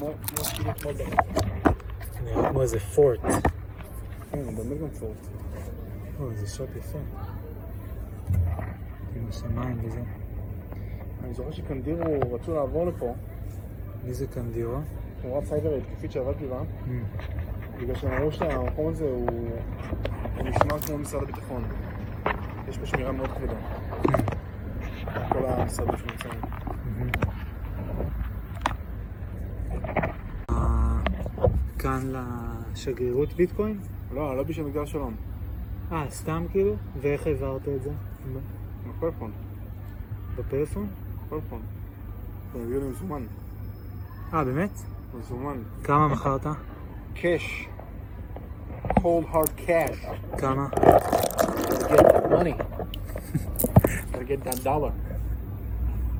[0.00, 1.22] כמו כאילו כמו דבר.
[2.24, 3.20] נראה כמו איזה פורט.
[4.30, 5.16] כן, זה באמת גם פורט.
[6.20, 6.98] או, איזה שוט יפה.
[9.16, 10.00] עם השמיים וזה.
[11.24, 13.14] אני זוכר שקנדירו רצו לעבור לפה,
[14.04, 14.78] מי זה קנדירו?
[15.22, 16.62] תמורת סייבר התקפית שעבדתי בה,
[17.80, 19.50] בגלל שהם אמרו שהמקום הזה הוא
[20.36, 21.64] הוא נשמר כמו משרד הביטחון.
[22.68, 23.54] יש פה שמירה מאוד כבדה.
[25.28, 26.40] כל המשרדים שנמצאים.
[30.50, 30.98] אה,
[31.90, 32.12] כאן
[32.72, 33.78] לשגרירות ביטקוין?
[34.14, 35.14] לא, לא בשביל מגדל שלום.
[35.92, 36.74] אה, סתם כאילו?
[37.00, 37.90] ואיך העברת את זה?
[38.88, 39.30] בפלאפון.
[40.36, 40.88] בפלאפון?
[41.26, 41.60] בפלאפון.
[42.54, 43.22] הביאו לי מזומן.
[44.34, 44.70] אה, באמת?
[45.18, 45.58] מזומן.
[45.84, 46.46] כמה מכרת?
[47.14, 47.68] cash.
[49.00, 50.06] cold hard cash.
[50.38, 50.68] כמה?
[51.88, 52.54] get money.
[54.12, 54.92] gotta get that dollar.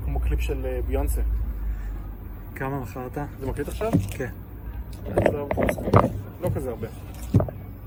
[0.05, 1.21] כמו קליפ של אה, ביונסה.
[2.55, 3.19] כמה מכרת?
[3.41, 3.91] זה מקליט עכשיו?
[4.11, 4.31] כן.
[5.05, 5.39] זה
[6.41, 6.89] לא כזה הרבה.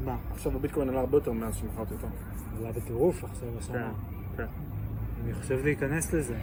[0.05, 0.17] מה?
[0.31, 2.07] עכשיו הביטקוין עלה הרבה יותר מאז שמכרתי אותו.
[2.59, 3.91] עלה בטירוף עכשיו השנה.
[4.37, 4.45] כן.
[5.23, 6.35] אני חושב להיכנס לזה.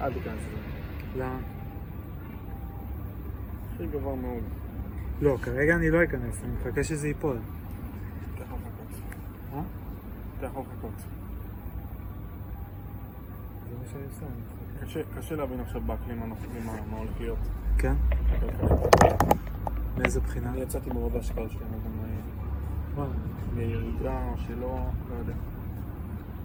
[0.00, 1.24] אל תיכנס לזה.
[1.24, 1.38] למה?
[3.74, 4.42] הכי גבוה מאוד.
[5.20, 7.36] לא, כרגע אני לא אכנס, אני מחכה שזה ייפול.
[8.34, 9.00] אתה יכול לחכות.
[9.54, 9.60] אה?
[10.38, 10.90] אתה יכול לחכות.
[13.68, 14.26] זה מה שאני עושה.
[14.84, 17.38] קשה, קשה להבין עכשיו באקלים הנוכחי מה, מה הולך להיות.
[17.78, 17.94] כן?
[19.98, 20.50] מאיזה בחינה?
[20.50, 22.20] אני יצאתי מרוב ההשקעות שלי, אני לא יודע מה יהיה.
[22.94, 23.10] וואלה.
[23.56, 24.78] יהיה ירידה או שלא,
[25.10, 25.32] לא יודע.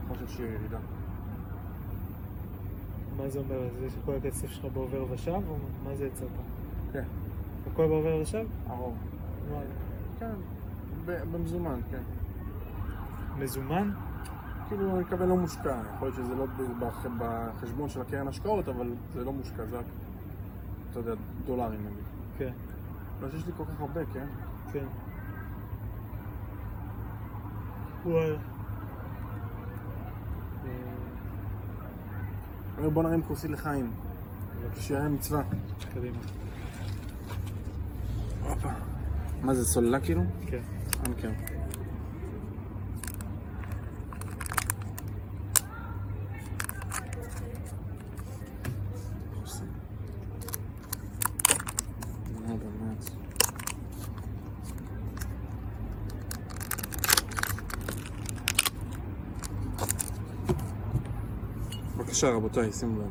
[0.08, 0.78] חושב שיהיה ירידה.
[3.18, 3.60] מה זה אומר?
[3.80, 5.32] זה שכל הכסף שלך בעובר ושב?
[5.32, 6.28] או מה זה יצאת?
[6.94, 7.04] כן.
[7.74, 8.46] הכל בעובר ושב?
[8.68, 8.94] הרוב.
[10.20, 10.32] כן.
[11.06, 12.02] במזומן, כן.
[13.40, 13.92] מזומן?
[14.68, 15.82] כאילו, אני מקווה לא מושקע.
[15.96, 16.46] יכול להיות שזה לא
[17.20, 19.86] בחשבון של הקרן השקעות, אבל זה לא מושקע, זה רק,
[20.92, 21.14] אתה יודע,
[21.46, 22.04] דולרים נגיד.
[22.38, 22.52] כן.
[23.22, 24.28] לא שיש לי כל כך הרבה, כן?
[24.74, 24.86] כן.
[28.06, 28.38] וואלה.
[32.78, 33.92] אומר, בוא נרים כוסית לחיים.
[34.80, 35.44] שיהיה מצווה.
[35.94, 36.18] קדימה.
[39.42, 40.22] מה זה, סוללה כאילו?
[40.48, 40.62] כן.
[41.08, 41.34] אה, כן.
[52.48, 53.10] נו, באמת.
[62.22, 63.08] בבקשה רבותיי, שימו לב.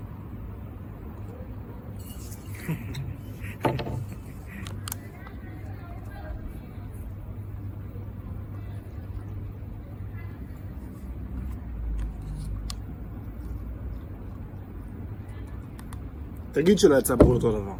[16.52, 17.74] תגיד שלא יצא בול אותו דבר.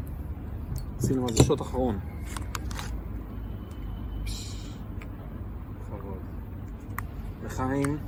[0.99, 1.99] עשינו על זה שוט אחרון.
[7.45, 7.99] לחיים,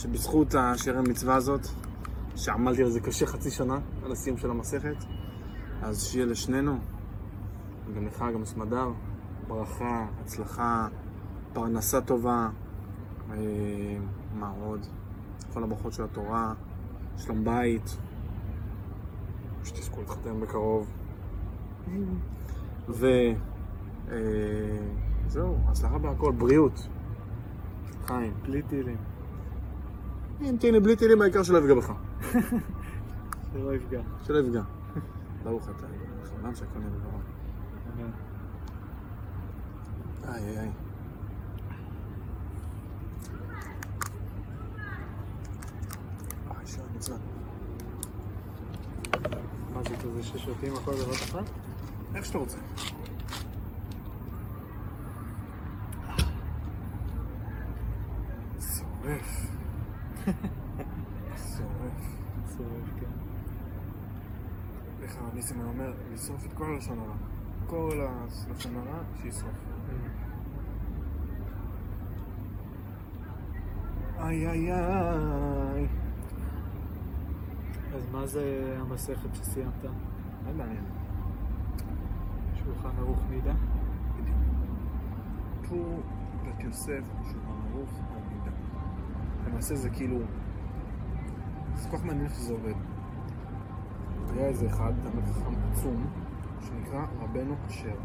[0.00, 1.68] שבזכות השירי המצווה הזאת,
[2.36, 4.96] שעמלתי על זה קשה חצי שנה, על הסיום של המסכת,
[5.82, 6.78] אז שיהיה לשנינו,
[7.96, 8.88] גם לך, גם סמדר,
[9.48, 10.88] ברכה, הצלחה,
[11.52, 12.48] פרנסה טובה,
[13.30, 13.36] אה,
[14.34, 14.86] מה עוד?
[15.52, 16.54] כל הברכות של התורה,
[17.16, 17.96] שלום בית,
[19.64, 20.90] שתזכו להתחתן בקרוב.
[22.88, 23.06] ו...
[24.10, 24.16] אה,
[25.68, 26.88] הצלחה בהכל, בריאות.
[28.06, 28.32] חיים.
[28.42, 28.96] בלי טילים.
[30.40, 31.92] אם תהנה בלי טילים, העיקר שלא יפגע בך.
[33.52, 34.00] שלא יפגע.
[34.22, 34.62] שלא יפגע.
[35.44, 35.86] ברוך אתה,
[36.24, 37.18] חלום שהכל נהיה בדברו.
[37.94, 38.10] אמן.
[40.28, 40.70] איי איי איי.
[49.74, 51.50] מה זה כזה ששותים הכל בבת אחת?
[52.14, 52.58] איך שאתה רוצה.
[58.60, 59.46] שורף.
[62.56, 63.06] צורף, כן.
[65.44, 67.14] ניסים אומר, לשרוף את כל הלשון הרע.
[67.66, 68.06] כל
[68.48, 69.54] הלשון הרע, שישרוף.
[74.18, 75.86] איי איי איי.
[77.94, 79.84] אז מה זה המסכת שסיימת?
[80.44, 80.84] מאוד מעניין.
[82.54, 83.54] שולחן ערוך מידה?
[84.20, 84.38] בדיוק.
[85.68, 86.02] טור
[86.44, 88.56] בית יוסף, שולחן ערוך, עמידה.
[89.46, 90.18] למעשה זה כאילו...
[91.74, 92.93] זה כל כך מעניין איך שזה עובד.
[94.36, 96.06] היה איזה אחד, תלמיד חכם עצום,
[96.60, 97.96] שנקרא רבנו אשר.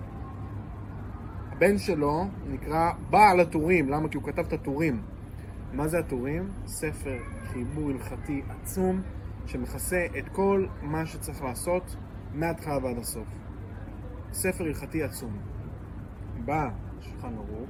[1.51, 4.10] הבן שלו נקרא בעל הטורים, למה?
[4.10, 5.01] כי הוא כתב את הטורים.
[5.74, 6.50] מה זה הטורים?
[6.66, 9.01] ספר חיבור הלכתי עצום,
[9.45, 11.95] שמכסה את כל מה שצריך לעשות
[12.33, 13.27] מההתחלה ועד הסוף.
[14.31, 15.38] ספר הלכתי עצום.
[16.45, 16.69] בא
[17.01, 17.69] שולחן ערוך,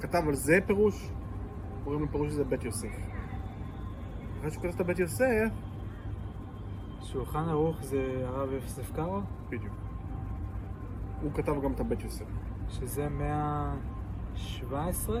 [0.00, 1.10] כתב על זה פירוש,
[1.84, 2.88] קוראים לפירוש הזה בית יוסף.
[4.38, 5.48] אחרי שהוא כתב את הבית יוסף,
[7.12, 9.74] שולחן ערוך זה הרב יוסף קארו, בדיוק.
[11.22, 12.24] הוא כתב גם את הבית יוסף.
[12.68, 13.74] שזה מאה
[14.34, 15.20] שבע עשרה?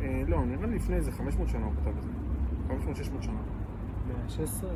[0.00, 2.10] אה, לא, נראה לי לפני איזה 500 שנה הוא כתב את זה.
[2.68, 3.40] 500-600 שנה,
[4.08, 4.70] מאה שש עשרה?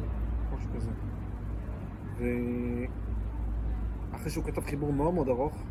[0.55, 0.91] משהו כזה.
[4.13, 5.63] ואחרי שהוא כתב חיבור מאוד מאוד ארוך,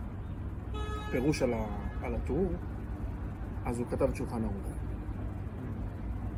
[1.12, 1.66] פירוש על, ה...
[2.02, 2.52] על הטור,
[3.66, 4.74] אז הוא כתב את שולחן ערוך.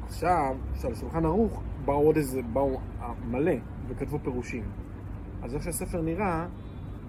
[0.04, 3.56] עכשיו, עכשיו, לשולחן ערוך באו עוד איזה, באו אה, מלא
[3.88, 4.64] וכתבו פירושים.
[5.44, 6.48] אז איך שהספר נראה,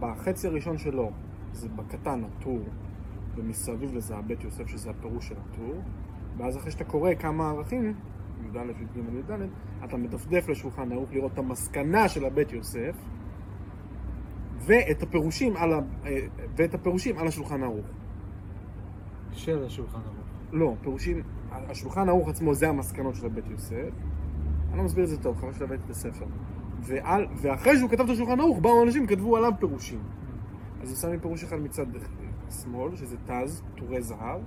[0.01, 1.11] בחצי הראשון שלו,
[1.53, 2.61] זה בקטן הטור,
[3.37, 5.75] ומסביב לזה הבית יוסף, שזה הפירוש של הטור,
[6.37, 7.95] ואז אחרי שאתה קורא כמה ערכים,
[8.45, 9.49] י"א, י"ג, י"ד,
[9.85, 12.97] אתה מדפדף לשולחן ערוך לראות את המסקנה של הבית יוסף,
[14.59, 15.79] ואת הפירושים על, ה...
[16.07, 16.19] אה,
[16.57, 17.87] ואת הפירושים על השולחן ערוך.
[19.33, 20.27] של השולחן ערוך.
[20.53, 23.91] לא, פירושים, השולחן ערוך עצמו זה המסקנות של הבית יוסף.
[24.73, 26.25] אני לא מסביר את זה טוב, חבל שלבאתי את הספר.
[26.81, 30.03] ועל, ואחרי שהוא כתב את השולחן ערוך, באו אנשים, כתבו עליו פירושים.
[30.83, 31.87] אז הוא שמים פירוש אחד מצד
[32.63, 34.41] שמאל, שזה תז, טורי זהב,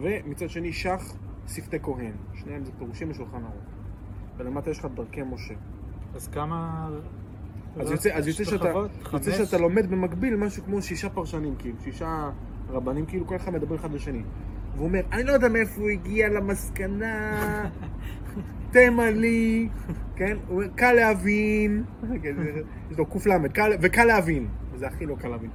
[0.00, 1.14] ומצד שני שח,
[1.48, 2.12] שפתי כהן.
[2.34, 3.64] שניהם זה פירושים לשולחן ערוך.
[4.36, 5.54] ולמטה יש לך דרכי משה.
[6.14, 6.88] אז כמה...
[7.76, 8.72] אז יוצא, אז יוצא, שאתה?
[9.12, 9.32] יוצא?
[9.32, 12.30] שאתה לומד במקביל משהו כמו שישה פרשנים, כאילו, שישה
[12.68, 14.22] רבנים, כאילו כל אחד מדבר אחד לשני.
[14.74, 17.64] והוא אומר, אני לא יודע מאיפה הוא הגיע למסקנה,
[18.70, 19.68] תמה לי,
[20.16, 20.36] כן?
[20.74, 21.84] קל להבין,
[22.90, 24.48] יש לו קל"ד, קל- וקל להבין.
[24.74, 25.50] זה הכי לא קל להבין.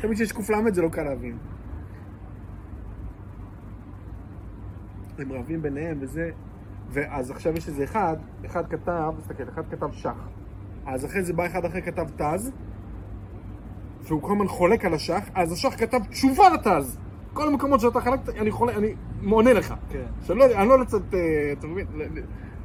[0.00, 1.36] תמיד כשיש קל"ד זה לא קל להבין.
[5.18, 6.30] הם רבים ביניהם וזה,
[6.90, 8.16] ואז עכשיו יש איזה אחד,
[8.46, 10.28] אחד כתב, תסתכל, אחד כתב שח.
[10.86, 12.52] אז אחרי זה בא אחד אחר כתב תז,
[14.02, 16.98] והוא כל הזמן חולק על השח, אז השח כתב תשובה לתז.
[17.32, 18.94] כל המקומות שאתה חלקת, אני חולק, אני
[19.30, 19.74] עונה לך.
[19.90, 20.34] כן.
[20.34, 21.18] לא, אני לא לצאת, אה,
[21.58, 21.86] אתה מבין?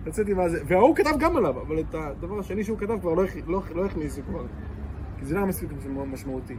[0.05, 0.63] לצאת עם הזה.
[0.67, 4.21] וההוא כתב גם עליו, אבל את הדבר השני שהוא כתב כבר לא לא- לא הכניסו
[4.29, 4.45] כבר.
[5.19, 5.69] כי זה לא היה מספיק
[6.11, 6.55] משמעותי.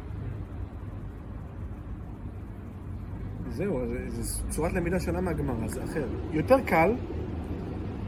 [3.50, 6.06] זהו, זה צורת למידה שונה מהגמרא, זה אחר.
[6.32, 6.92] יותר קל,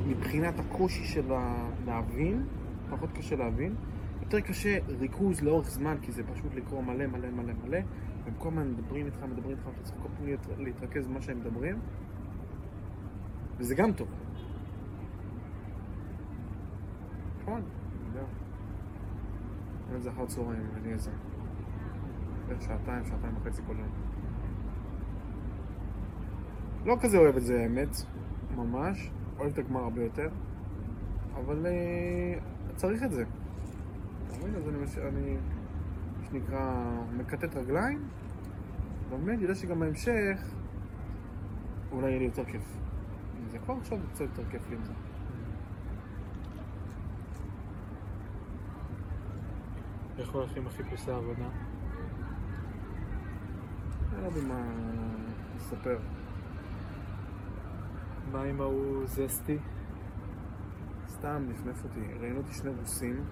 [0.06, 1.32] מבחינת הקושי של
[1.86, 2.42] להבין,
[2.90, 3.74] פחות קשה להבין.
[4.22, 7.78] יותר קשה ריכוז לאורך זמן, כי זה פשוט לקרוא מלא מלא מלא מלא,
[8.28, 11.78] והם כל הזמן מדברים איתך, מדברים איתך, אתה צריך כל פעם להתרכז במה שהם מדברים,
[13.58, 14.08] וזה גם טוב.
[17.42, 18.26] נכון, אני יודע.
[19.96, 21.10] את זה אחר צהריים, אני איזה.
[22.48, 23.88] בערך שעתיים, שעתיים וחצי כל יום.
[26.84, 27.96] לא כזה אוהב את זה האמת,
[28.56, 29.10] ממש.
[29.38, 30.28] אוהב את הגמר הרבה יותר.
[31.34, 32.38] אבל אה,
[32.76, 33.24] צריך את זה.
[34.28, 34.54] אתה מבין?
[34.54, 35.36] אז אני,
[36.18, 38.08] מה שנקרא, מקטט רגליים,
[39.10, 40.38] לומד, יודע שגם בהמשך
[41.92, 42.78] אולי יהיה לי יותר כיף.
[43.50, 44.92] זה כבר עכשיו קצת יותר כיף לי עם זה.
[50.18, 51.48] איך הולכים החיפושי העבודה?
[54.12, 54.62] אני לא יודע מה
[55.56, 55.98] לספר.
[58.32, 59.58] מה עם ההוא זסטי?
[61.08, 63.24] סתם נפנף אותי, ראיינו אותי שני רוסים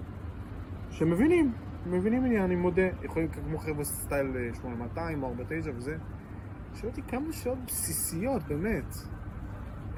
[0.91, 1.53] שמבינים,
[1.87, 5.97] מבינים עניין, אני מודה, יכולים כמו חבר'ה סטייל אה, 8200 או 49 וזה.
[6.75, 8.95] שואל אותי כמה שעות בסיסיות, באמת.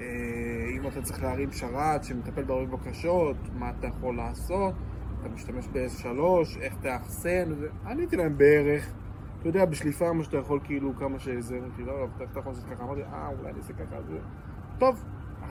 [0.00, 0.04] אה,
[0.76, 4.74] אם אתה צריך להרים שרת שמטפל בהרבה בקשות, מה אתה יכול לעשות,
[5.20, 6.06] אתה משתמש ב-S3,
[6.60, 7.52] איך תאחסן.
[7.86, 8.92] עניתי להם בערך,
[9.40, 12.64] אתה יודע, בשליפה מה שאתה יכול, כאילו, כמה שזה, אמרתי, לא, לא, אתה יכול לעשות
[12.70, 14.18] ככה, אמרתי, אה, אולי אני אעשה ככה, זה...
[14.78, 15.04] טוב,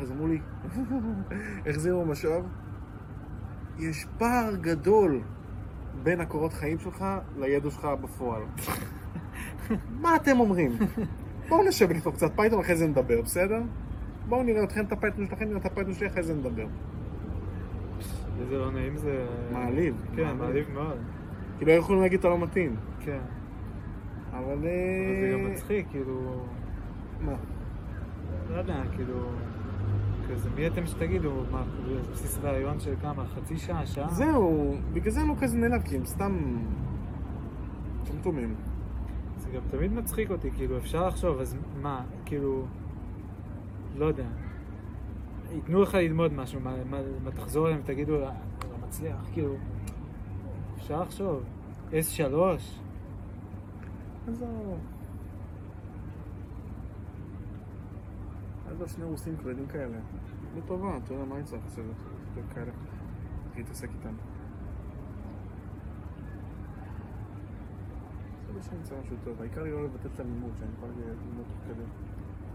[0.03, 0.39] זה אמרו לי,
[1.69, 2.45] החזירו משוב.
[3.79, 5.21] יש פער גדול
[6.03, 7.05] בין הקורות חיים שלך
[7.37, 8.41] לידע שלך בפועל.
[10.01, 10.71] מה אתם אומרים?
[11.49, 13.61] בואו נשב ונכתוב קצת פייתון, אחרי זה נדבר, בסדר?
[14.29, 16.65] בואו נראה אתכם את הפייתון שלכם, נראה את הפייתון שלי, אחרי זה נדבר.
[18.41, 19.25] איזה לא נעים זה...
[19.51, 20.05] מעליב.
[20.15, 20.97] כן, מעליב מאוד.
[21.59, 22.75] כי לא יכולים להגיד אתה לא מתאים.
[22.99, 23.19] כן.
[24.31, 24.57] אבל...
[24.61, 26.45] זה גם אה, מצחיק, כאילו...
[27.21, 27.33] מה?
[28.49, 29.29] לא יודע, כאילו...
[30.31, 31.31] כזה, מי אתם שתגידו?
[31.51, 31.63] מה,
[32.11, 33.25] בסיס ראיון של כמה?
[33.27, 33.85] חצי שעה?
[33.85, 34.09] שעה?
[34.09, 36.57] זהו, בגלל זה אני לא כזה נעלב, כי הם סתם...
[38.07, 38.55] טומטומים.
[39.37, 42.65] זה גם תמיד מצחיק אותי, כאילו, אפשר לחשוב, אז מה, כאילו...
[43.97, 44.25] לא יודע.
[45.51, 48.31] ייתנו לך ללמוד משהו, מה, מה, מה תחזור אליהם ותגידו, "אה,
[48.71, 49.55] לא מצליח, כאילו...
[50.77, 51.43] אפשר לחשוב.
[51.91, 52.23] S3?
[54.27, 54.77] עזוב.
[58.77, 59.97] עזוב, שני רוסים כבדים כאלה.
[60.57, 61.85] לטובה, אתה יודע מה אני צריך לעשות
[62.53, 62.71] כאלה.
[63.55, 64.13] להתעסק איתם.
[68.43, 69.41] מקווה שאני אמצא משהו טוב.
[69.41, 71.83] העיקר לי לא לבטל את הלימוד, שאני יכול ללמוד תוך כדי.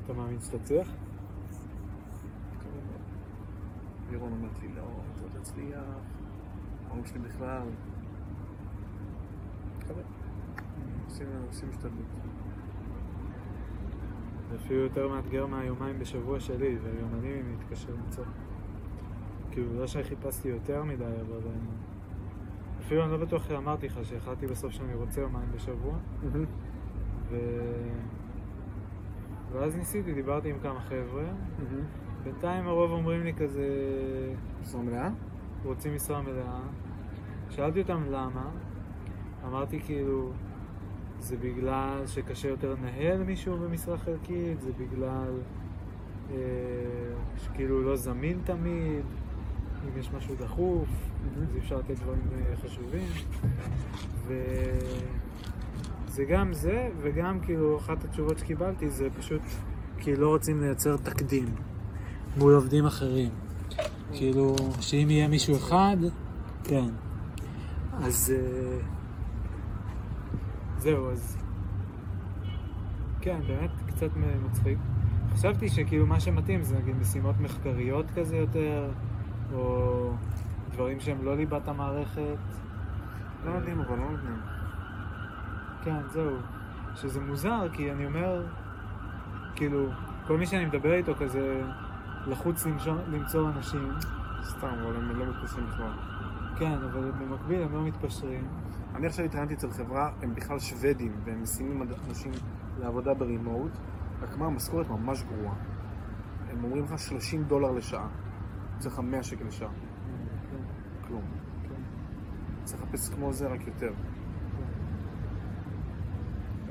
[0.05, 0.89] אתה מאמין שתצליח?
[4.11, 5.85] לירון אומרת לי, לא, אתה לא תצליח.
[6.87, 7.69] ההורים שלי בכלל.
[9.79, 10.03] מקווה.
[11.07, 12.22] עושים- עושים השתדלות.
[14.53, 18.25] זה אפילו יותר מאתגר מהיומיים בשבוע שלי, ויומנים אם מתקשר למצוא.
[19.51, 21.41] כאילו, לא שחיפשתי יותר מדי, אבל...
[22.81, 25.95] אפילו אני לא בטוח שאמרתי לך שהחלטתי בסוף שאני רוצה יומיים בשבוע,
[27.31, 27.37] ו...
[29.53, 31.25] ואז ניסיתי, דיברתי עם כמה חבר'ה,
[32.25, 33.67] בינתיים הרוב אומרים לי כזה,
[34.61, 35.11] משרה מלאה?
[35.65, 36.61] רוצים משרה מלאה.
[37.51, 38.51] שאלתי אותם למה,
[39.47, 40.33] אמרתי כאילו,
[41.23, 45.39] זה בגלל שקשה יותר לנהל מישהו במשרה חלקית, זה בגלל
[46.31, 46.37] אה,
[47.45, 49.05] שכאילו לא זמין תמיד,
[49.85, 50.89] אם יש משהו דחוף,
[51.37, 53.09] אז אי אפשר לתת דברים אה, חשובים.
[54.27, 59.43] וזה גם זה, וגם כאילו אחת התשובות שקיבלתי זה פשוט
[59.99, 61.55] כי לא רוצים לייצר תקדים
[62.37, 63.31] מול עובדים אחרים.
[64.13, 65.97] כאילו, שאם יהיה מישהו אחד,
[66.65, 66.89] כן.
[67.93, 68.35] אז...
[68.37, 69.02] אה,
[70.83, 71.39] זהו, אז...
[73.21, 74.11] כן, באמת קצת
[74.47, 74.79] מצחיק.
[75.33, 78.91] חשבתי שכאילו מה שמתאים זה נגיד משימות מחקריות כזה יותר,
[79.55, 80.11] או
[80.73, 82.37] דברים שהם לא ליבת המערכת.
[83.45, 84.41] לא נותנים, אבל לא נותנים.
[85.85, 86.37] כן, זהו.
[86.95, 88.47] שזה מוזר, כי אני אומר,
[89.57, 89.87] כאילו,
[90.27, 91.63] כל מי שאני מדבר איתו כזה
[92.27, 93.93] לחוץ למצוא, למצוא אנשים,
[94.43, 95.93] סתם, אבל הם לא מתפסים בכלל.
[96.57, 98.62] כן, אבל במקביל הם לא מתפשרים.
[98.95, 102.33] אני עכשיו התראיינתי אצל חברה, הם בכלל שוודים, והם משימים אנשים
[102.81, 103.73] לעבודה ברימוט,
[104.21, 105.55] רק מה, המשכורת ממש גרועה.
[106.51, 108.09] הם אומרים לך 30 דולר לשעה,
[108.79, 109.71] צריך לך 100 שקל לשעה,
[111.07, 111.23] כלום.
[112.65, 113.93] צריך לחפש כמו זה, רק יותר.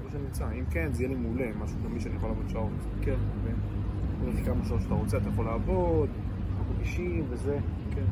[0.03, 0.51] מה שנמצא.
[0.51, 2.71] אם כן, זה יהיה לי מעולה, משהו גמיש שאני יכול לעבוד שעות.
[3.01, 3.55] כן, מבין?
[4.19, 6.09] אומרים לך כמה שעות שאתה רוצה, אתה יכול לעבוד,
[6.59, 7.59] מקום אישי וזה.
[7.91, 8.05] כן.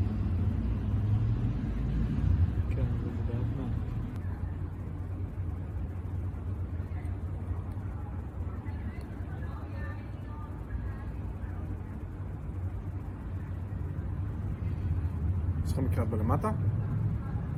[2.70, 3.68] כן, זה בעד מה.
[15.80, 16.52] לך מקלט בלמטה?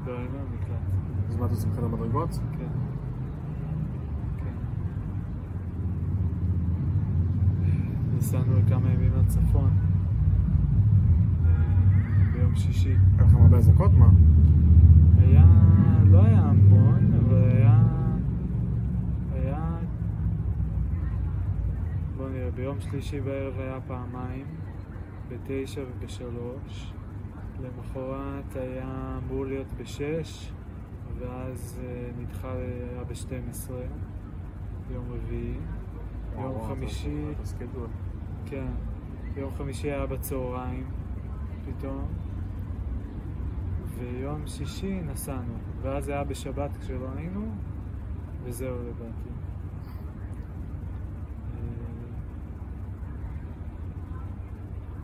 [0.05, 0.79] לא, אין לנו מקלט.
[1.29, 2.29] אז מה אתה עושה בחדר מדרגות?
[2.29, 2.67] כן.
[4.37, 4.53] כן.
[8.17, 9.71] נסענו לכמה ימים לצפון.
[11.45, 11.51] אה,
[12.33, 12.95] ביום שישי.
[13.17, 13.91] היה לכם הרבה אזעקות?
[13.93, 14.09] מה?
[15.17, 15.45] היה...
[16.05, 17.83] לא היה המון, אבל היה...
[19.33, 19.77] היה...
[22.17, 24.45] בוא נראה, ביום שלישי בערב היה פעמיים,
[25.29, 26.93] בתשע ובשלוש.
[27.61, 30.51] למחרת היה אמור להיות בשש,
[31.19, 33.85] ואז אה, נדחה, היה בשתים עשרה,
[34.91, 35.57] יום רביעי.
[36.39, 37.25] יום חמישי.
[38.45, 38.67] כן,
[39.35, 40.85] יום חמישי היה בצהריים,
[41.65, 42.07] פתאום.
[43.97, 47.45] ויום שישי נסענו, ואז היה בשבת כשלא היינו,
[48.43, 49.29] וזהו לדעתי.
[51.53, 51.63] אה,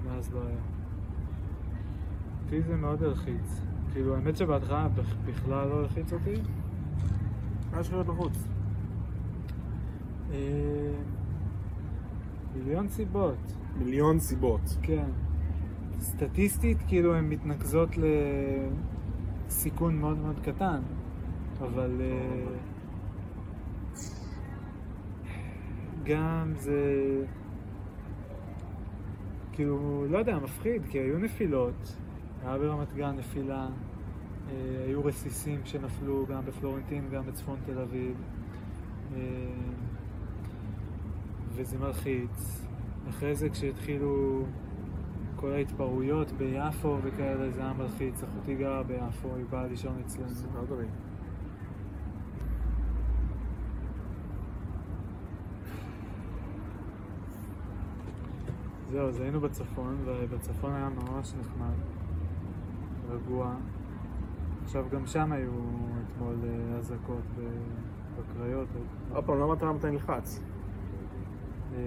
[0.06, 0.77] מאז לא היה.
[2.48, 3.62] אותי זה מאוד הלחיץ.
[3.94, 6.34] כאילו, האמת שבהתחלה בכ- בכלל לא הלחיץ אותי.
[7.72, 8.48] מה יש לך להיות לחוץ?
[10.32, 10.38] אה,
[12.56, 13.38] מיליון סיבות.
[13.78, 14.62] מיליון סיבות.
[14.82, 15.06] כן.
[16.00, 17.90] סטטיסטית, כאילו, הן מתנקזות
[19.48, 20.80] לסיכון מאוד מאוד קטן,
[21.62, 22.56] אבל אה,
[26.04, 26.82] גם זה,
[29.52, 31.98] כאילו, לא יודע, מפחיד, כי היו נפילות,
[32.44, 33.68] היה ברמת גן נפילה,
[34.50, 38.16] אה, היו רסיסים שנפלו גם בפלורנטין, גם בצפון תל אביב,
[39.16, 39.20] אה,
[41.50, 42.66] וזה מלחיץ.
[43.10, 44.44] אחרי זה כשהתחילו
[45.36, 48.24] כל ההתפרעויות ביפו וכאלה, זה היה מלחיץ.
[48.24, 50.30] אחותי גרה ביפו, היא באה לישון אצלנו.
[58.92, 61.97] זהו, אז היינו בצפון, ובצפון היה ממש נחמד,
[63.10, 63.54] רגוע.
[64.64, 65.52] עכשיו גם שם היו
[66.06, 67.24] אתמול אה, אזעקות
[68.18, 68.68] בקריות.
[69.14, 70.42] עוד פעם, למה אתה אתה נלחץ?
[71.74, 71.80] אה,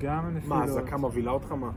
[0.00, 0.58] גם הנפילות.
[0.58, 1.52] מה, אזעקה מבהילה אותך?
[1.52, 1.70] מה?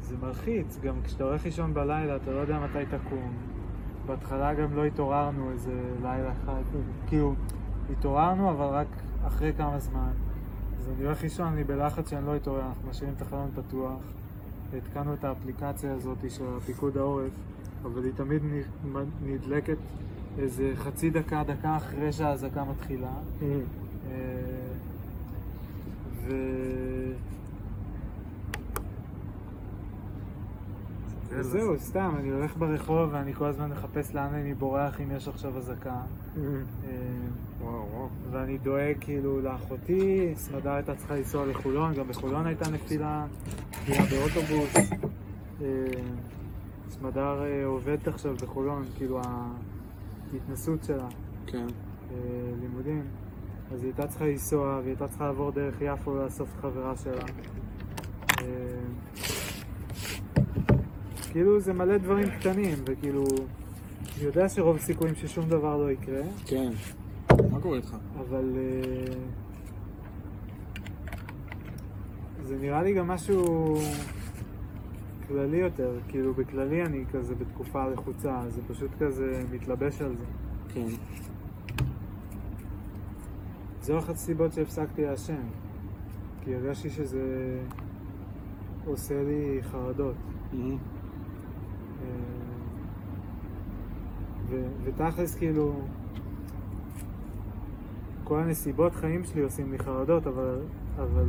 [0.00, 3.32] זה מלחיץ, גם כשאתה הולך לישון בלילה, אתה לא יודע מתי תקום.
[4.06, 6.62] בהתחלה גם לא התעוררנו איזה לילה אחד.
[7.06, 7.34] כאילו,
[7.92, 8.86] התעוררנו, אבל רק
[9.26, 10.10] אחרי כמה זמן.
[10.78, 14.00] אז אני הולך לישון, אני בלחץ שאני לא אתעורר, אנחנו משאירים את החלון פתוח.
[14.76, 17.32] התקנו את האפליקציה הזאת של פיקוד העורף,
[17.84, 18.42] אבל היא תמיד
[19.22, 19.76] נדלקת
[20.38, 23.12] איזה חצי דקה, דקה אחרי שהאזעקה מתחילה.
[23.42, 24.18] אה,
[26.24, 26.32] ו...
[31.28, 35.58] וזהו, סתם, אני הולך ברחוב ואני כל הזמן מחפש לאן אני בורח אם יש עכשיו
[35.58, 36.00] אזעקה.
[36.36, 36.50] אה,
[37.60, 38.08] וואו, וואו.
[38.30, 43.26] ואני דואג כאילו לאחותי, סמדר הייתה צריכה לנסוע לחולון, גם בחולון הייתה נפילה,
[43.72, 44.90] נפילה באוטובוס.
[46.90, 49.20] סמדר אה, עובדת עכשיו בחולון, כאילו
[50.32, 51.08] ההתנסות שלה,
[51.46, 51.66] כן.
[52.10, 52.16] אה,
[52.60, 53.04] לימודים.
[53.72, 57.24] אז היא הייתה צריכה לנסוע, והיא הייתה צריכה לעבור דרך יפו לאסוף את חברה שלה.
[58.40, 58.44] אה,
[61.32, 63.24] כאילו זה מלא דברים קטנים, וכאילו,
[64.16, 66.22] אני יודע שרוב הסיכויים ששום דבר לא יקרה.
[66.46, 66.70] כן.
[67.50, 67.96] מה קורה איתך?
[68.18, 68.56] אבל
[72.42, 73.74] זה נראה לי גם משהו
[75.28, 80.24] כללי יותר, כאילו בכללי אני כזה בתקופה לחוצה, זה פשוט כזה מתלבש על זה.
[80.74, 80.86] כן.
[83.82, 85.42] זו אחת הסיבות שהפסקתי לעשן,
[86.44, 87.58] כי הרגשתי שזה
[88.86, 90.14] עושה לי חרדות.
[90.54, 90.58] אה,
[94.50, 95.80] ו- ותכלס כאילו
[98.24, 100.60] כל הנסיבות חיים שלי עושים לי חרדות אבל,
[100.96, 101.24] אבל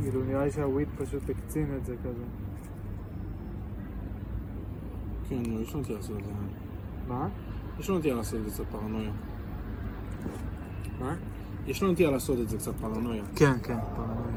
[0.00, 2.24] כאילו נראה לי שהוויד פשוט הקצין את זה כזה
[5.28, 6.30] כן, נו, יש לו נטייה לעשות את זה.
[7.08, 7.28] מה?
[7.80, 9.10] יש לו נטייה לעשות את זה קצת פרנויה.
[11.00, 11.14] מה?
[11.66, 13.24] יש לו נטייה לעשות את זה קצת פרנויה.
[13.36, 14.36] כן, כן, פרנויה.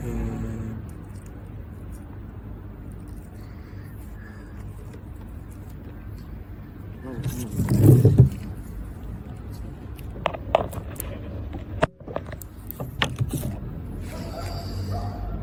[0.00, 0.42] אה,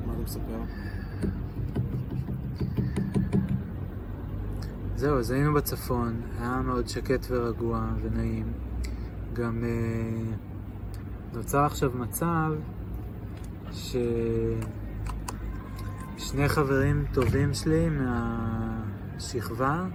[0.05, 0.59] מה אתה מספר?
[4.99, 8.53] זהו, אז היינו בצפון, היה מאוד שקט ורגוע ונעים.
[9.33, 9.69] גם אה,
[11.33, 12.53] נוצר עכשיו מצב
[13.71, 14.59] ששני
[16.47, 19.85] חברים טובים שלי מהשכבה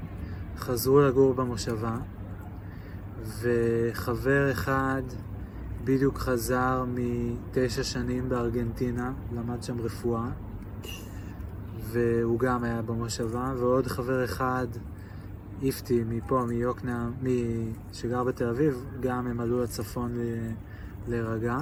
[0.56, 1.96] חזרו לגור במושבה,
[3.40, 5.02] וחבר אחד
[5.84, 10.28] בדיוק חזר מתשע שנים בארגנטינה, למד שם רפואה.
[11.80, 14.66] והוא גם היה במושבה, ועוד חבר אחד,
[15.62, 17.12] איפתי, מפה, מיוקנעם,
[17.92, 20.12] שגר בתל אביב, גם הם עלו לצפון
[21.08, 21.56] להירגע.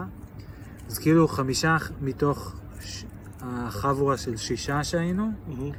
[0.88, 3.04] אז כאילו חמישה מתוך ש-
[3.40, 5.70] החבורה של שישה שהיינו, מהמם.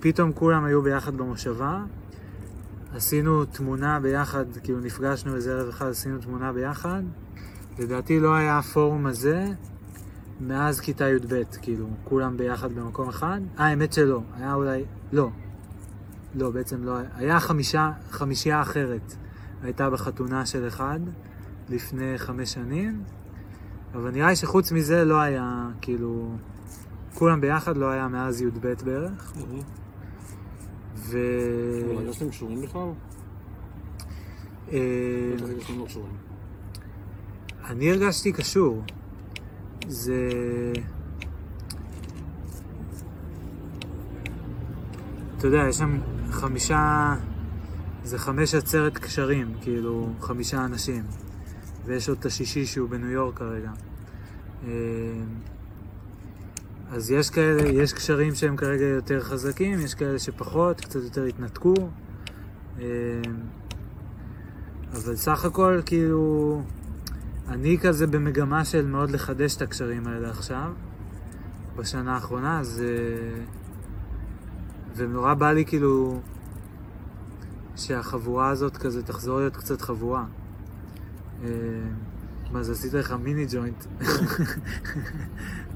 [0.00, 1.82] פתאום כולם היו ביחד במושבה.
[2.94, 7.02] עשינו תמונה ביחד, כאילו נפגשנו איזה ערב אחד, עשינו תמונה ביחד.
[7.78, 9.46] לדעתי לא היה הפורום הזה
[10.40, 13.40] מאז כיתה י"ב, כאילו, כולם ביחד במקום אחד.
[13.58, 15.28] אה, האמת שלא, היה אולי, לא.
[16.34, 17.08] לא, בעצם לא היה.
[17.16, 19.14] היה חמישה, חמישייה אחרת.
[19.62, 21.00] הייתה בחתונה של אחד
[21.68, 23.02] לפני חמש שנים,
[23.94, 26.36] אבל נראה לי שחוץ מזה לא היה, כאילו,
[27.14, 29.32] כולם ביחד לא היה מאז י"ב בערך.
[29.36, 29.60] מהמם.
[30.94, 31.18] ו...
[31.84, 32.88] אבל הרגשתם קשורים בכלל?
[34.72, 34.78] אה,
[35.78, 36.16] לא קשורים.
[37.64, 38.82] אני הרגשתי קשור.
[39.88, 40.30] זה...
[45.38, 45.98] אתה יודע, יש שם
[46.34, 47.14] חמישה...
[48.04, 51.04] זה חמש עצרת קשרים, כאילו, חמישה אנשים.
[51.84, 53.70] ויש עוד את השישי שהוא בניו יורק כרגע.
[54.66, 54.70] אה,
[56.90, 61.74] אז יש כאלה, יש קשרים שהם כרגע יותר חזקים, יש כאלה שפחות, קצת יותר התנתקו.
[62.80, 62.84] אה,
[64.92, 66.62] אבל סך הכל, כאילו,
[67.48, 70.72] אני כזה במגמה של מאוד לחדש את הקשרים האלה עכשיו,
[71.76, 72.82] בשנה האחרונה, אז...
[74.94, 76.20] אה, ונורא בא לי כאילו
[77.76, 80.24] שהחבורה הזאת כזה תחזור להיות קצת חבורה.
[81.44, 81.48] אה,
[82.52, 83.84] מה זה, עשית לך מיני ג'וינט?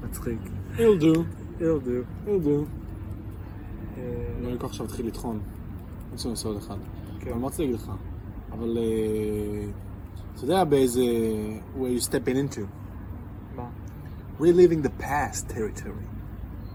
[0.03, 0.39] מצחיק.
[0.75, 1.19] It'll do.
[1.59, 2.01] איל דו.
[2.25, 2.65] It'll do.
[4.41, 5.39] לא, אני כל עכשיו התחיל לטחון.
[6.11, 6.77] רוצה לעשות עוד אחד.
[7.19, 7.31] כן.
[7.31, 7.91] אבל מה רציתי להגיד לך?
[8.51, 9.69] אבל אה,
[10.35, 11.01] אתה יודע באיזה...
[11.77, 12.61] where you stepping into.
[13.55, 13.69] מה?
[14.39, 16.05] We're living the past territory.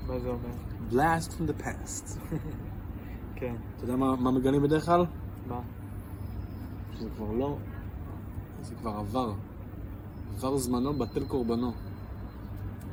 [0.06, 0.63] מה זה אומר?
[0.92, 2.18] Blast from the past.
[3.36, 3.54] כן.
[3.76, 5.04] אתה יודע מה, מה מגלים בדרך כלל?
[5.48, 5.60] מה?
[6.94, 7.56] שזה כבר לא...
[8.62, 9.32] זה כבר עבר.
[10.36, 11.72] עבר זמנו, בטל קורבנו.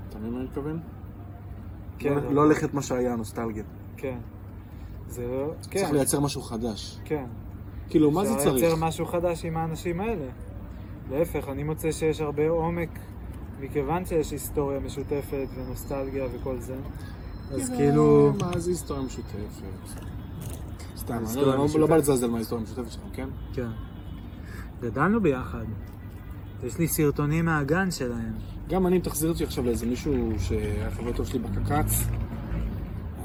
[0.10, 0.80] אתה מבין מה אני מתכוון?
[2.00, 3.64] כן, לא- לא ללכת מה שהיה, נוסטלגיה.
[3.98, 4.18] כן.
[5.08, 5.54] זה לא...
[5.70, 5.80] כן.
[5.80, 7.00] צריך לייצר משהו חדש.
[7.06, 7.26] כן.
[7.90, 8.64] כאילו, מה זה אפשר צריך?
[8.64, 10.26] לייצר משהו חדש עם האנשים האלה.
[11.10, 12.90] להפך, אני מוצא שיש הרבה עומק,
[13.60, 16.76] מכיוון שיש היסטוריה משותפת ונוסטלגיה וכל זה.
[17.54, 18.34] אז כאילו...
[18.40, 19.32] מה זה היסטוריה משותפת?
[20.98, 21.90] סתם לא- לא המשותפת.
[21.90, 23.30] בא לזלזל מההיסטוריה המשותפת שלכם, כן?
[23.54, 23.70] כן.
[24.82, 25.66] גדלנו ביחד.
[26.64, 28.34] יש לי סרטונים מהגן שלהם.
[28.70, 32.08] גם אני, אם תחזיר אותי עכשיו לאיזה מישהו שהיה חבר טוב שלי בקק"צ,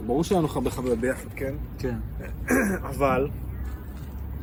[0.06, 1.54] ברור שהיה לנו הרבה חוויות ביחד, כן?
[1.78, 1.96] כן.
[2.90, 3.28] אבל...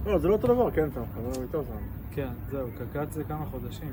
[0.06, 1.82] לא, זה לא אותו דבר, כן, אתה חבר איתו זמן.
[2.12, 3.92] כן, זהו, קק"צ זה כמה חודשים.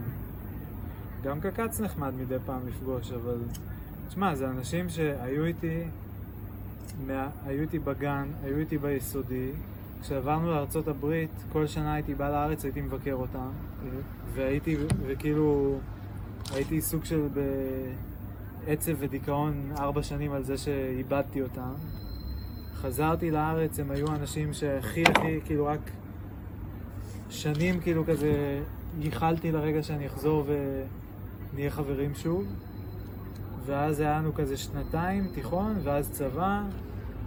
[1.25, 3.37] גם קק"צ נחמד מדי פעם לפגוש, אבל...
[4.11, 5.83] תשמע, זה אנשים שהיו איתי,
[7.07, 7.29] מה...
[7.47, 9.51] היו איתי בגן, היו איתי ביסודי.
[10.03, 13.49] כשעברנו לארצות הברית, כל שנה הייתי בא לארץ, הייתי מבקר אותם.
[14.35, 15.79] והייתי, וכאילו,
[16.55, 17.29] הייתי סוג של
[18.65, 21.73] בעצב ודיכאון ארבע שנים על זה שאיבדתי אותם.
[22.75, 25.91] חזרתי לארץ, הם היו אנשים שהכי הכי, כאילו רק
[27.29, 28.61] שנים כאילו כזה
[29.01, 30.45] ייחלתי לרגע שאני אחזור
[31.53, 32.45] ונהיה חברים שוב.
[33.67, 36.63] ואז היה לנו כזה שנתיים תיכון, ואז צבא,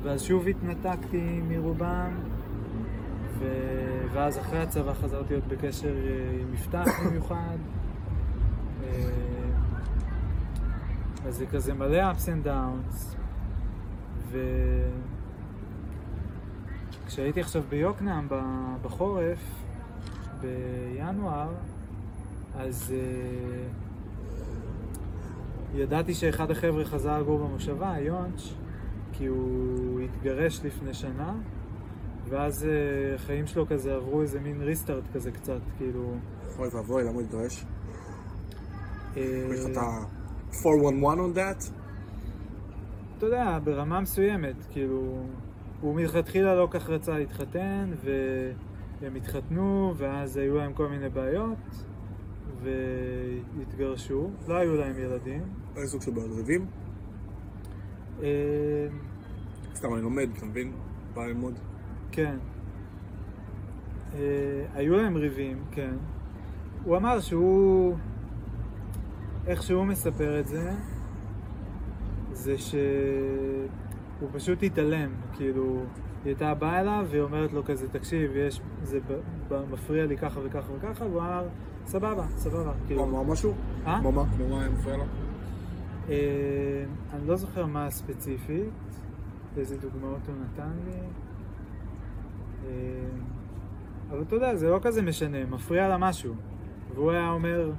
[0.04, 2.12] ואז שוב התנתקתי מרובם,
[3.40, 3.46] ו...
[4.14, 7.58] ואז אחרי הצבא חזרתי להיות בקשר אה, עם מפתח במיוחד.
[8.84, 8.90] אה,
[11.28, 13.16] אז זה כזה מלא ups and downs.
[17.06, 18.28] וכשהייתי עכשיו ביוקנעם
[18.82, 19.64] בחורף,
[20.42, 21.50] בינואר,
[22.56, 23.83] אז uh,
[25.76, 28.54] ידעתי שאחד החבר'ה חזר לגור במושבה, יונץ',
[29.14, 31.34] כי הוא התגרש לפני שנה,
[32.30, 36.16] ואז uh, החיים שלו כזה עברו איזה מין ריסטארט כזה קצת, כאילו...
[36.58, 37.66] אוי ואבוי, למה הוא התגרש?
[39.18, 40.64] אה, יש לך את ה-411
[41.04, 41.72] on that?
[43.18, 45.24] אתה יודע, ברמה מסוימת, כאילו,
[45.82, 51.58] הוא מלכתחילה לא כך רצה להתחתן, והם התחתנו, ואז היו להם כל מיני בעיות,
[52.62, 55.63] והתגרשו, לא היו להם ילדים.
[55.76, 56.66] איזה סוג של בעיות ריבים?
[58.24, 58.28] אה,
[59.76, 60.72] סתם, אני לומד, אתה מבין?
[61.14, 61.54] בא ללמוד.
[62.12, 62.36] כן.
[64.16, 64.20] אה,
[64.74, 65.94] היו להם ריבים, כן.
[66.84, 67.96] הוא אמר שהוא...
[69.48, 70.72] איך שהוא מספר את זה,
[72.32, 72.80] זה שהוא
[74.32, 75.84] פשוט התעלם, כאילו, היא
[76.32, 79.20] הייתה באה אליו והיא אומרת לו כזה, תקשיב, יש, זה ב-
[79.54, 81.48] ב- מפריע לי ככה וככה וככה, והוא אמר,
[81.86, 83.54] סבבה, סבבה, כאילו, מה, משהו?
[83.86, 84.02] אה?
[84.02, 84.26] מה?
[84.36, 85.04] כמו מה היה מפריע לו?
[86.10, 88.70] אה, אני לא זוכר מה ספציפית,
[89.58, 91.00] איזה דוגמאות הוא נתן לי.
[92.66, 92.72] אה,
[94.10, 96.34] אבל אתה יודע, זה לא כזה משנה, מפריע לה משהו.
[96.96, 97.72] והוא היה אומר,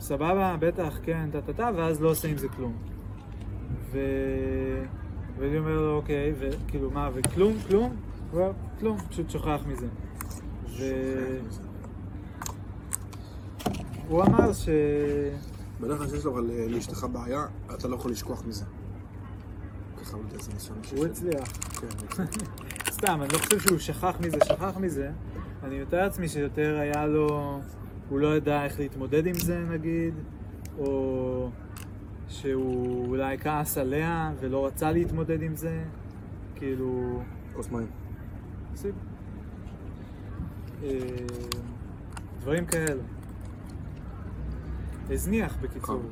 [0.00, 2.76] סבבה, בטח, כן, טה-טה-טה, ואז לא עושה עם זה כלום.
[3.90, 3.98] ו...
[5.38, 7.96] ואני אומר לו, אוקיי, וכאילו, מה, וכלום, כלום?
[8.30, 9.86] הוא אומר, כלום, פשוט שוכח מזה.
[14.08, 14.68] והוא אמר ש...
[15.80, 18.64] בדרך כלל שיש לו אה, לאשתך בעיה, אתה לא יכול לשכוח מזה.
[20.02, 21.10] ככה, איזה ניסיון הוא לי.
[21.10, 21.48] הצליח.
[21.52, 22.24] כן.
[22.90, 25.10] סתם, אני לא חושב שהוא שכח מזה, שכח מזה.
[25.62, 27.60] אני מתאר לעצמי שיותר היה לו...
[28.08, 30.14] הוא לא ידע איך להתמודד עם זה נגיד,
[30.78, 31.50] או
[32.28, 35.84] שהוא אולי כעס עליה ולא רצה להתמודד עם זה.
[36.54, 37.22] כאילו...
[37.54, 37.86] כוס מים.
[38.74, 38.94] סיב.
[40.82, 40.88] אה,
[42.40, 43.02] דברים כאלה.
[45.10, 46.02] הזניח בקיצור.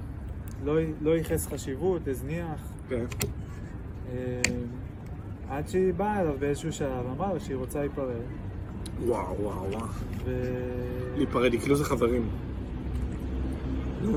[0.65, 2.61] לא, לא ייחס חשיבות, הזניח.
[2.89, 3.05] כן.
[4.13, 4.41] אה,
[5.49, 8.15] עד שהיא באה אליו באיזשהו שלב, אמרה לו שהיא רוצה להיפרד.
[9.05, 9.87] וואו, וואו, וואו.
[10.25, 10.31] ו...
[11.17, 12.29] להיפרד, היא כאילו זה חברים.
[14.05, 14.11] אה,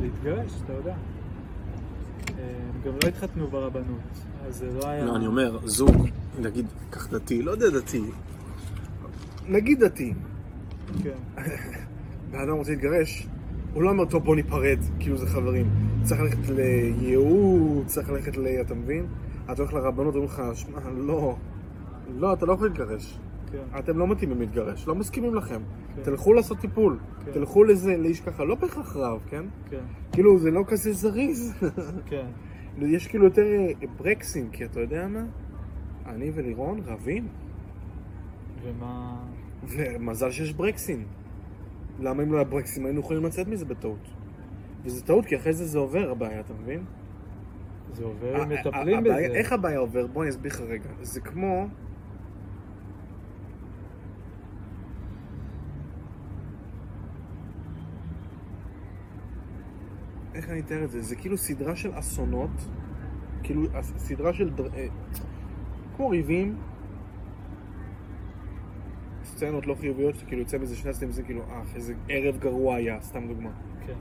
[0.00, 0.94] להתגרש, אתה יודע.
[0.94, 2.34] אה,
[2.74, 4.00] הם גם לא התחתנו ברבנות,
[4.46, 5.04] אז זה לא היה...
[5.04, 6.08] לא, אני אומר, זוג,
[6.40, 8.02] נגיד, קח דתי, לא יודע דתי.
[9.48, 10.14] נגיד דתי.
[11.02, 11.18] כן,
[12.34, 13.26] בן אדם רוצה להתגרש,
[13.74, 15.70] הוא לא אומר, טוב, בוא ניפרד, כאילו זה חברים.
[16.02, 18.46] צריך ללכת לייעוץ, צריך ללכת ל...
[18.60, 19.06] אתה מבין?
[19.52, 21.36] אתה הולך לרבנות, אומרים לך, שמע, לא.
[22.18, 23.18] לא, אתה לא יכול להתגרש.
[23.52, 25.60] כן, אתם לא מתאימים להתגרש, לא מסכימים לכם.
[25.96, 26.02] כן.
[26.02, 26.98] תלכו לעשות טיפול.
[27.24, 27.32] כן.
[27.32, 29.44] תלכו לזה, לאיש ככה, לא בהכרח רב, כן?
[29.70, 31.54] כן, כאילו, זה לא כזה זריז.
[32.10, 32.26] כן.
[32.78, 35.24] יש כאילו יותר אה, ברקסים, כי אתה יודע מה?
[36.06, 37.28] אני ולירון רבים,
[38.62, 39.16] ומה...
[39.68, 41.04] ומזל שיש ברקסים.
[42.00, 44.08] למה אם לא היה ברקסים היינו יכולים לצאת מזה בטעות?
[44.84, 46.84] וזה טעות, כי אחרי זה זה עובר הבעיה, אתה מבין?
[47.92, 49.10] זה עובר, ה- מטפלים ה- בזה.
[49.14, 50.06] הבעיה- איך הבעיה עובר?
[50.06, 50.88] בוא אני אסביר לך רגע.
[51.02, 51.66] זה כמו...
[60.34, 61.02] איך אני אתאר את זה?
[61.02, 62.50] זה כאילו סדרה של אסונות,
[63.42, 63.62] כאילו
[63.96, 64.50] סדרה של...
[64.50, 64.68] דר...
[64.74, 64.86] אה,
[65.96, 66.56] כמו ריבים,
[69.44, 73.28] סצנות לא חיוביות, שכאילו יוצא מזה שני זה כאילו, אה, איזה ערב גרוע היה, סתם
[73.28, 73.50] דוגמה.
[73.86, 73.92] כן,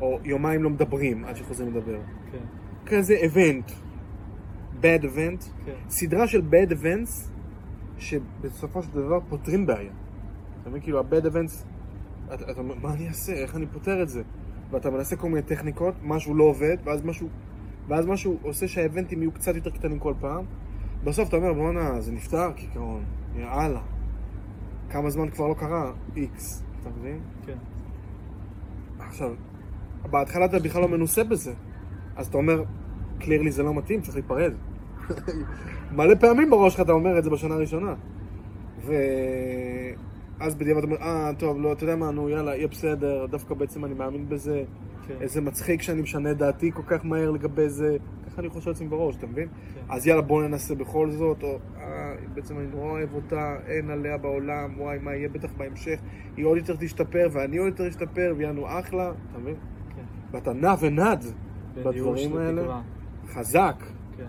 [0.00, 2.00] או יומיים לא מדברים עד שחוזרים לדבר.
[2.32, 2.38] כן.
[2.86, 3.70] כזה איבנט.
[4.80, 5.72] bad event, כן.
[5.88, 7.28] סדרה של bad events
[7.98, 9.92] שבסופו של דבר פותרים בעיה.
[10.62, 10.82] אתה מבין?
[10.82, 11.64] כאילו ה-bad events,
[12.34, 13.32] אתה אומר, מה אני אעשה?
[13.32, 14.22] איך אני פותר את זה?
[14.70, 17.28] ואתה מנסה כל מיני טכניקות, משהו לא עובד, ואז משהו,
[17.88, 20.44] ואז משהו עושה שהאבנטים יהיו קצת יותר קטנים כל פעם.
[21.04, 23.04] בסוף אתה אומר, בואנה, זה נפתר, כעיקרון,
[23.36, 23.80] יאללה.
[24.90, 25.92] כמה זמן כבר לא קרה?
[26.16, 27.20] איקס, אתה מבין?
[27.46, 27.56] כן.
[28.98, 29.30] עכשיו,
[30.10, 31.52] בהתחלה אתה בכלל לא מנוסה בזה.
[32.16, 32.64] אז אתה אומר,
[33.18, 34.52] קלירלי זה לא מתאים, צריך להיפרד.
[35.96, 37.94] מלא פעמים בראש שלך אתה אומר את זה בשנה הראשונה.
[38.86, 43.54] ואז בדיעבד אתה אומר, אה, טוב, לא, אתה יודע מה, נו, יאללה, יהיה בסדר, דווקא
[43.54, 44.64] בעצם אני מאמין בזה.
[45.08, 45.14] כן.
[45.20, 47.96] איזה מצחיק שאני משנה דעתי כל כך מהר לגבי זה.
[48.40, 49.48] אני חושב לעצמי בראש, אתה מבין?
[49.48, 49.80] כן.
[49.88, 54.18] אז יאללה, בוא ננסה בכל זאת, או אה, בעצם אני נורא אוהב אותה, אין עליה
[54.18, 56.00] בעולם, וואי, מה יהיה בטח בהמשך,
[56.36, 59.54] היא עוד יותר תשתפר, ואני עוד יותר אשתפר, ויענו אחלה, אתה מבין?
[59.96, 60.02] כן.
[60.30, 61.24] ואתה נע ונד
[61.74, 62.80] בדברים האלה.
[63.28, 63.84] חזק.
[64.16, 64.24] כן.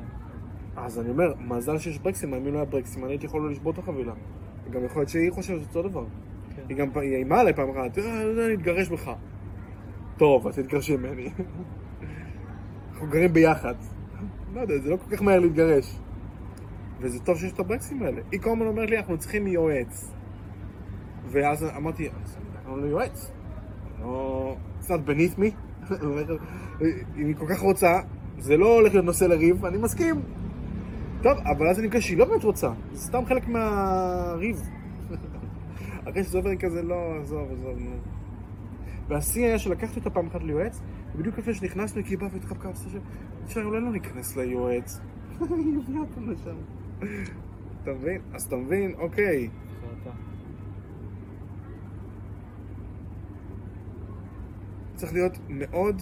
[0.76, 3.72] אז אני אומר, מזל שיש ברקסים, אם לא היה ברקסים, אני הייתי יכול לא לשבור
[3.72, 4.14] את החבילה.
[4.66, 6.06] וגם יכול להיות שהיא חושבת אותו דבר.
[6.56, 6.62] כן.
[6.70, 9.12] היא גם היא איימה עליי פעם אחת, אה, לא אני אתגרש בך.
[10.18, 11.30] טוב, אז תתגרשי ממני.
[12.92, 13.76] אנחנו גרים ביחד.
[14.54, 16.00] לא יודע, זה לא כל כך מהר להתגרש.
[17.00, 18.22] וזה טוב שיש את הברקסים האלה.
[18.32, 20.12] היא כל הזמן אומרת לי, אנחנו צריכים יועץ.
[21.28, 22.10] ואז אמרתי,
[22.56, 23.32] אנחנו לא יועץ.
[24.02, 24.56] לא...
[24.88, 25.52] not beneath me.
[27.18, 28.00] אם היא כל כך רוצה,
[28.40, 30.22] זה לא הולך להיות נושא לריב, אני מסכים.
[31.22, 32.72] טוב, אבל אז אני מגלה שהיא לא באמת רוצה.
[32.94, 34.62] זה סתם חלק מהריב.
[36.10, 37.92] אחרי שזה עובר כזה, לא, עזוב, עזוב, נו.
[39.08, 40.82] והשיא היה שלקחתי אותה פעם אחת ליועץ,
[41.16, 43.00] ובדיוק לפני שנכנסנו, כי היא באה והתחבקה, עשתה שם,
[43.46, 45.00] אפשר אולי לא ניכנס ליועץ.
[45.40, 46.56] היא הביאה אותנו לשם.
[47.84, 48.22] אתה מבין?
[48.34, 49.50] אז אתה מבין, אוקיי.
[54.96, 56.02] צריך להיות מאוד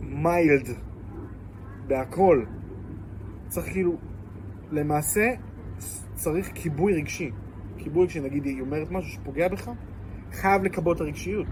[0.00, 0.68] מיילד
[1.86, 2.44] בהכל.
[3.48, 3.96] צריך כאילו,
[4.70, 5.30] למעשה,
[6.14, 7.30] צריך כיבוי רגשי.
[7.78, 9.70] כיבוי רגשי, נגיד היא אומרת משהו שפוגע בך,
[10.32, 11.46] חייב לקבות את הרגשיות.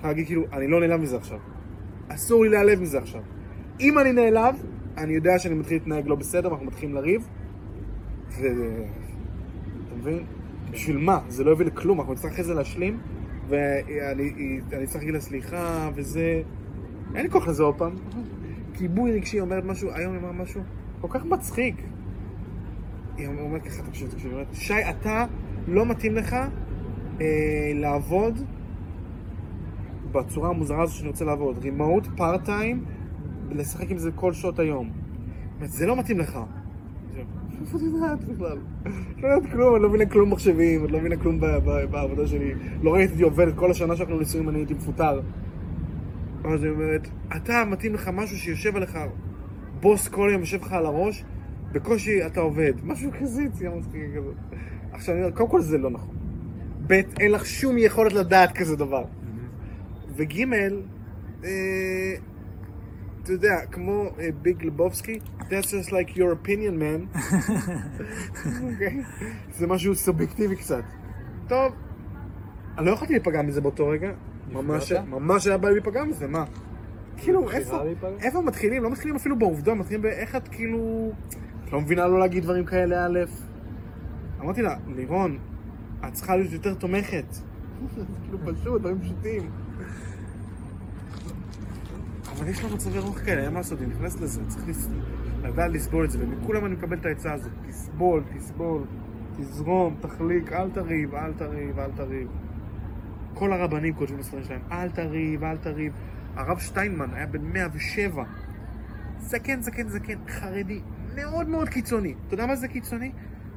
[0.00, 1.38] חייב להגיד כאילו, אני לא נעלב מזה עכשיו.
[2.14, 3.20] אסור לי להיעלב מזה עכשיו.
[3.80, 4.54] אם אני נעלב,
[4.96, 7.28] אני יודע שאני מתחיל להתנהג לא בסדר, ואנחנו מתחילים לריב.
[8.30, 8.46] ו...
[9.86, 10.24] אתה מבין?
[10.70, 11.20] בשביל מה?
[11.28, 12.98] זה לא יביא לכלום, אנחנו נצטרך אחרי זה להשלים,
[13.48, 16.42] ואני אני צריך להגיד לה סליחה, וזה...
[17.14, 17.94] אין לי כוח לזה עוד פעם.
[18.74, 20.62] כיבוי רגשי אומרת משהו, היום היא אמרה משהו
[21.00, 21.74] כל כך מצחיק.
[23.16, 25.26] היא אומרת ככה, תקשיב, תקשיב, היא אומרת, שי, אתה
[25.68, 26.36] לא מתאים לך
[27.20, 28.44] אה, לעבוד
[30.12, 31.58] בצורה המוזרה הזו שאני רוצה לעבוד.
[31.58, 32.84] רימוט, פארט טיים,
[33.50, 34.90] לשחק עם זה כל שעות היום.
[35.62, 36.38] זה לא מתאים לך.
[37.60, 38.58] איפה את יודעת בכלל?
[39.18, 41.40] לא יודעת כלום, אני לא מבינה כלום מחשבים, אני לא מבינה כלום
[41.90, 42.54] בעבודה שלי.
[42.82, 45.20] לא ראיתי אותי עובדת כל השנה שאנחנו נשואים, אני הייתי מפוטר.
[46.44, 48.98] אז היא אומרת, אתה מתאים לך משהו שיושב עליך,
[49.80, 51.24] בוס כל יום יושב לך על הראש,
[51.72, 52.72] בקושי אתה עובד.
[52.84, 54.34] משהו כזה, יציאה מצחיקה כזאת.
[54.92, 56.14] עכשיו אני אומר, קודם כל זה לא נכון.
[56.86, 59.04] ב', אין לך שום יכולת לדעת כזה דבר.
[60.16, 60.44] וג',
[61.44, 62.14] אה,
[63.22, 67.18] אתה יודע, כמו אה, ביג לבובסקי, that's just like your opinion man.
[68.72, 69.02] אוקיי?
[69.52, 70.82] זה משהו סובייקטיבי קצת.
[71.48, 71.74] טוב,
[72.78, 74.12] אני לא יכולתי להיפגע מזה באותו רגע.
[74.52, 76.44] ממש, היה בא לי להיפגע מזה, מה?
[77.16, 77.50] כאילו,
[78.20, 78.82] איפה, מתחילים?
[78.82, 81.12] לא מתחילים אפילו בעובדה, מתחילים באיך את כאילו...
[81.64, 83.18] את לא מבינה לא להגיד דברים כאלה, א'.
[84.40, 85.38] אמרתי לה, לירון,
[86.08, 87.24] את צריכה להיות יותר תומכת.
[88.22, 89.50] כאילו פשוט, דברים פשוטים.
[92.40, 94.76] אבל יש לה מצבי רוח כאלה, אין מה לעשות, היא נכנסת לזה, צריך.
[95.42, 98.82] לדעת לסבול את זה, ומכולם אני מקבל את העצה הזאת, תסבול, תסבול,
[99.36, 102.28] תזרום, תחליק, אל תריב, אל תריב, אל תריב.
[103.34, 105.92] כל הרבנים כותבים בספרים שלהם, אל תריב, אל תריב.
[106.36, 108.24] הרב שטיינמן היה בן 107,
[109.18, 110.80] זקן, זקן, זקן, חרדי,
[111.14, 112.14] מאוד מאוד קיצוני.
[112.26, 113.12] אתה יודע מה זה קיצוני?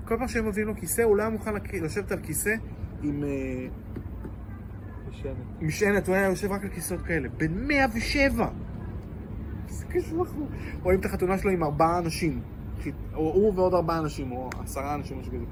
[0.06, 2.56] כל פעם שהם מביאים לו כיסא, הוא לא היה מוכן לשבת על כיסא
[3.04, 3.24] עם...
[3.24, 3.68] אה,
[5.10, 5.62] משענת.
[5.62, 7.30] משענת, הוא היה יושב רק על כיסאות כאלה.
[7.30, 8.50] בן 107!
[9.90, 10.48] קשוח הוא.
[10.84, 12.42] רואים את החתונה שלו עם ארבעה אנשים.
[13.14, 15.46] הוא ועוד ארבעה אנשים, או עשרה אנשים, משהו כזה.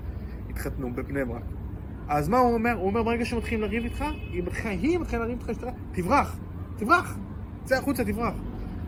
[0.50, 1.44] התחתנו בבני ברק.
[2.08, 2.72] אז מה הוא אומר?
[2.72, 6.40] הוא אומר, ברגע שמתחילים לריב איתך, היא מתחילה, היא מתחילה לריב איתך, תברח!
[6.78, 7.18] תברח!
[7.64, 8.34] צא החוצה, תברח.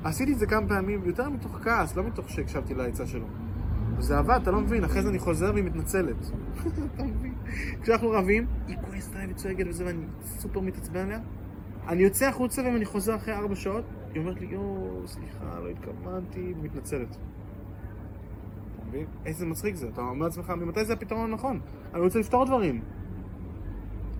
[0.03, 3.25] עשיתי את זה כמה פעמים, יותר מתוך כעס, לא מתוך שהקשבתי לעצה שלו.
[3.97, 6.15] וזה עבד, אתה לא מבין, אחרי זה אני חוזר והיא מתנצלת.
[6.95, 7.33] אתה מבין?
[7.81, 11.19] כשאנחנו רבים, היא כועסת עליי וצועקת וזה, ואני סופר מתעצבן עליה.
[11.87, 15.69] אני יוצא החוצה ואם אני חוזר אחרי ארבע שעות, היא אומרת לי, יואו, סליחה, לא
[15.69, 17.09] התכוונתי, ומתנצלת.
[17.09, 19.05] אתה מבין?
[19.25, 19.89] איזה מצחיק זה.
[19.93, 21.59] אתה אומר לעצמך, ממתי זה הפתרון הנכון?
[21.93, 22.81] אני רוצה לפתור דברים.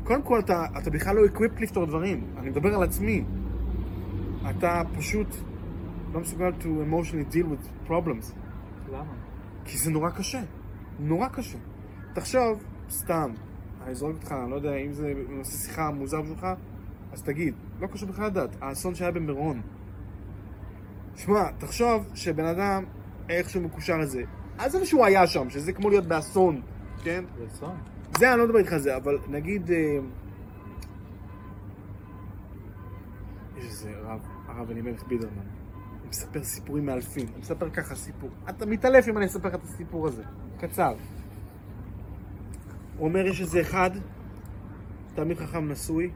[0.04, 2.24] קודם כל, אתה, אתה בכלל לא equipped לפתור דברים.
[2.38, 3.24] אני מדבר על עצמי.
[4.50, 5.28] אתה פשוט
[6.14, 8.34] לא מסוגל to emotionally deal with problems.
[8.92, 9.14] למה?
[9.66, 10.42] כי זה נורא קשה.
[11.00, 11.58] נורא קשה.
[12.14, 13.32] תחשוב, סתם,
[13.86, 16.48] אני זורק אותך, אני לא יודע אם זה נושא שיחה מוזר בשבילך,
[17.14, 19.62] אז תגיד, לא קשור בכלל לדת, האסון שהיה במירון.
[21.16, 22.84] שמע, תחשוב שבן אדם
[23.30, 24.24] איכשהו מקושר לזה.
[24.58, 26.62] עזוב שהוא היה שם, שזה כמו להיות באסון,
[27.04, 27.24] כן?
[27.38, 27.76] זה אסון.
[28.18, 29.72] זה, אני לא מדבר איתך על זה, אבל נגיד...
[29.72, 29.98] אה,
[33.58, 35.36] יש איזה רב, הרב אלימלך בידרמן.
[36.02, 37.28] הוא מספר סיפורים מאלפים.
[37.32, 38.30] הוא מספר ככה סיפור.
[38.50, 40.24] אתה מתעלף אם אני אספר לך את הסיפור הזה.
[40.60, 40.94] קצר.
[42.98, 43.92] הוא אומר, יש איזה אחד,
[45.16, 46.12] תלמיד חכם נשוי,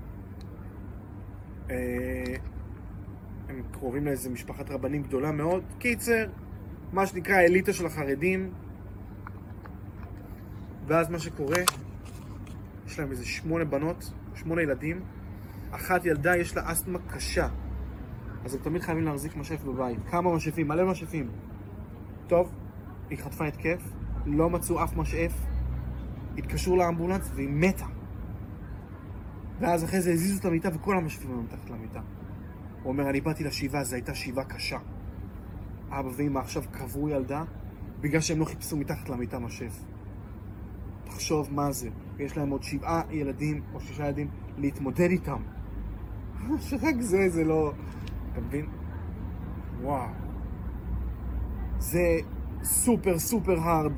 [1.69, 5.63] הם קרובים לאיזה משפחת רבנים גדולה מאוד.
[5.79, 6.25] קיצר,
[6.93, 8.51] מה שנקרא האליטה של החרדים.
[10.87, 11.61] ואז מה שקורה,
[12.87, 15.01] יש להם איזה שמונה בנות, שמונה ילדים.
[15.71, 17.47] אחת ילדה, יש לה אסתמה קשה.
[18.45, 19.99] אז הם תמיד חייבים להחזיק משאף בבית.
[20.09, 20.67] כמה משאפים?
[20.67, 21.29] מלא משאפים.
[22.27, 22.51] טוב,
[23.09, 23.81] היא חטפה התקף,
[24.25, 25.33] לא מצאו אף משאף,
[26.37, 27.85] התקשרו לאמבולנס והיא מתה.
[29.59, 31.99] ואז אחרי זה הזיזו את המיטה וכל המשאפים היו מתחת למיטה.
[32.83, 34.77] הוא אומר, אני באתי לשבעה, זו הייתה שבעה קשה.
[35.89, 37.43] אבא ואמא עכשיו קברו ילדה
[38.01, 39.79] בגלל שהם לא חיפשו מתחת למיטה משאף.
[41.05, 41.89] תחשוב מה זה.
[42.19, 45.41] יש להם עוד שבעה ילדים או שישה ילדים להתמודד איתם.
[46.69, 47.73] שרק זה, זה לא...
[48.31, 48.65] אתה מבין?
[49.81, 50.09] וואו.
[51.79, 52.19] זה
[52.63, 53.93] סופר סופר הארד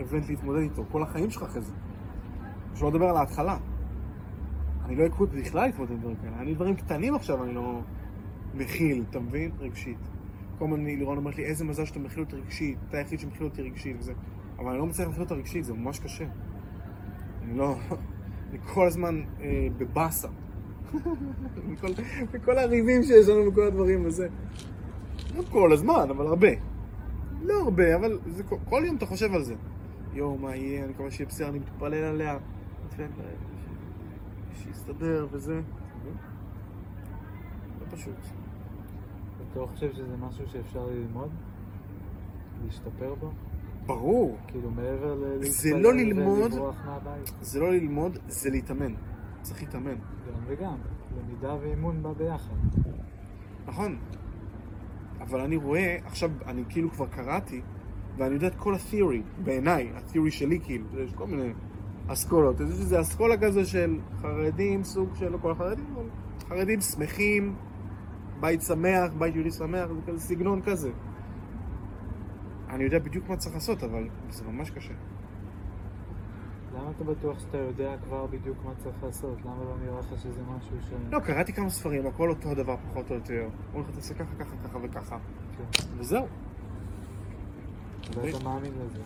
[0.00, 0.84] אבנט להתמודד איתו.
[0.92, 1.72] כל החיים שלך אחרי זה.
[2.74, 3.58] שלא לדבר על ההתחלה.
[4.84, 6.40] אני לא אקוט בכלל להתמודד עם דברים כאלה.
[6.40, 7.80] אני דברים קטנים עכשיו, אני לא
[8.54, 9.50] מכיל, אתה מבין?
[9.58, 9.98] רגשית.
[10.58, 13.62] כל הזמן לירון אומרת לי, איזה מזל שאתה מכיל אותי רגשית, אתה היחיד שמכיל אותי
[13.62, 14.12] רגשית וזה.
[14.58, 16.24] אבל אני לא מצליח להכיל אותה רגשית, זה ממש קשה.
[17.42, 17.76] אני לא...
[18.50, 20.28] אני כל הזמן אה, בבאסה.
[21.68, 21.88] מכל,
[22.34, 24.28] מכל הריבים שיש לנו וכל הדברים וזה.
[25.36, 26.48] לא כל הזמן, אבל הרבה.
[27.42, 29.54] לא הרבה, אבל זה, כל, כל יום אתה חושב על זה.
[30.14, 32.38] יואו, מה יהיה, אני מקווה שיהיה בסדר, אני מתפלל עליה.
[34.54, 35.60] שיסתדר וזה.
[37.80, 38.14] לא פשוט.
[39.52, 41.30] אתה לא חושב שזה משהו שאפשר ללמוד?
[42.64, 43.30] להשתפר בו?
[43.86, 44.38] ברור.
[44.46, 45.44] כאילו מעבר ל...
[45.44, 46.52] זה לא ללמוד.
[47.40, 48.94] זה לא ללמוד, זה להתאמן.
[49.42, 49.94] צריך להתאמן.
[49.94, 50.76] גם וגם.
[51.18, 52.54] למידה ואימון בא ביחד.
[53.66, 53.98] נכון.
[55.20, 57.60] אבל אני רואה, עכשיו אני כאילו כבר קראתי,
[58.16, 61.52] ואני יודע את כל התיאורי, בעיניי, התיאורי שלי כאילו, יש כל מיני
[62.08, 62.60] אסכולות.
[62.60, 66.04] יש איזה אסכולה כזה של חרדים, סוג של, לא כל החרדים, אבל
[66.48, 67.54] חרדים שמחים,
[68.40, 70.90] בית שמח, בית יהודי שמח, זה כזה סגנון כזה.
[72.70, 74.94] אני יודע בדיוק מה צריך לעשות, אבל זה ממש קשה.
[76.74, 79.38] למה אתה בטוח שאתה יודע כבר בדיוק מה צריך לעשות?
[79.44, 80.92] למה לא נראה לך שזה משהו ש...
[81.10, 83.48] לא, קראתי כמה ספרים, הכל אותו הדבר פחות או יותר.
[83.74, 85.18] אומרים לך, תעשה ככה, ככה, ככה וככה.
[85.56, 85.82] כן.
[85.98, 86.26] וזהו.
[88.14, 89.02] ואתה מאמין לזה.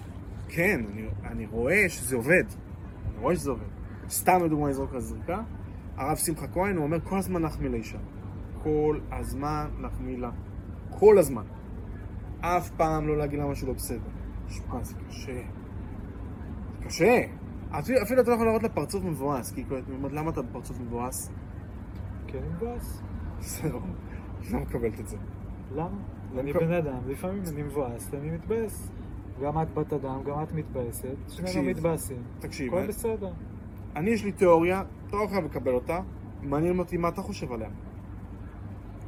[0.48, 2.44] כן, אני, אני רואה שזה עובד.
[3.16, 3.64] אני רואה שזה עובד.
[4.08, 5.42] סתם לדוגמה לזרוק על זריקה,
[5.96, 7.98] הרב שמחה כהן, הוא אומר כל הזמן להחמיא לאישה.
[8.62, 10.30] כל הזמן להחמיא לה.
[10.90, 11.42] כל הזמן.
[12.40, 14.08] אף פעם לא להגיד לה משהו לא בסדר.
[14.48, 15.32] שמע, זה קשה.
[16.78, 17.20] זה קשה.
[17.70, 20.80] אפילו, אפילו אתה לא יכול להראות לה פרצוף מבואס, כי היא אומרת, למה אתה בפרצוף
[20.80, 21.30] מבואס?
[22.26, 23.02] כן, מבואס.
[23.40, 23.80] זהו,
[24.40, 25.16] אני לא מקבלת את זה.
[25.74, 25.88] למה?
[26.38, 28.90] אני כל- בן אדם, לפעמים אני מבואס, אני מתבאס.
[29.42, 32.22] גם את בת אדם, גם את מתבאסת, שנינו מתבאסים.
[32.38, 33.32] תקשיב, הכל בסדר.
[33.96, 36.00] אני יש לי תיאוריה, אתה לא חייב לקבל אותה,
[36.42, 37.68] מעניין אותי מה אתה חושב עליה.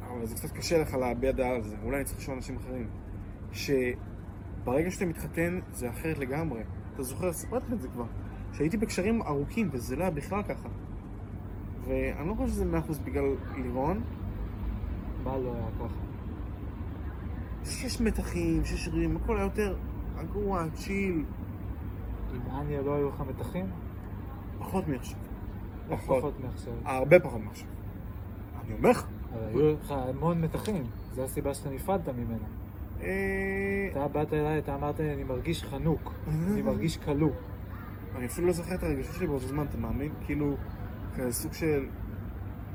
[0.07, 2.87] אבל זה קצת קשה לך להביע דעה על זה, אולי אני צריך לשאול אנשים אחרים.
[3.51, 6.61] שברגע שאתה מתחתן זה אחרת לגמרי.
[6.93, 8.05] אתה זוכר, סיפרתי לך את זה כבר,
[8.53, 10.69] שהייתי בקשרים ארוכים וזה לא היה בכלל ככה.
[11.87, 14.01] ואני לא חושב שזה מאה אחוז בגלל לירון,
[15.23, 15.99] מה לא היה ככה?
[17.65, 19.75] שיש מתחים, שיש ריבים, הכל היה יותר
[20.19, 21.25] רגוע, צ'יל,
[22.33, 23.65] עם אניה לא היו לך מתחים?
[24.59, 25.19] פחות מעכשיו.
[25.89, 26.39] פחות.
[26.39, 26.73] מעכשיו?
[26.85, 27.67] הרבה פחות מעכשיו.
[28.65, 29.07] אני אומר לך.
[29.33, 32.47] היו לך המון מתחים, זו הסיבה שאתה נפרדת ממנה.
[33.01, 37.29] אה, אתה באת אליי, אתה אמרת לי, אני מרגיש חנוק, אני מרגיש כלוא.
[38.15, 40.11] אני אפילו לא זוכר את הרגשות שלי באותו זמן, אתה מאמין?
[40.25, 40.55] כאילו,
[41.15, 41.85] כזה סוג של...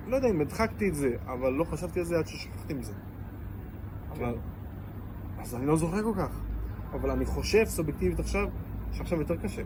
[0.07, 2.93] לא יודע אם הדחקתי את זה, אבל לא חשבתי על זה עד ששכחתי מזה.
[4.13, 4.35] אבל...
[5.39, 6.44] אז אני לא זוכר כל כך.
[6.95, 8.49] אבל אני חושב סובייקטיבית עכשיו,
[8.93, 9.63] שעכשיו יותר קשה.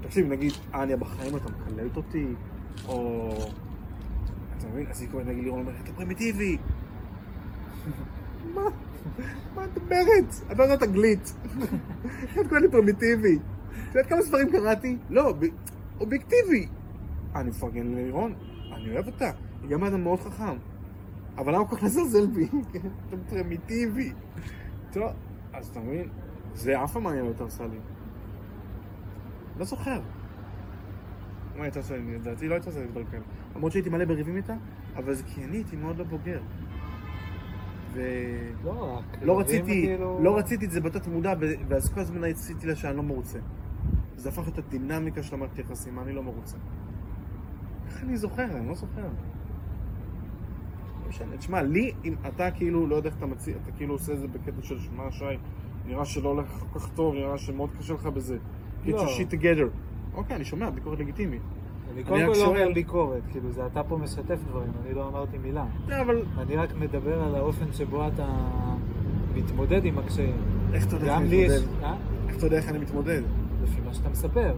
[0.00, 2.26] תקשיב, נגיד, אניה בחיים אתה מקללת אותי,
[2.88, 3.30] או...
[4.58, 4.86] אתה מבין?
[4.86, 6.58] אז היא קוראת, נגיד לירון אומרת, אתה פרימיטיבי.
[8.54, 8.62] מה?
[9.54, 10.34] מה את מדברת?
[10.52, 11.34] את לא יודעת אנגלית.
[12.40, 13.38] את קוראת לי פרימיטיבי.
[13.90, 14.96] את יודעת כמה ספרים קראתי?
[15.10, 15.34] לא,
[16.00, 16.68] אובייקטיבי.
[17.34, 18.34] אני מפרגן ללירון,
[18.72, 19.30] אני אוהב אותה.
[19.62, 20.56] היא גם אדם מאוד חכם.
[21.38, 22.48] אבל למה כל כך לזלזל בי?
[23.08, 24.12] אתה פרימיטיבי.
[24.92, 25.12] טוב,
[25.52, 26.08] אז אתה מבין?
[26.54, 27.78] זה אף פעם לא יותר לי.
[29.58, 30.00] לא זוכר.
[31.56, 32.14] מה הייתה עושה לי?
[32.14, 33.22] לדעתי לא הייתה לי דברים כאלה.
[33.56, 34.54] למרות שהייתי מלא בריבים איתה,
[34.96, 36.40] אבל זה כי אני הייתי מאוד לא בוגר.
[37.92, 38.00] ו...
[38.64, 39.00] לא.
[39.22, 41.34] לא רציתי, כאילו- לא רציתי את זה בתת מודע,
[41.68, 43.38] ואז כל הזמן רציתי לה שאני לא מרוצה.
[44.16, 46.56] זה הפך להיות הדינמיקה של המערכת יחסים, אני לא מרוצה.
[47.88, 48.44] איך אני זוכר?
[48.44, 49.08] אני לא זוכר.
[51.08, 51.36] לא משנה.
[51.36, 54.28] תשמע, לי, אם אתה כאילו, לא יודע איך אתה מציע, אתה כאילו עושה את זה
[54.28, 55.24] בקטע של שמע שי,
[55.86, 58.38] נראה שלא הולך כל כך טוב, נראה שמאוד קשה לך בזה.
[58.84, 59.02] get לא.
[59.02, 59.68] your shit together.
[60.14, 61.42] אוקיי, אני שומע, ביקורת לגיטימית.
[61.94, 65.38] אני קודם כל לא אומר ביקורת, כאילו זה אתה פה משתף דברים, אני לא אמרתי
[65.38, 65.64] מילה.
[65.88, 68.28] לא, אבל אני רק מדבר על האופן שבו אתה
[69.34, 70.36] מתמודד עם הקשיים.
[70.72, 71.44] איך אתה יודע איך אני.
[71.44, 71.82] מתמודד?
[71.82, 71.96] אה?
[72.28, 73.22] איך אתה יודע איך אני מתמודד?
[73.62, 74.54] לפי מה שאתה מספר.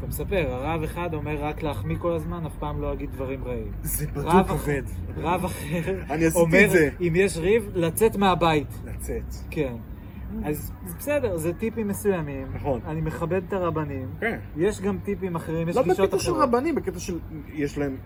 [0.00, 3.72] אתה מספר, הרב אחד אומר רק להחמיא כל הזמן, אף פעם לא להגיד דברים רעים.
[3.82, 4.82] זה בדוק כבד.
[5.16, 5.94] רב אחר
[6.34, 6.68] אומר.
[7.00, 8.66] אם יש ריב, לצאת מהבית.
[8.84, 9.34] לצאת.
[9.50, 9.74] כן.
[10.44, 12.46] אז זה בסדר, זה טיפים מסוימים.
[12.54, 12.80] נכון.
[12.86, 14.08] אני מכבד את הרבנים.
[14.20, 14.38] כן.
[14.56, 16.48] יש גם טיפים אחרים, יש לא גישות בקטע של אחרות.
[16.48, 17.18] רבנים, בקטע של...
[17.54, 17.96] יש להם...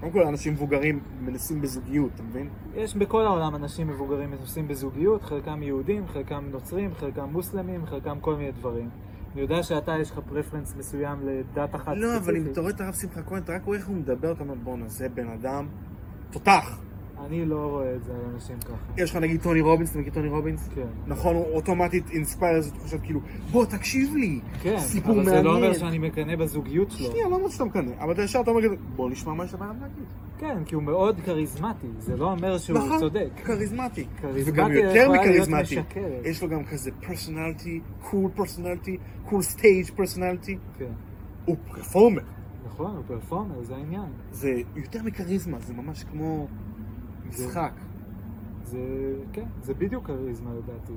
[0.00, 2.48] קודם כל, אנשים מבוגרים מנסים בזוגיות, אתה מבין?
[2.74, 8.34] יש בכל העולם אנשים מבוגרים עושים בזוגיות, חלקם יהודים, חלקם נוצרים, חלקם מוסלמים, חלקם כל
[8.34, 8.88] מיני דברים.
[9.32, 12.46] אני יודע שאתה, יש לך preference מסוים לדת אחת לא, אבל אם.
[12.52, 14.88] אתה רואה את הרב שמחה כהן, אתה רק רואה איך הוא מדבר, אתה אומר, בואנה,
[14.88, 15.68] זה בן אדם
[16.30, 16.78] תותח.
[17.26, 19.02] אני לא רואה את זה על אנשים ככה.
[19.02, 20.68] יש לך נגיד טוני רובינס, אתה מכיר טוני רובינס?
[20.74, 20.86] כן.
[21.06, 23.20] נכון, הוא אוטומטית inspire איזו תחושה כאילו,
[23.50, 25.42] בוא, תקשיב לי, כן, סיפור אבל מעניין.
[25.42, 27.10] זה לא אומר שאני מקנא בזוגיות שלו.
[27.10, 28.60] שנייה, לא אומר שאתה מקנא, אבל אתה ישר אתה אומר,
[28.96, 30.04] בוא נשמע מה יש לבן אדם להגיד.
[30.38, 33.28] כן, כי הוא מאוד כריזמטי, זה לא אומר שהוא נכון, צודק.
[33.44, 34.06] כריזמטי.
[34.20, 35.74] כריזמטי וגם יותר מכריזמטי.
[36.24, 40.58] יש לו גם כזה personality, קול personality, קול stage personality.
[40.78, 40.92] כן.
[41.44, 42.22] הוא performer.
[42.66, 44.06] נכון, הוא performer, זה העניין.
[44.30, 46.46] זה יותר מכריזמה, זה ממש כמו
[47.32, 47.72] משחק.
[48.64, 48.78] זה,
[49.32, 50.92] כן, זה בדיוק כריזמה לדעתי.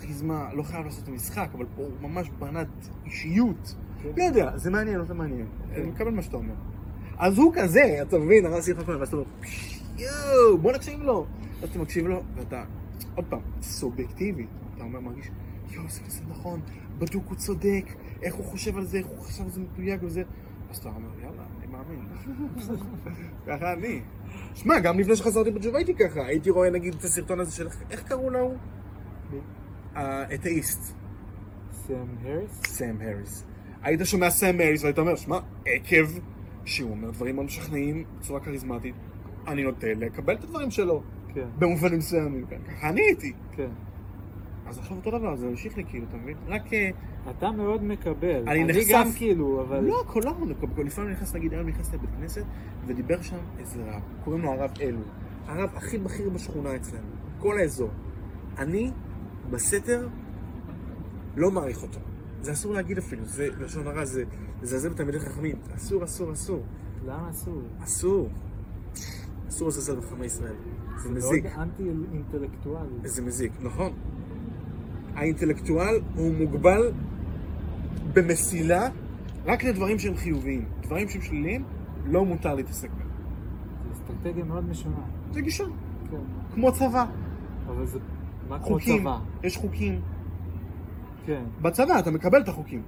[0.00, 2.68] כריזמה, לא חייב לעשות את המשחק, אבל פה הוא ממש בנה
[3.04, 3.74] אישיות.
[4.02, 4.08] כן.
[4.16, 5.46] לא יודע, זה מעניין, לא זה מעניין.
[5.74, 6.54] אני מקבל מה שאתה אומר.
[7.18, 11.00] אז הוא כזה, אתה מבין, הרב שמחה כהן, ואז אתה אומר, "פש, יואו, בוא נקשיב
[11.00, 11.26] לו.
[11.62, 12.64] אז אתה מקשיב לו, ואתה,
[13.14, 14.46] עוד פעם, סובייקטיבי.
[14.74, 15.30] אתה אומר, מרגיש,
[15.70, 16.60] יואו, זה כזה נכון,
[16.98, 17.84] בדוק הוא צודק,
[18.22, 20.22] איך הוא חושב על זה, איך הוא חשב על זה מדויק וזה.
[20.70, 22.06] אז אתה אומר, יאללה, אני מאמין.
[23.46, 24.00] ככה אני.
[24.54, 28.02] שמע, גם לפני שחזרתי בתשובה הייתי ככה, הייתי רואה נגיד את הסרטון הזה של, איך
[28.02, 28.54] קראו לו?
[29.94, 30.94] האתאיסט.
[31.72, 32.62] סם האריס?
[32.66, 33.44] סם האריס.
[33.82, 36.06] היית שומע סם האריס והיית אומר, שמע, עקב
[36.64, 38.94] שהוא אומר דברים מאוד משכנעים בצורה כריזמטית,
[39.46, 41.02] אני נוטה לקבל את הדברים שלו
[41.34, 43.32] כן, במובנים מסוימים, כן, ככה אני הייתי.
[43.52, 43.68] כן.
[44.66, 46.36] אז עכשיו אותו דבר, זה המשיך לי כאילו, אתה מבין?
[46.46, 46.72] רק...
[46.72, 46.90] אה,
[47.30, 48.48] אתה מאוד מקבל.
[48.48, 49.80] אני נחשף- גם כאילו, אבל...
[49.84, 52.44] לא, הכל לא, הכל- לפעמים אני נכנס, נגיד, היום נכנסתי לבית כנסת,
[52.86, 54.98] ודיבר שם איזה רב, קוראים לו הרב אלו.
[55.46, 57.06] הרב הכי בכיר בשכונה אצלנו,
[57.38, 57.90] כל האזור.
[58.58, 58.90] אני,
[59.50, 60.08] בסתר,
[61.36, 62.00] לא מעריך אותו.
[62.42, 64.24] זה אסור להגיד אפילו, זה לשון הרע, זה
[64.62, 65.56] לזלזל בתלמידי חכמים.
[65.76, 66.62] אסור, אסור, אסור.
[67.06, 67.62] למה אסור?
[67.84, 68.28] אסור.
[69.48, 70.54] אסור לזלזל בחכמי ישראל.
[70.96, 71.44] זה מזיק.
[71.44, 72.88] מאוד אנטי אינטלקטואלי.
[73.04, 73.92] זה מזיק, נכון.
[75.16, 76.92] האינטלקטואל הוא מוגבל
[78.12, 78.88] במסילה
[79.46, 80.64] רק לדברים שהם חיוביים.
[80.82, 81.64] דברים שהם שליליים,
[82.04, 83.08] לא מותר להתעסק בהם.
[83.86, 84.96] זו אסטרטגיה מאוד משונה.
[85.32, 85.64] זה גישה,
[86.10, 86.16] כן.
[86.54, 87.04] כמו צבא.
[87.66, 87.98] אבל זה...
[88.48, 89.18] מה כמו חוקים, צבא?
[89.42, 90.00] יש חוקים.
[91.26, 91.44] כן.
[91.62, 92.82] בצבא אתה מקבל את החוקים.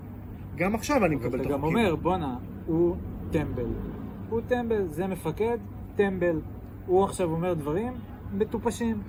[0.57, 1.77] גם עכשיו אני מקבל אבל את אתה החוקים.
[1.77, 2.97] גם אומר, בואנה, הוא
[3.31, 3.67] טמבל.
[4.31, 5.59] הוא טמבל, זה מפקד,
[5.97, 6.41] טמבל.
[6.87, 7.93] הוא עכשיו אומר דברים
[8.33, 9.03] מטופשים.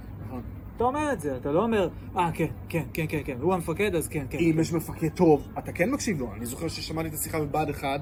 [0.79, 0.95] נכון.
[0.95, 3.95] אתה אומר את זה, אתה לא אומר, אה, כן, כן, כן, כן, כן, הוא המפקד,
[3.95, 4.37] אז כן, כן.
[4.37, 4.59] אם כן.
[4.59, 6.33] יש מפקד טוב, אתה כן מקשיב לו.
[6.33, 7.99] אני זוכר ששמעתי את השיחה בבה"ד 1.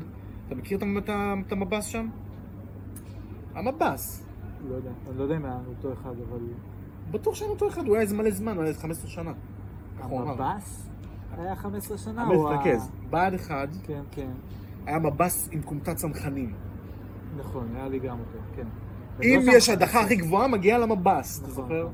[0.47, 2.09] אתה מכיר את המב"ס שם?
[3.55, 4.25] המב"ס.
[4.69, 6.39] לא יודע, אני לא יודע אם היה אותו אחד, אבל...
[7.11, 9.31] בטוח שהיה אותו אחד, הוא היה איזה מלא זמן, הוא היה איזה 15 שנה.
[10.09, 10.21] הוא.
[10.21, 10.89] המב"ס
[11.37, 12.53] היה 15 שנה, או ה...
[12.53, 12.91] המפקז.
[13.09, 14.31] בה"ד 1 כן, כן.
[14.85, 16.53] היה מב"ס עם כומתת צנחנים.
[17.37, 18.67] נכון, היה לי גם אותו, כן.
[19.23, 21.39] אם יש הדחה הכי גבוהה, מגיעה למב"ס.
[21.39, 21.87] אתה נכון, זוכר?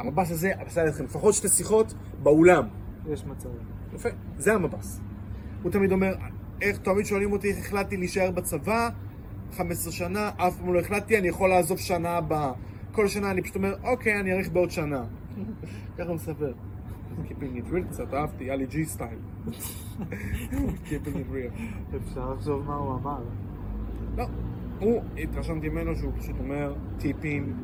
[0.00, 2.68] המב"ס הזה עשה לכם לפחות שתי שיחות באולם.
[3.08, 3.48] יש מצב.
[3.94, 5.00] יפה, זה המב"ס.
[5.62, 6.14] הוא תמיד אומר,
[6.62, 8.88] איך תמיד שואלים אותי איך החלטתי להישאר בצבא,
[9.52, 12.52] 15 שנה, אף פעם לא החלטתי, אני יכול לעזוב שנה הבאה.
[12.92, 15.04] כל שנה אני פשוט אומר, אוקיי, אני אאריך בעוד שנה.
[15.98, 16.52] ככה הוא מספר.
[17.24, 19.18] Keeping it real קצת, אהבתי, היה לי ג'י סטייל.
[20.86, 21.96] Keeping it real.
[21.96, 23.22] אפשר לחשוב מה הוא אמר.
[24.16, 24.24] לא,
[24.78, 27.56] הוא, התרשמתי ממנו שהוא פשוט אומר טיפים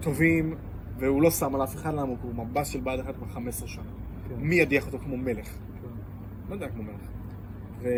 [0.00, 0.54] טובים,
[1.00, 3.82] והוא לא שם על אף אחד למה, הוא מב"ס של בה"ד 1 כבר 15 שנה.
[4.28, 5.46] כן, מי ידיח אותו כמו מלך?
[5.48, 5.88] כן.
[6.48, 7.00] לא יודע, כמו מלך.
[7.82, 7.88] ו...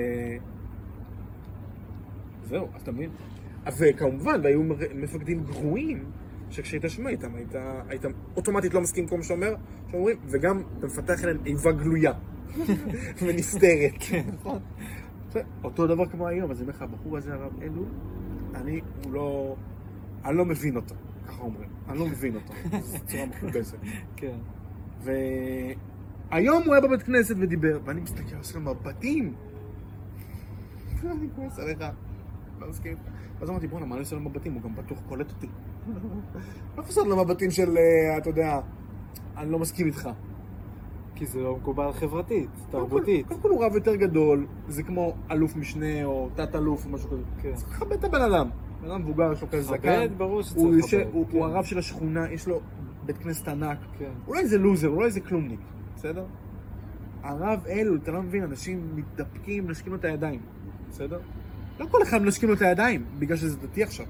[2.44, 3.10] זהו, אז אתה מבין?
[3.78, 6.04] וכמובן, והיו מר- מפקדים גרועים
[6.50, 7.54] שכשהיית שומע איתם, היית,
[7.88, 8.02] היית
[8.36, 9.54] אוטומטית לא מסכים כל מה שאומר,
[9.90, 12.12] שאומרים, וגם אתה מפתח אליהם איבה גלויה
[13.22, 13.92] ונסתרת.
[13.98, 14.22] כן.
[14.34, 14.58] נכון.
[15.64, 17.86] אותו דבר כמו היום, אז אני אומר לך, הבחור הזה, הרב אלול,
[18.54, 19.56] אני, הוא לא,
[20.24, 20.94] אני לא מבין אותו,
[21.26, 21.68] ככה אומרים.
[21.88, 22.52] אני לא מבין אותו,
[22.90, 23.78] זו צורה מכובסת.
[24.16, 24.36] כן.
[25.00, 29.34] והיום הוא היה בבית כנסת ודיבר, ואני מסתכל, עושה לו מבטים.
[31.04, 31.78] אני כועס עליך,
[32.60, 33.02] לא מסכים איתך.
[33.38, 34.52] ואז אמרתי, בואנה, מה אני עושה לו מבטים?
[34.54, 35.48] הוא גם בטוח קולט אותי.
[36.76, 38.60] לא חושב לו מבטים של, אה, אתה יודע,
[39.36, 40.08] אני לא מסכים איתך.
[41.14, 43.26] כי זה לא מקובל חברתית, תרבותית.
[43.26, 47.10] קודם כל הוא רב יותר גדול, זה כמו אלוף משנה או תת אלוף או משהו
[47.10, 47.22] כזה.
[47.42, 47.54] כן.
[47.54, 48.50] צריך לכבד את הבן אדם.
[48.82, 50.06] בן אדם מבוגר, יש לו כזה זקן.
[50.16, 51.36] ברור הוא יושב- הוא כן.
[51.36, 52.60] הוא הרב של השכונה, יש לו
[53.04, 53.78] בית כנסת ענק.
[53.98, 54.10] כן.
[54.26, 55.60] אולי זה לוזר, אולי זה כלומניק,
[55.96, 56.24] בסדר?
[57.22, 60.40] הרב אלול, אתה לא מבין, אנשים מתדפקים, מנשקים לו את הידיים,
[60.90, 61.20] בסדר?
[61.80, 64.06] לא כל אחד מנשקים לו את הידיים, בגלל שזה דתי עכשיו.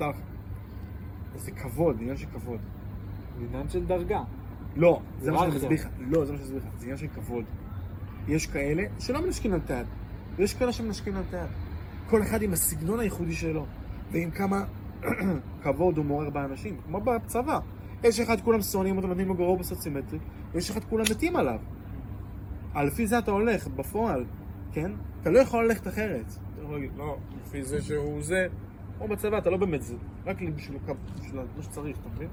[0.00, 0.16] לך.
[1.36, 2.58] זה כבוד, עניין של כבוד.
[3.48, 4.20] עניין של דרגה.
[4.76, 5.54] לא, זה מה שאני.
[5.54, 5.86] מסביר לך.
[6.00, 6.78] לא, זה מה שאני מסביר לך.
[6.78, 7.44] זה עניין של כבוד.
[8.28, 9.86] יש כאלה שלא מנשקים להם את היד,
[10.36, 11.48] ויש כאלה שמנשקים להם את היד.
[12.10, 13.66] כל אחד עם הסגנון הייחודי שלו,
[14.10, 14.64] ועם כמה
[15.62, 17.58] כבוד הוא מעורר באנשים, כמו בצבא.
[18.04, 20.18] יש אחד כולם שונאים אותו, נותנים לו גרור בסוציומטרי,
[20.52, 21.58] ויש אחד כולם מתים עליו.
[22.74, 24.24] על לפי זה אתה הולך, בפועל,
[24.72, 24.90] כן?
[25.22, 26.26] אתה לא יכול ללכת אחרת.
[26.54, 28.46] אתה יכול להגיד, לא, לפי זה שהוא זה,
[28.98, 29.94] כמו בצבא, אתה לא באמת זה.
[30.26, 32.28] רק בשביל הקו- בשביל מה שצריך, אתה מבין?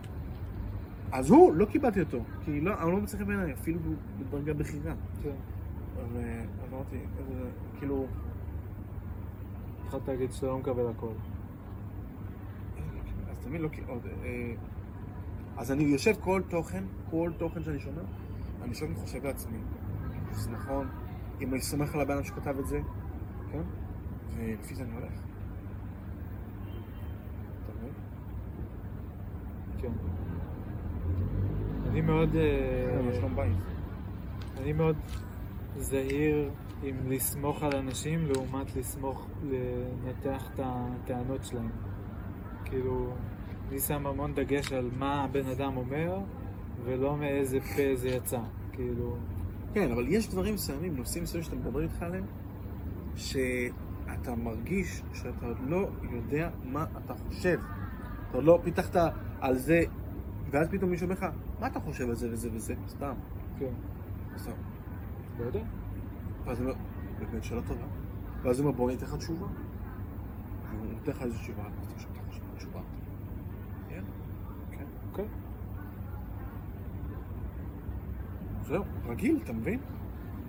[1.11, 3.79] אז הוא, לא קיבלתי אותו, כי לא, אני לא מצליח בעיניי, אפילו
[4.19, 4.93] בדרגה בכירה.
[5.23, 5.29] כן.
[6.01, 6.41] אז אה,
[7.19, 7.49] איזה,
[7.79, 8.05] כאילו,
[9.85, 11.07] התחלת להגיד שאתה לא מקבל הכל.
[13.43, 13.69] אז תמיד לא,
[14.23, 14.53] אה,
[15.57, 18.01] אז אני יושב כל תוכן, כל תוכן שאני שומע,
[18.61, 19.57] אני יושב וחושב לעצמי,
[20.31, 20.87] זה נכון,
[21.41, 22.79] אם אני סומך על הבן אדם שכתב את זה,
[23.51, 23.61] כן?
[24.35, 25.13] ולפי זה אני הולך.
[27.63, 27.93] אתה מבין?
[29.81, 29.91] כן.
[31.89, 32.35] אני מאוד...
[32.35, 34.61] אה, כן.
[34.61, 34.95] אני מאוד
[35.77, 36.49] זהיר
[36.83, 41.69] עם לסמוך על אנשים לעומת לסמוך, לנתח את הטענות שלהם.
[42.65, 43.13] כאילו,
[43.69, 46.19] אני שם המון דגש על מה הבן אדם אומר,
[46.83, 48.39] ולא מאיזה פה זה יצא.
[48.71, 49.17] כאילו,
[49.73, 52.25] כן, אבל יש דברים מסוימים, נושאים מסוימים שאתה מדבר איתך עליהם,
[53.15, 57.59] שאתה מרגיש שאתה עוד לא יודע מה אתה חושב.
[58.29, 58.95] אתה עוד לא פיתחת
[59.41, 59.81] על זה,
[60.51, 61.25] ואז פתאום מישהו אומר לך,
[61.59, 62.75] מה אתה חושב על זה וזה וזה?
[62.87, 63.13] סתם.
[63.59, 63.73] כן,
[64.37, 64.51] סתם.
[65.39, 65.63] לא יודע.
[66.45, 66.79] ואז הוא אומר,
[67.19, 67.85] באמת שאלה טובה.
[68.43, 69.47] ואז הוא אומר, בוא אני אתן לך תשובה.
[70.69, 72.81] והוא נותן לך איזו תשובה, אז אתה חושב, אתה חושב על תשובה.
[73.89, 74.03] כן?
[74.71, 74.85] כן.
[75.13, 75.25] אוקיי.
[78.67, 79.79] זהו, רגיל, אתה מבין?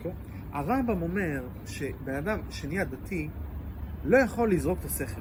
[0.02, 0.10] כן.
[0.52, 3.28] הרמב"ם אומר שבן אדם שנהיה דתי
[4.04, 5.20] לא יכול לזרוק את השכל.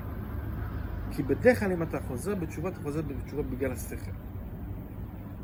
[1.11, 4.11] כי בדרך כלל אם אתה חוזר בתשובה, אתה חוזר בתשובה בגלל השכל.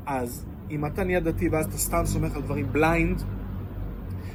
[0.05, 3.21] אז אם אתה נהיה דתי ואז אתה סתם סומך על דברים בליינד,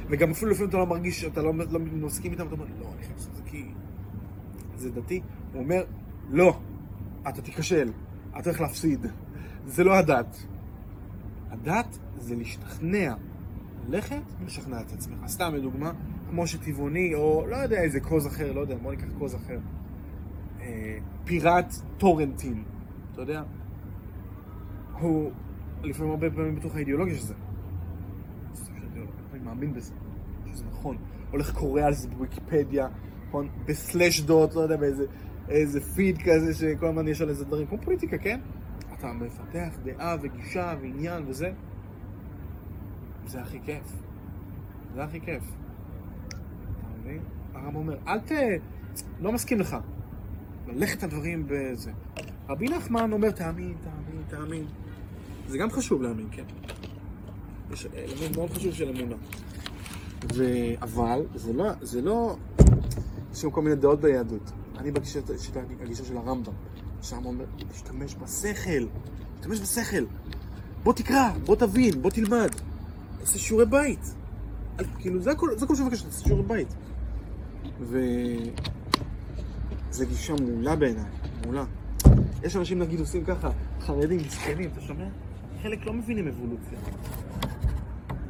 [0.09, 3.03] וגם אפילו לפעמים אתה לא מרגיש שאתה לא, לא מסכים איתם, אתה אומר, לא, אני
[3.03, 3.65] חייב לעשות את זה כי
[4.75, 5.21] זה דתי.
[5.53, 5.83] הוא אומר,
[6.29, 6.59] לא,
[7.29, 7.91] אתה תיכשל,
[8.39, 9.07] אתה הולך להפסיד.
[9.65, 10.45] זה לא הדת.
[11.49, 13.13] הדת זה להשתכנע,
[13.89, 15.19] ללכת ולשכנע את עצמך.
[15.27, 15.91] סתם לדוגמה,
[16.29, 19.59] כמו שטבעוני, או לא יודע איזה קוז אחר, לא יודע, בוא ניקח קוז אחר.
[20.61, 22.63] אה, פיראט טורנטין,
[23.13, 23.43] אתה יודע?
[24.99, 25.31] הוא
[25.83, 27.33] לפעמים הרבה פעמים בתוך האידיאולוגיה של זה.
[29.33, 29.93] אני מאמין בזה,
[30.53, 30.97] שזה נכון.
[31.31, 32.87] הולך קורא על זה בוויקיפדיה,
[33.27, 33.49] נכון?
[33.65, 35.05] בסלאש דוט, לא יודע, באיזה
[35.49, 38.39] איזה פיד כזה שכל הזמן יש על איזה דברים, כמו פוליטיקה, כן?
[38.99, 41.51] אתה מפתח דעה וגישה ועניין וזה,
[43.25, 43.83] זה הכי כיף.
[44.95, 45.43] זה הכי כיף.
[46.27, 47.19] אתה מבין?
[47.53, 48.31] הרב אומר, אל ת...
[49.19, 49.77] לא מסכים לך.
[50.67, 51.91] ללכת הדברים בזה.
[52.49, 54.65] רבי נחמן אומר, תאמין, תאמין, תאמין.
[55.47, 56.43] זה גם חשוב להאמין, כן?
[57.71, 59.15] יש אלמנט מאוד חשוב של אמונה.
[60.35, 60.43] ו...
[60.81, 62.35] אבל זה לא, זה לא...
[63.33, 64.51] יש שם כל מיני דעות ביהדות.
[64.77, 66.53] אני בגישה של הרמב"ם.
[67.05, 68.85] שם אומר, תשתמש בשכל.
[69.39, 70.05] תשתמש בשכל.
[70.83, 72.49] בוא תקרא, בוא תבין, בוא תלמד.
[73.21, 74.15] עשה שיעורי בית.
[74.79, 76.67] אל- כאילו, זה הכל, זה הכל מבקש, תעשה שיעורי בית.
[77.81, 77.99] ו...
[79.91, 81.03] זה גישה מעולה בעיניי,
[81.43, 81.65] מעולה.
[82.43, 83.49] יש אנשים נגיד עושים ככה,
[83.81, 85.05] חרדים, מסכנים, אתה שומע?
[85.63, 86.79] חלק לא מבינים אבולוציה.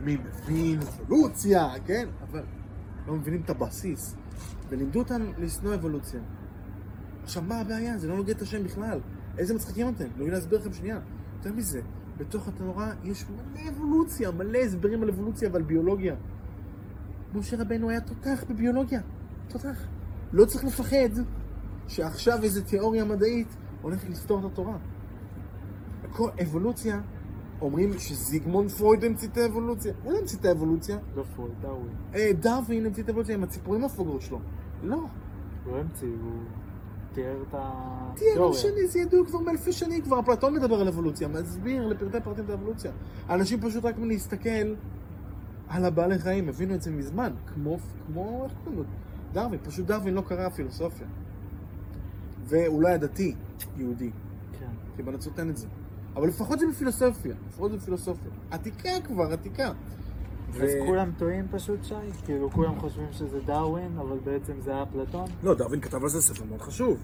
[0.02, 2.08] מי מבין אבולוציה, כן?
[2.30, 2.44] אבל
[3.08, 4.16] לא מבינים את הבסיס.
[4.70, 6.20] ולימדו אותם לשנוא אבולוציה.
[7.26, 7.98] עכשיו, מה הבעיה?
[7.98, 9.00] זה לא נוגד את השם בכלל.
[9.38, 10.06] איזה מצחיקים אתם?
[10.18, 11.00] לא להסביר לכם שנייה.
[11.38, 11.82] יותר מזה,
[12.18, 16.16] בתוך התורה יש מלא אבולוציה, מלא הסברים על אבולוציה ועל ביולוגיה.
[17.36, 19.02] משה רבנו היה תותח בביולוגיה.
[19.48, 19.88] תותח.
[20.34, 21.22] לא צריך לפחד
[21.88, 24.78] שעכשיו איזו תיאוריה מדעית הולכת לפתור את התורה.
[26.12, 27.02] כל אבולוציה,
[27.62, 29.94] אומרים שזיגמונד פרויד המציא את האבולוציה.
[30.04, 30.98] הוא לא המציא את האבולוציה.
[31.16, 31.96] לא פרויד, דרווין.
[32.16, 34.40] אה, דרווין המציא את האבולוציה עם הציפורים הפוגרות שלו.
[34.84, 34.96] לא.
[35.66, 36.42] הוא לא המציא, הוא
[37.16, 38.50] תיאר את תהיה לא התיאוריה.
[38.50, 42.50] משנה, זה ידוע כבר מאלפי שנים, כבר אפלטון מדבר על אבולוציה, מסביר לפרטי פרטים את
[42.50, 42.92] האבולוציה.
[43.30, 44.76] אנשים פשוט רק מלהסתכל
[45.68, 48.86] על הבעלי חיים, הבינו את זה מזמן, כמו, כמו, איך קוראים לו?
[49.34, 51.08] דרווין, פשוט דרווין לא קרא פילוסופיה.
[52.48, 53.36] ואולי הדתי,
[53.78, 54.12] יהודי,
[54.60, 54.66] כן.
[54.96, 55.68] כי בנצרות אין את זה.
[56.16, 58.32] אבל לפחות זה בפילוסופיה, לפחות זה בפילוסופיה.
[58.52, 59.72] עתיקה כבר, עתיקה.
[60.64, 61.96] אז כולם טועים פשוט, שי?
[62.26, 65.26] כאילו, כולם חושבים שזה דרווין, אבל בעצם זה היה אפלטון?
[65.44, 66.98] לא, דרווין כתב על זה ספר מאוד חשוב.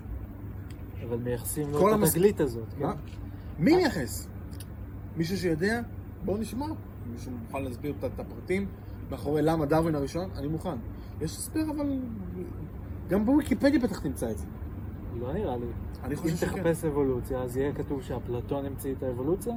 [1.10, 2.84] אבל מייחסים לו את התגלית הזאת, כן?
[2.86, 2.94] מה?
[3.60, 4.28] מי מייחס?
[5.18, 5.82] מישהו שיודע?
[6.26, 6.66] בואו נשמע.
[7.14, 8.68] מישהו מוכן להסביר את- הפרטים
[9.12, 10.30] מאחורי למה דרווין הראשון?
[10.38, 10.76] אני מוכן.
[11.22, 12.00] יש הסבר, אבל
[13.10, 14.46] גם בוויקיפדיה בטח תמצא את זה.
[15.20, 15.66] לא נראה לי.
[16.04, 16.48] אני אם חושב שכן.
[16.64, 19.54] תחפש אבולוציה, אז יהיה כתוב שאפלטון המציא את האבולוציה?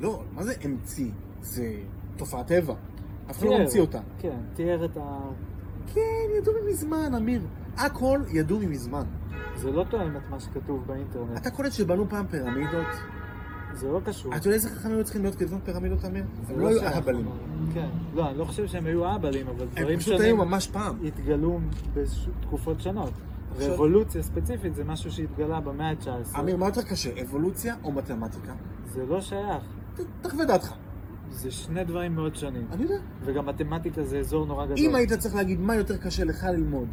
[0.00, 1.10] לא, מה זה המציא?
[1.40, 1.74] זה
[2.18, 2.74] תופעת טבע.
[3.30, 3.60] אף אחד לא תיאר.
[3.60, 4.00] ממציא אותה.
[4.18, 5.18] כן, תיאר את ה...
[5.94, 6.00] כן,
[6.38, 7.40] ידעו ממזמן, אמיר.
[7.76, 9.04] הכל ידעו ממזמן.
[9.56, 11.36] זה לא תואם את מה שכתוב באינטרנט.
[11.36, 12.86] אתה קולט שבנו פעם פירמידות?
[13.72, 14.36] זה לא קשור.
[14.36, 16.24] אתה יודע איזה חכמים היו צריכים להיות כדי לבנות פירמידות, אמיר?
[16.48, 17.28] הם לא היו שייך, אהבלים.
[17.74, 17.88] כן.
[18.14, 20.96] לא, אני לא חושב שהם היו אהבלים, אבל הם דברים פשוט היו שונים ממש פעם.
[21.04, 21.60] התגלו
[21.94, 23.12] בתקופות שונות.
[23.56, 26.40] ואבולוציה ספציפית זה משהו שהתגלה במאה ה-19.
[26.40, 28.52] אמיר, מה יותר קשה, אבולוציה או מתמטיקה?
[28.86, 29.62] זה לא שייך.
[30.22, 30.74] תחווה דעתך.
[31.30, 32.66] זה שני דברים מאוד שונים.
[32.72, 32.94] אני יודע.
[33.24, 34.78] וגם מתמטיקה זה אזור נורא גדול.
[34.78, 36.88] אם היית צריך להגיד מה יותר קשה לך ללמוד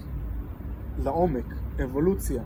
[1.04, 1.46] לעומק,
[1.84, 2.42] אבולוציה,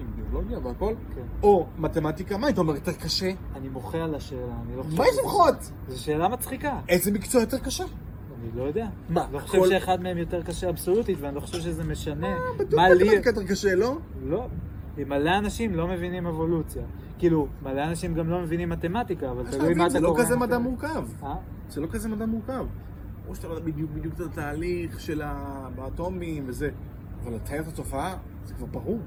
[0.00, 1.20] עם ביולוגיה והכל, כן.
[1.42, 3.30] או מתמטיקה, מה היית אומר יותר קשה?
[3.56, 4.98] אני מוחה על השאלה, אני לא חושב...
[4.98, 5.54] מה יש למחות?
[5.88, 6.80] זו שאלה מצחיקה.
[6.88, 7.84] איזה מקצוע יותר קשה?
[7.84, 8.86] אני לא יודע.
[9.08, 12.34] מה, לא חושב הכל- שאחד מהם יותר קשה אבסולוטית, ואני לא חושב שזה משנה
[12.76, 13.04] מה לי...
[13.04, 13.96] מתמטיקה יותר קשה, לא?
[14.24, 14.46] לא.
[14.98, 16.82] מלא אנשים לא מבינים אבולוציה.
[17.18, 20.22] כאילו, מלא אנשים גם לא מבינים מתמטיקה, אבל תלוי מה אתה זה לא קורא.
[20.22, 20.58] כזה מדע.
[20.58, 21.04] מורכב.
[21.22, 21.34] אה?
[21.68, 22.66] זה לא כזה מדע מורכב.
[23.28, 26.70] או שאתה לא יודע בדיוק בדיוק את התהליך של ה- באטומים וזה,
[27.24, 28.98] אבל לתאר את התופעה, זה כבר ברור.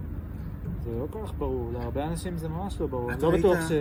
[0.83, 3.11] זה לא כל כך ברור, להרבה אנשים זה ממש לא ברור.
[3.11, 3.71] אני לא בטוח ש...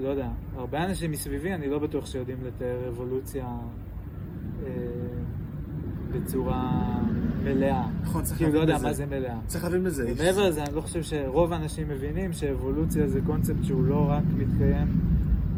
[0.00, 3.46] לא יודע, הרבה אנשים מסביבי, אני לא בטוח שיודעים לתאר אבולוציה
[4.66, 4.68] אה,
[6.12, 6.82] בצורה
[7.44, 7.86] מלאה.
[8.02, 8.86] נכון, צריך כאילו, לא להבין יודע בזה.
[8.88, 9.36] מה זה מלאה.
[9.46, 10.12] צריך להבין בזה.
[10.16, 14.88] ומעבר לזה, אני לא חושב שרוב האנשים מבינים שאבולוציה זה קונספט שהוא לא רק מתקיים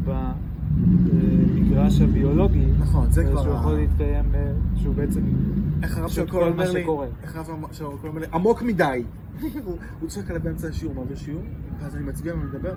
[0.05, 5.21] במגרש הביולוגי, נכון, זה כבר שהוא יכול להתקיים, אה, שהוא בעצם...
[5.83, 6.85] איך הרב של מה אומר לי.
[7.23, 9.03] איך הרב של הכל אומר לי, עמוק מדי.
[9.65, 9.77] הוא-
[10.07, 11.41] צועק עליי באמצע השיעור, מעביר שיעור,
[11.81, 12.73] ואז אני מצביע ואני מדבר.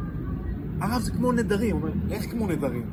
[0.80, 2.90] הרב זה כמו נדרים, הוא אומר, איך כמו נדרים?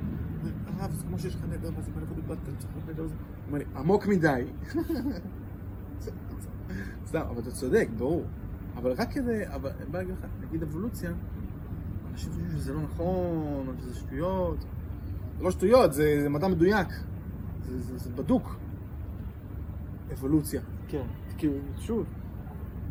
[0.80, 3.08] הרב זה כמו שיש לך נדר, אם אני יכול לבד, אתה צריך נדר.
[3.08, 4.44] זה-" הוא אומר לי, עמוק מדי.
[7.08, 8.24] סתם, אבל אתה צודק, ברור.
[8.78, 11.12] אבל רק כדי, אבל בא להגיד לך, נגיד אבולוציה,
[12.12, 13.08] אנשים חושבים שזה לא נכון,
[13.68, 14.58] או שזה שטויות.
[15.38, 16.88] זה לא שטויות, זה זה מדע מדויק.
[17.68, 18.56] זה- זה זה בדוק.
[20.14, 20.62] אבולוציה.
[20.88, 21.04] כן,
[21.38, 22.06] כאילו, שוב,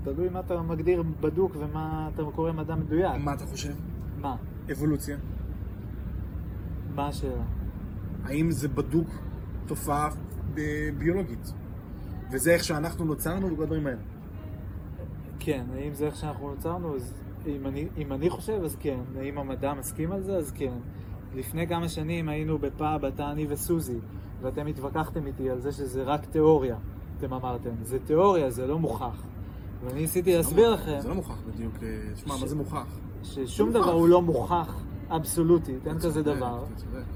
[0.04, 3.12] תלוי מה אתה מגדיר בדוק ומה אתה קורא מדע מדויק.
[3.24, 3.72] מה אתה חושב?
[4.20, 4.36] מה?
[4.72, 5.16] אבולוציה.
[6.94, 7.42] מה השאלה?
[8.24, 9.08] האם זה בדוק
[9.66, 10.08] תופעה
[10.98, 11.52] ביולוגית?
[12.34, 13.98] וזה איך שאנחנו נוצרנו וכל הדברים האלה.
[15.38, 16.96] כן, האם זה איך שאנחנו נוצרנו?
[16.96, 17.12] אז
[17.46, 18.98] אם אני, אם אני חושב, אז כן.
[19.18, 20.36] האם המדע מסכים על זה?
[20.36, 20.72] אז כן.
[21.34, 23.98] לפני כמה שנים היינו בפאב, אתה, אני וסוזי,
[24.42, 26.76] ואתם התווכחתם איתי על זה שזה רק תיאוריה,
[27.18, 27.70] אתם אמרתם.
[27.82, 29.22] זה תיאוריה, זה לא מוכח.
[29.84, 31.72] ואני ניסיתי להסביר לא- לכם זה לא מוכח בדיוק.
[31.82, 32.86] אה, תשמע, ש- מה זה מוכח?
[33.22, 33.92] ששום זה דבר מוכח.
[33.98, 36.64] הוא לא מוכח אבסולוטית, אין כזה דבר.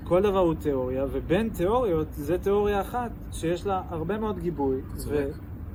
[0.05, 4.80] כל דבר הוא תיאוריה, ובין תיאוריות זה תיאוריה אחת שיש לה הרבה מאוד גיבוי.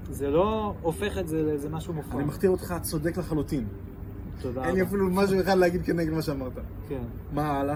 [0.07, 2.16] וזה לא הופך את זה לאיזה משהו מופרך.
[2.16, 3.66] אני מכתיר אותך צודק לחלוטין.
[4.41, 4.89] תודה אין לי רבה.
[4.89, 6.53] אפילו משהו אחד להגיד כנגד מה שאמרת.
[6.89, 7.03] כן.
[7.34, 7.76] מה הלאה?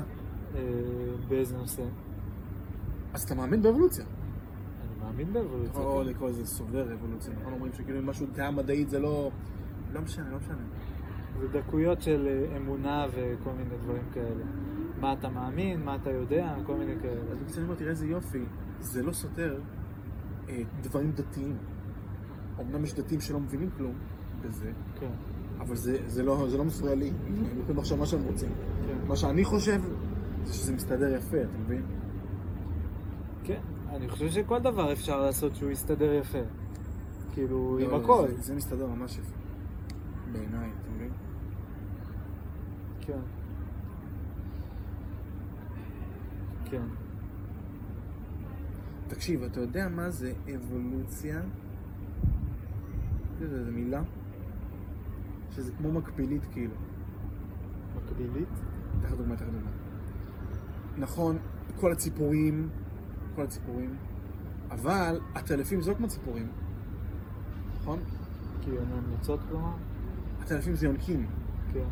[0.56, 0.62] אה,
[1.28, 1.84] באיזה נושא?
[3.14, 4.06] אז אתה מאמין באבולוציה.
[4.06, 5.82] אני מאמין באבולוציה.
[5.82, 6.10] או כן.
[6.10, 7.34] לקרוא לזה סובר אבולוציה.
[7.42, 9.32] נכון אומרים שכאילו משהו דעה מדעית זה לא...
[9.94, 10.56] לא משנה, לא משנה.
[11.40, 14.44] זה דקויות של אה, אמונה וכל מיני דברים כאלה.
[15.00, 17.22] מה אתה מאמין, מה אתה יודע, כל מיני כאלה.
[17.32, 18.46] אז בקיצור אני אומר, תראה איזה יופי,
[18.80, 19.60] זה לא סותר
[20.50, 21.58] אה, דברים דתיים.
[22.60, 23.94] אמנם יש דתיים שלא מבינים כלום
[24.42, 25.12] בזה, כן,
[25.60, 27.12] אבל זה, זה, לא, זה לא מפריע לי.
[27.28, 28.50] הם יכולים לחשוב מה שהם רוצים.
[28.88, 29.08] כן.
[29.08, 29.82] מה שאני חושב
[30.44, 31.82] זה שזה מסתדר יפה, אתה מבין?
[33.44, 33.62] כן.
[33.90, 36.38] אני חושב שכל דבר אפשר לעשות שהוא יסתדר יפה.
[37.34, 38.28] כאילו, עם לא, הכל.
[38.28, 39.36] זה, זה מסתדר ממש יפה.
[40.32, 40.70] בעיניי?
[43.08, 43.20] כן.
[46.66, 46.84] כן.
[49.08, 51.42] תקשיב, אתה יודע מה זה אבולוציה?
[53.40, 54.02] זה, זה מילה?
[55.52, 56.74] שזה כמו מקבילית כאילו.
[57.96, 58.50] מקבילית?
[59.04, 59.70] לך דוגמא, לך דוגמא.
[60.98, 61.38] נכון,
[61.76, 62.70] כל הציפורים,
[63.36, 63.98] כל הציפורים,
[64.72, 66.48] אבל הטלפים זה לא כמו ציפורים,
[67.82, 68.00] נכון?
[68.62, 69.74] כי הן המלצות כלומר?
[70.42, 71.28] הטלפים זה יונקים,
[71.74, 71.88] כן.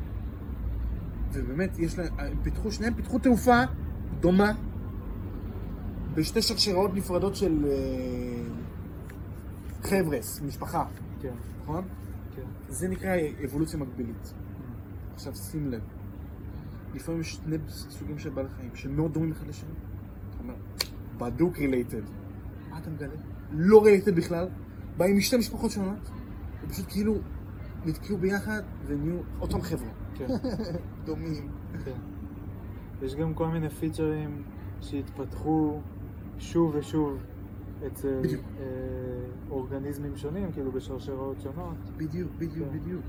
[1.35, 3.61] ובאמת יש להם, הם פיתחו, שניהם פיתחו תעופה
[4.19, 4.51] דומה
[6.15, 8.43] בשתי שרשראות נפרדות של אה,
[9.83, 10.85] חבר'ס, משפחה,
[11.21, 11.33] כן.
[11.63, 11.83] נכון?
[12.35, 12.41] כן.
[12.69, 13.11] זה נקרא
[13.45, 14.33] אבולוציה מקבילית.
[15.13, 15.81] עכשיו שים לב,
[16.93, 19.69] לפעמים יש שני סוגים של בעלי חיים שמאוד דומים אחד לשני.
[20.29, 20.55] אתה אומר,
[21.17, 22.01] בדוק related.
[22.69, 23.13] מה אתה מגלה?
[23.51, 24.47] לא related בכלל,
[24.97, 26.09] באים משתי משפחות שונות,
[26.63, 27.15] ופשוט כאילו
[27.85, 30.04] נתקעו ביחד ונהיו אותם חבר'ה.
[30.17, 30.27] כן.
[31.05, 31.49] דומים.
[31.85, 31.97] כן.
[33.01, 34.43] יש גם כל מיני פיצ'רים
[34.81, 35.79] שהתפתחו
[36.39, 37.17] שוב ושוב
[37.87, 38.41] אצל בדיוק.
[38.59, 38.65] אה,
[39.49, 42.79] אורגניזמים שונים, כאילו בשרשראות שונות, בדיוק, בדיוק, כן.
[42.79, 43.01] בדיוק.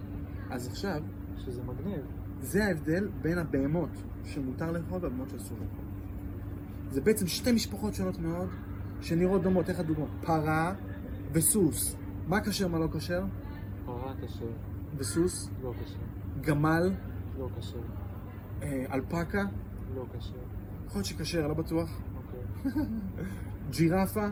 [0.50, 1.02] אז עכשיו,
[1.36, 2.00] שזה מגניב.
[2.40, 3.90] זה ההבדל בין הבהמות
[4.24, 5.84] שמותר לאכול והבהמות שאסור לאכול.
[6.90, 8.48] זה בעצם שתי משפחות שונות מאוד,
[9.00, 9.68] שנראות דומות.
[9.68, 10.06] איך הדוגמה?
[10.22, 10.74] פרה
[11.32, 11.96] וסוס.
[12.28, 13.24] מה כשר, מה לא כשר?
[13.86, 14.46] פרה כשר,
[14.96, 15.98] וסוס, לא כשר,
[16.40, 16.92] גמל,
[17.38, 17.78] לא כשר,
[18.62, 19.42] אה, אלפקה,
[19.94, 20.34] לא כשר,
[20.86, 22.00] יכול להיות שכשר, לא בטוח.
[22.16, 22.72] אוקיי,
[23.76, 24.26] ג'ירפה,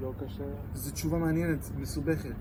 [0.00, 2.34] לא כשר, זו תשובה מעניינת, מסובכת.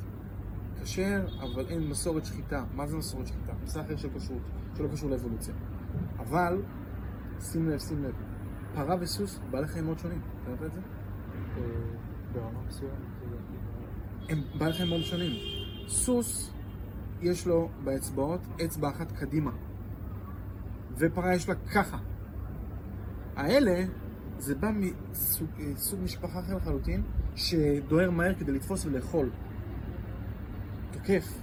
[0.83, 2.63] כשר, אבל אין מסורת שחיטה.
[2.75, 3.53] מה זה מסורת שחיטה?
[3.61, 4.41] נושא אחר של כשרות,
[4.77, 5.53] שלא קשור לאבולוציה.
[6.19, 6.61] אבל,
[7.41, 8.13] שים לב, שים לב,
[8.75, 10.21] פרה וסוס, בעלי חיים מאוד שונים.
[10.43, 10.79] אתה יודע את זה?
[11.57, 11.63] אה,
[12.33, 14.33] ברמה מסוימת, לדעתי.
[14.33, 15.31] הם בעלי חיים מאוד שונים.
[15.87, 16.53] סוס,
[17.21, 19.51] יש לו באצבעות אצבע אחת קדימה,
[20.97, 21.97] ופרה יש לה ככה.
[23.35, 23.85] האלה,
[24.37, 27.03] זה בא מסוג אה, סוג משפחה אחר לחלוטין,
[27.35, 29.29] שדוהר מהר כדי לתפוס ולאכול.
[30.91, 31.33] תוקף.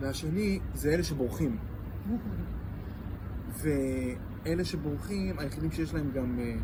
[0.00, 1.56] והשני זה אלה שבורחים.
[3.60, 6.54] ואלה שבורחים, היחידים שיש להם גם אה.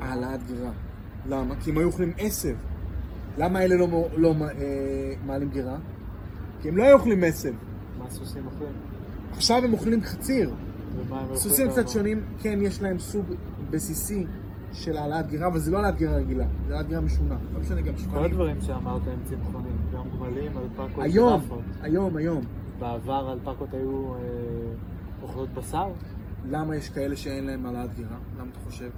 [0.00, 0.72] העלאת גירה.
[1.26, 1.60] למה?
[1.60, 2.56] כי הם היו אוכלים עשב.
[3.38, 5.76] למה אלה לא, לא אה, מעלים גירה?
[6.62, 7.52] כי הם לא היו אוכלים עשב.
[7.98, 8.72] מה סוסים אוכלים?
[9.32, 10.54] עכשיו הם אוכלים חציר.
[11.34, 11.88] סוסים קצת?
[11.88, 13.24] שונים, כן, יש להם סוג
[13.70, 14.26] בסיסי
[14.72, 17.36] של העלאת גירה, אבל זה לא העלאת גירה רגילה, זה העלאת גירה משונה.
[17.54, 18.24] לא משנה, גם כל שפנים.
[18.24, 21.62] הדברים שאמרת הם צמחונים, גם גמלים, אלפקות, היום, ג'ירפות.
[21.82, 22.44] היום, היום.
[22.78, 24.18] בעבר אלפקות היו אה,
[25.22, 25.88] אוכלות בשר?
[26.50, 28.16] למה יש כאלה שאין להם העלאת גירה?
[28.38, 28.90] למה אתה חושב?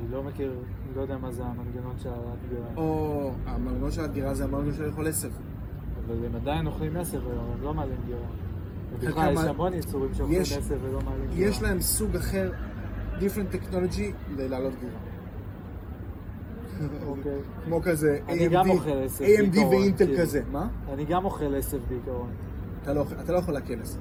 [0.00, 2.08] אני לא מכיר, אני לא יודע מה זה המנגנון של
[2.48, 2.66] גירה.
[2.76, 5.30] או המנגנון של הגירה זה המנגנון של לאכול עשב.
[6.06, 8.18] אבל הם עדיין אוכלים עשב היום, הם לא מעלים גירה.
[9.00, 11.50] חלקם ובכלל, יש המון יצורים שאוכלים עשב ולא מעלים גירה.
[11.50, 12.52] יש להם סוג אחר,
[13.18, 14.98] different technology, ללעלות גירה.
[17.06, 17.38] אוקיי.
[17.64, 20.18] כמו כזה אני גם AMD ואינטל כאילו.
[20.18, 20.42] כזה.
[20.52, 20.68] מה?
[20.92, 22.30] אני גם אוכל עשב בעיקרון.
[22.82, 23.98] אתה לא אתה לא יכול להקל עשב.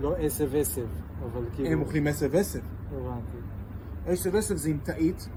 [0.00, 0.86] לא עשב עשב,
[1.22, 1.70] אבל כאילו...
[1.70, 2.60] הם אוכלים עשב עשב.
[2.92, 3.36] הבנתי.
[4.06, 5.28] עשב עשב זה עם תאית.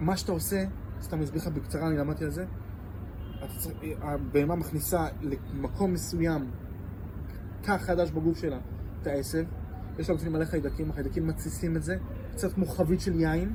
[0.00, 0.64] מה שאתה עושה,
[1.02, 2.44] סתם אסביר לך בקצרה, אני למדתי על זה.
[4.02, 6.50] הבהמה מכניסה למקום מסוים,
[7.60, 8.58] תא חדש בגוף שלה,
[9.02, 9.44] את העשב.
[9.98, 11.96] יש לה בפנים מלא חיידקים, החיידקים מתסיסים את זה,
[12.32, 13.54] קצת כמו חבית של יין.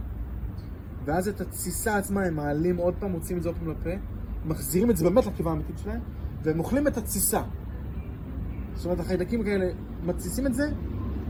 [1.05, 3.89] ואז את התסיסה עצמה הם מעלים עוד פעם, מוציאים את זה עוד פעם לפה,
[4.45, 6.01] מחזירים את זה באמת לקיבה האמיתית שלהם,
[6.43, 7.41] והם אוכלים את התסיסה.
[8.75, 9.65] זאת אומרת, החיידקים כאלה
[10.03, 10.71] מתסיסים את זה,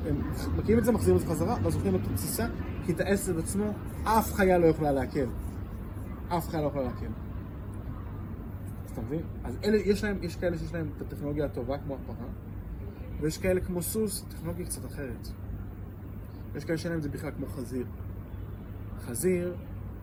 [0.06, 0.22] הם
[0.58, 2.48] מקימים את זה, מחזירים את זה חזרה, ואז אוכלים את התסיסה,
[2.88, 3.74] כי את העשב עצמו
[4.04, 5.26] אף חיה לא יכולה לעכל.
[6.30, 7.06] אף חיה לא יכולה לעכל.
[8.86, 9.22] אז אתה מבין?
[9.44, 12.28] אז אלה, יש להם, יש כאלה שיש להם את הטכנולוגיה הטובה, כמו הפרה,
[13.22, 15.28] ויש כאלה כמו סוס, טכנולוגיה קצת אחרת.
[16.56, 17.86] יש כאלה שאין להם את זה בכלל, כמו חזיר.
[19.00, 19.56] חזיר,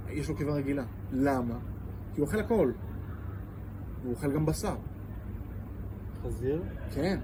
[0.08, 0.84] יש לו קיבה רגילה.
[1.12, 1.58] למה?
[2.14, 2.72] כי הוא אוכל הכל.
[4.02, 4.76] הוא אוכל גם בשר.
[6.22, 6.62] חזיר?
[6.94, 7.20] כן,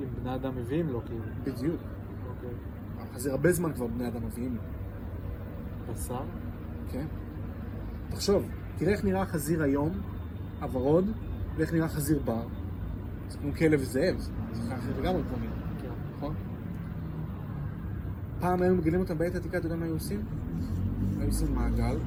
[0.00, 1.24] אם בני אדם מביאים לו, כאילו.
[1.44, 1.80] בדיוק.
[2.28, 2.50] אוקיי.
[2.98, 4.73] החזיר הרבה זמן כבר בני אדם מביאים לו.
[5.92, 6.22] בשר?
[6.92, 7.06] כן.
[8.10, 10.00] תחשוב, תראה איך נראה חזיר היום,
[10.60, 11.10] הוורוד,
[11.56, 12.46] ואיך נראה חזיר בר.
[13.28, 14.16] זה כמו כלב וזאב,
[14.52, 15.88] זה אחר לגמרי כבר נראה, כן.
[16.16, 16.34] נכון?
[18.40, 20.22] פעם היו מגלים אותם בעת העתיקה, אתה יודע מה היו עושים?
[21.18, 21.98] היו עושים מעגל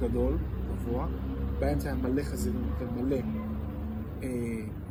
[0.00, 0.36] גדול,
[0.72, 1.06] גבוה,
[1.58, 3.16] באמצע היה מלא חזירים ומלא
[4.22, 4.28] אה,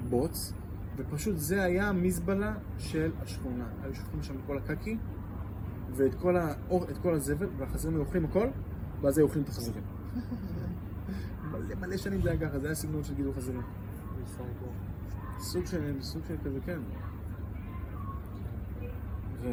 [0.10, 0.54] בוץ,
[0.98, 3.66] ופשוט זה היה המזבלה של השכונה.
[3.84, 4.98] היו שופכים שם כל הקקי
[5.98, 8.48] ואת כל, האור, כל הזבל, והחזירים היו אוכלים הכל,
[9.02, 9.84] ואז היו אוכלים את החזירים.
[11.52, 13.62] מלא מלא שנים זה היה ככה, זה היה סגנון של גידול חזירים.
[15.40, 16.80] סוג של, סוג של כזה, כן.
[19.42, 19.48] ו...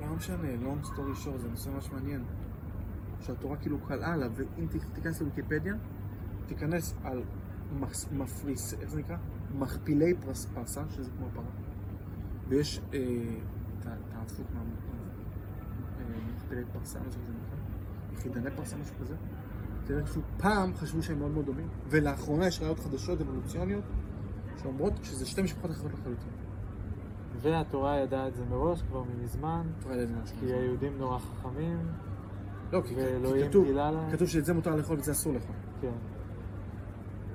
[0.00, 2.24] לא משנה, long story short, זה נושא ממש מעניין.
[3.20, 5.74] שהתורה כאילו קלעה לה, ואם תיכנס לוויקיפדיה,
[6.46, 7.22] תיכנס על
[8.12, 9.16] מפריס, איך זה נקרא?
[9.58, 11.44] מכפילי פרס, פרסה, שזה כמו פרה,
[12.48, 13.00] ויש אה,
[14.26, 14.84] את ה- את ההפוך
[16.50, 16.56] מה...
[16.56, 18.18] אה, פרסה, מה זה נקרא?
[18.18, 19.14] יחידני פרסה, משהו כזה.
[19.86, 20.02] תראה,
[20.38, 23.84] פעם חשבו שהם מאוד מאוד דומים, ולאחרונה יש ראיות חדשות אבולוציוניות
[24.62, 26.28] שאומרות שזה שתי משפחות אחרות לחלוטין.
[27.42, 29.62] והתורה ידעה את זה מראש כבר מזמן.
[30.40, 31.78] כי היהודים נורא חכמים,
[32.72, 34.10] לא, כי, ואלוהים כתוב, גילה להם.
[34.12, 35.54] כתוב שאת זה מותר לאכול ואת זה אסור לאכול.
[35.80, 35.92] כן.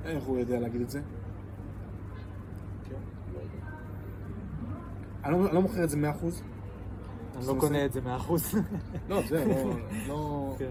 [0.03, 1.01] איך הוא יודע להגיד את זה?
[5.23, 6.25] אני לא, אני לא מוכר את זה 100%.
[7.39, 8.55] אני לא קונה את זה מאה אחוז.
[9.09, 9.73] לא, זה לא...
[10.07, 10.55] לא...
[10.57, 10.69] כן.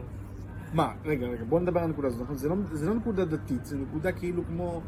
[0.75, 2.23] מה, רגע, רגע, בוא נדבר על הנקודה הזאת.
[2.23, 2.37] נכון?
[2.37, 4.81] זה לא, זה לא נקודה דתית, זה נקודה כאילו כמו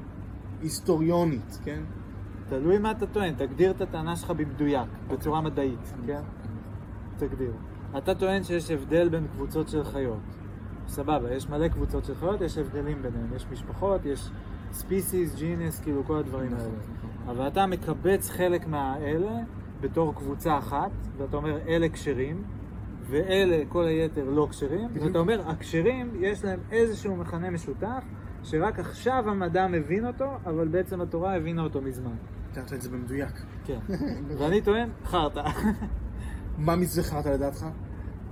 [0.62, 1.82] היסטוריונית, כן?
[2.48, 6.20] תלוי מה אתה טוען, תגדיר את הטענה שלך במדויק, בצורה מדעית, כן?
[7.16, 7.52] תגדיר.
[7.98, 10.18] אתה טוען שיש הבדל בין קבוצות של חיות.
[10.88, 13.34] סבבה, יש מלא קבוצות של חיות, יש הבדלים ביניהם.
[13.36, 14.30] יש משפחות, יש
[14.72, 16.72] ספיסיס, ג'ינס, כאילו כל הדברים נכון, האלה.
[17.24, 17.36] נכון.
[17.36, 19.38] אבל אתה מקבץ חלק מהאלה
[19.80, 22.42] בתור קבוצה אחת, ואתה אומר אלה כשרים,
[23.10, 24.88] ואלה, כל היתר לא כשרים.
[24.94, 28.04] ואתה אומר הכשרים יש להם איזשהו מכנה משותף,
[28.42, 32.14] שרק עכשיו המדע מבין אותו, אבל בעצם התורה הבינה אותו מזמן.
[32.52, 33.42] תיארת את זה במדויק.
[33.64, 33.78] כן.
[34.38, 35.42] ואני טוען, חרטא.
[36.58, 37.66] מה מזה חרת לדעתך?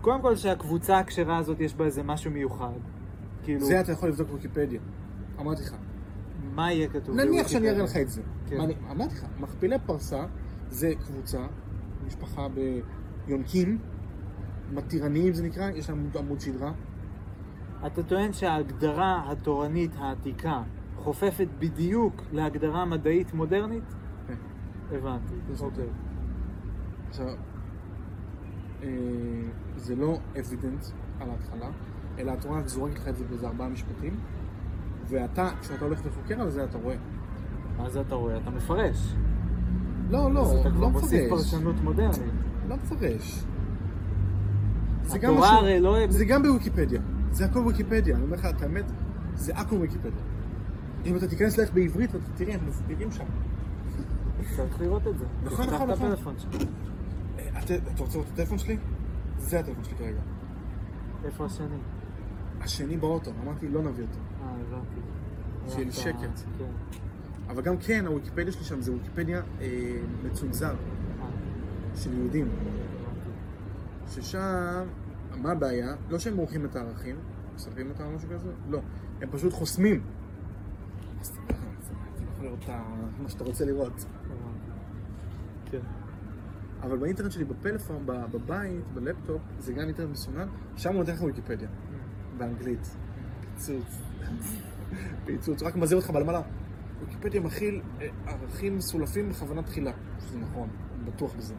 [0.01, 2.79] קודם כל שהקבוצה הכשרה הזאת יש בה איזה משהו מיוחד.
[3.43, 4.81] כאילו, זה אתה יכול לבדוק בוויקיפדיה.
[5.41, 5.75] אמרתי לך.
[6.55, 7.17] מה יהיה כתוב?
[7.17, 7.83] נניח שאני אראה?
[7.83, 8.23] לך את זה.
[8.49, 8.57] כן.
[8.91, 10.25] אמרתי לך, מכפילי פרסה
[10.71, 11.47] זה קבוצה,
[12.07, 12.47] משפחה
[13.27, 13.79] ביונקים,
[14.73, 16.73] מתירניים זה נקרא, יש להם עמוד שדרה.
[17.87, 20.63] אתה טוען שההגדרה התורנית העתיקה
[20.97, 23.95] חופפת בדיוק להגדרה מדעית מודרנית?
[24.27, 24.35] כן.
[24.91, 25.35] הבנתי.
[25.61, 25.87] אוקיי.
[27.09, 27.27] עכשיו,
[28.83, 28.89] אה,
[29.77, 30.85] זה לא אבידנט
[31.21, 31.71] על ההתחלה,
[32.19, 34.21] אלא התורה רק זורקת לך את זה באיזה ארבעה משפטים,
[35.09, 36.97] ואתה, כשאתה הולך וחוקר על זה, אתה רואה.
[37.77, 38.37] מה זה אתה רואה?
[38.37, 39.15] אתה מפרש.
[40.11, 41.13] לא, לא, אתה לא מפרש.
[41.31, 42.19] פרשנות מודרנית.
[42.69, 43.45] לא מפרש.
[45.03, 45.97] זה גם משהו- הרי לא...
[46.09, 47.01] זה גם בוויקיפדיה.
[47.33, 48.17] זה הכל ויקיפדיה.
[48.17, 48.85] אני אומר לך את האמת,
[49.35, 50.21] זה הכל ויקיפדיה.
[51.07, 53.25] אם אתה תיכנס לאיך בעברית, אתה תראה, הם מסבירים שם.
[54.57, 55.25] צריך לראות את זה.
[55.45, 56.35] נכון, נכון, נכון.
[57.39, 58.77] אה, אתה אתה רוצה לראות את הטלפון שלי?
[59.39, 60.21] זה הטלפון שלי כרגע.
[61.25, 61.67] איפה השני?
[62.61, 64.19] השני באוטו, אמרתי לא נביא אותו.
[64.43, 65.01] אה, הבנתי.
[65.73, 66.41] שיהיה לי שקט.
[66.59, 66.65] כן.
[67.49, 69.67] אבל גם כן, הוויקיפדיה שלי שם זה ויקיפדיה אה,
[70.25, 70.75] מצונזר
[71.95, 72.49] של יהודים.
[74.09, 74.85] ששם,
[75.37, 75.95] מה הבעיה?
[76.11, 77.17] לא שהם מורחים את הערכים,
[77.55, 78.51] מספרים אותם או משהו כזה?
[78.69, 78.81] לא.
[79.23, 80.03] הם פשוט חוסמים.
[81.21, 81.55] אז אתה אתה
[82.33, 82.83] יכול לראות את ה-
[83.23, 84.05] מה שאתה רוצה לראות.
[85.71, 85.79] כן.
[86.83, 91.69] אבל באינטרנט שלי, בפלאפון, בבית, בלפטופ, זה גם אינטרנט מסונן, שם הוא נותן לך ויקיפדיה.
[92.39, 92.97] באנגלית.
[93.41, 93.99] פיצוץ.
[95.25, 95.63] פיצוץ.
[95.63, 96.43] רק מזהיר אותך בלמעלה.
[97.01, 99.93] ויקיפדיה מכיל אה, ערכים מסולפים בכוונה תחילה.
[100.21, 101.55] שזה נכון, אני בטוח בזה.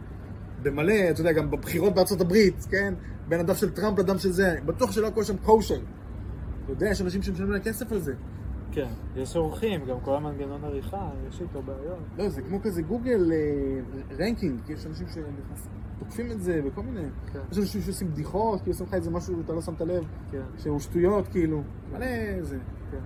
[0.62, 2.94] במלא, אתה יודע, גם בבחירות בארצות הברית, כן?
[3.28, 5.80] בין הדף של טראמפ לדף של זה, בטוח שלא הכל שם כשר.
[6.64, 8.14] אתה יודע, יש אנשים שמשלמים להם כסף על זה.
[8.72, 8.88] כן.
[9.16, 12.00] יש אורחים, גם כל המנגנון עריכה, יש איתו בעיות.
[12.18, 16.82] לא, זה כמו כזה גוגל אה, ranking, כי יש אנשים שנכנסים, תוקפים את זה וכל
[16.82, 17.08] מיני.
[17.34, 17.40] כן.
[17.52, 20.42] יש אנשים שעושים בדיחות, כי עושים לך איזה משהו שאתה לא שמת לב, כן.
[20.58, 21.64] שהוא שטויות, כאילו.
[21.92, 22.58] מלא זה.
[22.92, 22.98] כן.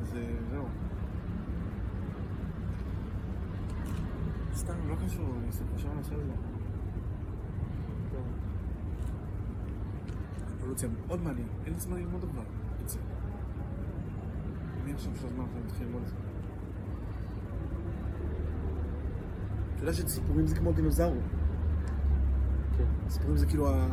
[0.00, 0.07] אז אה,
[0.50, 0.64] זהו.
[4.54, 6.14] סתם, לא קשור, אני שם על זה.
[8.10, 8.22] כן.
[10.58, 12.42] אבולוציה מאוד מעניין, אין לי זמן ללמוד אבל
[12.82, 12.98] את זה.
[14.84, 16.14] מי עכשיו של הזמן אנחנו נתחיל ללמוד את זה?
[19.74, 21.16] אתה יודע שסיפורים זה כמו דינוזאור.
[22.78, 22.84] כן.
[23.08, 23.88] סיפורים זה כאילו ה...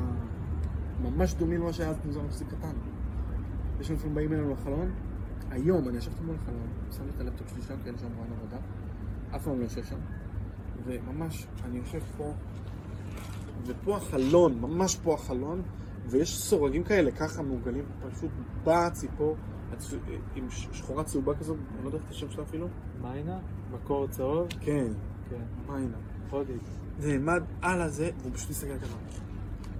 [1.04, 2.76] ממש דומים למה שהיה אז דינוזאור יחסית קטן.
[3.80, 4.92] יש לנו לפעמים באים אלינו לחלון,
[5.50, 8.58] היום אני ישבתי מול החלון, שמתי את הלפטופ שלי שם, כי אין שם רעיון עבודה,
[9.36, 10.00] אף פעם לא יושב שם,
[10.86, 12.34] וממש, אני יושב פה,
[13.66, 15.62] ופה החלון, ממש פה החלון,
[16.08, 18.32] ויש סורגים כאלה, ככה מעוגלים, פשוט
[18.64, 19.36] באה ציפור,
[20.36, 22.68] עם שחורה צהובה כזאת, אני לא יודע איך את השם שלה אפילו.
[23.02, 23.40] מיינה?
[23.72, 24.48] מקור צהוב?
[24.60, 24.88] כן,
[25.30, 25.44] כן.
[25.68, 25.98] מה הנה?
[26.30, 26.62] הודית.
[27.00, 28.98] נעמד על הזה, והוא פשוט מסתכל ככה.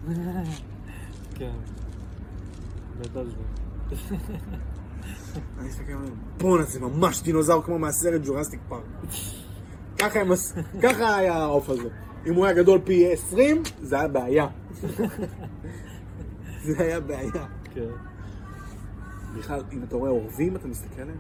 [1.38, 1.56] כן.
[3.02, 3.96] גדול זה.
[5.60, 8.84] אני מסתכל עליהם, בואנה זה ממש דינוזאור כמו מהסרט ג'ורסטיק פארק.
[10.84, 11.90] ככה היה העוף הזה.
[12.26, 14.48] אם הוא היה גדול פי 20, זה היה בעיה.
[16.66, 17.46] זה היה בעיה.
[17.74, 17.90] כן.
[19.38, 21.18] בכלל, אם אתה רואה עורבים, אתה מסתכל עליהם,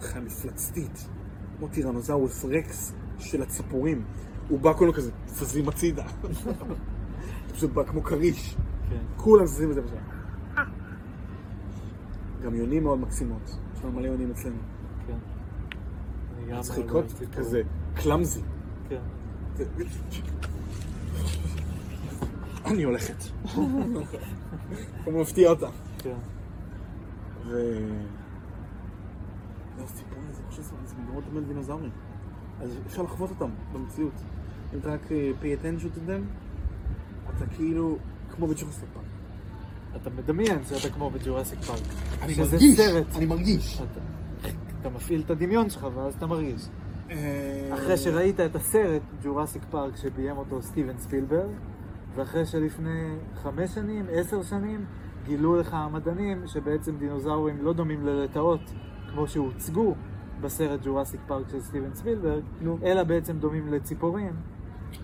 [0.00, 1.08] חיה מפלצתית.
[1.58, 4.04] כמו טירנוזאורוס רקס של הציפורים.
[4.48, 6.04] הוא בא כולו כזה, זזים הצידה.
[7.54, 8.56] פשוט בא כמו כריש.
[8.90, 8.96] כן.
[9.16, 10.00] כולם זזים את זה בשביל.
[12.44, 13.56] גם יונים מאוד מקסימות.
[13.74, 14.56] יש לנו מלא יונים אצלנו.
[15.06, 15.16] כן.
[16.58, 17.32] מצחיקות, אוהב ציפורים.
[17.32, 17.62] כזה
[17.94, 18.40] קלאמזי.
[18.88, 19.00] כן.
[22.64, 23.24] אני הולכת.
[25.04, 25.68] הוא מפתיע אותה.
[25.98, 26.14] כן.
[27.46, 27.50] ו...
[29.76, 31.90] זה הסיפור הזה, אני חושב שזה זה מאוד דומה לדינוזאורים.
[32.60, 34.12] אז אפשר לחוות אותם במציאות.
[34.74, 36.22] אם אתה רק אה, pay attention to them,
[37.36, 37.98] אתה כאילו
[38.30, 38.46] כמו
[38.94, 39.01] פארק.
[39.96, 41.80] אתה מדמיין שאתה כמו בג'ורסיק פארק.
[42.22, 43.06] אני שזה מרגיש, סרט.
[43.16, 43.80] אני מרגיש.
[43.80, 44.00] אתה,
[44.80, 46.68] אתה מפעיל את הדמיון שלך ואז אתה מרגיש.
[47.10, 51.50] אה, אחרי שראית את הסרט ג'ורסיק פארק שביים אותו סטיבן ספילברג,
[52.14, 54.84] ואחרי שלפני חמש שנים, עשר שנים,
[55.26, 58.60] גילו לך המדענים שבעצם דינוזאורים לא דומים ללטאות
[59.12, 59.94] כמו שהוצגו
[60.40, 62.42] בסרט ג'ורסיק פארק של סטיבן ספילברג.
[62.82, 64.32] אלא בעצם דומים לציפורים.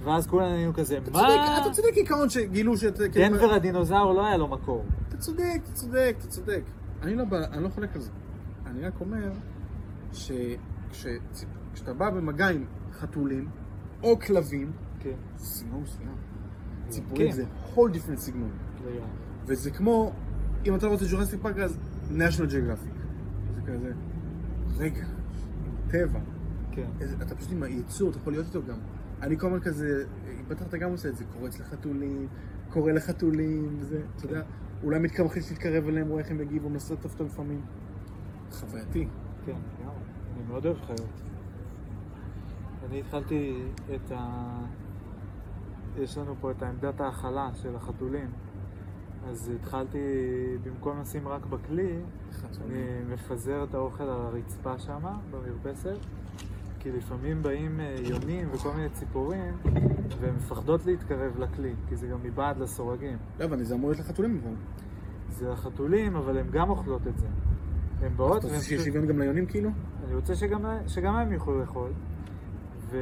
[0.05, 1.59] ואז כולנו היינו כזה, מה?
[1.63, 3.09] אתה צודק עיקרון שגילו שאתה...
[3.09, 4.85] כאילו- דנבר הדינוזאור לא היה לו מקור.
[5.09, 6.63] אתה צודק, אתה צודק, אתה צודק.
[7.03, 8.11] אני לא, אני לא חולק על זה.
[8.67, 9.33] אני רק אומר
[10.13, 13.49] שכשאתה בא במגע עם חתולים
[14.03, 15.15] או כלבים, כן.
[15.39, 16.17] סגנון מסוים.
[16.89, 17.33] ציפורים כן.
[17.33, 18.51] זה whole different סגנון.
[19.47, 20.13] וזה כמו,
[20.67, 21.79] אם אתה רוצה ג'ורסיק פארק אז
[22.11, 22.99] national geographic.
[23.55, 23.93] זה כזה,
[24.77, 25.05] רגע,
[25.91, 26.21] טבע.
[26.73, 26.87] כן.
[27.23, 28.77] אתה פשוט עם היצור, אתה יכול להיות איתו גם.
[29.23, 30.05] אני כל הזמן כזה,
[30.49, 32.27] בטח אתה גם עושה את זה, קורץ לחתולים,
[32.71, 34.43] קורא לחתולים, זה, אתה יודע,
[34.83, 37.61] אולי מתכוון להתקרב אליהם, רואה איך הם יגיבו, מנסה לטוף אותם לפעמים.
[38.53, 39.09] חווייתי.
[39.47, 39.53] כן.
[39.53, 41.23] אני מאוד אוהב חיות.
[42.89, 43.63] אני התחלתי
[43.95, 44.45] את ה...
[45.99, 48.31] יש לנו פה את העמדת ההכלה של החתולים.
[49.29, 49.99] אז התחלתי,
[50.63, 51.99] במקום לשים רק בכלי,
[52.67, 55.97] אני מפזר את האוכל על הרצפה שם, במרפסת,
[56.81, 59.55] כי לפעמים באים אה, יונים וכל מיני ציפורים,
[60.21, 63.19] והן מפחדות להתקרב לכלי, כי זה גם מבעד לסורגים.
[63.39, 64.55] לא הבנתי, זה אמור להיות לחתולים אבל.
[65.29, 67.27] זה החתולים, אבל הן גם אוכלות את זה.
[68.01, 68.85] הן באות אתה והן רוצה שיהיה.
[68.85, 69.71] שוויון גם ליונים כאילו?
[70.07, 71.91] אני רוצה שגם, שגם הם יוכלו לאכול.
[72.91, 72.99] ו...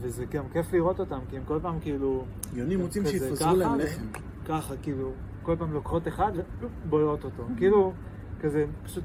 [0.00, 2.24] וזה גם כיף לראות אותם, כי הם כל פעם כאילו...
[2.54, 4.02] יונים רוצים שיפזרו להם לחם.
[4.46, 5.12] ככה, כאילו,
[5.42, 7.42] כל פעם לוקחות אחד ובולעות אותו.
[7.56, 7.92] כאילו,
[8.40, 9.04] כזה פשוט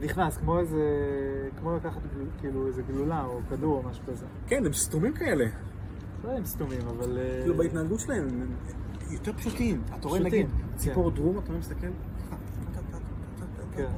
[0.00, 0.82] נכנס, כמו איזה...
[1.60, 2.00] כמו לקחת
[2.40, 4.26] כאילו איזה גלולה או כדור או משהו כזה.
[4.46, 5.44] כן, הם סתומים כאלה.
[6.24, 7.18] לא אם סתומים, אבל...
[7.18, 8.54] אה, כאילו בהתנהגות שלהם, הם
[9.10, 9.82] יותר פשוטים.
[9.98, 10.76] אתה רואה נגיד, כן.
[10.76, 11.86] ציפור דרום, אתה רואה מסתכל?
[13.76, 13.90] כן.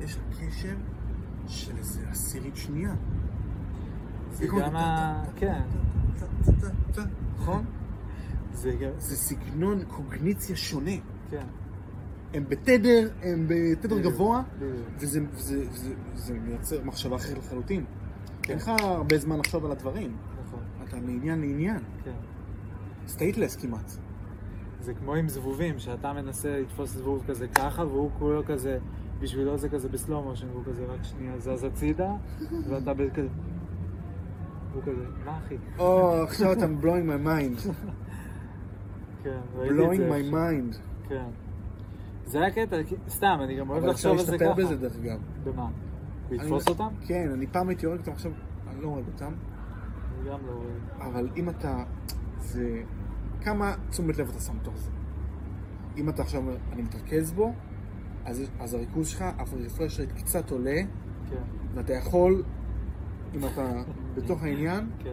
[0.00, 0.74] יש לה קשר
[1.46, 2.94] של איזה עשירית שנייה.
[4.32, 5.24] זה גם ה...
[5.36, 5.62] כן.
[7.38, 7.64] נכון?
[8.98, 10.90] זה סגנון קוגניציה שונה.
[11.30, 11.46] כן.
[12.34, 14.42] הם בתדר, הם בתדר גבוה.
[14.98, 17.84] וזה זה- זה- זה מייצר מחשבה אחרת לחלוטין.
[18.42, 18.52] כן.
[18.52, 20.16] אין לך הרבה זמן לחשוב על הדברים.
[20.46, 21.78] נכון, אתה מעניין לעניין.
[22.04, 22.12] כן.
[23.06, 23.90] stateless כמעט.
[24.80, 28.78] זה כמו עם זבובים, שאתה מנסה לתפוס זבוב כזה ככה, והוא כולו כזה,
[29.20, 32.10] בשבילו זה כזה ב slow motion, והוא כזה רק שנייה זז הצידה,
[32.70, 33.28] ואתה כזה...
[34.74, 35.56] הוא כזה, מה אחי?
[35.78, 37.68] או, עכשיו אתה blowing my mind.
[39.24, 40.10] כן, ראיתי את blowing זה.
[40.10, 40.36] my איפשהו.
[40.36, 40.76] mind.
[41.08, 41.24] כן.
[42.26, 42.76] זה היה קטע,
[43.08, 44.62] סתם, אני גם אוהב אבל אפשר לחשוב על זה להשתפר ככה.
[44.62, 45.20] בזה דרך אגב.
[45.44, 45.68] במה?
[46.30, 46.88] לתפוס אותם?
[47.06, 48.32] כן, אני פעם הייתי הורג אותם, עכשיו
[48.68, 49.32] אני לא הורג אותם.
[49.32, 51.06] אני גם לא רואה.
[51.06, 51.84] אבל אם אתה...
[52.38, 52.82] זה...
[53.40, 54.90] כמה תשומת לב אתה שם בתוך זה?
[55.96, 57.52] אם אתה עכשיו אומר, אני מתרכז בו,
[58.24, 60.80] אז, אז הריכוז שלך, הרפרש רייט קצת עולה,
[61.30, 61.42] כן,
[61.74, 62.42] ואתה יכול,
[63.34, 63.82] אם אתה
[64.16, 65.12] בתוך העניין, כן,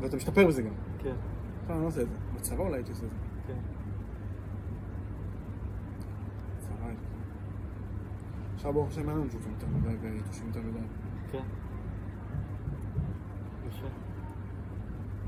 [0.00, 0.74] ואתה משתפר בזה גם.
[0.98, 1.14] כן,
[1.70, 2.14] אני לא עושה את זה.
[2.34, 3.16] בצבא אולי הייתי עושה את זה.
[3.46, 3.58] כן.
[6.58, 7.02] בצבא הייתי.
[8.64, 10.78] עכשיו ברוך השם אין לנו ג'וקים יותר מדי ויתושים יותר מדי.
[11.32, 11.42] כן.
[13.68, 13.86] יפה.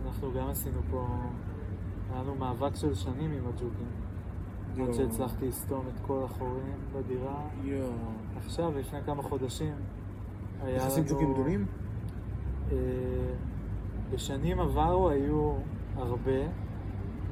[0.07, 1.07] אנחנו גם עשינו פה,
[2.12, 3.89] היה לנו מאבק של שנים עם הג'וקים.
[4.76, 4.93] עד.
[4.95, 7.49] שהצלחתי לסתום את כל החורים בדירה.
[7.62, 7.91] יואו.
[8.37, 9.74] עכשיו, לפני כמה חודשים,
[10.62, 11.12] היה נכנסים לנו...
[11.12, 11.66] ג'וקים גדולים?
[12.72, 12.76] אה,
[14.12, 15.53] בשנים עברו היו
[15.97, 16.41] הרבה,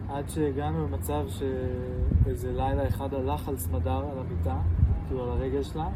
[0.09, 4.61] עד שהגענו למצב שאיזה לילה אחד הלך על סמדר על המיטה,
[5.07, 5.89] כאילו על הרגל שלה,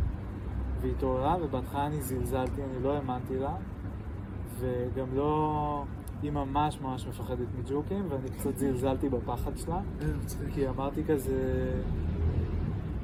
[0.80, 3.54] והיא התעוררה, ובהתחלה אני זלזלתי, אני לא האמנתי לה,
[4.58, 5.84] וגם לא...
[6.22, 9.80] היא ממש ממש מפחדת מג'וקים, ואני קצת זלזלתי בפחד שלה,
[10.22, 10.54] מצחיק.
[10.54, 11.70] כי אמרתי כזה...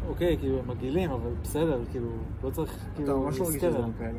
[0.09, 2.09] אוקיי, כאילו הם מגעילים, אבל בסדר, כאילו,
[2.44, 3.30] לא צריך, אתה כאילו, לא.
[3.30, 4.18] לדברים כאלה.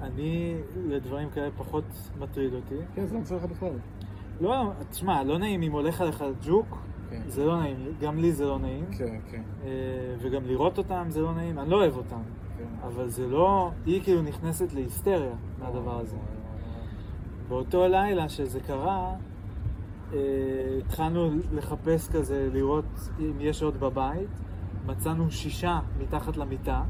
[0.00, 1.84] אני, לדברים כאלה פחות
[2.18, 2.74] מטריד אותי.
[2.94, 3.72] כן, זה לא לך בכלל.
[4.40, 6.78] לא, תשמע, לא נעים אם הולך עליך ג'וק,
[7.10, 7.22] כן.
[7.26, 9.42] זה לא נעים, גם לי זה לא נעים, כן, כן.
[9.64, 9.68] אה,
[10.20, 12.20] וגם לראות אותם זה לא נעים, אני לא אוהב אותם,
[12.58, 12.64] כן.
[12.86, 16.16] אבל זה לא, היא כאילו נכנסת להיסטריה מהדבר הזה.
[17.48, 19.14] באותו לילה שזה קרה,
[20.12, 20.18] אה,
[20.86, 22.84] התחלנו לחפש כזה, לראות
[23.18, 24.28] אם יש עוד בבית,
[24.86, 26.82] מצאנו שישה מתחת למיטה.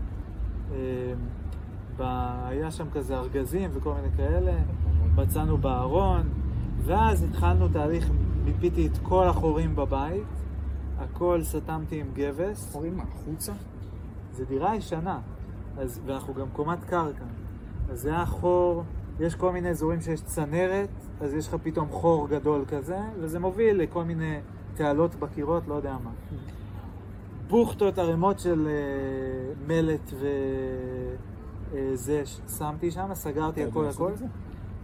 [0.72, 0.76] אה,
[1.96, 4.52] ב- היה שם כזה ארגזים וכל מיני כאלה,
[5.16, 6.28] מצאנו בארון,
[6.84, 8.10] ואז התחלנו תהליך,
[8.47, 10.26] מיפיתי את כל החורים בבית,
[10.99, 12.72] הכל סתמתי עם גבס.
[12.72, 13.53] חורים מה, החוצה?
[14.32, 15.20] זו דירה ישנה,
[15.78, 17.24] אז, ואנחנו גם קומת קרקע.
[17.90, 18.84] אז זה היה חור,
[19.20, 20.88] יש כל מיני אזורים שיש צנרת,
[21.20, 24.38] אז יש לך פתאום חור גדול כזה, וזה מוביל לכל מיני
[24.74, 26.11] תעלות בקירות, לא יודע מה.
[27.49, 28.72] בוכטות, ערימות של אה,
[29.66, 30.12] מלט
[31.72, 32.22] וזה
[32.59, 34.16] שמתי שם, סגרתי הכל הכל.
[34.16, 34.26] זה?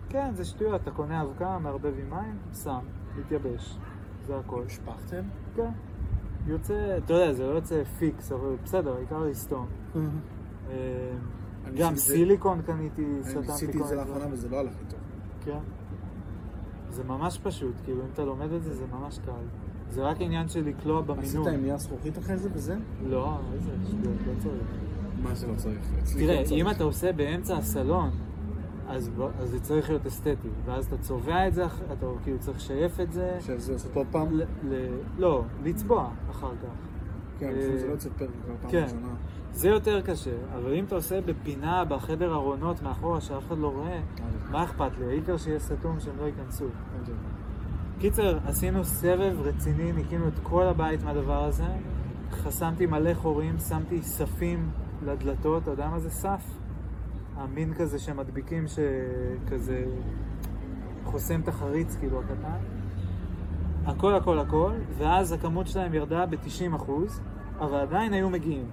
[0.08, 2.78] כן, זה שטויות, אתה קונה אבקה, מערבב עם מים, שם,
[3.18, 3.78] מתייבש.
[4.26, 4.62] זה הכל.
[4.66, 5.22] השפכתם?
[5.56, 5.70] כן.
[6.46, 9.66] יוצא, אתה יודע, זה לא יוצא פיקס, אבל בסדר, העיקר לסתום.
[9.96, 14.24] אני גם סיליקון קניתי, אני סתמתי ניסיתי את כל זה לאחרונה.
[14.30, 14.98] וזה לא הלך לי טוב.
[15.44, 15.58] כן.
[16.90, 19.32] זה ממש פשוט, כאילו אם אתה לומד את זה, זה ממש קל.
[19.90, 21.54] זה רק עניין של לקלוע עשית במינון.
[21.54, 22.76] עם נייר זכוכית אחרי זה וזה?
[23.06, 24.62] לא, איזה שטויות, לא צריך.
[25.22, 25.78] מה זה לא צריך?
[26.16, 26.52] תראה, צריך.
[26.52, 28.10] אם אתה עושה באמצע הסלון,
[28.88, 29.10] אז
[29.40, 30.48] אז זה צריך להיות אסתטי.
[30.64, 33.34] ואז אתה צובע את זה, אתה כאילו צריך לשייף את זה.
[33.36, 34.26] עכשיו זה לעשות עוד פעם?
[34.32, 36.68] ל- ל- לא, לצבוע אחר כך.
[37.38, 38.82] כן, אה, לפעמים זה לא יוצא פרק כבר פעם כן.
[38.84, 39.08] ראשונה.
[39.52, 44.00] זה יותר קשה, אבל אם אתה עושה בפינה בחדר ארונות מאחורה שאף אחד לא רואה,
[44.50, 45.06] מה אכפת לי?
[45.06, 46.64] העיקר שיהיה סתום שהם לא ייכנסו.
[47.00, 47.14] אוקיי.
[47.98, 51.64] קיצר, עשינו סבב רציני, ניקינו את כל הבית מהדבר הזה,
[52.30, 54.70] חסמתי מלא חורים, שמתי ספים
[55.06, 56.42] לדלתות, אתה יודע מה זה סף?
[57.36, 59.84] המין כזה שמדביקים שכזה
[61.04, 62.58] חוסם את החריץ כאילו הקטן.
[63.86, 66.90] הכל הכל הכל, ואז הכמות שלהם ירדה ב-90%,
[67.60, 68.66] אבל עדיין היו מגיעים.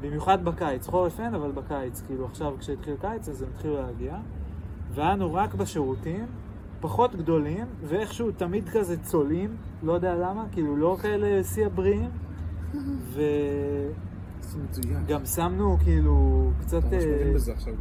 [0.00, 4.16] במיוחד בקיץ, חורף אין, אבל בקיץ, כאילו עכשיו כשהתחיל קיץ אז הם התחילו להגיע.
[4.94, 6.26] ואנו רק בשירותים,
[6.80, 12.10] פחות גדולים, ואיכשהו תמיד כזה צולעים, לא יודע למה, כאילו לא כאלה שיא הבריאים.
[12.72, 13.22] וגם
[14.54, 15.26] זה מצוין.
[15.26, 16.78] שמנו כאילו קצת...
[16.78, 17.74] אתה ממש אה, מבין בזה עכשיו.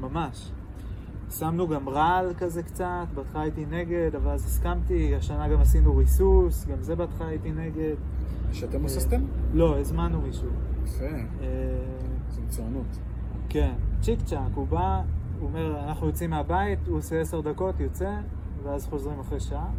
[0.00, 0.08] לא?
[0.08, 0.52] ממש.
[1.30, 6.66] שמנו גם רעל כזה קצת, בהתחלה הייתי נגד, אבל אז הסכמתי, השנה גם עשינו ריסוס,
[6.66, 7.94] גם זה בהתחלה הייתי נגד.
[8.52, 9.22] שאתם עשיתם?
[9.54, 10.48] לא, הזמנו מישהו.
[10.84, 11.04] יפה.
[11.04, 11.46] אה,
[12.30, 12.98] זה מצוינות.
[13.48, 15.02] כן, צ'יק צ'אק, הוא בא,
[15.40, 18.16] הוא אומר, אנחנו יוצאים מהבית, הוא עושה עשר דקות, יוצא,
[18.62, 19.70] ואז חוזרים אחרי שעה.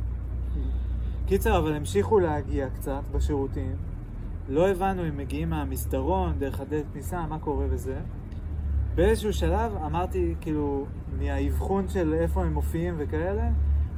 [1.25, 3.75] קיצר, אבל המשיכו להגיע קצת בשירותים.
[4.49, 7.99] לא הבנו אם מגיעים מהמסדרון, דרך הדלת כניסה, מה קורה וזה.
[8.95, 10.85] באיזשהו שלב אמרתי, כאילו,
[11.19, 13.49] מהאבחון של איפה הם מופיעים וכאלה,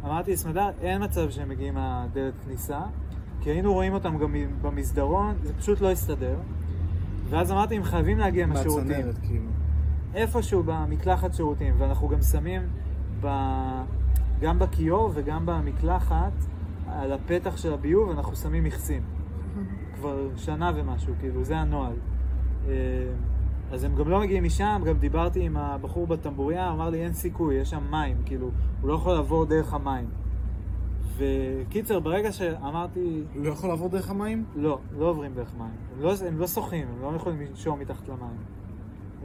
[0.06, 2.82] אמרתי, סמדר, אין מצב שהם מגיעים מהדלת כניסה,
[3.41, 6.38] כי היינו רואים אותם גם במסדרון, זה פשוט לא הסתדר.
[7.30, 8.88] ואז אמרתי, הם חייבים להגיע מהשירותים.
[8.88, 9.50] מהצנרת, כאילו.
[10.14, 12.62] איפשהו במקלחת שירותים, ואנחנו גם שמים
[13.22, 13.28] ב...
[14.41, 16.32] גם בכיור וגם במקלחת,
[16.88, 19.02] על הפתח של הביוב, אנחנו שמים מכסים.
[20.04, 21.93] כבר שנה ומשהו, כאילו, זה הנוהל.
[22.68, 22.74] אה,
[23.72, 27.56] אז הם גם לא מגיעים משם, גם דיברתי עם הבחור בטמבוריה, אמר לי אין סיכוי,
[27.56, 28.49] יש שם מים, כאילו,
[28.82, 30.06] הוא לא יכול לעבור דרך המים.
[31.18, 34.45] וקיצר, ברגע שאמרתי, הוא לא יכול לעבור דרך המים?
[34.56, 35.72] לא, לא עוברים דרך מים.
[35.95, 38.38] הם לא, הם לא שוחים, הם לא יכולים לנשום מתחת למים.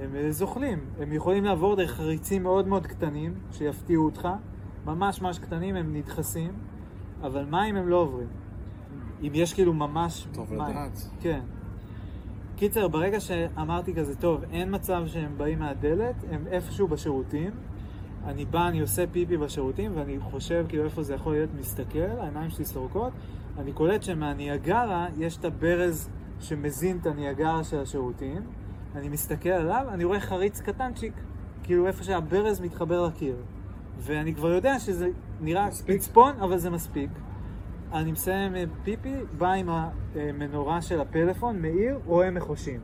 [0.00, 0.78] הם אה, זוחלים.
[1.00, 4.28] הם יכולים לעבור דרך חריצים מאוד מאוד קטנים, שיפתיעו אותך.
[4.86, 6.52] ממש ממש קטנים, הם נדחסים,
[7.22, 8.28] אבל מים הם לא עוברים.
[9.22, 10.70] אם יש כאילו ממש טוב מים.
[10.70, 11.08] לדעת.
[11.20, 11.40] כן.
[12.56, 17.50] קיצר, ברגע שאמרתי כזה, טוב, אין מצב שהם באים מהדלת, הם איפשהו בשירותים.
[18.24, 22.50] אני בא, אני עושה פיפי בשירותים, ואני חושב כאילו איפה זה יכול להיות, מסתכל, העיניים
[22.50, 23.12] שלי סורקות,
[23.58, 26.10] אני קולט שמהניאגרה יש את הברז
[26.40, 28.42] שמזין את הניאגרה של השירותים,
[28.94, 31.12] אני מסתכל עליו, אני רואה חריץ קטנצ'יק,
[31.62, 33.36] כאילו איפה שהברז מתחבר לקיר.
[33.98, 35.08] ואני כבר יודע שזה
[35.40, 36.00] נראה מספיק.
[36.00, 37.10] פצפון, אבל זה מספיק.
[37.92, 39.68] אני מסיים אה, פיפי, בא עם
[40.14, 42.80] המנורה של הפלאפון, מאיר, רואה מחושים.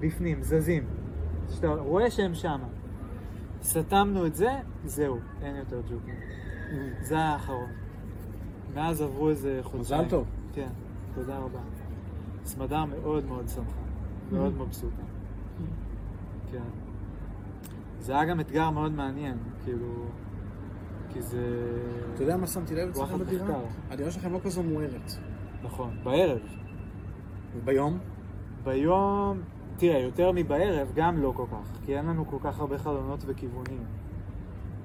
[0.00, 0.84] בפנים, זזים.
[1.50, 2.68] שאתה רואה שהם שמה.
[3.62, 4.50] סתמנו את זה,
[4.84, 6.14] זהו, אין יותר ג'וקים.
[7.02, 7.70] זה היה האחרון.
[8.74, 10.00] מאז עברו איזה חודשיים.
[10.00, 10.26] מזל טוב.
[10.52, 10.68] כן,
[11.14, 11.60] תודה רבה.
[12.44, 13.80] סמדר מאוד מאוד שמחה,
[14.32, 15.02] מאוד מבסוטה.
[16.52, 16.62] כן.
[18.00, 20.04] זה היה גם אתגר מאוד מעניין, כאילו,
[21.12, 21.66] כי זה...
[22.14, 23.60] אתה יודע מה שמתי לב אצלכם בדירה?
[23.90, 25.12] הדירה שלכם לא כזו מוארת.
[25.62, 26.38] נכון, בערב.
[27.56, 27.98] וביום?
[28.64, 29.40] ביום,
[29.76, 33.84] תראה, יותר מבערב, גם לא כל כך, כי אין לנו כל כך הרבה חלונות וכיוונים.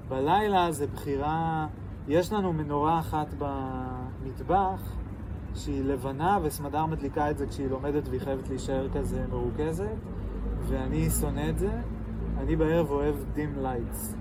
[0.08, 1.66] בלילה זה בחירה,
[2.08, 4.96] יש לנו מנורה אחת במטבח
[5.54, 9.96] שהיא לבנה וסמדר מדליקה את זה כשהיא לומדת והיא חייבת להישאר כזה מרוכזת
[10.68, 11.70] ואני שונא את זה.
[12.38, 14.14] אני בערב אוהב dim lights.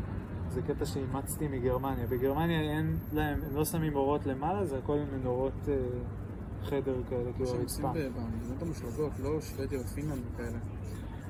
[0.57, 2.07] זה קטע שאימצתי מגרמניה.
[2.07, 5.75] בגרמניה אין להם, הם לא שמים אורות למעלה, זה הכל מנורות אה,
[6.63, 8.09] חדר כאלה, כאילו שהם עושים הרצפה.
[8.21, 10.57] במדינות המושלגות, לא שוודיה ופינלנד וכאלה.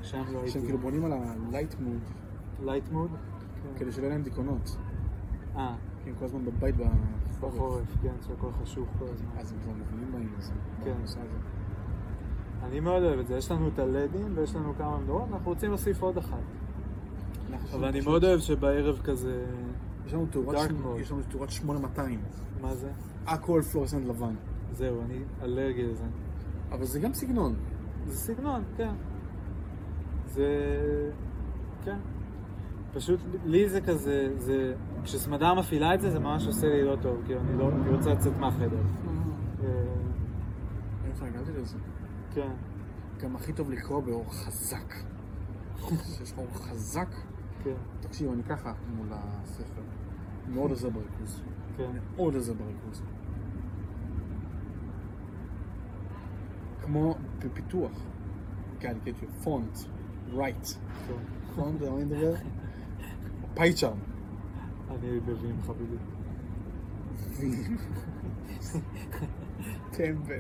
[0.02, 0.52] שם לא הייתי.
[0.52, 2.02] שהם כאילו בונים על ה light mood,
[2.66, 3.12] light mood?
[3.78, 4.78] כדי שלא יהיה להם דיכאונות.
[5.56, 7.54] אה, כי הם כל הזמן בבית בחורף.
[7.54, 9.30] בחורף, כן, שהכל חשוך כל הזמן.
[9.38, 10.54] אז הם כבר מבינים בעניין הזה.
[10.84, 10.96] כן.
[12.64, 15.70] אני מאוד אוהב את זה, יש לנו את הלדים ויש לנו כמה מנורות, אנחנו רוצים
[15.70, 16.44] להוסיף עוד אחת.
[17.74, 19.46] אבל אני מאוד אוהב שבערב כזה...
[20.06, 21.02] יש לנו תאורת Dark שמ- mode.
[21.02, 22.20] יש לנו תאורת 8200.
[22.62, 22.90] מה זה?
[23.26, 24.36] הכל פלורסנט לבן.
[24.72, 26.04] זהו, אני אלרגי לזה.
[26.72, 27.56] אבל זה גם סגנון.
[28.06, 28.94] זה סגנון, כן.
[30.28, 30.48] זה...
[31.84, 31.98] כן.
[32.94, 34.74] פשוט לי זה כזה, זה...
[35.04, 37.70] כשסמדר מפעילה את זה, זה ממש עושה לי לא טוב, כאילו אני לא...
[37.70, 38.82] אני רוצה לצאת מהחדר.
[39.64, 39.68] אה,
[41.12, 41.78] איך הגעתי לזה?
[42.34, 42.52] כן.
[43.22, 44.94] גם הכי טוב לקרוא באור חזק.
[46.18, 47.08] שיש לך אור חזק.
[47.64, 49.82] כן, תקשיב, אני ככה מול הספר.
[50.50, 51.42] מאוד עוזר בריכוז.
[51.78, 51.92] כן.
[52.16, 53.02] מאוד עוזר בריכוז.
[56.82, 57.92] כמו בפיתוח.
[58.80, 59.88] כן, get your font
[60.34, 60.76] right.
[61.08, 61.14] כן.
[61.54, 62.34] אתה יודע מה אני מדבר?
[63.54, 63.98] פייצ'ארם.
[64.90, 65.98] אני מבין חביבי.
[69.92, 70.40] טמבל.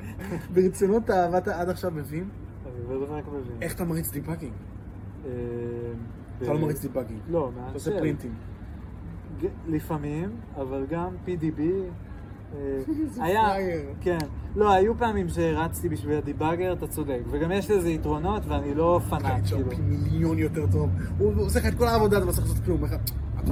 [0.54, 2.30] ברצינות אתה עבדת עד עכשיו מבין?
[2.66, 3.58] אני באמת רק מבין.
[3.62, 4.54] איך אתה מריץ debugging?
[6.42, 7.20] אה, אתה לא מריץ debugging.
[7.30, 7.74] לא, אתה מה shell.
[7.74, 8.34] עושה print ים.
[9.68, 11.62] לפעמים, אבל גם PDB.
[12.56, 12.80] אה,
[13.26, 13.54] היה.
[14.02, 14.18] כן.
[14.56, 17.20] לא, היו פעמים שהרצתי בשביל ה debugger, אתה צודק.
[17.30, 19.70] וגם יש לזה יתרונות, ואני לא פנאט, כאילו.
[19.88, 20.90] מיליון יותר טוב.
[21.18, 22.86] הוא עושה לך את כל העבודה, אתה לא צריך לעשות כלום.
[22.86, 22.96] אתה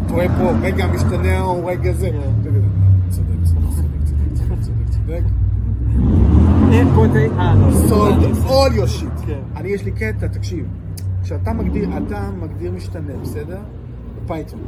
[0.08, 2.10] טועה פה, רגע משתנה הוא רגע זה.
[2.10, 2.52] כן.
[3.10, 3.60] צודק, צודק,
[4.06, 5.22] צודק, צודק, צודק, צודק.
[6.72, 7.40] אה.
[7.40, 7.68] אה, לא.
[7.90, 9.26] solve all your shit.
[9.28, 9.40] כן.
[9.56, 10.66] אני, יש לי קטע, תקשיב.
[11.26, 13.62] כשאתה מגדיר, אתה מגדיר משתנה, בסדר?
[14.16, 14.60] בפייתון.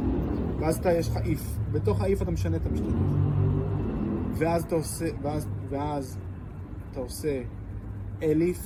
[0.60, 1.72] ואז אתה, יש לך if.
[1.72, 2.98] בתוך ה-if אתה משנה את המשתנה.
[4.34, 6.18] ואז אתה עושה, ואז, ואז
[6.90, 7.42] אתה עושה
[8.20, 8.58] elif,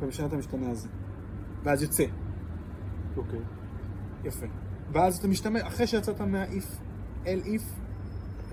[0.00, 0.88] ומשנה את המשתנה הזה.
[1.62, 2.04] ואז יוצא.
[3.16, 3.40] אוקיי.
[4.24, 4.46] יפה.
[4.92, 6.66] ואז אתה משתמש, אחרי שיצאת מה-if,
[7.26, 7.62] אל if,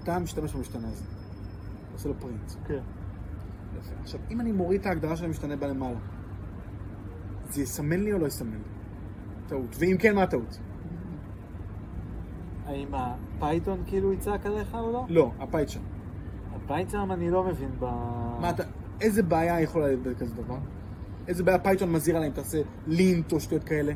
[0.04, 1.06] אתה משתמש במשתנה הזה.
[1.94, 2.52] עושה לו print.
[2.68, 2.82] כן.
[3.80, 3.92] יפה.
[4.02, 6.00] עכשיו, אם אני מוריד את ההגדרה של המשתנה בלמעלה,
[7.50, 8.58] זה יסמן לי או לא יסמן לי?
[9.48, 9.76] טעות.
[9.80, 10.60] ואם כן, מה הטעות?
[12.66, 15.06] האם הפייתון כאילו יצעק עליך או לא?
[15.10, 15.80] לא, ה PyCharm.
[16.56, 17.86] הפייתון אני לא מבין ב...
[18.40, 18.64] מה אתה,
[19.02, 20.58] איזה בעיה יכולה להיות בכזה דבר?
[21.28, 22.32] איזה בעיה פייתון מזהיר עליהם?
[22.32, 23.94] תעשה lint או שטויות כאלה?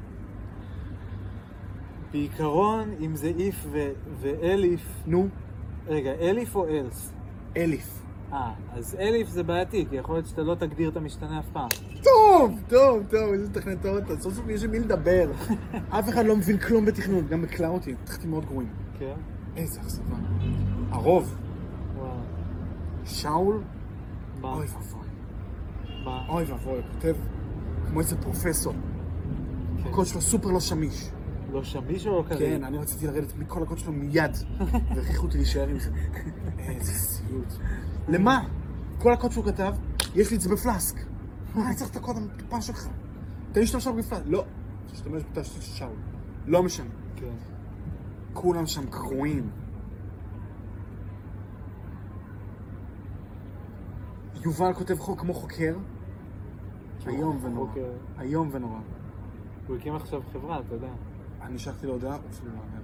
[2.12, 5.04] בעיקרון, אם זה איף ו- ואליף...
[5.08, 5.28] נו,
[5.88, 7.14] רגע, אליף או אלס?
[7.58, 8.04] אליף.
[8.34, 11.70] אה, אז אליף זה בעייתי, כי יכול להיות שאתה לא תגדיר את המשתנה אף פעם.
[12.04, 15.32] טוב, טוב, טוב, איזה מתכנתות, סוף סוף יש עם מי לדבר.
[16.00, 18.70] אף אחד לא מבין כלום בתכנות, גם בקלאוטי, תחתים מאוד גרועים.
[19.00, 19.14] כן?
[19.56, 20.16] איזה אכזבה.
[20.90, 21.36] הרוב,
[21.98, 22.10] וואו.
[23.06, 23.62] שאול?
[24.44, 25.08] אוי ואבוי.
[26.06, 26.26] מה?
[26.30, 27.16] אוי ואבוי, הוא כותב
[27.88, 28.74] כמו איזה פרופסור.
[28.74, 29.90] כן.
[29.90, 31.10] הקוד שלו סופר לא שמיש.
[31.52, 32.40] לא שמיש או לא כזה?
[32.40, 34.38] כן, אני רציתי לרדת מכל הקוד שלו מיד,
[34.96, 35.90] והכריחו אותי להישאר עם זה.
[36.60, 37.54] איזה סיוט.
[38.08, 38.44] למה?
[39.00, 39.74] כל הקוד שהוא כתב,
[40.16, 40.96] יש לי את זה בפלאסק.
[41.56, 42.88] מה, אני צריך את הקוד המטופש שלך?
[43.52, 44.24] תן לי להשתמש בפלאסק.
[44.26, 44.44] לא.
[44.92, 45.96] תשתמש בתשתית של שאול.
[46.46, 46.90] לא משנה.
[47.16, 47.34] כן.
[48.34, 49.50] כולם שם גרועים.
[54.44, 55.76] יובל כותב חוק כמו חוקר.
[57.08, 57.70] איום ונורא.
[58.20, 58.80] איום ונורא.
[59.68, 60.92] הוא הקים עכשיו חברה, אתה יודע.
[61.42, 62.80] אני שלחתי לו הודעה, הוא אפילו לא ענה.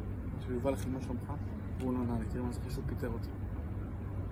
[0.47, 1.33] לו, יובל, אחי, מה שלומך?
[1.79, 3.29] והוא לא ענה לי, תראה מה זה פשוט פיטר אותי.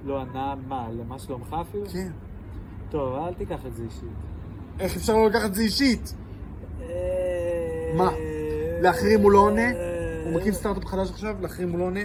[0.04, 1.86] לא ענה מה, למה שלומך אפילו?
[1.90, 2.12] כן.
[2.90, 4.10] טוב, אל תיקח את זה אישית.
[4.80, 6.14] איך אפשר לא לקחת את זה אישית?
[7.98, 8.10] מה?
[8.10, 9.62] אה, לאחרים הוא לא עונה?
[9.62, 12.00] אה, הוא מקים סטארט-אפ חדש עכשיו, לאחרים הוא לא עונה?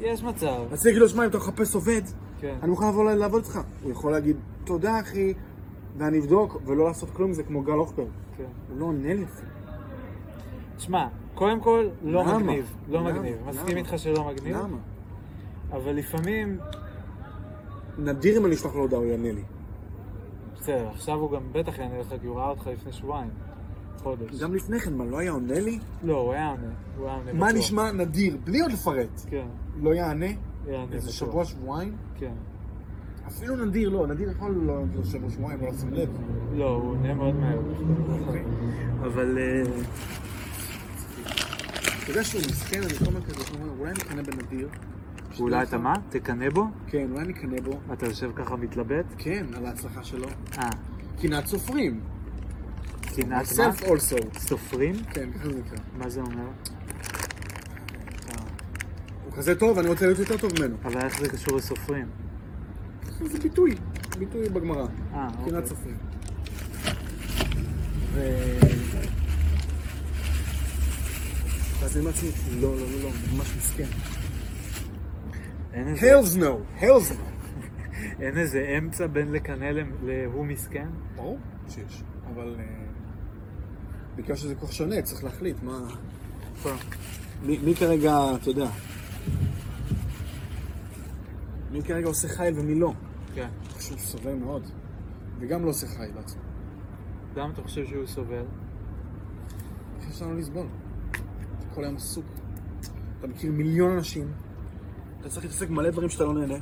[0.00, 0.62] יש מצב.
[0.72, 2.02] אז תגיד לו, שמע, אם אתה מחפש עובד,
[2.40, 2.54] כן.
[2.62, 3.60] אני מוכן לבוא לעבוד איתך.
[3.82, 5.34] הוא יכול להגיד, תודה אחי,
[5.98, 8.06] ואני אבדוק, ולא לעשות כלום, זה כמו גל אוכבר.
[8.36, 8.44] כן.
[8.70, 9.24] הוא לא עונה לי.
[10.76, 12.24] תשמע, קודם כל, לא?
[12.38, 12.74] מגניב.
[12.88, 13.04] לא?
[13.04, 13.36] מגניב.
[13.46, 13.76] מסכים?
[13.76, 14.56] איתך שלא מגניב.
[14.56, 14.76] למה?
[15.72, 16.58] אבל לפעמים,
[17.98, 19.42] נדיר אם אני אשלח לו הודעה, הוא יענה לי.
[20.64, 23.30] בסדר, עכשיו הוא גם בטח יענה לך, כי הוא ראה אותך לפני שבועיים.
[24.02, 24.40] חודש.
[24.40, 25.78] גם לפני כן, מה, לא היה עונה לי?
[26.02, 26.66] לא, הוא היה עונה.
[26.96, 27.58] הוא היה עונה מה בטוח.
[27.58, 28.36] נשמע נדיר?
[28.44, 29.20] בלי עוד לפרט.
[29.26, 29.46] כן,
[29.82, 30.26] לא יענה?
[30.66, 31.10] יענה איזה בטוח.
[31.10, 31.96] שבוע, שבועיים?
[32.18, 32.32] כן.
[33.26, 36.08] אפילו נדיר לא, נדיר יכול לא לא שבוע, שבועיים, לא לשים לב.
[36.54, 37.58] לא, הוא עונה מאוד מהר.
[38.26, 38.44] אוקיי.
[39.02, 39.38] אבל...
[39.38, 39.62] אה,
[42.02, 44.68] אתה יודע שהוא מסכן, אני כל הזמן כזה, הוא אומר, אולי אני אקנא בנדיר.
[45.40, 45.94] אולי אתה מה?
[46.08, 46.66] תקנא בו?
[46.86, 47.80] כן, אולי אני אקנא בו.
[47.92, 49.04] אתה יושב ככה מתלבט?
[49.18, 50.28] כן, על ההצלחה שלו.
[50.58, 50.70] אה,
[51.20, 52.00] קנאת סופרים.
[53.16, 53.70] קנאת מה?
[53.70, 54.38] self also.
[54.38, 54.94] סופרים?
[55.10, 55.78] כן, ככה זה נקרא.
[55.98, 56.46] מה זה אומר?
[59.24, 60.76] הוא כזה טוב, אני רוצה להיות יותר טוב ממנו.
[60.84, 62.06] אבל איך זה קשור לסופרים?
[63.20, 63.74] זה ביטוי.
[64.18, 64.86] ביטוי בגמרא.
[65.14, 65.66] אה, קנאת אוקיי.
[65.66, 65.96] סופרים.
[68.12, 68.20] ו...
[71.80, 72.30] ואז אני אמרתי,
[72.60, 74.13] לא, לא, לא, לא, ממש מסכן.
[75.74, 77.24] אין איזה- הלס נו, הלס נו.
[78.20, 79.70] אין איזה אמצע בין לקנא
[80.02, 80.88] להוא מסכן?
[81.16, 81.38] ברור
[81.68, 82.02] שיש,
[82.34, 82.64] אבל אה,
[84.16, 85.78] בגלל שזה כל כך שונה, צריך להחליט מה...
[87.42, 88.66] מי מי כרגע, אתה יודע,
[91.72, 92.92] מי כרגע עושה חייל ומי לא.
[93.34, 93.48] כן.
[93.62, 94.62] אני חושב שהוא סובל מאוד,
[95.40, 96.40] וגם לא עושה חייל לעצמו.
[97.36, 98.44] למה אתה חושב שהוא סובל?
[100.00, 100.66] איך אפשר לא לסבול?
[101.10, 101.20] אתה
[101.74, 102.24] כל היום עסוק.
[103.18, 104.32] אתה מכיר מיליון אנשים,
[105.24, 106.54] אתה צריך להתעסק במלא דברים שאתה לא נהנה.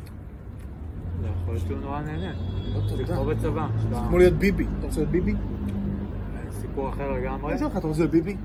[1.20, 2.32] זה יכול להיות שהוא נורא נהנה.
[2.74, 3.14] לא זה.
[3.14, 3.68] כמו בצבא.
[3.82, 4.64] שאתה- כמו להיות ביבי.
[4.78, 5.34] אתה רוצה להיות ביבי?
[6.50, 7.58] סיפור אחר לגמרי.
[7.58, 8.36] שואל אותך, אתה רוצה להיות ביבי?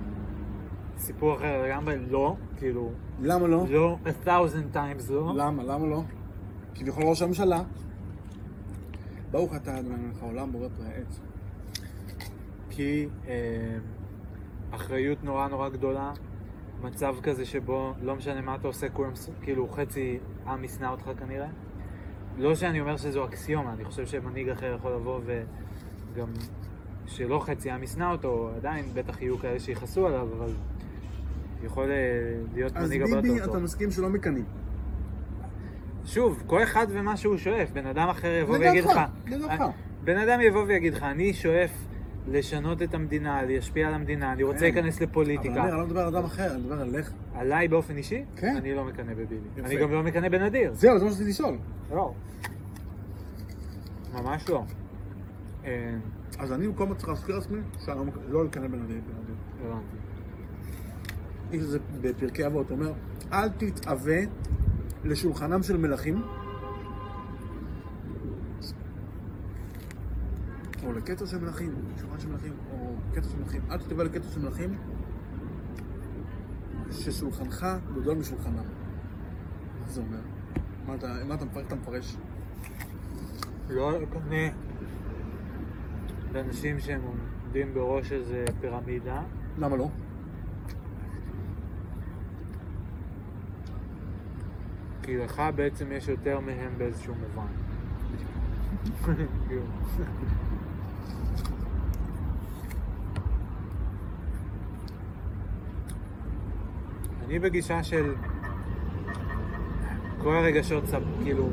[0.98, 2.36] סיפור אחר לגמרי, לא.
[2.58, 2.92] כאילו,
[3.22, 3.66] למה לא?
[3.70, 5.34] לא, a thousand times לא.
[5.36, 5.64] למה?
[5.64, 6.04] למה לא?
[6.76, 7.62] כביכול ראש הממשלה.
[9.32, 11.20] ברוך אתה אדוני מלך העולם בורא פרי העץ.
[12.70, 13.78] כי אה,
[14.72, 16.12] אחריות נורא נורא גדולה,
[16.82, 21.48] מצב כזה שבו לא משנה מה אתה עושה, כולם, כאילו חצי עם ישנא אותך כנראה.
[22.38, 26.28] לא שאני אומר שזו אקסיומה, אני חושב שמנהיג אחר יכול לבוא וגם
[27.06, 30.52] שלא חצי עם ישנא אותו, עדיין בטח יהיו כאלה שיכעסו עליו, אבל
[31.64, 31.98] יכול אה,
[32.54, 33.64] להיות אז מנהיג הרבה ביבי, יותר אתה טוב.
[33.64, 34.46] מסכים שלא מקנאים.
[36.06, 39.64] שוב, כל אחד ומה שהוא שואף, בן אדם אחר יבוא לדעתך, ויגיד לך, לדעתך.
[40.04, 41.87] בן אדם יבוא ויגיד לך, אני שואף
[42.28, 44.66] לשנות את המדינה, להשפיע על המדינה, אני רוצה כן.
[44.66, 45.50] להיכנס אבל לפוליטיקה.
[45.62, 47.12] אמיר, אני לא מדבר על אדם אחר, אני מדבר עליך.
[47.36, 48.24] עליי באופן אישי?
[48.36, 48.56] כן.
[48.58, 49.36] אני לא מקנא בביבי.
[49.64, 50.74] אני גם לא מקנא בנדיר.
[50.74, 51.58] זהו, זה מה שרציתי לשאול.
[51.92, 52.14] לא.
[54.14, 54.64] ממש לא.
[55.66, 55.96] אה,
[56.40, 59.34] אז אני במקום צריך להזכיר לעצמי שאני לא מק- לא אדם.
[59.66, 59.96] הבנתי.
[61.52, 62.94] יש את זה בפרקי אבות, אומר,
[63.34, 64.18] אל תתאווה
[65.04, 66.22] לשולחנם של מלכים,
[70.88, 73.62] או לכתר של מלכים, שולחן של מלכים, או כתר של מלכים.
[73.72, 74.78] אל תתאווה לכתר של מלכים,
[76.92, 77.66] ששולחנך
[77.96, 78.64] גדול משולחנם.
[79.82, 80.20] מה זה אומר?
[80.88, 81.66] מה אתה, מה אתה מפרק?
[81.68, 82.18] אתה מפרש?
[83.70, 84.50] לא לקנא
[86.32, 89.22] באנשים שהם עומדים בראש איזה פירמידה.
[89.58, 89.90] למה לא?
[95.04, 97.48] כי לך בעצם יש יותר מהם באיזשהו מובן.
[107.28, 108.16] אני בגישה של
[110.22, 110.84] כל הרגשות,
[111.24, 111.50] כאילו,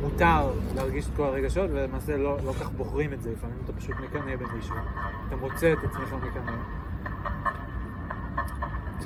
[0.00, 3.94] מותר להרגיש את כל הרגשות, ולמעשה לא, לא כך בוחרים את זה, לפעמים אתה פשוט
[4.00, 4.76] מקנא במישהו,
[5.28, 6.56] אתה מוצא את עצמך מקנא.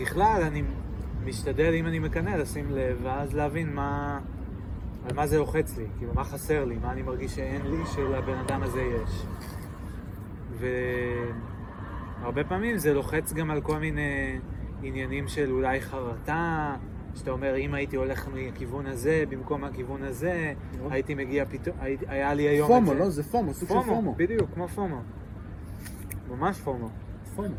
[0.01, 0.63] ככלל, אני
[1.25, 4.19] משתדל, אם אני מקנא, לשים לב, ואז להבין מה...
[5.09, 8.39] על מה זה לוחץ לי, כאילו, מה חסר לי, מה אני מרגיש שאין לי, שלבן
[8.39, 9.27] אדם הזה יש.
[12.21, 14.39] והרבה פעמים זה לוחץ גם על כל מיני
[14.83, 16.77] עניינים של אולי חרטה,
[17.15, 20.93] שאתה אומר, אם הייתי הולך מהכיוון הזה במקום מהכיוון הזה, נכון.
[20.93, 21.77] הייתי מגיע פתאום,
[22.09, 23.03] היה לי היום FOMO, את זה.
[23.03, 23.11] לא?
[23.11, 24.15] זה FOMO, סוג של FOMO, FOMO.
[24.17, 25.01] בדיוק, כמו FOMO.
[26.31, 26.89] ממש FOMO.
[27.37, 27.55] FOMO.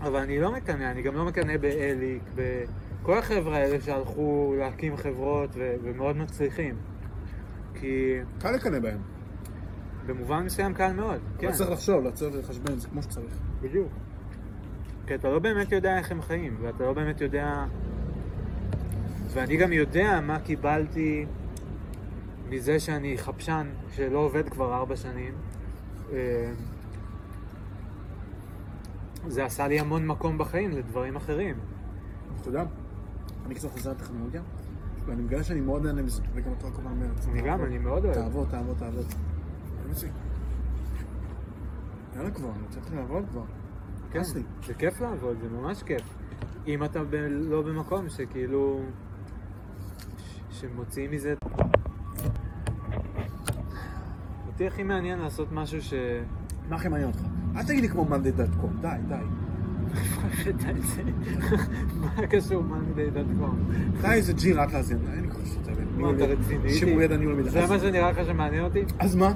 [0.00, 5.50] אבל אני לא מקנא, אני גם לא מקנא באליק, בכל החבר'ה האלה שהלכו להקים חברות
[5.54, 6.74] ו- ומאוד מצליחים.
[7.74, 8.98] כי קל לקנא בהם.
[10.06, 13.38] במובן מסוים קל מאוד, כן, אבל צריך לחשוב, לעצור ולחשבן את זה כמו שצריך.
[13.60, 13.88] בדיוק.
[15.06, 17.64] כי אתה לא באמת יודע איך הם חיים, ואתה לא באמת יודע...
[19.32, 21.26] ואני גם יודע מה קיבלתי
[22.48, 25.34] מזה שאני חפשן שלא עובד כבר ארבע שנים.
[26.12, 26.52] אה,
[29.26, 31.56] זה עשה לי המון מקום בחיים לדברים אחרים.
[32.46, 32.64] יודע,
[33.46, 34.42] אני קצת חוזר לטכנולוגיה,
[35.06, 38.04] ואני מגלה שאני מאוד נהנה מזה, וגם אתה כל הזמן אומר, אני גם, אני מאוד
[38.04, 38.14] אוהב.
[38.14, 39.06] תעבוד, תעבוד, תעבוד.
[42.16, 43.42] יאללה כבר, אני רוצה לעבוד כבר.
[44.14, 44.42] כן, נמאס לי.
[44.66, 46.02] זה כיף לעבוד, זה ממש כיף.
[46.66, 48.80] אם אתה ב- לא במקום שכאילו...
[50.18, 51.34] ש- שמוציאים מזה...
[54.46, 55.94] אותי הכי מעניין לעשות משהו ש...
[56.68, 57.20] מה הכי מעניין אותך?
[57.56, 59.14] אל תגיד לי כמו מאנדי.קום, די, די.
[62.00, 63.58] מה קשור מאנדי.קום?
[64.02, 66.70] די איזה ג'י רק להאזין, די, אין לי כל שאתה מה, אתה רציני?
[66.74, 67.50] שימור ידע ניהול מידע.
[67.50, 68.84] זה מה שנראה לך שמעניין אותי?
[68.98, 69.32] אז מה?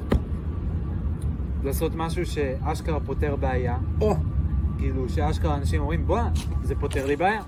[1.64, 3.78] לעשות משהו שאשכרה פותר בעיה.
[4.00, 4.16] או,
[4.78, 6.30] כאילו, שאשכרה אנשים אומרים, בואנה,
[6.62, 7.42] זה פותר לי בעיה.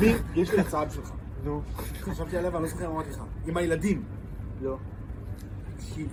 [0.00, 0.12] מי?
[0.34, 1.10] יש לי הצעה בשבילך.
[1.44, 1.62] נו.
[2.00, 3.22] חשבתי עליה ואני לא זוכר מה אמרתי לך.
[3.46, 4.02] עם הילדים.
[4.62, 4.76] לא.
[5.76, 6.08] תקשיב,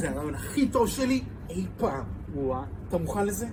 [0.00, 2.04] זה הרעיון הכי טוב שלי אי פעם.
[2.34, 2.62] וואה.
[2.88, 3.46] אתה מוכן לזה?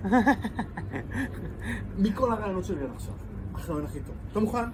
[1.98, 3.14] מכל הרעיונות שלי עד עכשיו.
[3.54, 4.14] הרעיון הכי טוב.
[4.32, 4.64] אתה מוכן?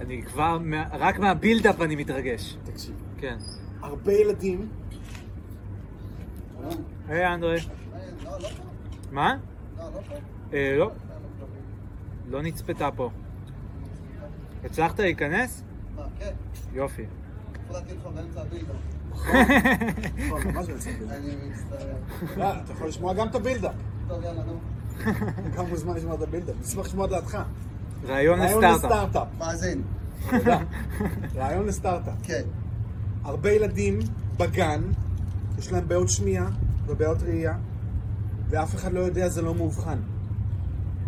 [0.00, 2.56] אני כבר, מה- רק מהבילדאפ אני מתרגש.
[2.64, 2.94] תקשיב.
[3.18, 3.36] כן.
[3.82, 4.68] הרבה ילדים
[7.08, 7.60] היי אנדרי.
[8.24, 8.62] לא, לא פה.
[9.12, 9.36] מה?
[9.78, 10.14] לא, לא פה.
[10.52, 10.90] אה, לא.
[12.30, 13.10] לא נצפתה פה.
[14.64, 15.62] הצלחת להיכנס?
[15.96, 16.32] מה, כן.
[16.72, 17.04] יופי.
[17.70, 18.72] החלטתי לך באמצע הבילדה.
[22.36, 23.70] לא, אתה יכול לשמוע גם את הבילדה.
[24.08, 24.58] טוב, יאללה, נו.
[25.56, 26.52] גם מוזמן לשמוע את הבילדה.
[26.60, 27.38] נשמח לשמוע את דעתך.
[28.04, 29.28] רעיון לסטארט-אפ.
[29.38, 29.82] מאזין.
[31.36, 32.14] רעיון לסטארט-אפ.
[32.22, 32.42] כן.
[33.24, 33.98] הרבה ילדים
[34.36, 34.82] בגן,
[35.58, 36.48] יש להם בעיות שמיעה
[36.86, 37.54] ובעיות ראייה,
[38.48, 39.98] ואף אחד לא יודע, זה לא מאובחן.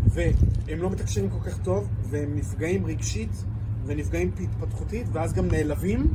[0.06, 3.44] והם לא מתקשרים כל כך טוב, והם נפגעים רגשית,
[3.86, 6.14] ונפגעים התפתחותית, ואז גם נעלבים,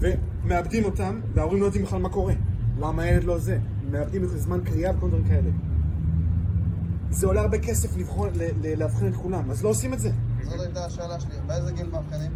[0.00, 2.34] ומאבדים אותם, וההורים לא יודעים בכלל מה קורה.
[2.78, 3.58] למה הילד לא זה?
[3.90, 5.50] מאבדים את זמן קריאה וכל דברים כאלה.
[7.10, 8.30] זה עולה הרבה כסף לבחון,
[8.76, 10.10] לאבחן את כולם, אז לא עושים את זה.
[10.42, 11.34] זאת הייתה השאלה שלי.
[11.46, 12.30] באיזה גיל מאבחנים?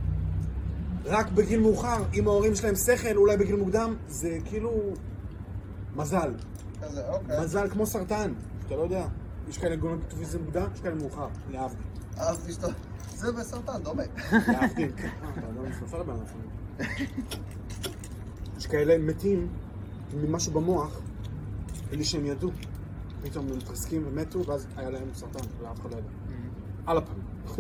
[1.05, 4.71] רק בגיל מאוחר, אם ההורים שלהם שכל, אולי בגיל מוקדם, זה כאילו
[5.97, 6.35] מזל.
[6.83, 7.41] כזה, אוקיי.
[7.41, 8.33] מזל כמו סרטן,
[8.67, 9.07] אתה לא יודע.
[9.49, 11.87] יש כאלה גורמים שזה מוקדם, יש כאלה מאוחר, להבדיל.
[12.19, 12.69] אהבתי שאתה...
[13.15, 14.03] זה בסרטן, דומה.
[14.33, 15.09] להבדיל, כן.
[15.23, 16.19] אה, אדם.
[18.59, 19.49] יש כאלה מתים
[20.15, 21.01] ממשהו במוח,
[21.91, 22.51] בלי שהם ידעו.
[23.23, 26.09] פתאום הם מתרסקים ומתו, ואז היה להם סרטן, ואף אחד לא ידע.
[26.87, 27.17] על הפעם.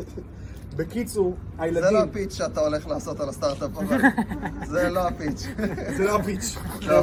[0.75, 1.97] בקיצור, זה לא הילדים...
[1.97, 4.01] הפיץ' שאתה הולך לעשות על הסטארט-אפ, אבל
[4.73, 5.47] זה לא הפיץ'.
[5.97, 6.57] זה לא הפיץ'.
[6.83, 7.03] לא.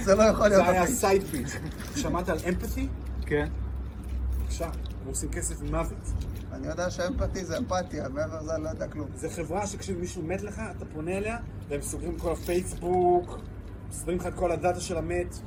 [0.00, 0.94] זה לא יכול להיות זה היה הפיץ'.
[0.94, 1.56] סייד פיץ'.
[1.96, 2.88] שמעת על אמפתי?
[3.26, 3.48] כן.
[4.40, 6.12] בבקשה, הם עושים כסף ממוות.
[6.52, 9.08] אני יודע שאמפתי זה אמפתיה, מעבר לזה אני לא יודע כלום.
[9.16, 11.36] זו חברה שכשמישהו מת לך, אתה פונה אליה,
[11.68, 13.38] והם סוגרים כל הפייסבוק,
[13.90, 15.38] מסדרים לך את כל הדאטה של המת.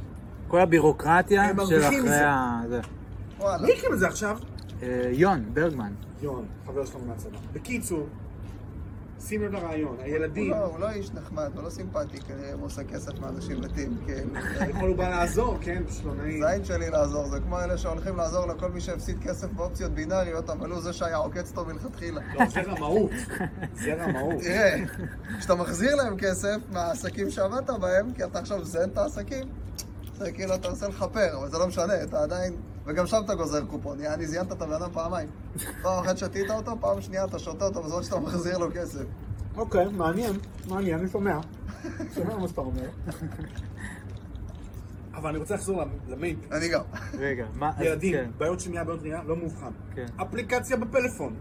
[0.47, 2.15] כל הבירוקרטיה הם של אחרי.
[2.19, 2.61] ה...
[2.69, 2.79] זה.
[3.39, 3.67] וואלה.
[3.67, 4.37] מי הקים את זה עכשיו?
[4.83, 5.93] אה, יון, ברגמן.
[6.21, 7.37] יון, חבר שלנו מהצבא.
[7.53, 8.07] בקיצור,
[9.19, 12.65] שים לב לרעיון, הוא הילדים, לא- הוא לא איש נחמד, הוא לא סימפטי, כנראה הוא
[12.65, 14.29] עושה כסף מאנשים מתים, כאילו.
[14.69, 15.83] יכול הוא בא לעזור, כן?
[15.87, 16.43] פשוט לא נעים.
[16.47, 20.71] זין שלי לעזור, זה כמו אלה שהולכים לעזור לכל מי שהפסיד כסף באופציות בינאריות, אבל
[20.71, 22.21] הוא זה שהיה עוקץ אותו מלכתחילה.
[22.33, 23.11] לא, זה רמאות.
[23.73, 24.41] זה רמאות.
[24.43, 24.75] תראה,
[25.39, 29.47] כשאתה מחזיר להם כסף מהעסקים שעבדת בהם, כי אתה עכשיו מזיין את העסקים,
[30.19, 32.53] זה כאילו אתה עושה לכפר, אבל זה לא משנה, אתה עדיין...
[32.85, 35.29] וגם שם אתה גוזר קופון, יעני זיינת את הבן אדם פעמיים.
[35.81, 39.03] פעם אחת שתית אותו, פעם שנייה אתה שותה אותו בזמן שאתה מחזיר לו כסף.
[39.57, 40.33] אוקיי, מעניין,
[40.67, 41.39] מעניין, אני שומע.
[42.15, 42.89] שומע מה שאתה אומר.
[45.13, 46.39] אבל אני רוצה לחזור למיין.
[46.51, 46.81] אני גם.
[47.13, 47.71] רגע, מה...
[47.79, 49.71] ילדים, כן, בעיות שמיעה, בעיות ראייה, לא מאובחן.
[49.95, 50.05] כן.
[50.21, 51.35] אפליקציה בפלאפון,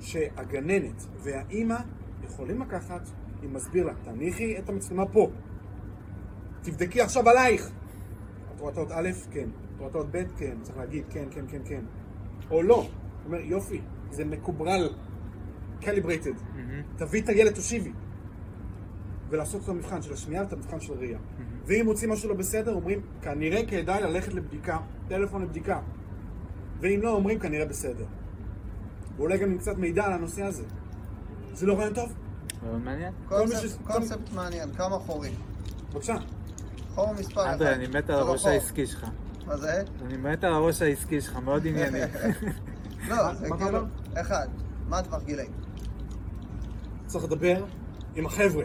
[0.00, 1.76] שהגננת והאימא
[2.24, 3.08] יכולים לקחת,
[3.42, 5.30] היא מסביר לה, תניחי את המצלמה פה.
[6.66, 7.70] תבדקי עכשיו עלייך.
[8.54, 9.08] את רואה א'?
[9.30, 9.48] כן.
[9.76, 10.22] את רואה ב'?
[10.36, 10.56] כן.
[10.62, 11.80] צריך להגיד כן, כן, כן, כן.
[12.50, 12.74] או לא.
[12.76, 12.88] הוא
[13.26, 13.80] אומר, יופי,
[14.10, 14.90] זה מקוברל,
[15.80, 16.32] קליברייטד.
[16.54, 16.82] מהמם.
[16.96, 17.92] תביא את הילד, תושיבי.
[19.28, 21.18] ולעשות את המבחן של השמיעה ואת המבחן של הראייה.
[21.66, 24.78] ואם מוצאים משהו לא בסדר, אומרים, כנראה כדאי ללכת לבדיקה,
[25.08, 25.80] טלפון לבדיקה.
[26.80, 28.04] ואם לא, אומרים, כנראה בסדר.
[29.16, 30.64] ואולי גם עם קצת מידע על הנושא הזה.
[31.52, 32.12] זה לא רעיון טוב?
[32.64, 33.12] רעיון מעניין.
[33.84, 35.32] קונספט מעניין, כמה חורים.
[35.92, 36.16] בבקשה.
[36.96, 37.52] חור מספר אחד.
[37.52, 38.46] אנדרי, אני מת על הראש.
[38.46, 39.06] העסקי שלך.
[39.46, 39.82] מה זה?
[40.06, 41.98] אני מת על הראש העסקי שלך, מאוד ענייני.
[43.08, 43.78] לא, זה כאילו...
[44.14, 44.46] אחד,
[44.88, 45.50] מה הטווח גילאים?
[47.06, 47.64] צריך לדבר
[48.16, 48.64] עם החבר'ה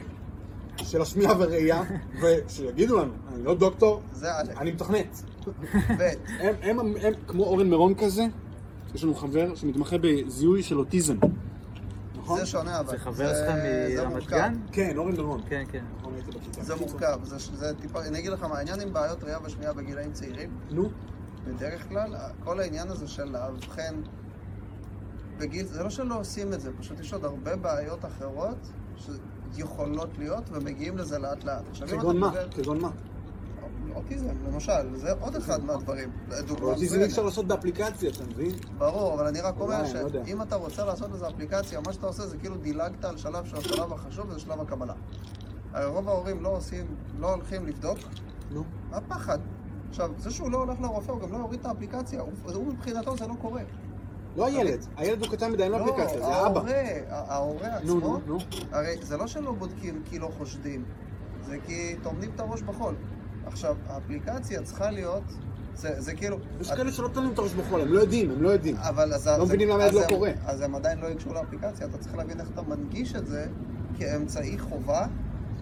[0.78, 1.82] של השמיעה והראייה,
[2.22, 4.02] ושיגידו לנו, אני לא דוקטור,
[4.58, 5.22] אני מתכנת.
[6.62, 6.80] הם
[7.28, 8.24] כמו אורן מירון כזה,
[8.96, 11.18] יש לנו חבר שמתמחה בזיהוי של אוטיזם.
[12.22, 12.40] נכון?
[12.40, 12.90] זה שונה אבל.
[12.90, 13.56] זה חבר שלך
[13.96, 14.28] זה מרמת.
[14.28, 14.54] גן?
[14.72, 15.42] כן, אורן מירון.
[15.50, 15.84] כן, כן.
[16.62, 20.14] זה מורכב, זה, זה טיפה, אני אגיד לך מה, העניין עם בעיות ראייה ושמיעה בגילאים
[20.14, 20.90] צעירים, נו,
[21.48, 24.02] בדרך כלל, כל העניין הזה של לאבחן
[25.38, 28.58] בגיל, זה לא שלא עושים את זה, פשוט יש עוד הרבה בעיות אחרות
[29.54, 31.64] שיכולות להיות ומגיעים לזה לאט לאט.
[31.88, 32.32] כגון מה?
[32.52, 32.90] כגון מה?
[33.96, 36.12] אוטיזם, למשל, זה עוד אחד מהדברים.
[36.62, 37.06] אוטיזם אי.
[37.06, 38.52] אפשר לעשות באפליקציה, אתה מבין?
[38.78, 40.10] ברור, אבל אני רק אומר אני לא.
[40.26, 43.60] שאם אתה רוצה לעשות איזה אפליקציה, מה שאתה עושה זה כאילו דילגת על שלב שהוא
[43.60, 44.94] השלב החשוב, וזה שלב הקבלה.
[45.74, 46.86] הרי רוב ההורים לא עושים,
[47.20, 47.98] לא הולכים לבדוק,
[48.52, 48.64] נו.
[48.92, 49.40] הפחד.
[49.90, 53.28] עכשיו, זה שהוא לא הולך לרופא, הוא גם לא יוריד את האפליקציה, הוא, מבחינתו זה
[53.28, 53.62] לא קורה.
[54.36, 56.60] לא הילד, הילד הוא קטן מדי, אין לו לא, אפליקציה, זה האבא.
[56.60, 58.20] ההורה, ההורה עצמו.
[58.72, 60.86] הרי זה לא שלא בודקים כי לא חושדים,
[61.46, 62.96] זה כי טומנים את הראש בחול.
[63.48, 65.24] עכשיו, האפליקציה צריכה להיות,
[65.76, 66.38] זה, זה כאילו...
[66.62, 68.76] יש כאלה שלא טוענים את הראש בחול, הם לא יודעים, הם לא יודעים.
[68.78, 69.28] אבל אז...
[69.28, 70.32] לא מבינים למה זה לא קורה.
[70.46, 73.46] אז הם עדיין לא ייגשו לאפליקציה, אתה צריך להבין איך אתה מנגיש את זה
[74.00, 75.06] כאמצעי חובה,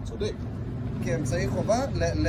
[0.04, 0.34] צודק.
[1.04, 2.04] כאמצעי חובה ל...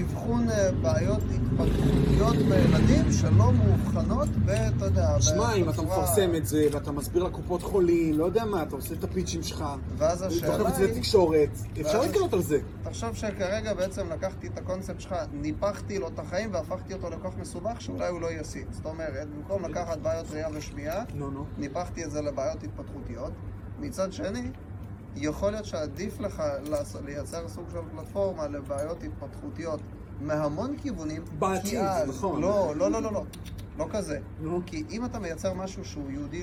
[0.00, 4.50] אבחון אה, בעיות התפתחותיות בילדים שלא מאובחנות ב...
[4.50, 8.62] אתה יודע, שמע, אם אתה מפרסם את זה, ואתה מסביר לקופות חולים, לא יודע מה,
[8.62, 9.64] אתה עושה את הפיצ'ים שלך,
[9.96, 11.48] ואז השאלה את זה היא, לתקשורת,
[11.80, 12.58] אפשר לקנות על זה.
[12.82, 17.38] תחשוב שכרגע בעצם לקחתי את הקונספט שלך, ניפחתי לו את החיים והפכתי אותו לכל כך
[17.38, 18.72] מסובך שאולי הוא לא יסיט.
[18.72, 21.04] זאת אומרת, במקום לקחת בעיות ראייה ושמיעה.
[21.58, 23.32] ניפחתי את זה לבעיות התפתחותיות.
[23.80, 24.50] מצד שני,
[25.16, 26.42] יכול להיות שעדיף לך
[27.04, 29.80] לייצר סוג של פלטפורמה לבעיות התפתחותיות
[30.20, 31.22] מהמון כיוונים.
[31.38, 32.40] בעתיד, אז- נכון.
[32.42, 33.24] לא, לא, לא, לא, לא.
[33.78, 34.18] לא כזה.
[34.40, 34.60] נו.
[34.66, 36.42] כי אם אתה מייצר משהו שהוא ייעודי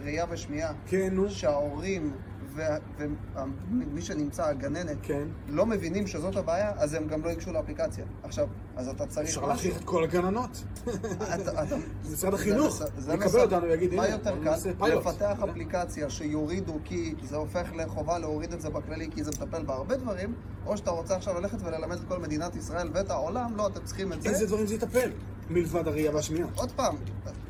[0.00, 1.30] לראייה ושמיעה, כן, נו.
[1.30, 2.12] שההורים
[2.54, 5.28] ומי שנמצא, הגננת, כן.
[5.48, 8.04] לא מבינים שזאת הבעיה, אז הם גם לא ייגשו לאפליקציה.
[8.22, 9.46] עכשיו, אז אתה צריך אפשר.
[9.46, 10.64] להכריח את כל הגננות.
[12.12, 12.82] משרד החינוך
[13.14, 14.88] יקבל אותנו ויגיד, מה יותר קל?
[14.94, 19.96] לפתח אפליקציה שיורידו כי זה הופך לחובה להוריד את זה בכללי כי זה מטפל בהרבה
[19.96, 20.34] דברים,
[20.66, 24.12] או שאתה רוצה עכשיו ללכת וללמד את כל מדינת ישראל ואת העולם, לא, אתם צריכים
[24.12, 24.28] את זה.
[24.28, 25.10] איזה דברים זה יטפל?
[25.50, 26.48] מלבד הראייה והשמיעה.
[26.54, 26.96] עוד פעם,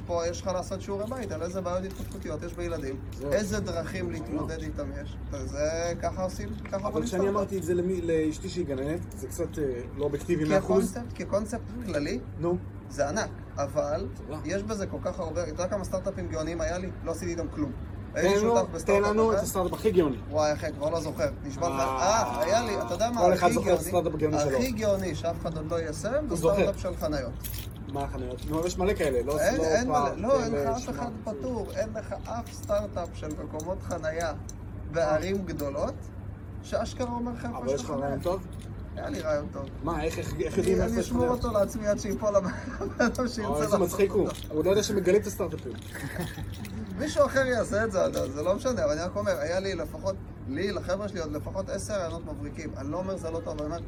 [0.06, 2.96] פה יש לך לעשות שיעורי בית על איזה בעיות התפתחותיות יש בילדים.
[3.32, 5.16] איזה דרכים להתמודד איתם יש.
[5.44, 5.62] זה
[6.02, 7.28] ככה עושים, ככה אבל כשאני.
[7.28, 9.64] אמרתי את זה למי- לאשתי שהיא גננת, זה קצת אה,
[9.96, 10.90] לא אובייקטיבי מאה אחוז.
[10.92, 12.56] כקונספט, כקונספט כללי, נו.
[12.90, 14.38] זה ענק, אבל תודה.
[14.44, 16.90] יש בזה כל כך הרבה, אתה יודע כמה סטארט-אפים גאוניים היה לי?
[17.04, 17.72] לא עשיתי איתם כלום.
[18.84, 19.38] תן לנו- את.
[19.38, 20.16] הסטארט-אפ הכי גאוני.
[20.30, 21.28] וואי, אחי, כבר לא זוכר.
[21.44, 21.74] נשבע לך.
[21.80, 21.86] אה,
[22.22, 24.56] אה, היה לי, אתה יודע מה כל אחד זוכר את הסטארט-אפ הגאוני שלו.
[24.58, 26.36] הכי גאוני שאף אחד עוד לא יישם, זה.
[26.36, 27.30] סטארט-אפ של חניות.
[27.92, 28.46] מה החניות?
[28.50, 31.66] נו, יש מלא כאלה, לא אין, לא אין מלא, לא, אין לך אף אחד פטור,
[31.76, 34.32] אין לך אף סטארט-אפ של מקומות חנייה
[34.92, 35.94] בערים גדולות,
[36.62, 38.16] שאשכרה אומר לך איפה יש חניה.
[38.22, 38.40] טוב?
[38.96, 39.62] היה לי רעיון טוב.
[39.84, 41.28] מה, איך יודעים איפה אני אשמור?
[41.28, 42.50] אותו לעצמי עד שיפול הבן
[42.98, 44.22] אדם שירצה אוי, איזה לעשות מצחיק הוא.
[44.28, 44.36] אותו.
[44.50, 45.72] הוא לא יודע שמגלים את הסטארט-אפים.
[46.98, 49.74] מישהו אחר יעשה את זה, אז זה לא משנה, אבל אני רק אומר, היה לי
[49.74, 50.16] לפחות,
[50.48, 52.70] לי, לחבר'ה שלי, עוד לפחות עשר רעיונות מבריקים.
[52.76, 53.80] אני לא אומר זה לא טוב, אני אומר,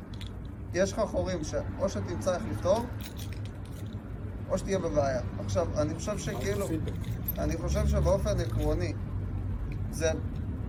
[0.75, 2.85] יש לך חורים שאו שתמצא איך לפתור,
[4.51, 5.21] או שתהיה בבעיה.
[5.45, 6.67] עכשיו, אני חושב שכאילו.
[7.39, 8.93] אני חושב שבאופן עקרוני,
[9.91, 10.11] זה,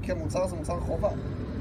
[0.03, 1.09] כמוצר זה מוצר חובה.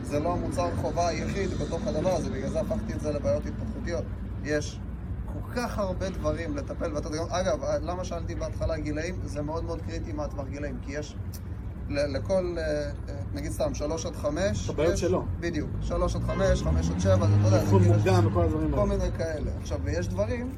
[0.02, 4.04] זה לא המוצר חובה היחיד בתוך הדבר הזה, בגלל זה הפכתי את זה לבעיות התפתחותיות.
[4.44, 4.80] יש
[5.42, 9.14] כל כך הרבה דברים לטפל, ואתה יודע, אגב, למה שאלתי בהתחלה גילאים?
[9.24, 11.16] זה מאוד מאוד קריטי מה הטווח גילאים, כי יש
[11.90, 12.90] לכל, אה, אה,
[13.34, 15.24] נגיד סתם, שלוש עד חמש, את הבעיות יש- שלו.
[15.40, 18.70] בדיוק, שלוש עד חמש, חמש עד שבע, אתה יודע, זה אבחון כאילו- מוקדם וכל הדברים
[18.70, 18.88] כל האלה.
[18.88, 19.50] מיני כאלה.
[19.60, 20.52] עכשיו, ויש דברים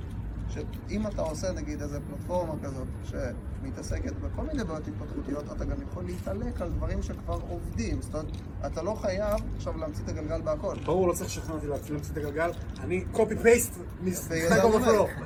[0.48, 6.04] שאם אתה עושה נגיד איזה פלטפורמה כזאת שמתעסקת בכל מיני בעיות התפתחותיות, אתה גם יכול
[6.04, 8.02] להתעלק על דברים שכבר עובדים.
[8.02, 8.26] זאת אומרת,
[8.66, 10.76] אתה לא חייב עכשיו להמציא את הגלגל בהכל.
[10.84, 12.50] ברור, לא צריך לשכנע אותי להמציא את הגלגל.
[12.80, 13.72] אני קופי פייסט.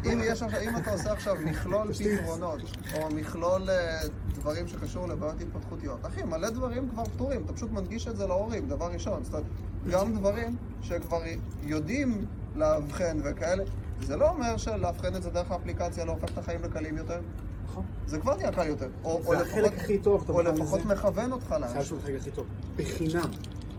[0.04, 2.60] אם, עכשיו- אם אתה עושה עכשיו מכלול פתרונות,
[2.94, 4.00] או מכלול אה,
[4.34, 8.68] דברים שקשור לבעיות התפתחותיות, אחי, מלא דברים כבר פתורים, אתה פשוט מנגיש את זה להורים,
[8.68, 9.24] דבר ראשון.
[9.24, 9.46] זאת אומרת,
[9.90, 11.20] גם דברים שכבר
[11.62, 12.26] יודעים
[12.56, 13.64] לאבחן וכאלה,
[14.02, 17.20] זה לא אומר שלאבחן את זה דרך האפליקציה לא הופך את החיים לקלים יותר.
[17.64, 17.84] נכון.
[18.06, 18.88] זה כבר נהיה קל יותר.
[19.04, 20.88] או, או זה החלק לפחות, הכי טוב, או לפחות לזה?
[20.94, 21.84] מכוון אותך לאן.
[21.84, 22.46] שהוא החלק הכי טוב.
[22.76, 23.30] בחינם.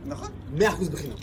[0.05, 0.29] נכון.
[0.57, 1.15] 100% בחינם.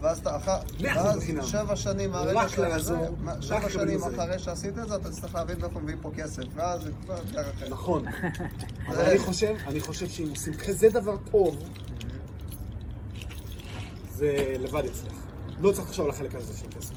[0.00, 0.56] ואז אתה אחר...
[0.82, 1.42] מאה אחוז ואז בחינם.
[1.42, 2.96] שבע שנים מהרגע רק שזה- לעזור,
[3.26, 4.00] רק שבע שנים.
[4.04, 6.42] אחרי שעשית את זה, אתה תצטרך להבין מאיפה מביאים פה כסף.
[6.54, 7.70] ואז זה כבר דרך אחרת.
[7.70, 8.04] נכון.
[8.88, 11.56] אבל אני חושב, אני חושב שאם עושים כזה דבר טוב,
[14.14, 15.12] זה לבד יצליח.
[15.60, 16.94] לא צריך לחשוב על החלק הזה של כסף.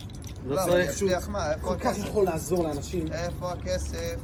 [0.48, 0.90] לא לא, אבל צריך.
[0.90, 1.53] יצליח מה?
[1.53, 1.98] איפה כל כך?
[1.98, 3.06] יכול לעזור לאנשים.
[3.11, 4.15] איפה הכסף?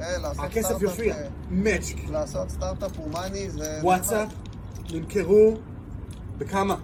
[0.00, 1.14] אה, הכסף יופיע.
[1.16, 2.10] אה, magic.
[2.10, 3.78] לעשות סטארט-אפ הומני זה...
[3.82, 4.28] וואטסאפ
[4.92, 5.56] נמכרו
[6.38, 6.76] בכמה?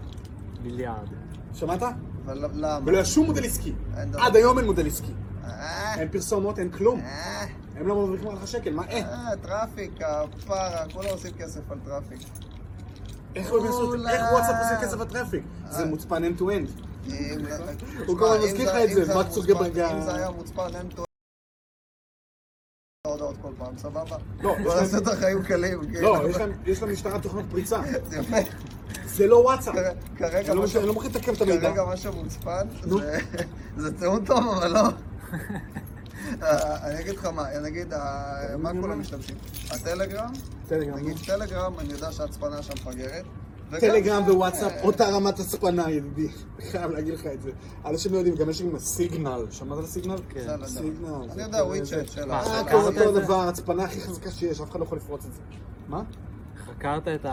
[0.63, 1.09] מיליארד.
[1.55, 1.83] שמעת?
[2.25, 2.79] אבל למה?
[2.85, 3.73] ולא היה שום מודל עסקי.
[4.19, 5.13] עד היום אין מודל עסקי.
[5.45, 7.01] אה, אין פרסומות, אין כלום.
[7.01, 7.47] אה,
[7.77, 8.99] הם לא מרוויחים עליך שקל, מה אה?
[8.99, 12.21] אה, traffic, הפרה, כולם עושים כסף על traffic.
[13.35, 14.11] איך כולם.
[14.33, 15.43] וואטסאפ עושה כסף ב traffic?
[15.71, 16.83] זה מוצפן end to end.
[18.07, 20.03] הוא כל הזמן אם מזכיר לך את זה, אם היה מארק מוצפן- צוקרברג ה- אם
[20.03, 21.05] זה היה מוצפן אין טו...
[23.07, 24.17] הודעות כל פעם, סבבה?
[24.41, 25.81] לא, בוא נעשה את החיים קלים.
[25.93, 26.15] כאילו.
[26.15, 26.29] לא,
[26.67, 27.81] יש למשטרה תוכנות פריצה.
[29.17, 29.75] זה לא וואטסאפ.
[30.17, 31.61] כרגע- אני לא מה מוכן- אני לא מוכן לתקן את המידע.
[31.71, 32.67] כרגע מה שמוצפן.
[33.77, 34.81] זה- טיעון טוב, אבל לא.
[36.43, 39.37] אה, אני אגיד לך מה, נגיד, אה, מה כולם משתמשים?
[39.71, 40.33] הטלגרם?
[40.69, 40.97] טלגרם.
[40.99, 43.25] נגיד טלגרם, אני יודע שההצפנה שם מפגרת.
[43.81, 46.29] טלגרם ווואטסאפ, אותה רמת הצפנה, ידידי.
[46.71, 47.51] חייב להגיד לך את זה.
[47.85, 49.47] אנשים לא יודעים, גם יש עם סיגנל.
[49.51, 50.17] שמעת על סיגנל?
[50.29, 50.67] כן.
[50.67, 51.15] סיגנל.
[51.15, 53.21] אני זה יודע, כזה- וויצ'ט של מה, ה- אה, חקרת כל את אותו?
[53.21, 55.41] דבר, הצפנה הכי חזקה שיש, אף אחד לא יכול לפרוץ את זה.
[55.89, 56.03] מה?
[56.57, 57.25] חקרת את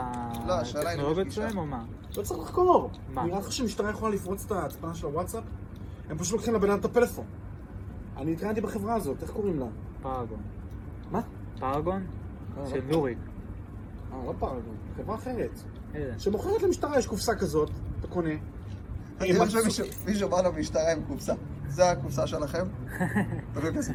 [0.48, 1.32] לא, השאלה היא הטכנולוגיות.
[1.32, 1.84] שלהם או מה?
[2.18, 2.90] לא צריך לחקור.
[3.14, 3.24] מה?
[3.26, 5.44] נראה לך שמשטרה יכולה לפרוץ את ההצפנה של הוואטסאפ?
[6.10, 7.26] הם פשוט לוקחים לבן אדם את הפלאפון.
[8.18, 9.66] אני התראיינתי בחברה הזאת, איך קוראים לה?
[10.02, 10.40] פרגון.
[11.12, 11.22] מה?
[11.60, 12.06] פרגון?
[12.58, 12.92] אה, של לא.
[12.92, 13.18] נוריק.
[14.14, 14.62] אה, לא פרגון,
[14.98, 15.60] חברה אחרת.
[15.96, 16.14] איזה?
[16.18, 17.70] שמוכרת למשטרה, יש קופסה כזאת,
[18.00, 18.30] אתה קונה,
[19.22, 21.34] אני חושב שמישהו בא למשטרה עם קופסה.
[21.70, 22.66] זה הקופסה שלכם?
[23.54, 23.94] תביאו כסף.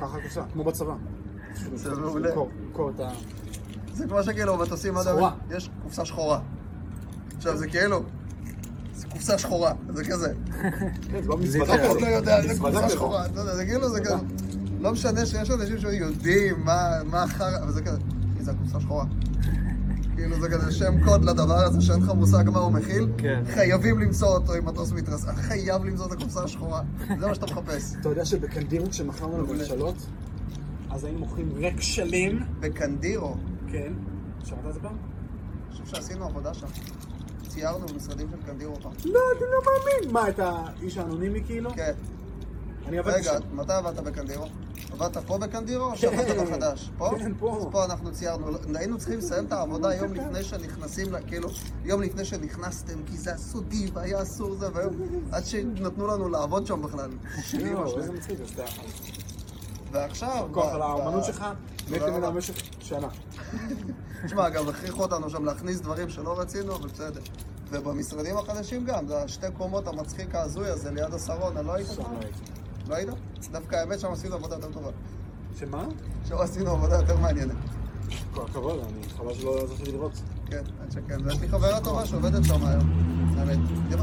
[0.00, 0.94] ככה קופסה, כמו בצבא.
[1.74, 2.32] זה מעולה.
[4.08, 5.06] כמו שכאילו מטוסים עד.
[5.08, 6.40] היום, יש קופסה שחורה.
[7.36, 8.02] עכשיו זה כאילו,
[8.94, 10.32] זה קופסה שחורה, זה כזה.
[11.10, 12.88] כן, זה לא לא יודע, זה קופסה.
[12.88, 14.14] שחורה, זה כאילו, זה כזה.
[14.80, 16.64] לא משנה שיש אנשים שיודעים
[17.04, 17.98] מה החרא, אבל זה כזה,
[18.34, 19.04] "אחי, זה הקופסה שחורה.
[20.16, 23.42] כאילו זה כזה שם קוד לדבר הזה שאין לך מושג מה הוא מכיל, כן.
[23.54, 26.82] חייבים למצוא אותו אם מטוס מתרסק, חייב למצוא את הקופסה השחורה,
[27.18, 27.94] זה מה שאתה מחפש.
[28.00, 29.42] אתה יודע שבקנדירו כשמכרנו.
[29.42, 29.96] לממשלות,
[30.90, 32.42] אז היינו מוכרים ריק שלם.
[32.60, 33.36] בקנדירו,
[33.72, 33.92] כן.
[34.44, 34.96] שמעת על זה פעם?
[34.96, 36.66] אני חושב שעשינו עבודה שם.
[37.48, 38.92] ציירנו במשרדים של קנדירו פעם.
[39.04, 40.12] לא, אני לא מאמין.
[40.12, 41.70] מה, את האיש האנונימי כאילו?
[41.74, 41.92] כן.
[42.88, 43.56] אני עבדתי רגע, שם.
[43.56, 44.46] מתי עבדת בקנדירו?
[44.92, 46.44] עבדת פה בקנדירו או שעבדת כן.
[46.44, 46.90] בחדש?
[46.98, 47.10] פה?
[47.18, 47.56] כן, פה.
[47.56, 51.48] אז פה אנחנו ציירנו, היינו צריכים לסיים את העבודה יום לפני שנכנסים, כאילו,
[51.84, 54.94] יום לפני שנכנסתם, כי זה היה סודי והיה אסור זה, והיום,
[55.32, 57.10] עד שנתנו לנו לעבוד שם בכלל.
[57.10, 57.98] לא, משהו.
[57.98, 58.50] איזה מצחיק, אז.
[59.92, 60.48] ועכשיו...
[60.52, 61.44] כוח על האמנות שלך,
[61.90, 62.30] מת תודה ממנה.
[62.30, 63.08] במשך שנה.
[64.24, 67.20] תשמע, גם הכריחו אותנו שם להכניס דברים שלא רצינו, אבל בסדר.
[67.70, 72.56] ובמשרדים החדשים גם, זה השתי קומות המצחיק ההזוי הזה ליד השרונה, לא היית שם שם?
[72.88, 72.90] לא.
[72.90, 73.08] לא היית?
[73.52, 74.90] דווקא האמת שם עשינו עבודה יותר טובה.
[75.58, 75.84] שמה?
[76.28, 77.56] שם עשינו עבודה יותר מעניינת.
[78.34, 80.12] כל הכבוד, אני חבל שלא זכיתי לראות.
[80.46, 81.26] כן, האמת שכן.
[81.26, 82.82] ויש לי חברה טובה שעובדת שם היום.
[83.38, 83.58] האמת.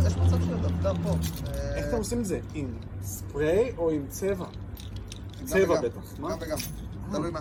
[0.08, 1.10] יש מצב של גם פה.
[1.10, 2.40] אה, איך אתם עושים את זה?
[2.54, 4.46] עם ספרי או עם צבע?
[5.46, 5.82] צבע.
[5.82, 6.20] בטח?
[6.20, 6.58] גם וגם.
[7.12, 7.40] תלוי מה.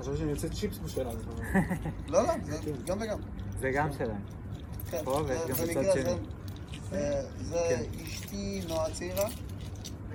[0.00, 1.26] חשבתי שאני יוצא צ'יפס בשאלה הזאת.
[2.08, 2.72] לא, לא, זה כן.
[2.86, 3.18] גם וגם.
[3.60, 4.20] זה גם שלהם.
[4.90, 5.00] כן.
[5.04, 5.74] פה, ויש גם שני.
[6.90, 7.82] זה כן.
[8.02, 9.28] אשתי נועה צעירה.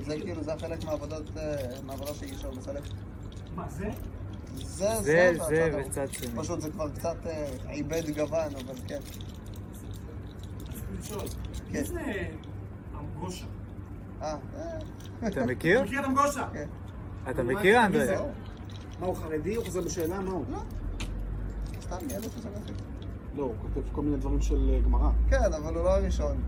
[0.06, 2.84] זה כאילו, זה חלק מהעבודות, אה, מהעבודה שהיא שם בסלק.
[3.56, 3.90] מה זה?
[4.56, 5.82] זה, זה, זה.
[5.86, 6.42] וצד שני.
[6.42, 9.00] פשוט זה כבר קצת אה, עיבד גוון, אבל כן.
[11.04, 11.18] כן.
[11.72, 12.02] מי זה
[13.00, 13.46] אמגושה?
[14.22, 15.84] אה, אה, אתה מכיר?
[15.84, 16.48] מכיר את אמגושה?
[16.54, 16.68] כן.
[17.30, 18.06] אתה מכיר, אנדרי?
[18.06, 18.16] זה?
[19.00, 19.56] מה, הוא חרדי?
[19.56, 20.20] הוא חוזר בשאלה?
[20.20, 20.46] מה הוא?
[20.50, 20.60] לא.
[21.82, 22.74] סתם ילד ששמעתי.
[23.36, 25.10] לא, הוא כותב כל מיני דברים של אה, גמרא.
[25.30, 26.44] כן, אבל הוא לא הראשון.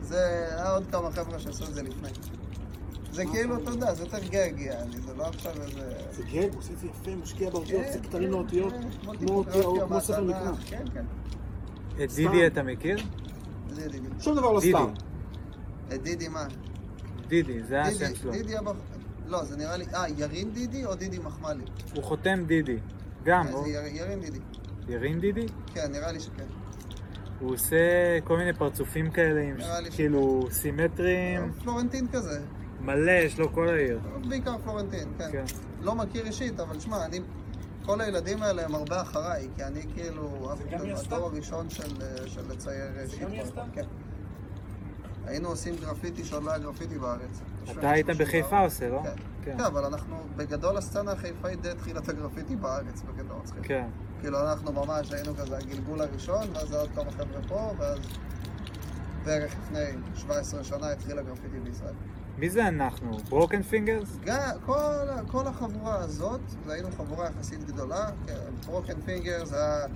[0.00, 2.08] זה, היה עוד כמה חבר'ה שעשו את זה לפני.
[3.16, 5.92] זה כאילו, אתה יודע, זה יותר גג, יעני, זה לא עכשיו איזה...
[6.10, 8.88] זה גג, הוא עושה את זה יפה, משקיע באותיות, כן, זה קטנים כן, לאותיות, כן,
[9.18, 10.78] כמו אותיות- כמו ספר מהתנ"ך, מקרא.
[10.78, 11.04] כן, כן.
[12.04, 12.10] את.
[12.14, 12.98] דידי אתה מכיר?
[14.20, 14.60] שום דבר לא.
[14.60, 14.88] סתם.
[15.92, 16.46] אה, דידי מה?
[17.28, 18.32] דידי, זה השם שלו.
[18.32, 18.72] דידי הבח...
[19.26, 19.84] לא, זה נראה לי...
[19.94, 21.64] אה, ירין דידי או דידי מחמלי?
[21.94, 22.76] הוא חותם דידי.
[23.24, 24.38] גם, אה, הוא יר- ירין דידי.
[24.88, 25.46] ירין דידי?
[25.74, 26.44] כן, נראה לי שכן.
[27.40, 27.76] הוא עושה
[28.24, 29.56] כל מיני פרצופים כאלה עם
[29.94, 32.40] כאילו סימטריים, פלורנטין כזה.
[32.80, 34.00] מלא, יש לו כל העיר.
[34.28, 35.32] בעיקר פלורנטין, כן.
[35.32, 35.44] כן.
[35.80, 37.20] לא מכיר אישית, אבל שמע, אני...
[37.84, 40.50] כל הילדים האלה הם הרבה אחריי, כי אני כאילו...
[40.70, 41.14] גם היא עשתה?
[41.14, 41.94] הדור הראשון של,
[42.26, 42.86] של לצייר.
[43.42, 43.64] עשתה?
[43.72, 43.84] כן.
[45.26, 47.40] היינו עושים גרפיטי שעוד לא היה גרפיטי בארץ.
[47.70, 49.02] אתה היית בחיפה עושה, לא?
[49.02, 49.10] כן.
[49.44, 49.58] כן.
[49.58, 53.40] כן, אבל אנחנו, בגדול הסצנה החיפאית די התחילה את הגרפיטי בארץ, בגדול.
[53.62, 53.86] כן.
[54.20, 57.98] כאילו אנחנו ממש היינו כזה הגלגול הראשון, ואז עוד כמה חבר'ה פה, ואז
[59.24, 59.84] בערך לפני
[60.16, 61.94] 17 שנה התחיל הגרפיטי בישראל.
[62.38, 63.18] מי זה אנחנו?
[63.28, 64.18] ברוקן פינגרס?
[64.66, 68.10] כל, כל החבורה הזאת, היינו חבורה יחסית גדולה,
[68.66, 69.86] ברוקן פינגר זה היה,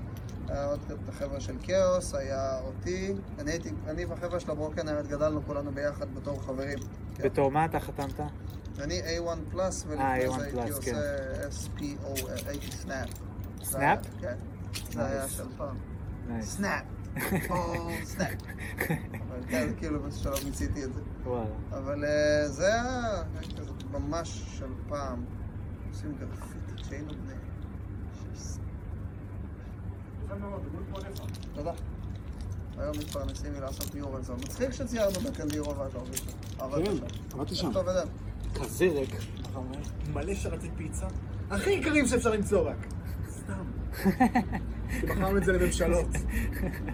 [0.48, 5.06] היה עוד את החבר'ה של כאוס, היה אותי, אני הייתי, אני והחבר'ה של הברוקן האמת
[5.06, 6.78] גדלנו כולנו ביחד בתור חברים.
[7.14, 7.22] כן.
[7.22, 8.20] בתור מה אתה חתמת?
[8.78, 11.48] אני A1 plus, אה, ולפני A1 זה הייתי עושה כן.
[11.50, 13.08] SPO, הייתי Snap.
[13.62, 13.98] Snap?
[14.20, 14.36] כן.
[14.90, 15.28] זה היה.
[15.28, 15.76] של פעם.
[16.40, 16.84] Snap.
[17.50, 18.34] או Snap.
[19.28, 21.00] אבל כן, כאילו באיזשהו שלב מיציתי את זה.
[21.72, 23.22] אבל אה, זה היה
[23.56, 25.24] כזה ממש של פעם.
[25.88, 27.32] עושים גרפיטי כשהיינו בני...
[28.34, 28.64] 16.
[30.24, 31.24] יפה מאוד, דמות מאוד יפה.
[31.54, 31.72] תודה.
[32.78, 34.34] היום מתפרנסים מלעשות דיור על זה.
[34.34, 36.24] מצחיק שציירנו בקנדירו ואתה עובד שם.
[36.58, 37.04] עבדת כן, שם.
[37.34, 37.66] עבדתי שם.
[37.76, 38.04] עובד?
[38.54, 39.14] כזה ריק.
[40.12, 41.06] מלא שרתי פיצה.
[41.50, 42.86] הכי יקרים שאפשר למצוא רק.
[45.04, 46.06] מכרנו את זה לממשלות.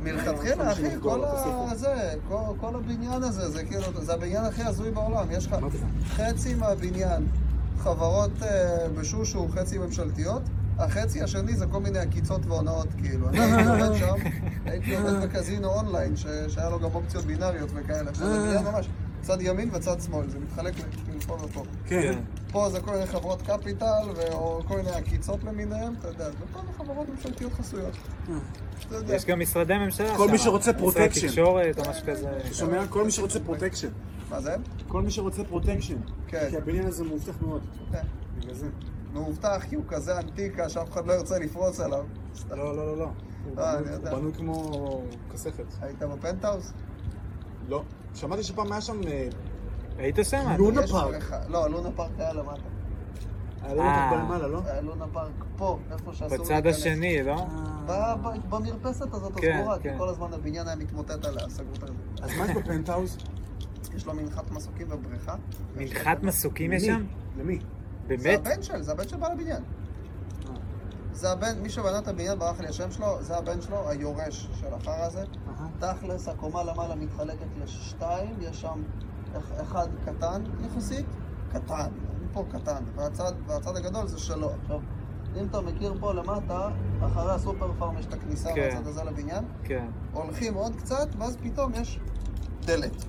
[0.02, 1.74] מלכתחילה, אחי, 50 כל ה...
[1.74, 2.12] זה,
[2.77, 5.27] הבניין הזה, זה כאילו, זה הבניין הכי הזוי בעולם.
[5.31, 5.56] יש לך.
[6.09, 7.27] חצי מהבניין
[7.78, 10.43] חברות אה, בשושו, חצי ממשלתיות.
[10.78, 13.28] החצי השני זה כל מיני עקיצות והונאות, כאילו.
[13.28, 14.14] אני הייתי עובד שם,
[14.64, 18.10] הייתי עובד בקזינו אונליין, ש- שהיה לו גם אופציות בינאריות וכאלה.
[18.10, 18.89] עכשיו זה בניין ממש,
[19.22, 21.62] צד ימין וצד שמאל, זה מתחלק כאילו פה ופה.
[21.86, 22.18] כן.
[22.52, 26.72] פה זה כל מיני חברות קפיטל, או כל מיני עקיצות למיניהם, אתה יודע, ופה זה
[26.78, 27.94] חברות ממשלתיות חסויות.
[29.09, 30.38] יש גם משרדי ממשלה כל מי.
[30.38, 31.28] שרוצה משרד protection.
[31.28, 32.30] תקשורת או משהו כזה.
[32.38, 32.86] אתה שומע?
[32.86, 33.89] כל מי שרוצה protection.
[34.30, 34.56] מה זה?
[34.88, 35.97] כל מי שרוצה protection.
[36.26, 36.47] כן.
[36.51, 37.62] כי הבניין הזה מאובטח מאוד.
[37.93, 38.02] כן.
[38.38, 38.66] בגלל זה.
[39.12, 42.05] מאובטח כי הוא כזה אנטיקה שאף אחד לא ירצה לפרוץ עליו.
[42.51, 43.09] לא, לא, לא, לא.
[43.44, 43.93] הוא אה, בנוי-.
[43.94, 45.02] הוא בנוי כמו
[45.32, 45.64] כספת.
[45.82, 46.72] היית בפנטהאוז?
[47.68, 47.82] לא.
[48.16, 49.01] שמעתי שפעם היה שם...
[49.06, 49.28] אה,
[49.98, 50.55] היית שם?
[50.59, 51.32] לונה פארק.
[51.48, 52.60] לא, לונה פארק היה למטה.
[53.62, 54.10] היה לו אה.
[54.10, 54.60] אותך למעלה, לא?
[54.64, 57.47] היה לונה פארק פה, איפה שאסור בצד השני, לא?
[57.86, 59.98] ב- ב- במרפסת הזאת כן, הסגורה, כי כן.
[59.98, 61.86] כל הזמן הבניין היה מתמוטט עליה, סגרו את זה.
[62.22, 63.18] אז מה יש בפנטהאוז?
[63.97, 65.34] יש לו מנחת מסוקים ובריכה.
[65.76, 66.82] מנחת מסוקים יש?
[66.84, 67.05] שם?
[67.38, 67.59] למי?
[68.09, 68.47] זה באמת?
[68.47, 69.62] הבן של, זה הבן של בעל הבניין.
[71.16, 74.74] זה הבן, מי שבנה את הבניין, ברח לי השם שלו, זה הבן שלו, היורש של
[74.74, 75.24] החרא הזה.
[75.78, 78.82] תכלס, הקומה למעלה מתחלקת לשתיים, יש שם
[79.36, 81.06] אח- אחד קטן יחסית,
[81.52, 81.88] קטן,
[82.32, 84.51] פה קטן, והצד, והצד הגדול זה שלו.
[84.62, 84.78] עכשיו,
[85.36, 86.68] אם אתה מכיר פה למטה,
[87.01, 88.68] אחרי הסופר פארם יש את הכניסה כן.
[88.74, 89.86] מהצד הזה לבניין, כן.
[90.12, 92.01] הולכים עוד קצת, ואז פתאום יש
[92.64, 93.05] דלת.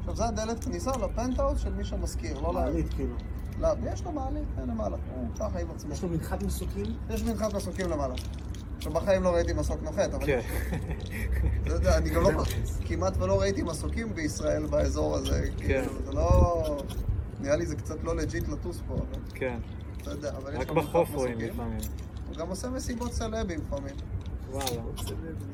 [0.00, 2.52] עכשיו, זה הדלת כניסה לפנטהאוז של מי שמשכיר, לא ל...
[2.54, 3.14] מעלית, כאילו.
[3.60, 5.92] לא, יש לו מעלית, אין למעלה, הוא ככה עם עצמו.
[5.92, 6.86] יש לו מנחת מסוקים?
[7.10, 8.14] יש מנחת מסוקים למעלה.
[8.76, 10.26] עכשיו, בחיים לא ראיתי מסוק נוחת, אבל...
[10.26, 10.40] כן.
[11.62, 12.30] אתה יודע, אני גם לא...
[12.84, 15.48] כמעט ולא ראיתי מסוקים בישראל באזור הזה.
[15.56, 16.62] כאילו, זה לא...
[17.40, 19.58] נראה לי זה קצת לא legit לטוס פה, אבל כן.
[20.02, 21.54] אתה יודע, אבל יש רק לו בחוף מנחת רואים מסוקים.
[21.54, 21.78] לפעמים.
[22.28, 23.94] הוא גם עושה מסיבות סלבים לפעמים.
[24.50, 24.82] וואלה.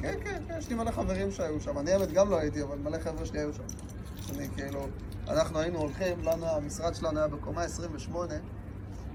[0.01, 1.79] כן, כן, כן, יש לי מלא חברים שהיו שם.
[1.79, 3.63] אני האמת גם לא הייתי, אבל מלא חבר'ה שלי היו שם.
[4.35, 4.87] אני כאילו...
[5.29, 8.35] אנחנו היינו הולכים, לנו, המשרד שלנו היה בקומה 28,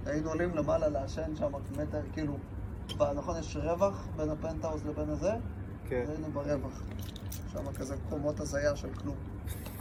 [0.05, 2.37] היינו עולים למעלה לעשן שם מטר, כאילו...
[3.15, 5.31] נכון, יש רווח בין הפנטהאוז לבין הזה?
[5.89, 6.03] כן.
[6.07, 6.83] היינו ברווח.
[7.53, 9.15] שם כזה קומות הזיה של כלום.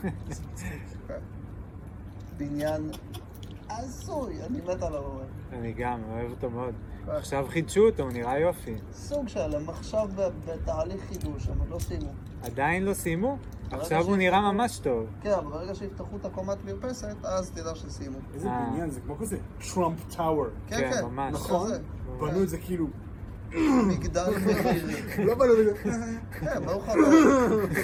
[1.08, 1.18] כן.
[2.36, 2.90] בניין
[3.70, 5.06] הזוי, אני מת עליו.
[5.06, 5.24] אבל.
[5.52, 6.74] אני גם אוהב אותו מאוד.
[7.06, 7.12] כן.
[7.12, 8.74] עכשיו חידשו אותו, הוא נראה יופי.
[8.92, 10.08] סוג של, הם עכשיו
[10.46, 12.12] בתהליך חידוש, הם עוד לא סיימו.
[12.44, 13.36] עדיין לא סיימו?
[13.70, 15.06] עכשיו הוא נראה ממש טוב.
[15.22, 18.18] כן, אבל ברגע שיפתחו את הקומת מרפסת, אז תדע שסיימו.
[18.34, 18.66] איזה אה.
[18.70, 19.36] בניין, זה כמו כזה
[19.74, 20.46] טראמפ טאוור.
[20.66, 21.34] כן, כן, כן, ממש.
[21.34, 21.66] נכון?
[21.66, 21.80] כזה.
[22.20, 22.86] בנו את זה כאילו...
[23.88, 25.24] מגדל מחיר.
[25.26, 26.00] לא בנו את זה.
[26.40, 27.00] כן, ברוך הבא.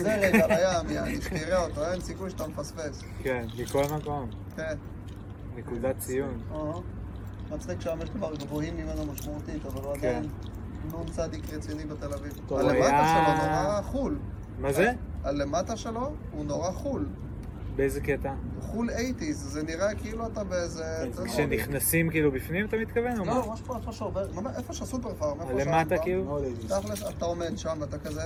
[0.01, 3.03] זה רגע לים, יעני, שתראה אותו, אין סיכוי שאתה מפספס.
[3.23, 4.29] כן, מכל מקום.
[4.57, 4.75] כן.
[5.57, 6.41] נקודת ציון.
[7.53, 10.23] מצחיק שם יש דבר גבוהים ממנו משמעותית, אבל הוא כן.
[10.89, 12.33] עדיין צדיק רציני בתל אביב.
[12.51, 14.19] היה- שלו נורא חול.
[14.61, 14.93] מה זה?
[15.25, 17.07] הלמטה שלו הוא נורא חול.
[17.77, 18.33] באיזה קטע?
[18.61, 20.85] חול 80's, זה נראה כאילו אתה באיזה...
[21.05, 23.17] כן, אתה כשנכנסים כאילו בפנים אתה מתכוון?
[23.17, 25.99] לא, ממש פה איפה שעובר, ממש איפה שהסופר פארם, איפה למטה שהאמבה.
[25.99, 26.39] כאילו?
[26.69, 28.23] תכלס, אתה עומד שם ואתה כזה...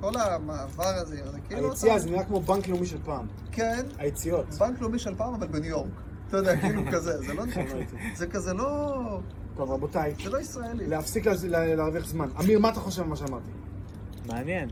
[0.00, 2.02] כל המעבר הזה, זה כאילו היציאה אתה...
[2.02, 3.26] זה נראה כמו בנק לאומי של פעם.
[3.52, 4.46] כן, היציאות.
[4.54, 5.90] בנק לאומי של פעם, אבל בניו יורק.
[6.28, 7.42] אתה יודע, כאילו כזה, זה לא...
[7.54, 7.84] שמעתי.
[8.16, 8.96] זה כזה לא...
[9.56, 10.86] טוב, רבותיי, זה לא ישראלי.
[10.86, 12.28] להפסיק לה- לה- להרוויח זמן.
[12.40, 13.50] אמיר, מה אתה חושב על מה שאמרתי?
[14.28, 14.68] מעניין.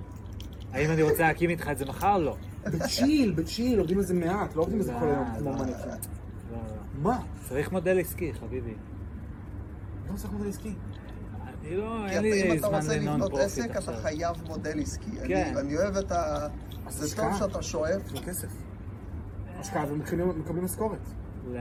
[0.72, 2.18] האם אני רוצה להקים איתך את זה מחר?
[2.18, 2.36] לא.
[2.64, 5.56] בצ'יל, בצ'יל, עובדים על זה מעט, לא עובדים על זה כל היום כמו לא.
[5.58, 6.72] לא, לא.
[7.02, 7.18] מה?
[7.48, 8.74] צריך מודל עסקי, חביבי.
[10.10, 10.74] לא צריך מודל עסקי.
[11.60, 13.94] אני לא, כי אין לי אם אתה זמן רוצה לנון לבנות פרופיט עסק, אתה עכשיו.
[14.02, 15.10] חייב מודל עסקי.
[15.20, 15.54] אני- כן.
[15.56, 16.46] אני אוהב את ה...
[16.88, 17.16] זה.
[17.16, 18.08] טוב שאתה שואף.
[18.08, 18.48] זה כסף.
[19.58, 20.98] השקעה ומקבלים מקבלים משכורת.
[21.52, 21.60] לא.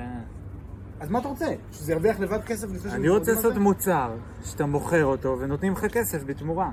[0.99, 1.45] אז מה אתה רוצה?
[1.71, 3.55] שזה ירוויח לבד כסף לפני אני רוצה לעשות?
[3.57, 6.69] מוצר שאתה מוכר אותו ונותנים לך כסף בתמורה.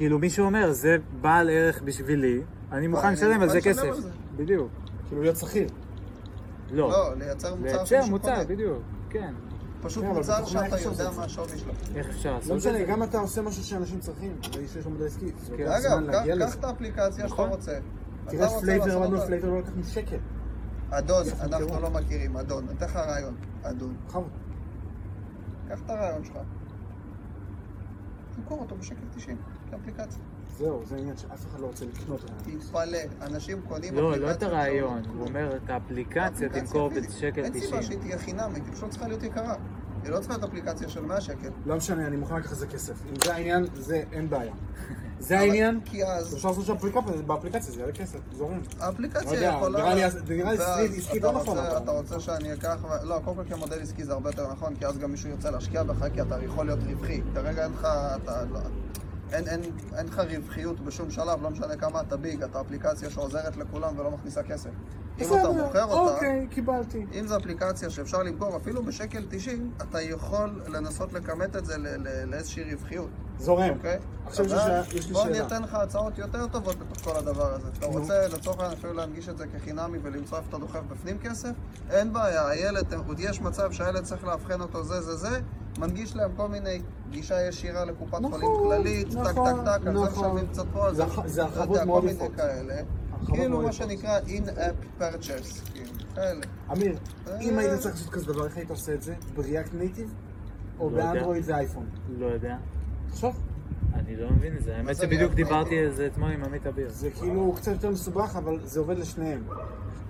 [0.00, 2.40] כאילו מישהו אומר, זה בעל ערך בשבילי,
[2.72, 3.96] אני מוכן לשלם על זה כסף.
[4.36, 4.70] בדיוק.
[5.08, 5.68] כאילו להיות שכיר.
[6.70, 6.90] לא.
[6.90, 8.44] לא, לייצר מוצר לייצר מוצר.
[8.48, 8.82] בדיוק.
[9.10, 9.34] כן.
[9.82, 11.24] פשוט כן, מוצר שאתה יודע מה?
[11.24, 11.72] השווי שלו.
[11.94, 12.72] איך אפשר לעשות לא את זה?
[12.72, 15.26] משנה, גם אתה עושה משהו שאנשים צריכים, שיש לו מודל עסקי.
[15.50, 16.10] לוקח אגב,
[16.46, 16.54] קח-.
[16.54, 17.48] את האפליקציה שאתה נכון.
[17.50, 17.78] רוצה.
[18.28, 19.26] תראה פלייבר, אותה.
[19.26, 20.16] פלייבר לא לקחנו שקל.
[20.90, 21.80] אדון, אנחנו תראו?
[21.80, 22.64] לא מכירים, אדון.
[22.68, 23.34] אני אתן לך רעיון.
[23.62, 23.94] אדון.
[24.06, 24.28] בכבוד.
[25.68, 26.36] קח את הרעיון שלך.
[28.36, 29.36] תמכור אותו בשקל 90,
[29.70, 30.22] כאפליקציה.
[30.58, 32.60] זהו, זה העניין שאף אחד לא רוצה לקנות רעיון.
[32.60, 35.02] תתפלא, אנשים קונים לא, לא אפליקציות את הרעיון.
[35.14, 35.26] הוא.
[35.26, 36.88] אומר את האפליקציה תמכור.
[36.90, 37.82] בשקל אין סיבה 90.
[37.82, 39.54] שהיא תהיה חינמית, היא פשוט צריכה להיות יקרה.
[40.02, 41.50] היא לא צריכה להיות אפליקציה של 100 שקל.
[41.66, 42.94] לא משנה, אני מוכן לקחת על זה כסף.
[43.10, 44.52] אם זה העניין, זה אין בעיה.
[45.18, 48.58] זה העניין, כי אז אפשר לעשות שם אפליקציה, באפליקציה זה יעלה כסף, זורם.
[48.78, 49.78] לא האפליקציה יודע, יכולה...
[49.78, 50.04] נראה לי-
[50.98, 52.76] עסקי לא נכון, אתה רוצה שאני אקח...
[53.02, 55.82] לא, קודם כל כמודל עסקי זה הרבה יותר נכון, כי אז גם מישהו ירצה להשקיע
[55.82, 57.22] בך, כי אתה יכול להיות רווחי.
[57.34, 57.88] כרגע אין לך...
[59.32, 59.60] אין, אין,
[59.96, 64.10] אין לך רווחיות בשום שלב, לא משנה כמה אתה ביג, אתה אפליקציה שעוזרת לכולם ולא
[64.10, 64.70] מכניסה כסף.
[65.18, 67.06] אם אתה בסדר, מוכר אותה, אוקיי, קיבלתי.
[67.20, 71.74] אם זו אפליקציה שאפשר למכור אפילו בשקל 90, אתה יכול לנסות לכמת את זה
[72.26, 73.08] לאיזושהי רווחיות,
[73.38, 73.70] זורם.
[73.76, 73.98] אוקיי?
[74.26, 74.82] עכשיו יש לי שאלה-
[75.12, 75.24] בוא.
[75.26, 77.68] אני אתן לך הצעות יותר טובות בתוך כל הדבר הזה.
[77.78, 77.86] אתה.
[77.86, 81.50] רוצה לצורך העניין אפילו להנגיש את זה כחינמי ולמצוא איפה אתה דוחף בפנים כסף?
[81.90, 85.40] אין בעיה, הילד, עוד יש מצב שהילד צריך לאבחן אותו זה זה זה,
[85.78, 89.94] מנגיש להם כל מיני גישה ישירה לקופת נכון, חולים כללית, טק נכון, טק טק, על
[89.94, 90.26] זה נכון.
[90.26, 92.30] משלמים קצת פה, על זה זה, זה הרחבות מאוד כל יפות.
[92.30, 92.82] מיני כאלה.
[93.26, 93.72] כאילו מה.
[93.72, 96.40] שנקרא in-app purchase, כאילו, כאלה.
[96.72, 96.96] אמיר,
[97.40, 97.60] אם אה.
[97.64, 99.14] היית צריך לעשות כזה דבר, איך היית עושה את זה?
[99.34, 100.14] ב React Native?
[100.78, 100.96] או לא.
[100.96, 101.86] באנדרואיד ואייפון?
[102.18, 102.56] לא יודע.
[103.10, 103.40] תחשוב.
[103.94, 104.76] אני לא מבין את זה.
[104.76, 105.34] האמת זה שבדיוק?
[105.34, 106.88] דיברתי על זה אתמול עם עמית אביר.
[106.90, 109.42] זה כאילו קצת יותר מסובך, אבל זה עובד לשניהם.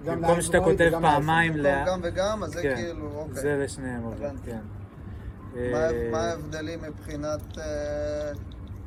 [0.05, 1.85] במקום שאתה כותב פעמיים ל...
[1.87, 3.43] גם וגם, אז זה כן, כאילו, אוקיי.
[3.43, 4.31] זה לשניהם עובד.
[4.45, 4.59] כן.
[5.55, 8.33] מה- אה, מה ההבדלים מבחינת אה,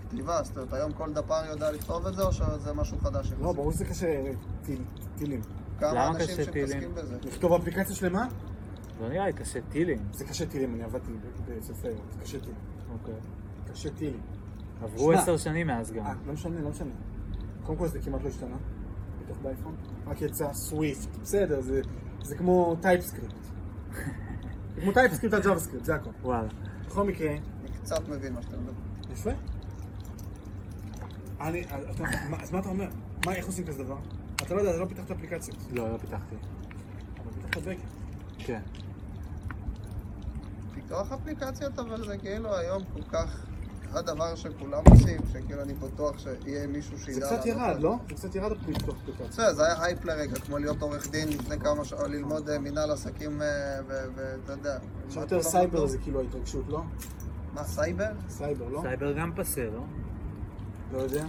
[0.01, 0.43] כתיבה?
[0.43, 3.33] זאת אומרת, היום כל דפ"ר יודע לכתוב את זה, או שזה משהו חדש?
[3.41, 4.23] לא, ברור שזה קשה
[4.65, 4.83] טיל-
[5.17, 5.41] טילים.
[5.79, 6.67] כמה למה אנשים קשה טילים?
[6.67, 7.17] שמתעסקים בזה?
[7.23, 8.27] לכתוב אפליקציה שלמה?
[9.01, 9.97] לא נראה לי קשה טילים.
[10.13, 11.11] זה קשה טילים, אני עבדתי
[11.59, 12.55] בסופר, זה קשה טילים.
[12.93, 13.13] אוקיי.
[13.73, 14.21] קשה טילים.
[14.83, 15.11] עברו.
[15.11, 16.05] עשר שנים מאז גם.
[16.05, 16.91] אה, לא משנה, לא משנה.
[17.65, 18.55] קודם כל זה כמעט לא השתנה,
[19.25, 19.75] בטח באייפון.
[20.07, 21.81] רק יצא Swift, בסדר, זה,
[22.23, 23.33] זה כמו TypeScript.
[24.81, 26.09] כמו TypeScript על Java זה הכל.
[26.21, 26.47] וואלה.
[26.87, 28.73] בכל מקרה, אני קצת מבין מה שאתה מדבר.
[29.13, 29.31] יפה.
[31.41, 32.87] אני, אתה, מה, אז מה אתה אומר?
[33.25, 33.97] מה, איך עושים כזה דבר?
[34.35, 36.35] אתה לא יודע, אתה לא פיתחת אפליקציות, לא, לא פיתחתי.
[37.23, 37.87] אבל פיתחת backend.
[38.37, 38.61] כן.
[40.73, 43.45] פיתוח אפליקציות, אבל זה כאילו היום כל כך
[43.95, 47.27] הדבר שכולם עושים, שכאילו אני בטוח שיהיה מישהו שידע...
[47.27, 47.95] זה קצת ירד, לא?
[48.09, 49.29] זה קצת ירד פיתוח אפליקציות.
[49.29, 52.91] בסדר, זה היה הייפ לרגע, כמו להיות עורך דין לפני כמה שעות, ללמוד אה, מנהל
[52.91, 53.47] עסקים, אה,
[53.87, 54.77] ו- ואתה יודע.
[55.07, 55.87] עכשיו מה יותר כולם סייבר?
[55.87, 56.81] זה כאילו ההתרגשות, לא?
[57.53, 58.11] מה, סייבר?
[58.29, 58.81] סייבר, לא?
[58.81, 59.83] סייבר גם פסה, לא?
[60.93, 61.25] לא יודע.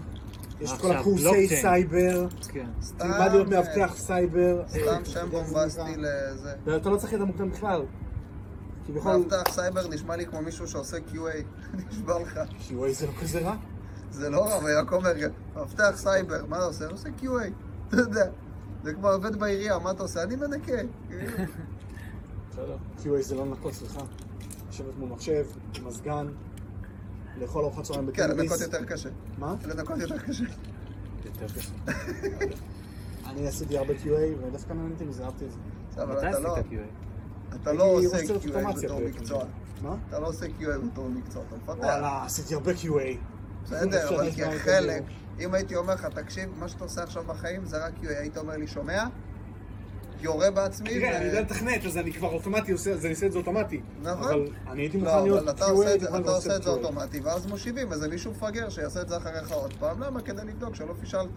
[0.60, 1.48] יש כל הקורסי.
[1.48, 2.66] סייבר, כן.
[2.96, 4.62] תלמד להיות אה, מאבטח סייבר.
[4.68, 5.80] סתם אה, שם בומבסטי.
[5.96, 6.52] לזה.
[6.64, 7.82] ואתה לא צריך את המוקדם בכלל.
[8.86, 11.18] כביכול, מאבטח סייבר נשמע לי כמו מישהו שעושה QA,
[11.90, 12.40] נשבע לך.
[12.68, 13.56] QA זה לא כזה רע.
[14.10, 15.12] זה לא רע, אבל רק אומר,
[15.54, 16.84] מאבטח סייבר, מה אתה עושה?
[16.84, 17.24] הוא עושה QA,
[17.88, 18.26] אתה יודע.
[18.82, 20.22] זה כמו עובד בעירייה, מה אתה עושה?
[20.22, 20.72] אני מנקה.
[22.50, 22.76] בסדר.
[23.02, 24.00] QA זה לא לנקות, סליחה.
[24.68, 25.44] לשבת מול מחשב,
[25.84, 26.26] מזגן,
[27.40, 28.52] לאכול ארוחת צהריים כן, בטלוויס.
[28.52, 29.08] לנקות יותר קשה.
[29.38, 29.54] מה?
[29.66, 30.44] לנקות יותר קשה.
[31.24, 31.70] יותר קשה.
[33.26, 36.06] אני עשיתי הרבה QA, ודווקא נהניתי מזה, אהבתי את זה.
[36.06, 37.03] מתי אתה לא- עשית QA?
[37.62, 39.00] אתה לא עושה QA בתור.
[39.00, 39.44] מקצוע.
[39.82, 39.96] מה?
[40.08, 41.84] אתה לא עושה QA בתור מקצוע, אתה מפתח.
[41.84, 43.16] וואלה, עשיתי הרבה QA.
[43.64, 45.02] בסדר, אבל כחלק.
[45.40, 48.56] אם הייתי אומר לך, תקשיב, מה שאתה עושה עכשיו בחיים זה רק QA, היית אומר
[48.56, 49.04] לי, שומע?
[50.20, 50.88] יורה בעצמי.
[50.90, 53.80] תראה, אני יודע לתכנת, אז אני כבר אוטומטי עושה, אז אני עושה את זה אוטומטי.
[54.02, 54.24] נכון.
[54.28, 55.64] אבל אני הייתי מוכן לא, להיות אבל אתה
[56.30, 56.84] עושה את זה- מוכן.
[56.84, 60.20] אוטומטי, ואז מושיבים איזה מישהו מפגר שיעשה את זה אחריך עוד פעם, למה?
[60.22, 61.28] כדי לבדוק שלא פישלת.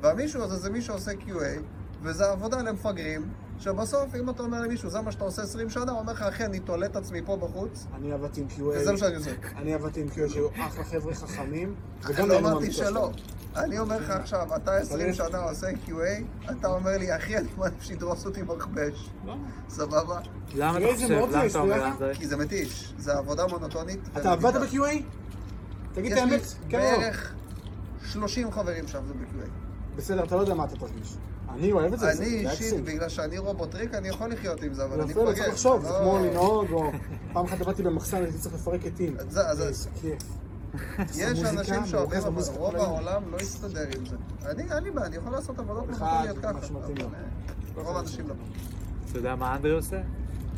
[0.00, 1.60] והמישהו הזה זה מי שעושה QA,
[2.02, 3.28] וזה עבודה למפגרים,
[3.62, 6.44] שבסוף, אם אתה אומר למישהו, זה מה שאתה עושה 20 שנה, הוא אומר לך, אחי,
[6.44, 8.62] אני תולה את עצמי פה בחוץ, אני עבדתי עם QA.
[8.62, 9.30] וזה מה שאני עושה.
[9.56, 11.74] אני עבדתי עם QA שהיו אחלה חבר'ה חכמים,
[12.04, 13.10] לא נהנו אמרתי מהמקצוע שלא.
[13.56, 17.48] אני אומר לך עכשיו, אתה 20 אבל- שנה עושה QA, אתה אומר לי, אחי, אני
[17.58, 19.10] מעדיף שידרוס אותי מכבש.
[19.26, 19.34] לא.
[19.68, 20.20] סבבה?
[20.54, 21.10] למה אתה חושב?
[21.10, 21.88] למה יש, אתה אומר אתה יודע?
[21.92, 22.14] אנדרי?
[22.14, 22.94] כי זה מתיש.
[22.98, 24.00] זה עבודה מונוטונית.
[24.16, 24.60] אתה עבדת.
[24.60, 25.02] ב-QA?
[25.94, 26.98] תגיד את יש לי האמת, כן או לא?
[26.98, 27.34] בערך
[28.04, 29.48] 30 חברים שעבדו ב-QA.
[29.96, 31.16] בסדר, אתה לא יודע מה אתה תרגיש.
[31.52, 32.84] אני אוהב את זה, זה אני זה אישית.
[32.84, 35.42] בגלל שאני רובוטריק, אני יכול לחיות עם זה, אבל אני יפה, לא מפגר.
[35.42, 36.90] צריך לחשוב, זה לא- כמו לנהוג, או
[37.32, 39.16] פעם אחת עבדתי במחסן, הייתי צריך לפרק עטים.
[39.28, 40.22] זה- אז זה- כיף.
[41.14, 42.74] יש אנשים שאוהבים, אבל רוב.
[42.76, 44.16] העולם לא יסתדר עם זה.
[44.50, 46.22] אני, אין לי בעיה, אני יכול לעשות עבודות מה ככה.
[47.76, 48.34] רוב האנשים לא.
[49.10, 50.00] אתה יודע מה אנדרי עושה?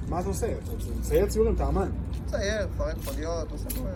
[0.09, 0.47] מה אתה עושה?
[1.01, 1.91] מצייר ציורים, אתה אמן.
[2.27, 3.91] מצייר, מפרק מכוניות, עושה כל מיני...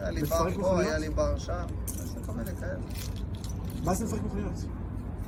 [0.00, 0.80] היה לי בר פה?
[0.80, 2.78] היה לי בר שם, עושה כל מיני כאלה.
[3.84, 4.52] מה זה מפרק מכוניות?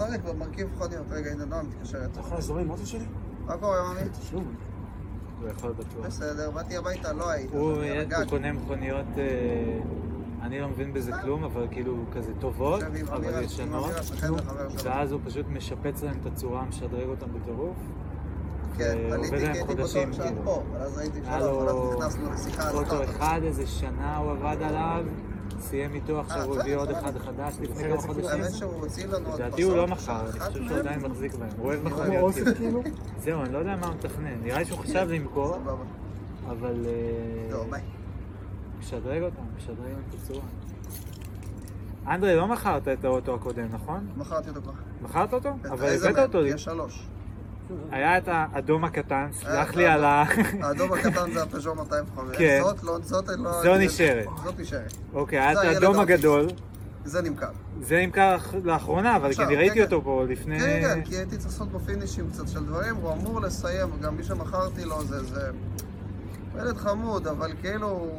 [0.00, 1.06] מפרק ומרכיב מכוניות.
[1.10, 2.10] רגע, הנה נועם מתקשרת.
[2.12, 3.04] אתה יכול לעזור לי עם אוטו שלי?
[3.46, 4.08] מה קורה, ממי?
[4.20, 4.54] תשלום.
[5.40, 6.06] הוא יכול בטוח.
[6.06, 7.50] בסדר, באתי הביתה, לא היית.
[7.54, 9.78] אז הוא קונה מכוניות, אה,
[10.42, 12.82] אני לא מבין בזה כלום, אבל כאילו כזה טובות,
[13.12, 13.90] אבל ישנות.
[14.84, 17.76] ואז הוא פשוט משפץ להם את הצורה, משדרג אותם בטירוף.
[18.76, 20.44] כן, ועובד עליתי כי הייתי בטוח שאת כאילו.
[20.44, 23.10] פה, אבל אז הייתי שלום, לו ואז נכנסנו לשיחה על אוטו אחת.
[23.10, 25.04] אחד, איזה שנה הוא עבד עליו,
[25.60, 26.90] סיים איתו, עכשיו אה, הוא הביא עוד.
[26.90, 29.10] אחד חדש לפני כמה חודשים.
[29.34, 32.34] לדעתי הוא לא מכר, אני חושב שהוא עדיין מחזיק בהם, הוא אוהב מכוניות.
[32.56, 32.82] כאילו?
[33.18, 35.56] זהו, אני לא יודע מה הוא מתכנן, נראה לי שהוא חשב למכור.
[36.50, 37.82] אבל אה, ביי.
[38.80, 39.76] משדרג אותם, משדרג
[40.08, 40.44] את הצורה.
[42.06, 44.06] אנדרי, לא מכרת את האוטו הקודם, נכון?
[44.16, 44.72] מכרתי אותו כבר.
[45.02, 45.48] מכרת אותו?
[45.70, 46.18] אבל הבאת?
[46.18, 46.50] אותו לי.
[46.50, 47.06] יש שלוש.
[47.90, 50.24] היה את האדום הקטן, סלח אה, לי על ה...
[50.62, 52.36] האדום הקטן זה הפז'ו 205.
[52.36, 52.60] כן.
[52.62, 53.62] זאת לא, זאת לא...
[53.62, 54.26] זו נשארת.
[54.44, 54.92] זאת נשארת.
[55.12, 56.00] אוקיי, היה את האדום.
[56.00, 56.46] הגדול,
[57.04, 57.50] זה נמכר.
[57.82, 60.60] זה נמכר לאחרונה, אבל כי אני ראיתי כן, אותו פה לפני...
[60.60, 64.16] כן, כן, כי הייתי צריך לעשות בו פינישים קצת של דברים, הוא אמור לסיים, גם
[64.16, 65.24] מי שמכרתי לו זה...
[65.24, 65.50] זה...
[66.58, 68.10] ילד חמוד, אבל כאילו...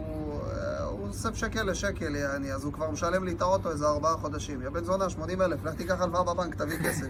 [1.12, 4.62] אוסף שקל לשקל, יעני, אז הוא כבר משלם לי את האוטו איזה ארבעה חודשים.
[4.62, 7.08] יא בן זונה, 80 אלף, לך תיקח הלוואה בבנק, תביא כסף.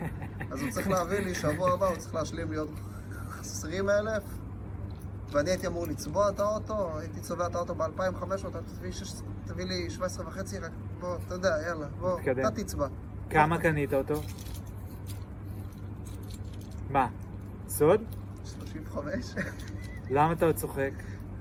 [0.51, 2.69] אז הוא צריך להביא לי, שבוע הבא הוא צריך להשלים לי עוד
[3.39, 4.23] 20 אלף.
[5.31, 8.47] ואני הייתי אמור לצבוע את האוטו, הייתי צובע את האוטו ב-2500,
[9.45, 12.19] תביא, לי 17 וחצי, רק בוא, אתה יודע, יאללה, בוא.
[12.19, 12.87] אתה תצבע.
[13.29, 14.21] כמה קנית אותו?
[16.89, 17.07] מה?
[17.67, 18.01] סוד?
[18.45, 19.25] 35?
[20.09, 20.91] למה אתה צוחק?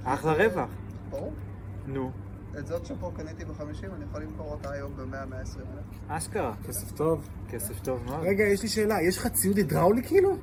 [0.04, 0.68] אחלה רווח.
[1.10, 1.32] ברור.
[1.86, 2.10] נו.
[2.58, 3.62] את זאת שפה קניתי ב-50,
[3.96, 5.98] אני יכול למכור אותה היום ב-100-120 אלף.
[6.08, 6.54] אשכרה.
[6.68, 7.28] כסף טוב.
[7.48, 8.20] כסף טוב מאוד.
[8.26, 10.36] רגע, יש לי שאלה, יש לך ציוד הידראולי כאילו?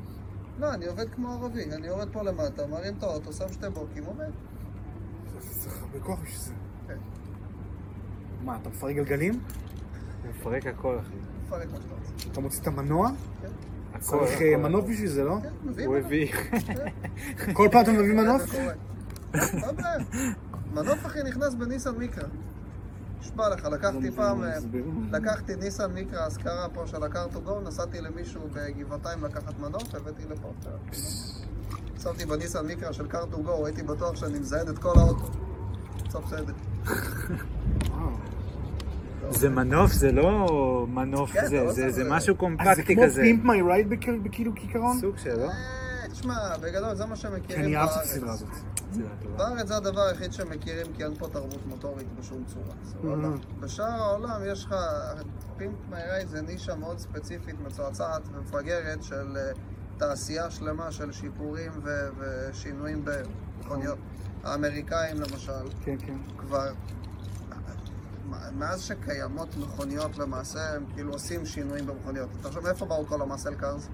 [0.60, 4.04] לא, אני עובד כמו ערבי, אני יורד פה למטה, מרים את האוטו, שם שתי בוקים,
[4.06, 4.32] עומד.
[5.40, 6.54] צריך הרבה כוח בשביל זה.
[6.88, 6.98] כן.
[8.44, 9.34] מה, אתה מפרק גלגלים?
[9.34, 11.14] הוא מפרק הכל, אחי.
[11.46, 12.30] תפרק מה שאתה רוצה.
[12.32, 13.10] אתה מוציא את המנוע?
[13.42, 13.48] כן,
[14.00, 14.58] צריך אה.
[14.58, 15.38] מנוף בשביל זה, לא?
[15.44, 16.06] כן, מביא הוא מנוף.
[16.06, 16.34] הביא.
[17.54, 18.42] כל פעם אתה מביא כן, מנוף?
[20.78, 20.90] זה.
[20.90, 20.96] לא.
[20.96, 22.24] מנוף אחי נכנס בניסן מיקרה.
[23.20, 24.58] נשבע לך, לקחתי פעם, אה,
[25.12, 30.52] לקחתי ניסן מיקרה השכרה פה של הקארטו גו, נסעתי למישהו בגבעתיים לקחת מנוף, הבאתי לפה.
[32.04, 35.30] שמתי בניסן מיקרה של קארטו גו, הייתי בטוח שאני מזיין את כל האוטו.
[36.08, 36.54] בסוף בסדר.
[39.30, 40.48] זה מנוף, זה לא
[40.90, 43.22] מנוף, כן, זה- לא זה זה- זה זה- משהו אז זה קומפקטי כמו כזה.
[43.22, 43.90] פימפ מי רייד
[44.24, 44.98] בכאילו כיכרון?
[45.00, 45.44] סוג שלו.
[45.50, 45.54] אה,
[46.12, 48.12] תשמע, בגדול זה מה כי שמכירים אני אהבתי את בארץ.
[48.12, 48.48] הסדרה הזאת.
[49.38, 52.76] בארץ זה הדבר היחיד שמכירים כי אין פה תרבות מוטורית בשום צורה.
[52.84, 53.30] סבבה?
[53.60, 54.76] בשאר העולם יש לך,
[55.58, 59.52] פינק מיירי זה נישה מאוד ספציפית, מצועצעת ומפגרת של אה,
[59.98, 61.72] תעשייה שלמה של שיפורים
[62.18, 63.98] ושינויים במכוניות.
[64.44, 65.52] האמריקאים למשל,
[65.84, 66.18] כן, כן.
[66.38, 66.72] כבר,
[68.58, 72.30] מאז שקיימות מכוניות למעשה, הם כאילו עושים שינויים במכוניות.
[72.40, 73.90] אתה חושב מאיפה באו כל ה muscle cars?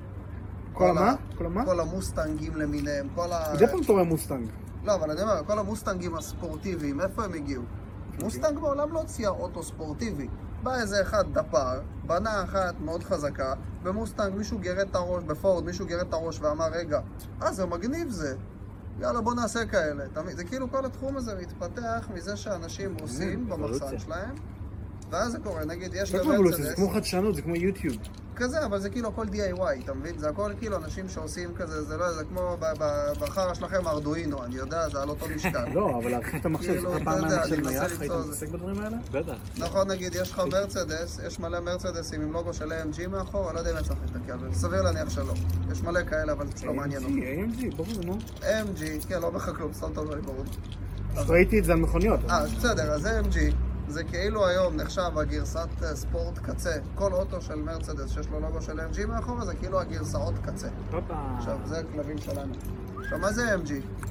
[0.73, 1.15] כל המה?
[1.37, 1.65] כל המה?
[1.65, 3.53] כל המוסטנגים למיניהם, כל ה...
[3.53, 4.49] מדי פעם אתה רואה מוסטנג.
[4.83, 7.63] לא, אבל אני אומר, כל המוסטנגים הספורטיביים, איפה הם הגיעו?
[8.07, 8.23] אוקיי.
[8.23, 10.27] מוסטנג מעולם לא הוציאה אוטו ספורטיבי.
[10.63, 13.53] בא איזה אחד דפר, בנה אחת מאוד חזקה,
[13.83, 16.99] במוסטנג מישהו גירד את הראש, בפורד מישהו גירד את הראש ואמר, רגע,
[17.41, 18.35] אה, זה מגניב זה.
[18.99, 20.05] יאללה, בוא נעשה כאלה.
[20.31, 23.99] זה כאילו כל התחום הזה מתפתח מזה שאנשים עושים במחסן.
[23.99, 24.35] שלהם,
[25.13, 25.65] ואז זה קורה.
[25.65, 27.97] נגיד, יש זה כמו אבולוציה, זה כמו חדשנות, זה כמו יוטיוב.
[28.35, 30.17] כזה, אבל זה כאילו הכל DIY, אתה מבין?
[30.17, 32.57] זה הכל כאילו אנשים שעושים כזה, זה לא, זה כמו
[33.19, 35.65] בחרא שלכם ארדואינו, אני יודע, זה על אותו משקל.
[35.75, 38.01] לא, אבל להרחיב את המחשב, כאילו, זוכר אתה פעם יודע, היה אני מחשב מנסה נייח,
[38.01, 38.97] היית מתעסק בדברים האלה?
[39.11, 39.33] בטח.
[39.57, 43.71] נכון, נגיד, יש לך מרצדס, יש מלא מרצדסים עם לוגו של AMG מאחור, לא יודע
[43.71, 45.33] אם אני צריך להסתכל, אבל סביר להניח שלא.
[45.71, 47.21] יש מלא כאלה, אבל זה לא מעניין אותי.
[47.21, 48.17] AMG, AMG, ברור, נו.
[48.41, 50.45] AMG, כן, לא לך כלום, סתם טוב, ברור.
[51.15, 52.19] ראיתי את זה על מכוניות.
[52.29, 53.37] אה, בסדר, אז AMG,
[53.93, 56.71] זה כאילו היום נחשב הגרסת אה, ספורט קצה.
[56.95, 60.67] כל אוטו של מרצדס שיש לו לוגו של AMG מאחור, זה כאילו הגרסאות קצה.
[61.37, 62.53] עכשיו, זה הכלבים שלנו.
[62.99, 63.69] עכשיו, מה זה AMG?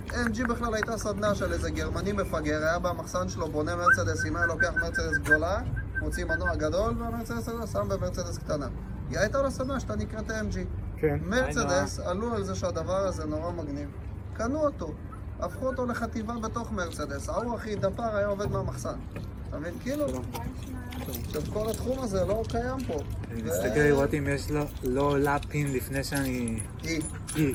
[0.08, 4.46] AMG בכלל הייתה סדנה של איזה גרמני מפגר, היה במחסן שלו בונה מרצדס, אם היה
[4.46, 5.60] לוקח מרצדס גדולה,
[6.00, 8.66] מוציא מנוע גדול, והמרצדס הזה שם במרצדס קטנה.
[9.10, 10.56] היא הייתה לו סדנה שאתה נקראת AMG.
[10.96, 11.18] כן.
[11.22, 13.88] מרצדס עלו על זה שהדבר הזה נורא מגניב.
[14.34, 14.92] קנו אותו,
[15.40, 17.28] הפכו אותו לחטיבה בתוך מרצדס.
[17.28, 18.98] ההוא הכי דפר היה עובד מהמחסן.
[19.52, 19.74] אתה מבין?
[19.82, 20.06] כאילו,
[21.26, 22.94] עכשיו כל התחום הזה לא קיים פה.
[23.30, 26.60] אני מסתכל לראות אם יש לו לא עולה פין לפני שאני...
[26.82, 27.02] היא.
[27.34, 27.54] היא.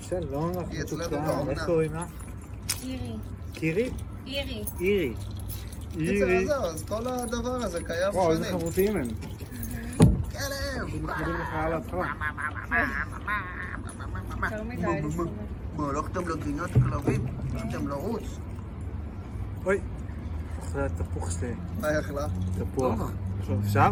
[0.00, 1.50] שלום לך, מתוקה.
[1.50, 2.02] איך קוראים לך?
[2.82, 3.16] אירי.
[3.52, 3.90] קירי?
[4.26, 4.64] אירי.
[4.80, 5.14] אירי.
[5.96, 6.38] אירי.
[6.38, 8.58] אז זהו, אז כל הדבר הזה קיים וואו, איזה שנים.
[8.58, 9.08] חברותיים הם.
[10.32, 11.94] כלב!
[15.76, 17.26] מה, הלכתם לגינת כלבים?
[17.54, 18.38] הלכתם לרוץ?
[19.64, 19.80] אוי.
[20.74, 21.54] אוכלה תפוח שלי.
[21.80, 22.26] מה היא אכלה?
[22.58, 23.10] תפוח.
[23.64, 23.90] אפשר?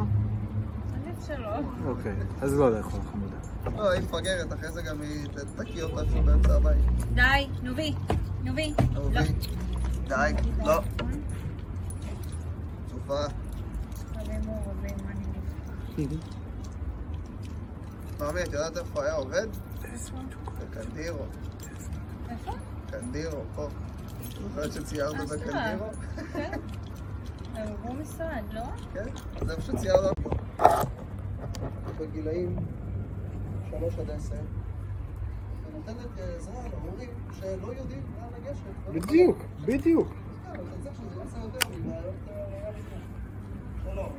[0.95, 1.49] עדיף שלא.
[1.87, 2.17] אוקיי.
[2.41, 3.37] אז לא לאכול חמודה.
[3.77, 5.27] לא, היא מפגרת, אחרי זה גם היא
[5.57, 6.77] תקיא אותה איפה באמצע הבית.
[7.15, 7.95] די, נובי.
[8.43, 8.75] נובי.
[8.95, 9.01] לא.
[9.01, 9.33] אהובי.
[10.09, 10.33] די,
[10.65, 10.81] לא.
[12.91, 13.25] צופה.
[18.21, 19.47] מאמי, את יודעת איפה היה עובד?
[20.61, 21.25] בקנדירו.
[22.31, 22.53] איפה?
[22.91, 23.69] קנדירו, פה.
[24.41, 25.37] זוכרת שציירנו אשכרה.
[25.37, 25.91] בקנדירו?
[26.33, 26.53] כן.
[27.55, 28.63] הם עברו משרד, לא?
[28.95, 29.05] כן,
[29.47, 30.11] זה פשוט ציירנו.
[32.01, 32.57] בגילאים
[33.71, 34.35] שלוש עד עשר.
[35.67, 38.63] ונותנת אה, עזרה להורים שלא יודעים לאן לגשת.
[38.87, 40.09] לא בדיוק, בדיוק.
[40.47, 40.53] אה.
[43.85, 44.13] שלום.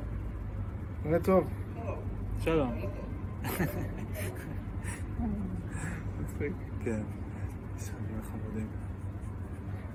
[1.04, 1.44] נראה טוב.
[2.40, 2.72] שלום.
[6.84, 7.02] כן.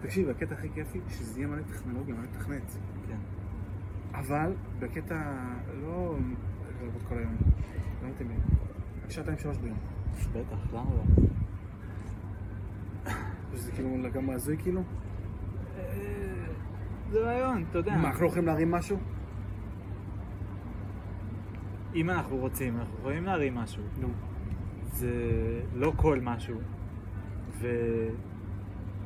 [0.01, 2.77] תקשיב, הקטע הכי כיפי, שזה יהיה מלא טכנולוגיה, מלא תכנת.
[3.07, 3.17] כן.
[4.13, 5.33] אבל בקטע
[5.81, 6.15] לא
[6.81, 7.35] לעבוד כל היום.
[8.03, 8.35] לא מתאים לי.
[9.03, 9.77] רק שעתיים שלוש ביום.
[10.33, 11.25] בטח, למה לא?
[13.55, 14.81] שזה כאילו לגמרי הזוי כאילו.
[15.77, 15.83] אה,
[17.11, 17.97] זה רעיון, אתה יודע.
[17.97, 18.97] מה, אנחנו לא יכולים להרים משהו?
[21.95, 23.83] אם אנחנו רוצים, אנחנו יכולים להרים משהו.
[23.99, 24.07] נו.
[24.91, 25.11] זה
[25.73, 26.59] לא כל משהו.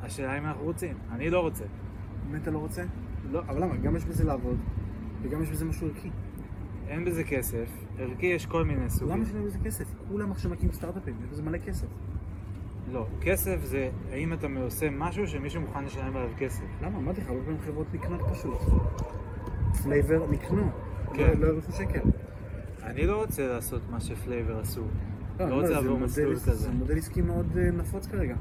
[0.04, 0.96] והשאלה אם אנחנו רוצים.
[1.12, 1.64] אני לא רוצה.
[2.30, 2.84] באמת אתה לא רוצה?
[3.30, 3.76] לא, אבל למה?
[3.76, 4.58] גם יש בזה לעבוד,
[5.22, 6.10] וגם יש בזה משהו ערכי.
[6.88, 7.68] אין בזה כסף.
[7.98, 9.16] ערכי יש כל מיני סוגים.
[9.16, 9.84] למה להם בזה כסף?
[10.08, 11.86] כולם עכשיו מקימים סטארט-אפים, יש בזה מלא כסף.
[12.92, 16.64] לא, כסף זה האם אתה עושה משהו שמישהו מוכן לשלם עליו כסף.
[16.82, 16.98] למה?
[16.98, 18.58] אמרתי לך, הרבה פעמים חברות נקנות פשוט.
[19.82, 20.70] פלייבר נקנו.
[21.14, 21.32] כן.
[21.38, 22.00] לא הרוויחו שקל.
[22.82, 24.82] אני לא רוצה לעשות מה שפלייבר עשו.
[25.40, 26.54] לא, לא רוצה זה לעבור מסלול כזה.
[26.54, 28.36] זה מודל עסקי מאוד אה, נפוץ כרגע.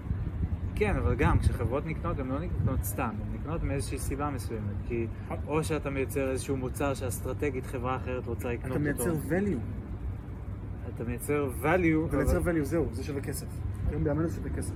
[0.76, 4.76] כן, אבל גם כשחברות נקנות, הן לא נקנות סתם, הן נקנות מאיזושהי סיבה מסוימת.
[4.88, 5.08] כי
[5.48, 9.04] או שאתה מייצר איזשהו מוצר שאסטרטגית חברה אחרת רוצה לקנות אתה אותו.
[9.06, 9.60] מייצר value.
[10.96, 12.08] אתה מייצר value.
[12.08, 13.48] אתה מייצר value, זהו, זה שווה כסף.
[13.90, 14.74] היום בימינו זה שווה כסף.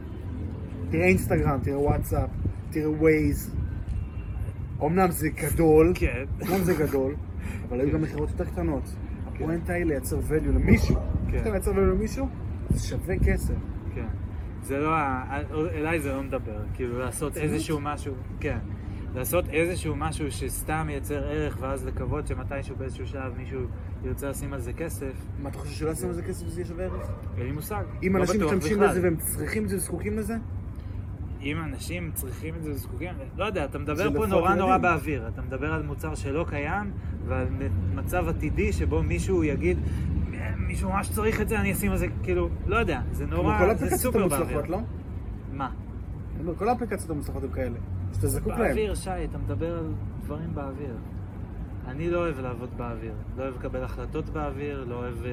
[0.90, 2.30] תראה אינסטגרם, תראה וואטסאפ,
[2.70, 3.56] תראה ווייז.
[4.84, 6.26] אמנם זה גדול, כן.
[6.42, 7.16] אמנם זה גדול,
[7.70, 8.96] אבל היו גם מכירות יותר קטנות.
[9.28, 10.96] הפואנטה היא לייצר value למישהו.
[11.32, 11.38] כן.
[11.38, 12.28] אתה מייצר value למישהו,
[12.70, 13.54] זה שווה כסף.
[14.64, 15.40] זה לא, ה-
[15.74, 18.58] אליי זה לא מדבר, כאילו לעשות איזשהו משהו, כן.
[19.16, 23.62] לעשות איזשהו משהו שסתם מייצר ערך ואז לקוות שמתישהו באיזשהו שלב מישהו
[24.04, 25.12] ירצה לשים על זה כסף,
[25.42, 27.08] מה, אתה חושב שלא ישימו על זה כסף וזה יהיה שווה ערך?
[27.38, 27.84] אין לי מושג.
[28.08, 28.80] אם לא אנשים משתמשים.
[28.80, 30.36] בזה והם צריכים את זה וזקוקים לזה,
[31.42, 34.82] אם אנשים צריכים את זה וזקוקים, לא יודע, אתה מדבר פה נורא נורא ילדים.
[34.82, 35.28] באוויר.
[35.28, 36.92] אתה מדבר על מוצר שלא קיים
[37.28, 37.48] ועל
[37.96, 39.78] מצב עתידי שבו מישהו יגיד,
[40.58, 43.58] מישהו ממש צריך את זה, אני אשים על זה, כאילו, לא יודע, זה כמו נורא,
[43.58, 44.38] כל זה האפליקציות סופר באוויר.
[44.38, 44.80] המוצלחות, לא?
[45.54, 45.70] מה?
[46.36, 47.78] אני אומר, כל האפליקציות המוצלחות הם כאלה.
[48.14, 48.68] שאתה זקוק להם.
[48.68, 49.94] באוויר, שי, אתה מדבר על
[50.24, 50.96] דברים באוויר.
[51.88, 53.14] אני לא אוהב לעבוד באוויר.
[53.38, 55.32] לא אוהב לקבל החלטות באוויר, לא אוהב אה,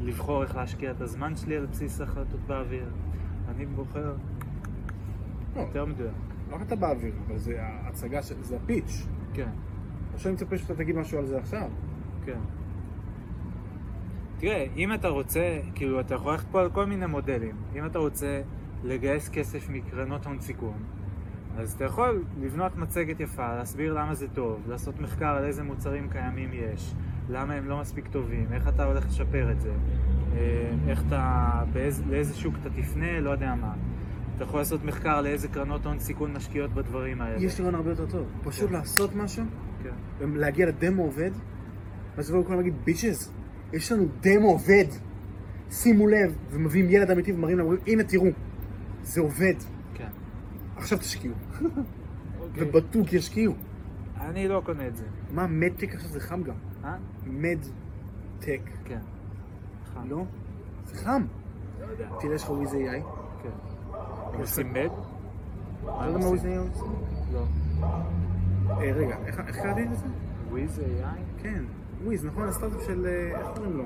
[0.00, 2.90] לבחור איך להשקיע את הזמן שלי על בסיס החלטות באוויר.
[3.48, 4.14] אני בוחר
[5.56, 6.12] לא, יותר מדויק.
[6.50, 9.06] לא רק אתה באוויר, אבל זה ההצגה, זה הפיץ'.
[9.34, 9.48] כן,
[10.14, 11.68] או שאני מצפה שאתה תגיד משהו על זה עכשיו.
[12.24, 12.38] כן.
[14.38, 17.56] תראה, אם אתה רוצה, כאילו, אתה יכול ללכת פה על כל מיני מודלים.
[17.76, 18.42] אם אתה רוצה
[18.84, 20.78] לגייס כסף מקרנות הון סיכון,
[21.58, 26.08] אז אתה יכול לבנות מצגת יפה, להסביר למה זה טוב, לעשות מחקר על איזה מוצרים
[26.08, 26.94] קיימים יש,
[27.28, 29.72] למה הם לא מספיק טובים, איך אתה הולך לשפר את זה,
[30.32, 33.74] אה, איך אתה, באיז, לאיזה שוק אתה תפנה, לא יודע מה.
[34.36, 37.42] אתה יכול לעשות מחקר לאיזה קרנות הון סיכון משקיעות בדברים האלה.
[37.42, 38.26] יש רעיון הרבה יותר טוב.
[38.44, 38.74] פשוט כן.
[38.74, 39.44] לעשות משהו,
[39.82, 40.28] כן.
[40.34, 41.30] להגיע לדמו עובד,
[42.16, 43.32] ואז יבואו כולם להגיד, ביצ'ז,
[43.72, 44.84] יש לנו דמו עובד.
[45.70, 48.26] שימו לב, ומביאים ילד אמיתי ומראים להם, הנה תראו,
[49.02, 49.54] זה עובד.
[49.94, 50.08] כן.
[50.76, 51.34] עכשיו תשקיעו.
[52.40, 52.68] אוקיי.
[52.68, 53.54] ובדוק ישקיעו.
[54.20, 55.04] אני לא קונה את זה.
[55.30, 56.54] מה, מדטק עכשיו זה חם גם.
[56.84, 56.96] אה?
[57.26, 58.60] מדטק.
[58.84, 58.98] כן.
[59.94, 60.08] חם.
[60.08, 60.24] לא?
[60.84, 61.26] זה חם.
[61.80, 62.08] לא יודע.
[62.20, 63.02] תראה, יש לך וויז AI.
[63.42, 63.48] כן.
[64.34, 64.90] הם עושים מד?
[65.82, 66.84] אתה לא יודע מה וויז AI עושה?
[67.32, 67.46] לא.
[68.70, 70.06] אה, רגע, איך איך קראתי לזה?
[70.50, 71.42] וויז AI?
[71.42, 71.64] כן,
[72.06, 72.48] וויז, נכון?
[72.48, 73.06] הסטארט-אפ של...
[73.06, 73.84] אה, איך קוראים לו?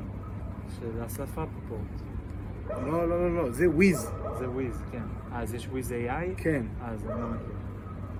[0.69, 1.81] של אסף רפפורט.
[2.69, 4.11] לא, לא, לא, לא, זה וויז.
[4.39, 5.03] זה וויז, כן.
[5.33, 6.35] אז יש וויז AI?
[6.37, 7.47] כן, אז אני לא מכיר.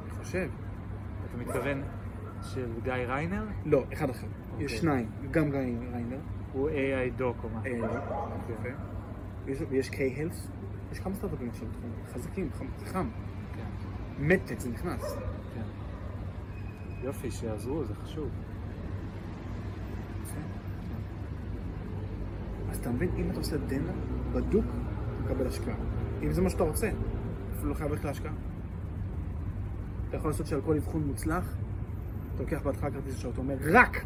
[0.05, 0.49] אני חושב.
[1.29, 1.83] אתה מתכוון
[2.43, 3.45] של גיא ריינר?
[3.67, 4.27] לא, אחד אחר.
[4.53, 4.67] אוקיי.
[4.67, 5.59] יש שניים, גם גיא
[5.93, 6.19] ריינר.
[6.53, 7.61] הוא AI דוק או מה?
[7.67, 7.87] אה, לא.
[8.51, 8.69] יפה.
[9.71, 10.49] ויש- K-Health.
[10.93, 11.91] יש כמה סטארט-אפים עכשיו בתחום.
[12.15, 12.49] חזקים,
[12.85, 13.09] חם.
[13.57, 13.65] כן,
[14.19, 15.17] מדטק זה נכנס.
[15.55, 15.61] כן.
[17.03, 18.29] יופי, שיעזרו, זה חשוב.
[22.71, 23.93] אז אתה מבין, אם אתה עושה דמו,
[24.33, 25.77] בדוק, אתה מקבל השקעה.
[26.23, 26.91] אם זה מה שאתה רוצה,
[27.57, 28.33] אפילו לא חייב ללכת להשקעה.
[30.09, 31.55] אתה יכול לעשות שעל כל אבחון מוצלח,
[32.35, 34.05] אתה לוקח בהתחלה כרטיס אשראי, אתה אומר, רק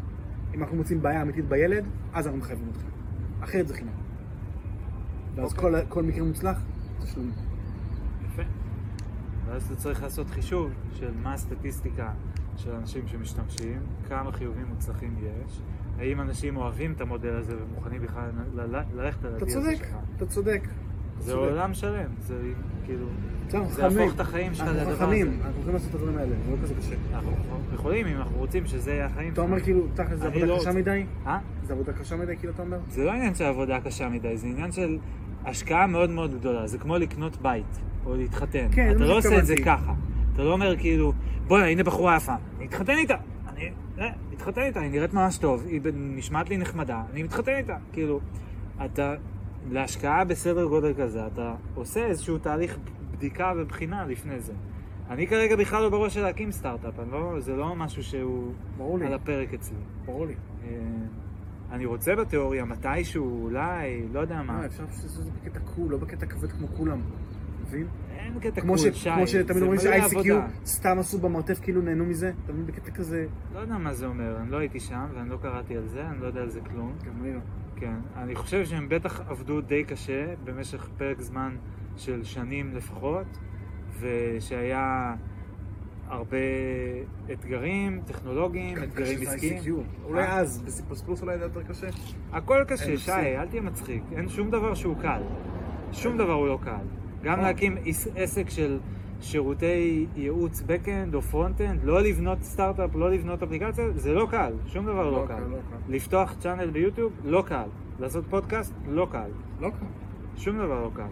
[0.54, 2.80] אם אנחנו מוצאים בעיה אמיתית בילד, אז אנחנו מחייבים אותך.
[3.40, 3.92] אחרת זה חינם.
[5.34, 5.70] ואז אוקיי.
[5.70, 6.62] כל, כל מקרה מוצלח,
[7.02, 7.30] תשלום.
[8.26, 8.42] יפה.
[9.46, 12.12] ואז אתה צריך לעשות חישוב של מה הסטטיסטיקה
[12.56, 15.60] של אנשים שמשתמשים, כמה חיובים מוצלחים יש,
[15.98, 18.30] האם אנשים אוהבים את המודל הזה ומוכנים בכלל
[18.94, 19.96] ללכת על אתה הדיל הזה צודק, שלך.
[20.16, 20.60] אתה צודק.
[21.18, 21.50] זה צודק.
[21.50, 22.34] עולם שלם, זה
[22.84, 23.06] כאילו...
[23.54, 23.82] אנחנו זה.
[23.82, 25.04] יהפוך את החיים שלך לדבר אנחנו הזה.
[25.04, 26.94] חכמים, אנחנו יכולים לעשות את הדברים האלה, זה לא כזה קשה.
[27.14, 27.32] אנחנו
[27.74, 30.72] יכולים אם אנחנו רוצים שזה יהיה החיים אתה אומר כאילו, תכל'ס זה עבודה לא קשה.
[30.72, 31.04] מדי?
[31.26, 31.38] אה?
[31.66, 32.78] זה עבודה קשה מדי, כאילו אתה אומר?
[32.88, 34.98] זה לא עניין של עבודה קשה מדי, זה עניין של
[35.44, 36.66] השקעה מאוד מאוד גדולה.
[36.66, 38.66] זה כמו לקנות בית, או להתחתן.
[38.72, 39.54] כן, אתה לא עושה את זה.
[39.64, 39.92] ככה.
[40.34, 41.12] אתה לא אומר כאילו,
[41.46, 43.16] בוא'נה, הנה בחורה יפה, אני אתחתן איתה.
[43.98, 47.76] אה, אתחתן איתה, היא נראית ממש טוב, היא נשמעת לי נחמדה, אני מתחתן איתה.
[47.92, 48.20] כאילו,
[48.84, 49.14] אתה,
[49.70, 52.78] להשקעה בסדר גודל כזה, אתה עושה איזשהו תהליך
[53.12, 54.52] בדיקה ובחינה לפני זה.
[55.10, 59.06] אני כרגע בכלל לא בראש של להקים סטארט-אפ, לא, זה לא משהו שהוא ברור לי,
[59.06, 59.76] על הפרק אצלי.
[60.06, 60.34] ברור לי.
[60.64, 60.68] אה,
[61.70, 64.42] אני רוצה בתיאוריה, מתישהו, אולי, לא יודע מה.
[64.42, 67.00] מה, אפשר לעשות את זה בקטע קול, לא בקטע כבד כמו כולם.
[67.74, 67.86] מבין?
[68.18, 69.10] אין קטע כמו ש- שי.
[69.14, 70.46] כמו שתמיד אומרים זה מלא ש-ICQ עבודה.
[70.64, 72.66] סתם עשו במרתף כאילו נהנו מזה, אתה מבין?
[72.66, 73.26] בקטע כזה...
[73.54, 76.20] לא יודע מה זה אומר, אני לא הייתי שם ואני לא קראתי על זה, אני
[76.20, 76.92] לא יודע על זה כלום.
[77.06, 77.40] גם אני לא.
[77.76, 81.56] כן, אני חושב שהם בטח עבדו די קשה במשך פרק זמן
[81.96, 83.38] של שנים לפחות,
[84.00, 85.14] ושהיה
[86.08, 86.36] הרבה
[87.32, 89.62] אתגרים טכנולוגיים, אתגרים עסקיים.
[89.62, 90.04] ICQ.
[90.04, 90.38] אולי אה?
[90.38, 91.86] אז, בסיפוס פלוס אולי זה יותר קשה.
[92.32, 93.10] הכל קשה, אין שי.
[93.12, 94.02] אל תהיה מצחיק.
[94.16, 95.22] אין שום דבר שהוא קל.
[95.92, 96.84] שום דבר הוא לא קל.
[97.24, 97.44] גם נכון.
[97.44, 98.78] להקים עס- עסק של
[99.20, 104.86] שירותי ייעוץ backend או frontend, לא לבנות סטארט-אפ, לא לבנות אפליקציה, זה לא קל, שום
[104.86, 105.40] דבר לא לא קל.
[105.40, 105.92] לא קל.
[105.92, 107.68] לפתוח צ'אנל ביוטיוב, לא קל.
[108.00, 109.30] לעשות פודקאסט, לא קל.
[109.60, 109.86] לא קל.
[110.36, 111.06] שום דבר לא קל.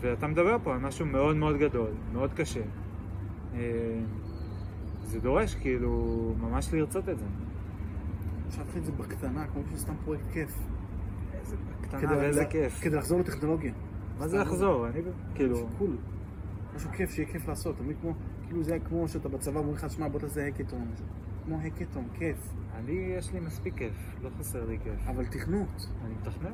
[0.00, 2.60] ואתה מדבר פה על משהו מאוד מאוד גדול, מאוד קשה.
[3.54, 3.60] אה,
[5.04, 5.94] זה דורש כאילו
[6.40, 7.24] ממש לרצות את זה.
[8.50, 10.58] חשבתי את זה בקטנה, כמו שסתם פרויקט כיף.
[11.40, 12.80] איזה קטנה כדי ואיזה כיף.
[12.82, 13.72] כדי לחזור לטכנולוגיה.
[14.18, 14.88] מה זה לחזור?
[14.88, 15.00] אני
[15.34, 15.54] כאילו...
[15.54, 15.96] משהו קול.
[16.76, 17.76] משהו כיף, שיהיה כיף לעשות.
[17.76, 18.12] תמיד כמו,
[18.46, 20.90] כאילו זה היה כמו שאתה בצבא אומר לך, שמע, בוא תעשה הקטון.
[21.44, 22.52] כמו הקטון, כיף.
[22.74, 25.08] אני, יש לי מספיק כיף, לא חסר לי כיף.
[25.08, 25.86] אבל תכנות.
[26.04, 26.52] אני מתכנת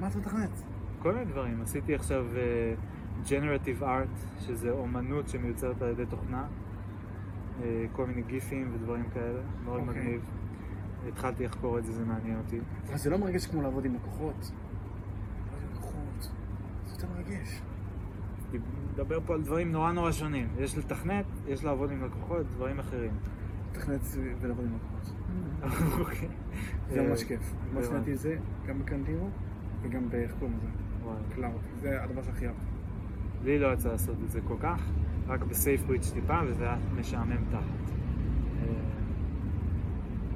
[0.00, 0.62] מה אתה מתכנת?
[0.98, 1.62] כל מיני דברים.
[1.62, 6.46] עשיתי עכשיו uh, Generative Art, שזה אומנות שמיוצרת על ידי תוכנה.
[7.60, 7.62] Uh,
[7.92, 10.02] כל מיני גיפים ודברים כאלה, מאוד אוקיי.
[10.02, 10.20] מגניב.
[11.08, 12.60] התחלתי לחקור את זה, זה מעניין אותי.
[12.88, 14.50] אבל זה לא מרגש כמו לעבוד עם לקוחות.
[17.06, 17.60] זה יותר מרגש.
[18.92, 20.48] נדבר פה על דברים נורא נורא שונים.
[20.58, 23.12] יש לתכנת, יש לעבוד עם לקוחות, דברים אחרים.
[23.70, 24.00] לתכנת
[24.40, 25.14] ולעבוד עם לקוחות.
[26.00, 26.28] אוקיי.
[26.90, 27.54] זה אה, ממש כיף.
[27.72, 27.94] מה הבנתי.
[27.94, 28.36] שנתי זה,
[28.66, 29.28] גם בקנטירו
[29.82, 30.68] וגם באיך קוראים לזה?
[31.34, 31.60] קלאוד.
[31.80, 32.66] זה הדבר שהכי אהבתי.
[33.44, 34.82] לי לא יצא לעשות את זה כל כך,
[35.26, 37.92] רק ב Safe Bridge טיפה, וזה היה משעמם תחת.
[38.62, 38.68] אה,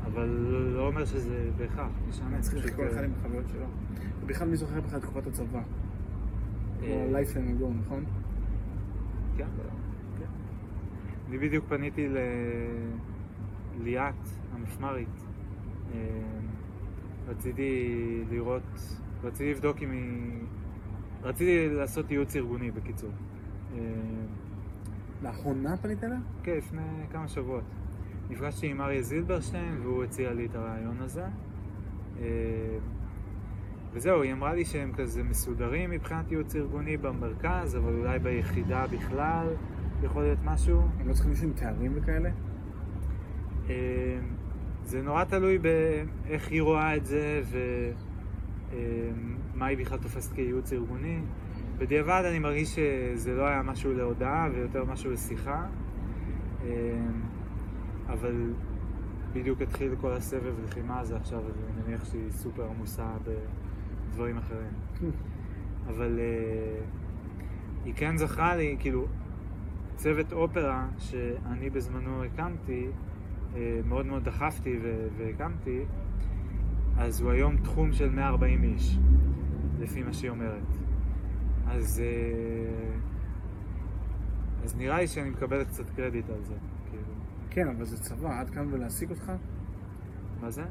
[0.07, 0.29] אבל
[0.75, 2.41] לא אומר שזה בהכרח משעמם.
[2.41, 3.67] צריך פשוט, כל אחד אה, עם החוויות שלו.
[4.23, 5.63] ובכלל מי זוכר בכלל את תקופת הצבא?
[6.83, 8.05] אה, Life and Go, נכון?
[9.37, 9.47] כן,
[10.19, 10.25] כן.
[11.29, 12.09] אני בדיוק פניתי
[13.79, 14.15] לליאת,
[14.53, 15.25] המפמ"רית.
[15.95, 15.99] אה,
[17.29, 20.43] רציתי לראות, רציתי לבדוק אם היא...
[21.23, 23.11] רציתי לעשות ייעוץ ארגוני בקיצור.
[23.75, 23.81] אה,
[25.23, 26.19] לאחרונה פנית אליה?
[26.43, 26.83] כן, לפני
[27.13, 27.65] כמה שבועות.
[28.31, 31.25] נפגשתי עם אריה זילברשטיין והוא הציע לי את הרעיון הזה.
[33.93, 39.47] וזהו, היא אמרה לי שהם כזה מסודרים מבחינת ייעוץ ארגוני במרכז, אבל אולי ביחידה בכלל
[40.03, 40.81] יכול להיות משהו.
[41.01, 42.31] הם לא צריכים מישהו עם תארים וכאלה?
[43.71, 44.19] אה,
[44.85, 47.43] זה נורא תלוי באיך היא רואה את זה
[48.73, 51.21] ומה היא בכלל תופסת כייעוץ ארגוני.
[51.79, 55.67] בדיעבד אני מרגיש שזה לא היה משהו להודעה ויותר משהו לשיחה.
[56.65, 56.69] אה,
[58.09, 58.53] אבל
[59.33, 63.07] בדיוק התחיל כל הסבב לחימה הזה עכשיו, אז אני מניח שהיא סופר עמוסה
[64.09, 64.73] בדברים אחרים.
[65.89, 66.81] אבל אה,
[67.85, 69.07] היא כן זכרה לי, כאילו,
[69.95, 72.87] צוות אופרה שאני בזמנו הקמתי,
[73.57, 74.79] אה, מאוד מאוד דחפתי
[75.17, 75.85] והקמתי,
[76.97, 78.99] אז הוא היום תחום של 140 איש,
[79.79, 80.77] לפי מה שהיא אומרת.
[81.67, 82.91] אז, אה,
[84.65, 86.55] אז נראה לי שאני מקבל קצת קרדיט על זה,
[86.91, 87.13] כאילו.
[87.51, 89.33] כן, אבל זה צבא, עד כאן ולהשיג אותך?
[90.41, 90.65] מה זה?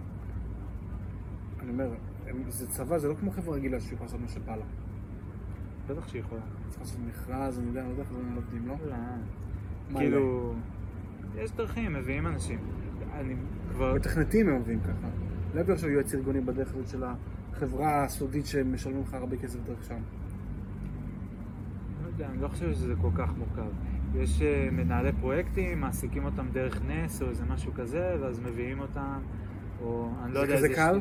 [1.59, 1.89] אני אומר,
[2.47, 4.65] זה צבא, זה לא כמו חברה רגילה שהיא יכולה לעשות מה שבא לה.
[5.87, 6.41] בטח שהיא יכולה.
[6.69, 8.75] צריך לעשות מכרז, אני יודע, אני לא יודע איך זה עובדים, לא?
[9.91, 9.99] לא.
[9.99, 10.53] כאילו,
[11.35, 12.59] יש דרכים, מביאים אנשים.
[13.13, 13.35] אני
[13.71, 13.95] כבר...
[13.95, 15.07] מתכנתים הם עובדים ככה.
[15.55, 19.83] לא בטוח שהוא יועץ ארגוני בדרך הזאת של החברה הסודית שמשלמים לך הרבה כסף דרך
[19.83, 19.99] שם.
[22.03, 23.71] לא יודע, אני לא חושב שזה כל כך מורכב.
[24.15, 29.19] יש אה, מנהלי פרויקטים, מעסיקים אותם דרך נס או איזה משהו כזה, ואז מביאים אותם,
[29.81, 30.57] או אני לא זה יודע...
[30.57, 30.99] כזה איזה קל?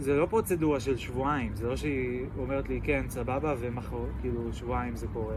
[0.00, 4.96] זה לא פרוצדורה של שבועיים, זה לא שהיא אומרת לי כן, סבבה, ומחר, כאילו, שבועיים
[4.96, 5.36] זה קורה.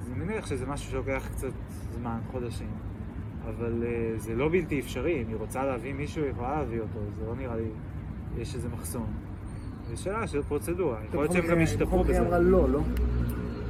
[0.00, 1.52] אז אני מניח שזה משהו שלוקח קצת
[1.90, 2.70] זמן, חודשים.
[3.48, 6.98] אבל uh, זה לא בלתי אפשרי, אם היא רוצה להביא מישהו, היא יכולה להביא אותו,
[7.18, 7.68] זה לא נראה לי,
[8.38, 9.06] יש איזה מחסום.
[9.88, 12.12] זו שאלה של פרוצדורה, יכול להיות שהם גם ישתפרו בזה.
[12.12, 12.80] היא אמרה לא, לא?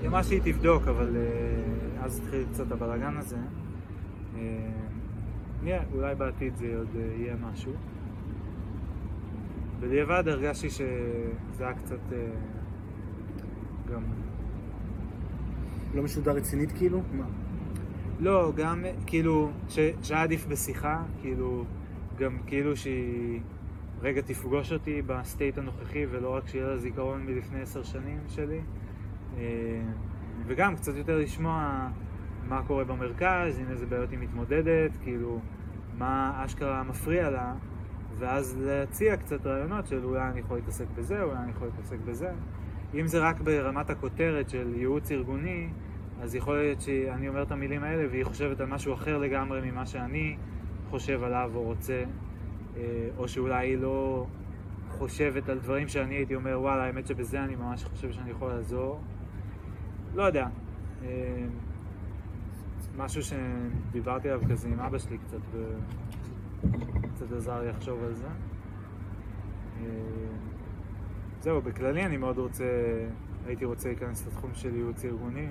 [0.01, 3.36] היא אמרה שהיא תבדוק, אבל uh, אז התחיל קצת הבלאגן הזה.
[4.35, 4.39] אה,
[5.62, 7.73] נראה, אולי בעתיד זה עוד אה, יהיה משהו.
[9.81, 10.87] בדיעבד הרגשתי שזה
[11.59, 12.15] היה קצת אה,
[13.93, 14.03] גם...
[15.95, 17.03] לא משודר רצינית כאילו?
[17.13, 17.25] מה?
[18.21, 21.65] לא, גם כאילו, ש- שהיה עדיף בשיחה, כאילו,
[22.19, 23.41] גם כאילו שהיא
[24.03, 28.61] רגע תפגוש אותי ב state הנוכחי ולא רק שיהיה לה זיכרון מלפני עשר שנים שלי.
[29.39, 29.43] אה,
[30.47, 31.89] וגם קצת יותר לשמוע
[32.49, 35.41] מה קורה במרכז, עם איזה בעיות היא מתמודדת, כאילו,
[35.99, 37.55] מה אשכרה מפריע לה,
[38.19, 42.31] ואז להציע קצת רעיונות של אולי אני יכול להתעסק בזה, אולי אני יכול להתעסק בזה.
[42.95, 45.69] אם זה רק ברמת הכותרת של ייעוץ ארגוני,
[46.23, 49.86] אז יכול להיות שאני אומר את המילים האלה והיא חושבת על משהו אחר לגמרי ממה
[49.86, 50.36] שאני
[50.90, 52.05] חושב עליו או רוצה,
[52.77, 54.27] אה, או שאולי היא לא
[54.89, 59.01] חושבת על דברים שאני הייתי אומר, וואלה, האמת שבזה אני ממש חושב שאני יכול לעזור.
[60.15, 60.47] לא יודע.
[61.03, 61.47] אה,
[62.97, 65.59] משהו שדיברתי עליו כזה עם אבא שלי קצת,
[67.37, 68.27] עזר לי לחשוב על זה.
[69.81, 69.87] אה,
[71.41, 72.65] זהו, בכללי אני מאוד רוצה
[73.47, 75.47] הייתי רוצה להיכנס לתחום של ייעוץ ארגוני,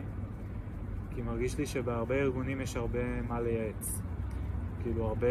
[1.16, 4.02] כי מרגיש לי שבהרבה ארגונים יש הרבה מה לייעץ.
[4.82, 5.28] כאילו הרבה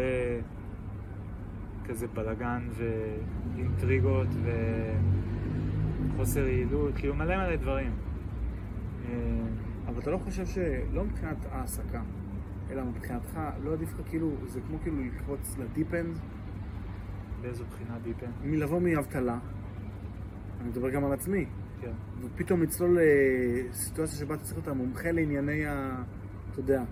[1.85, 4.27] כזה בלאגן ואינטריגות
[6.15, 7.91] וחוסר יעילות, כאילו מלא מלא דברים.
[9.05, 9.13] אה,
[9.87, 12.01] אבל אתה לא חושב שלא מבחינת העסקה,
[12.71, 16.17] אלא מבחינתך, לא עדיף לך כאילו, זה כמו כאילו לקפוץ ל deep end,
[17.41, 18.31] באיזו בחינה deep end?
[18.43, 19.39] מלבוא מאבטלה,
[20.61, 21.45] אני מדבר גם על עצמי,
[21.81, 21.91] כן.
[22.21, 22.99] ופתאום לצלול
[23.69, 26.03] לסיטואציה שבה אתה צריך להיות המומחה לענייני ה...
[26.51, 26.83] אתה יודע,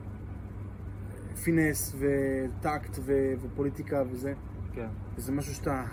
[1.44, 4.34] פינס וטקט ו- ופוליטיקה וזה,
[4.74, 4.88] כן.
[5.16, 5.84] וזה משהו שאתה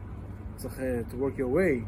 [0.56, 1.84] צריך אה, to work your way.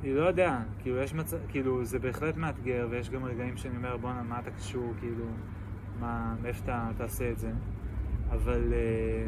[0.00, 3.96] אני לא יודע, כאילו יש מצב, כאילו זה בהחלט מאתגר ויש גם רגעים שאני אומר
[3.96, 5.24] בואנה מה אתה קשור, כאילו,
[6.00, 7.50] מה, מאיפה אתה תעשה את זה,
[8.30, 9.26] אבל אה,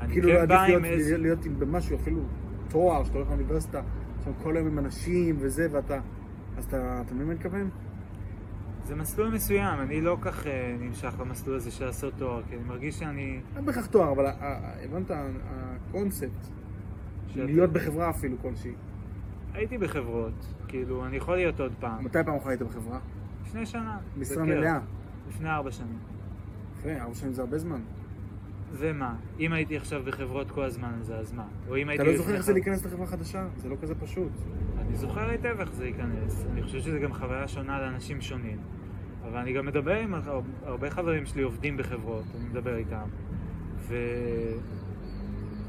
[0.00, 2.20] אני כאילו כן עדיף בא להיות, עם איזה, להיות עם במשהו, אפילו
[2.68, 3.82] תואר, שאתה הולך לאוניברסיטה,
[4.24, 6.00] שם כל היום עם אנשים וזה, ואתה...
[6.58, 6.76] אז אתה,
[7.06, 7.70] אתה מבין מה אני מתכוון?
[8.84, 12.62] זה מסלול מסוים, אני לא כך אה, נמשך למסלול הזה של לעשות תואר, כי אני
[12.64, 16.46] מרגיש שאני, לא בהכרח תואר, אבל ה- ה- הבנת, הקונספט,
[17.28, 18.72] שאתה- להיות בחברה אפילו כלשהי.
[19.54, 22.98] הייתי בחברות, כאילו אני יכול להיות עוד פעם, מתי פעם אחרונה היית בחברה?
[23.46, 24.44] לפני שנה, משרה.
[24.44, 24.78] מלאה.
[25.28, 25.98] לפני ארבע שנים,
[26.78, 27.80] יפה, ארבע שנים זה הרבה זמן.
[28.72, 31.44] ומה, אם הייתי עכשיו בחברות כל הזמן הזה, אז מה?
[31.68, 33.46] או אם הייתי אתה לא זוכר איך זה להיכנס לחברה חדשה?
[33.56, 34.32] זה לא כזה פשוט.
[34.78, 36.46] אני זוכר היטב איך זה ייכנס.
[36.52, 38.58] אני חושב שזה גם חוויה שונה לאנשים שונים.
[39.28, 43.06] אבל אני גם מדבר עם הר- הרבה חברים שלי עובדים בחברות, אני מדבר איתם.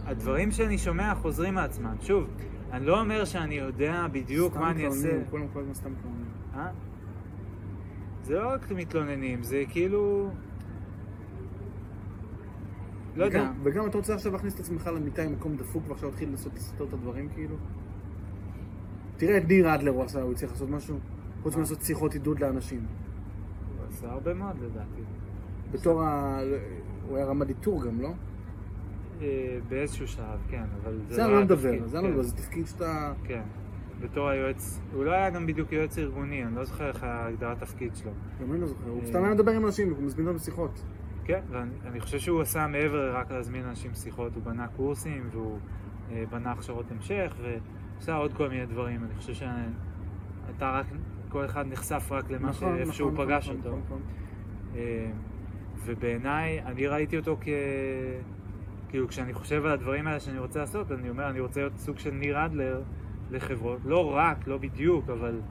[0.06, 1.96] והדברים שאני שומע חוזרים מעצמם.
[2.02, 2.30] שוב,
[2.72, 4.98] אני לא אומר שאני יודע בדיוק סתם מה אני אעשה.
[5.08, 6.26] מתלוננים, כולם כל הזמן סתם מתלוננים.
[6.56, 6.70] אה?
[8.26, 10.30] זה לא רק מתלוננים, זה כאילו...
[13.16, 13.40] לא יודע.
[13.42, 16.54] וגם- וגם אתה רוצה עכשיו להכניס את עצמך למיטה עם מקום דפוק ועכשיו להתחיל לנסות
[16.56, 17.56] לסתור את הדברים כאילו?
[19.18, 20.98] תראה את ניר אדלר הוא עשה, הוא הצליח לעשות משהו?
[21.44, 22.80] חוץ מלעשות שיחות עידוד לאנשים.
[22.80, 25.02] הוא עשה הרבה מאוד לדעתי.
[25.72, 26.40] בתור ה...
[27.08, 28.10] הוא היה רמ"ד איתור גם, לא?
[29.22, 32.14] אה, באיזשהו שלב, כן, אבל זה זה לא לא היה תפקיד, זה אני לא כן.
[32.14, 33.14] מדבר, זה תפקיד שאתה...
[33.24, 33.42] כן,
[34.00, 37.60] בתור היועץ, הוא לא היה גם בדיוק יועץ ארגוני, אני לא זוכר איך היה הגדרת
[37.60, 38.12] תפקיד שלו.
[38.42, 39.06] גם אני לא זוכר, הוא אה.
[39.06, 40.84] סתם היה מדבר עם אנשים, הוא מזמין אותם לשיחות.
[41.24, 45.60] כן, ואני אני חושב שהוא עשה מעבר רק להזמין אנשים שיחות, הוא בנה קורסים והוא
[46.12, 49.04] אה, בנה הכשרות המשך ועשה עוד כל מיני דברים.
[49.04, 50.86] אני חושב שאתה רק,
[51.30, 53.70] כל אחד נחשף רק למה נכון, שאיפה שהוא נכון, פגש נכון, אותו.
[53.70, 54.02] נכון, נכון.
[54.76, 55.12] אה,
[55.86, 57.48] ובעיניי, אני ראיתי אותו כ...
[58.90, 61.98] כאילו, כשאני חושב על הדברים האלה שאני רוצה לעשות, אני אומר, אני רוצה להיות סוג
[62.00, 62.82] של ניר אדלר
[63.32, 63.80] לחברות.
[63.86, 65.42] לא רק, לא בדיוק, אבל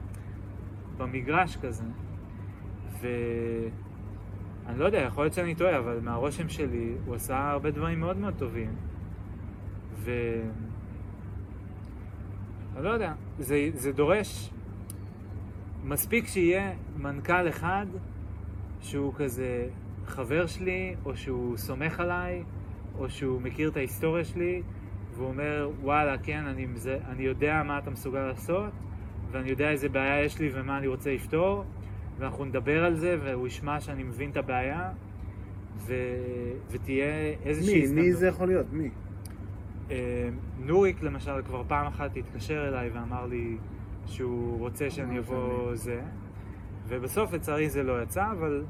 [0.97, 1.83] במגרש כזה.
[3.01, 8.17] ואני לא יודע, יכול להיות שאני טועה, אבל מהרושם שלי, הוא עשה הרבה דברים מאוד
[8.17, 8.75] מאוד טובים.
[9.95, 10.11] ו...
[12.75, 14.51] אני לא יודע, זה, זה דורש...
[15.83, 17.85] מספיק שיהיה מנכ"ל אחד
[18.81, 19.67] שהוא כזה
[20.05, 22.43] חבר שלי, או שהוא סומך עליי,
[22.97, 24.61] או שהוא מכיר את ההיסטוריה שלי,
[25.15, 28.71] והוא אומר, וואלה, כן, אני, מזה, אני יודע מה אתה מסוגל לעשות,
[29.31, 31.63] ואני יודע איזה בעיה יש לי ומה אני רוצה לפתור,
[32.17, 34.91] ואנחנו נדבר על זה, והוא ישמע שאני מבין את הבעיה,
[35.77, 35.93] ו...
[36.69, 38.01] ותהיה איזושהי מי?
[38.01, 38.65] מי זה יכול להיות?
[38.71, 38.89] מי?
[39.91, 40.29] אה,
[40.59, 43.57] נוריק למשל כבר פעם אחת התקשר אליי ואמר לי
[44.05, 46.01] שהוא רוצה שאני אה, אבוא זה,
[46.87, 48.63] ובסוף לצערי זה לא יצא, אבל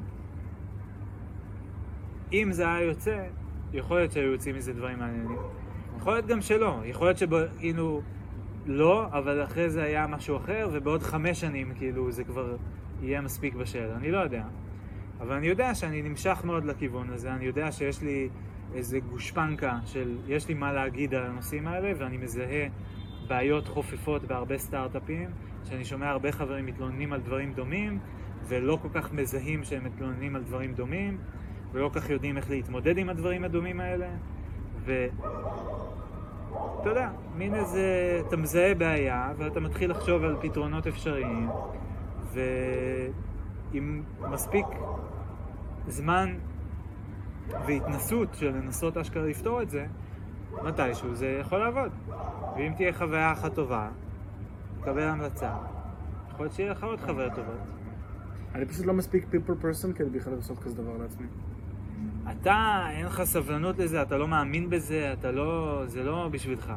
[2.33, 3.27] אם זה היה יוצא,
[3.73, 5.37] יכול להיות שהיו יוצאים מזה דברים מעניינים.
[6.05, 8.01] יכול להיות גם שלא, יכול להיות שכאילו
[8.65, 12.55] לא, אבל אחרי זה היה משהו אחר, ובעוד חמש שנים כאילו זה כבר
[13.01, 14.43] יהיה מספיק בשל, אני לא יודע.
[15.19, 18.29] אבל אני יודע שאני נמשך מאוד לכיוון הזה, אני יודע שיש לי
[18.73, 22.67] איזה גושפנקה של יש לי מה להגיד על הנושאים האלה, ואני מזהה
[23.27, 25.29] בעיות חופפות בהרבה סטארט-אפים,
[25.63, 27.99] שאני שומע הרבה חברים מתלוננים על דברים דומים,
[28.47, 31.17] ולא כל כך מזהים שהם מתלוננים על דברים דומים,
[31.71, 34.07] ולא כל כך יודעים איך להתמודד עם הדברים הדומים האלה,
[34.85, 35.07] ו...
[36.81, 41.49] אתה יודע, מין איזה, אתה מזהה בעיה, ואתה מתחיל לחשוב על פתרונות אפשריים,
[42.33, 44.65] ועם מספיק
[45.87, 46.35] זמן
[47.65, 49.85] והתנסות של לנסות אשכרה לפתור את זה,
[50.63, 51.91] מתישהו זה יכול לעבוד.
[52.57, 53.89] ואם תהיה חוויה אחת טובה,
[54.81, 55.51] תקבל המלצה,
[56.29, 57.59] יכול להיות שיהיה לך עוד חוויות טובות.
[58.55, 61.27] אני פשוט לא מספיק people person כדי בכלל לעשות כזה דבר לעצמי.
[62.31, 65.81] אתה, אין לך סבלנות לזה, אתה לא מאמין בזה, אתה לא...
[65.87, 66.73] זה לא בשבילך.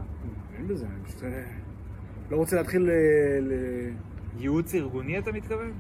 [0.58, 1.42] אין בזה, אני פשוט אה,
[2.30, 2.90] לא רוצה להתחיל ל...
[3.40, 3.92] ל-
[4.38, 5.72] ייעוץ ארגוני אתה מתכוון?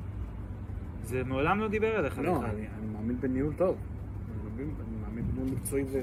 [1.02, 2.50] זה מעולם לא דיבר אליך לא, בכלל.
[2.50, 3.76] אני אני מאמין בניהול טוב.
[3.76, 6.02] אני מאמין- מאמין בניהול מקצועי ו-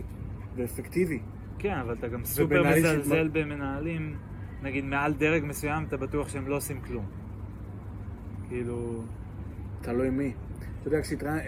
[0.56, 1.20] ואפקטיבי.
[1.60, 4.16] כן, אבל אתה גם סופר מזלזל במנהלים
[4.64, 7.06] נגיד מעל דרג מסוים אתה בטוח שהם לא עושים כלום.
[8.50, 9.04] כאילו,
[9.82, 10.34] תלוי מי.
[10.88, 11.02] אתה יודע,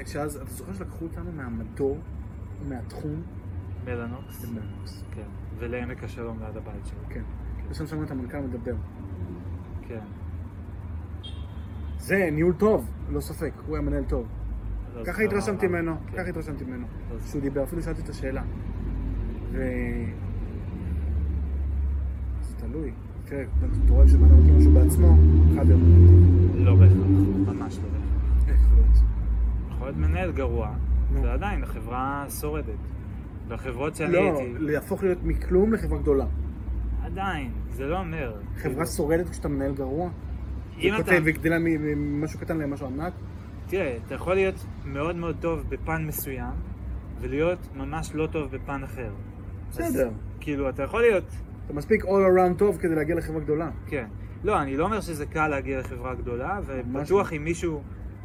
[0.04, 1.98] כשאז, אתה זוכר שלקחו אותנו מהמדור,
[2.70, 3.22] מהתחום,
[3.86, 4.46] מלנוקס.
[4.46, 5.04] למלנוקס.
[5.12, 5.22] כן.
[5.60, 7.00] ולעמק השלום ליד הבית שלו.
[7.10, 7.22] כן.
[7.70, 8.76] ושם שמענו את המנכ"ל מדבר.
[9.88, 10.00] כן.
[11.98, 14.28] זה ניהול טוב, לא ספק, הוא היה מנהל טוב.
[14.96, 16.18] לא ככה זוכר התרשמתי ממנו, כן.
[16.18, 16.88] ככה התרשמתי ממנו.
[17.12, 17.30] לא זוכר.
[17.30, 18.44] שהוא דיבר, אפילו שאלתי את השאלה.
[19.52, 19.64] ו...
[22.42, 22.92] זה תלוי.
[23.26, 23.44] תראה,
[23.86, 25.82] אתה רואה שבן אדם מכיר משהו בעצמו, מנהל טוב.
[26.56, 26.98] לא בהכרח,
[27.48, 28.48] ממש לא בהכרח.
[28.48, 29.17] איך להיות?
[29.90, 30.70] יכול להיות מנהל גרוע.
[31.14, 32.80] ועדיין החברה שורדת.
[33.48, 36.26] והחברות שאני לא, הייתי, להפוך להיות מכלום לחברה גדולה.
[37.04, 38.36] עדיין, זה לא אומר.
[38.58, 40.10] חברה שורדת כשאתה מנהל גרוע?
[40.80, 43.14] אם אתה, וגדלה ממשהו קטן למשהו ענק?
[43.68, 46.54] תראה, אתה יכול להיות מאוד מאוד טוב בפן מסוים,
[47.22, 49.10] ולהיות ממש לא טוב בפן אחר.
[49.70, 50.08] בסדר.
[50.08, 51.26] אז, כאילו, אתה יכול להיות,
[51.66, 53.70] אתה מספיק all around טוב כדי להגיע לחברה גדולה.
[53.86, 54.06] כן.
[54.44, 57.82] לא, אני לא אומר שזה קל להגיע לחברה גדולה, ובטוח אם מישהו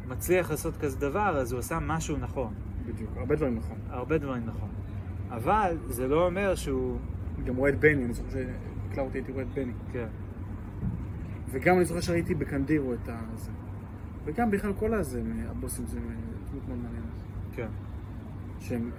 [0.07, 2.53] מצליח לעשות כזה דבר, אז הוא עשה משהו נכון.
[2.85, 3.77] בדיוק, הרבה דברים נכון.
[3.89, 4.69] הרבה דברים נכון.
[5.29, 6.99] אבל זה לא אומר שהוא...
[7.45, 9.73] גם רואה את בני, אני זוכר שהקלע אותי, הייתי רואה את בני.
[9.91, 10.07] כן.
[11.51, 13.19] וגם אני זוכר שראיתי בקנדירו את ה...
[13.35, 13.51] זה.
[14.25, 17.23] וגם בכלל כל הזה, הבוסים זה דמות מאוד מעניינת.
[17.55, 17.67] כן.
[18.59, 18.91] שהם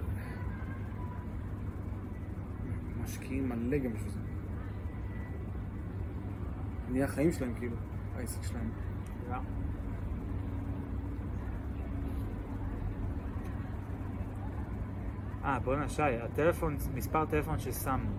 [3.03, 4.19] משקיעים מלא גם בשביל זה.
[6.91, 7.75] נהיה החיים שלהם כאילו,
[8.15, 8.69] העסק שלהם.
[15.45, 18.09] אה, בוא'נה שי, הטלפון, מספר טלפון ששמנו,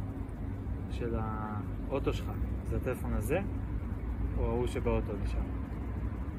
[0.91, 2.31] של האוטו שלך,
[2.65, 3.41] זה הטלפון הזה?
[4.39, 5.41] או ההוא שבאוטו נשאר?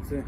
[0.01, 0.21] זה.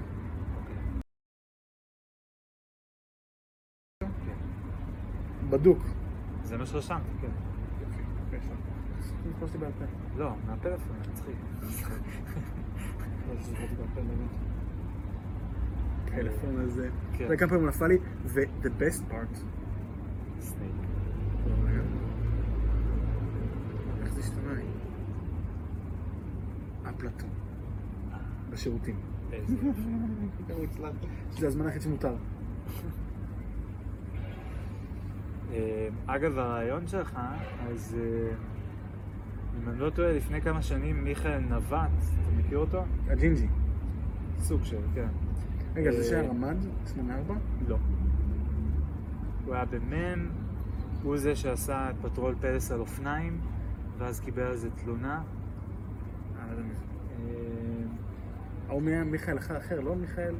[5.49, 5.79] בדוק.
[6.43, 7.29] זה מה שרשמתי, כן.
[9.59, 9.85] בעל פה.
[10.17, 11.35] לא, מהפלאפון, מצחיק.
[13.27, 13.33] לא.
[16.05, 16.89] הטלפון הזה.
[17.11, 17.15] כן.
[17.15, 19.39] אתה יודע כמה פעמים הוא נפל לי, ו-the best part,
[20.39, 20.73] סנייק.
[24.01, 24.63] איך זה השתנה לי?
[26.89, 27.29] אפלטון.
[28.49, 28.95] בשירותים.
[31.29, 32.15] זה הזמן היחיד שמותר.
[35.51, 37.19] אה, אגב, הרעיון שלך,
[37.69, 38.35] אז אה,
[39.63, 42.83] אם אני לא טועה, לפני כמה שנים מיכאל נווט, אתה מכיר אותו?
[43.07, 43.47] הג'ינג'י.
[44.39, 45.07] סוג של, כן.
[45.75, 46.57] רגע, זה אה, שהיה רמד?
[46.85, 47.35] 84?
[47.67, 47.77] לא.
[49.49, 50.29] הוא היה במ"ם,
[51.03, 53.41] הוא זה שעשה את פטרול פלס על אופניים,
[53.97, 55.21] ואז קיבל על זה תלונה.
[56.39, 56.61] אה, לא.
[57.19, 57.83] אה,
[58.67, 60.35] ההוא מי- מיכאל אחר, לא מיכאל?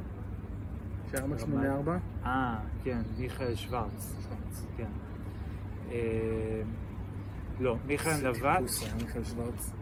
[1.10, 1.98] שהיה רמד 84?
[2.24, 4.16] אה, כן, מיכאל שוורץ.
[4.76, 4.88] כן.
[5.90, 6.62] אה,
[7.60, 8.60] לא, מיכאל היה
[9.02, 9.72] מיכאל שוורץ.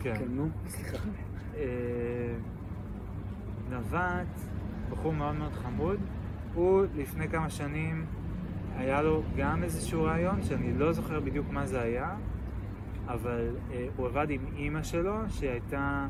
[0.00, 0.14] כן.
[0.18, 0.96] כן, נו, סליחה.
[3.70, 4.40] נווט,
[4.90, 6.00] בחור מאוד מאוד חמוד,
[6.54, 8.06] הוא לפני כמה שנים
[8.80, 12.14] היה לו גם איזשהו רעיון שאני לא זוכר בדיוק מה זה היה,
[13.06, 16.06] אבל אה, הוא עבד עם אימא שלו שהייתה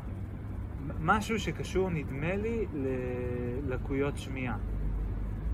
[0.99, 4.57] משהו שקשור נדמה לי ללקויות שמיעה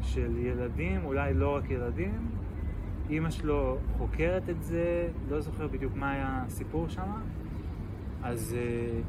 [0.02, 2.27] של ילדים, אולי לא רק ילדים.
[3.10, 7.11] אימא שלו חוקרת את זה, לא זוכר בדיוק מה היה הסיפור שם,
[8.23, 8.99] אז אה,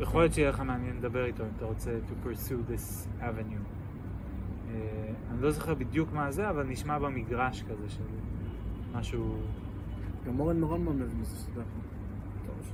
[0.00, 3.77] יכול להיות שיהיה לך מעניין לדבר איתו אם אתה רוצה to pursue this avenue.
[4.78, 8.02] אה, אני לא זוכר בדיוק מה זה, אבל נשמע במגרש כזה של
[8.92, 9.36] משהו...
[10.26, 11.62] גם אורן נורא מאוד מבין בזה שאתה יודע.
[12.46, 12.72] טוב, ש-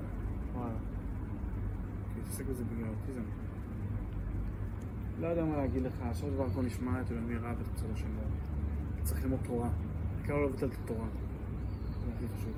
[0.56, 0.74] וואלה.
[2.14, 3.22] כי התעסק בזה בגלל אוטיזם.
[5.20, 8.08] לא יודע מה להגיד לך, עכשיו דבר הכל נשמע, אתה יודע, נראה ואת בצד השני.
[9.02, 9.68] צריך ללמוד תורה.
[10.18, 11.06] העיקר לא לבטל את התורה.
[12.04, 12.52] זה הכי חשוב.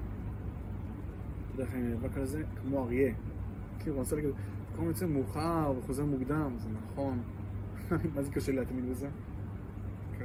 [1.45, 2.43] אתה יודע איך אני נאבק על זה?
[2.63, 3.15] כמו אריה.
[3.79, 4.31] כאילו, אני רוצה להגיד,
[4.77, 7.19] כל יוצא מאוחר וחוזר מוקדם, זה נכון.
[8.15, 9.09] מה זה קשה להתמיד בזה?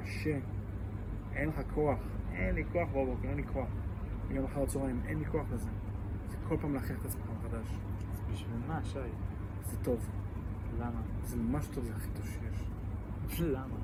[0.03, 0.37] קשה.
[1.33, 1.99] אין לך כוח.
[2.31, 3.67] אין לי כוח בבוקר, אין לי כוח.
[4.27, 5.69] וגם אחר הצהריים, אין לי כוח לזה.
[6.29, 7.67] זה כל פעם להכריח את עצמך מחדש.
[8.13, 8.99] אז בשביל מה, שי?
[9.63, 10.09] זה טוב.
[10.79, 11.01] למה?
[11.23, 13.41] זה ממש טוב, זה הכי טוב שיש.
[13.55, 13.75] למה?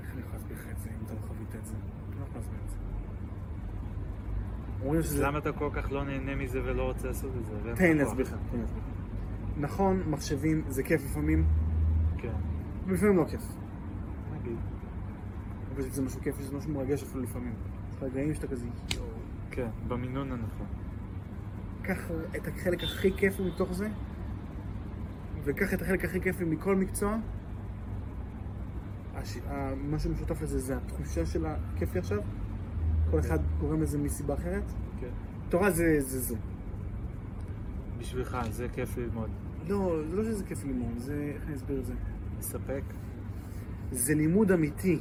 [0.00, 1.74] איך אני יכול להסביר לך את זה אם אתה לא חווית את זה?
[2.18, 2.76] לא יכול להסביר את זה.
[4.82, 5.26] אומרים אז שזה...
[5.26, 7.52] למה אתה כל כך לא נהנה מזה ולא רוצה לעשות את זה?
[7.76, 7.94] תן לי?
[7.94, 8.82] להסביר לך, תן לי להסביר.
[9.56, 11.44] נכון, מחשבים זה כיף לפעמים,
[12.18, 12.32] כן,
[12.86, 13.42] ולפעמים לא כיף.
[15.74, 17.54] אבל זה משהו כיף, זה משהו מרגש אפילו לפעמים.
[18.02, 19.06] רגעים שאתה כזה, יואו.
[19.50, 20.66] כן, במינון הנכון.
[21.82, 23.88] קח את החלק הכי כיפי מתוך זה,
[25.44, 27.16] וקח את החלק הכי כיפי מכל מקצוע.
[29.14, 29.38] הש...
[29.90, 32.20] מה שמשותף לזה זה התחושה של הכיפי עכשיו.
[33.10, 34.62] כל אחד גורם לזה מסיבה אחרת.
[35.00, 35.10] כן.
[35.48, 36.20] תורה זה זה.
[36.20, 36.36] זה.
[37.98, 39.30] בשבילך, זה כיף ללמוד.
[39.68, 41.32] לא, זה לא שזה כיף ללמוד, זה...
[41.34, 41.94] איך אני אסביר את זה?
[42.38, 42.82] מספק?
[43.92, 44.98] זה לימוד אמיתי.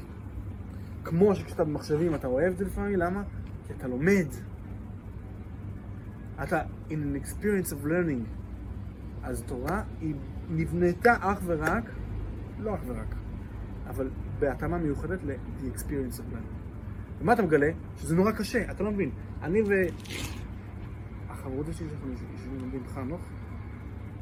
[1.03, 3.23] כמו שכשאתה במחשבים אתה אוהב את זה לפעמים, למה?
[3.67, 4.27] כי אתה לומד.
[6.43, 8.41] אתה in an experience of learning.
[9.23, 10.15] אז תורה היא
[10.49, 11.83] נבנתה אך ורק,
[12.59, 13.15] לא אך ורק,
[13.87, 14.09] אבל
[14.39, 17.21] בהתאמה מיוחדת ל-the experience of learning.
[17.21, 17.71] ומה אתה מגלה?
[17.97, 19.11] שזה נורא קשה, אתה לא מבין.
[19.41, 19.67] אני ו...
[21.29, 23.21] החברות שלי שאנחנו יושבים לומדים חנוך,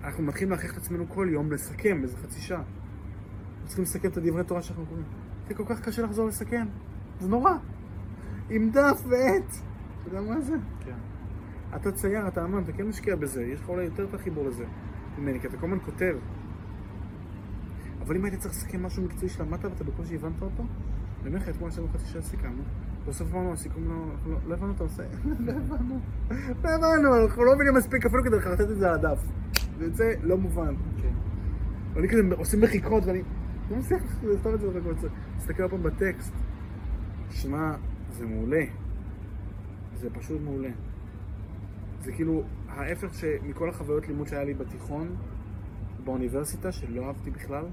[0.03, 2.64] אנחנו מתחילים להכריח את עצמנו כל יום לסכם איזה חצי שעה.
[3.65, 5.06] צריכים לסכם את הדברי תורה שאנחנו קוראים.
[5.50, 6.66] זה כל כך קשה לחזור לסכם.
[7.20, 7.52] זה נורא.
[8.50, 9.56] עם דף ועט.
[10.02, 10.56] אתה יודע מה זה?
[10.86, 10.96] כן.
[11.76, 13.44] אתה צייר, אתה אמן, אתה כן משקיע בזה.
[13.44, 14.66] יש לך אולי יותר את החיבור לזה
[15.18, 16.16] ממני, כי אתה כל הזמן כותב.
[18.02, 20.64] אבל אם היית צריך לסכם משהו מקצועי שלמדת ואתה בקושי הבנת אותו,
[21.22, 22.64] אני אומר לך, אתמול עשינו חצי שעה סיכמנו.
[23.08, 25.04] בסוף אמרנו, הסיכום לא, לא, לא הבנו את הנושא.
[25.46, 26.00] לא הבנו.
[26.64, 29.24] לא הבנו, אנחנו לא מבינים מספיק אפילו כדי לחרטט את זה על הדף.
[29.78, 30.76] זה יוצא לא מובן.
[31.02, 31.14] כן.
[31.94, 33.22] ואני כזה עושים מחיקות ואני
[33.72, 35.08] לא מצליח לכתוב את זה רק רוצה.
[35.38, 36.34] תסתכל עוד פעם בטקסט.
[37.32, 37.72] שמע,
[38.12, 38.64] זה מעולה.
[39.94, 40.70] זה פשוט מעולה.
[42.02, 45.16] זה כאילו ההפך ש- מכל החוויות לימוד שהיה לי בתיכון,
[46.04, 47.66] באוניברסיטה, שלא אהבתי בכלל.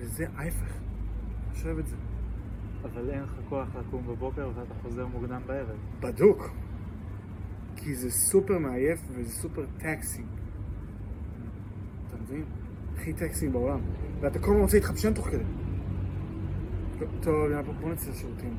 [0.00, 0.72] זה ההפך.
[0.72, 1.96] אני חושב את זה.
[2.84, 5.76] אבל אין לך כוח לקום בבוקר ואתה חוזר מוקדם בערב.
[6.00, 6.50] בדוק.
[7.76, 10.22] כי זה סופר מעייף וזה סופר טקסי.
[12.08, 12.44] אתה מבין?
[12.98, 13.80] הכי טקסי בעולם.
[14.20, 15.42] ואתה כל הזמן רוצה להתחפשן תוך כדי.
[17.20, 18.56] טוב, יאללה, בוא- בוא נצא לשירותים.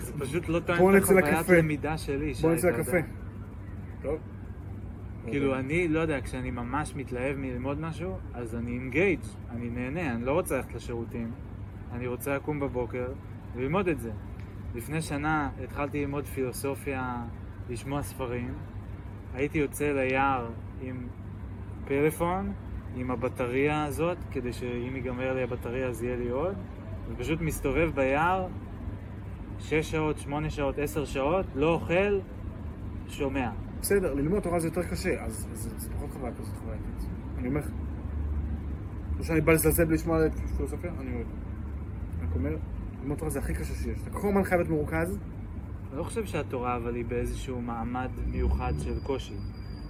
[0.00, 1.48] זה פשוט לא בוא טוען את החוויית.
[1.48, 2.32] למידה שלי.
[2.42, 2.96] בוא נצא לקפה.
[4.02, 4.18] טוב.
[5.26, 10.24] כאילו, אני, לא יודע, כשאני ממש מתלהב מללמוד משהו, אז אני אינגייג', אני נהנה, אני
[10.24, 11.30] לא רוצה ללכת לשירותים,
[11.92, 13.06] אני רוצה לקום בבוקר
[13.54, 14.10] וללמוד את זה.
[14.74, 17.22] לפני שנה התחלתי ללמוד פילוסופיה,
[17.70, 18.54] לשמוע ספרים,
[19.34, 20.50] הייתי יוצא ליער
[20.82, 21.06] עם
[21.86, 22.52] פלאפון,
[22.96, 26.54] עם הבטריה הזאת, כדי שאם ייגמר לי הבטריה אז יהיה לי עוד,
[27.08, 28.46] ופשוט מסתובב ביער,
[29.58, 32.20] שש שעות, שמונה שעות, עשר שעות, לא אוכל,
[33.08, 33.50] שומע.
[33.80, 37.08] בסדר, ללמוד תורה זה יותר קשה, אז זה פחות חוויה כזאת חווייתית.
[37.38, 37.70] אני אומר לך.
[39.18, 41.26] לא שאני בא לזלזל בלי לשמוע את פילוסופיה, אני אוהב.
[42.18, 42.56] אני רק אומר,
[43.02, 43.98] ללמוד תורה זה הכי קשה שיש.
[44.02, 45.18] אתה כל הזמן חייב להיות מרוכז,
[45.90, 49.34] אני לא חושב שהתורה אבל היא באיזשהו מעמד מיוחד של קושי.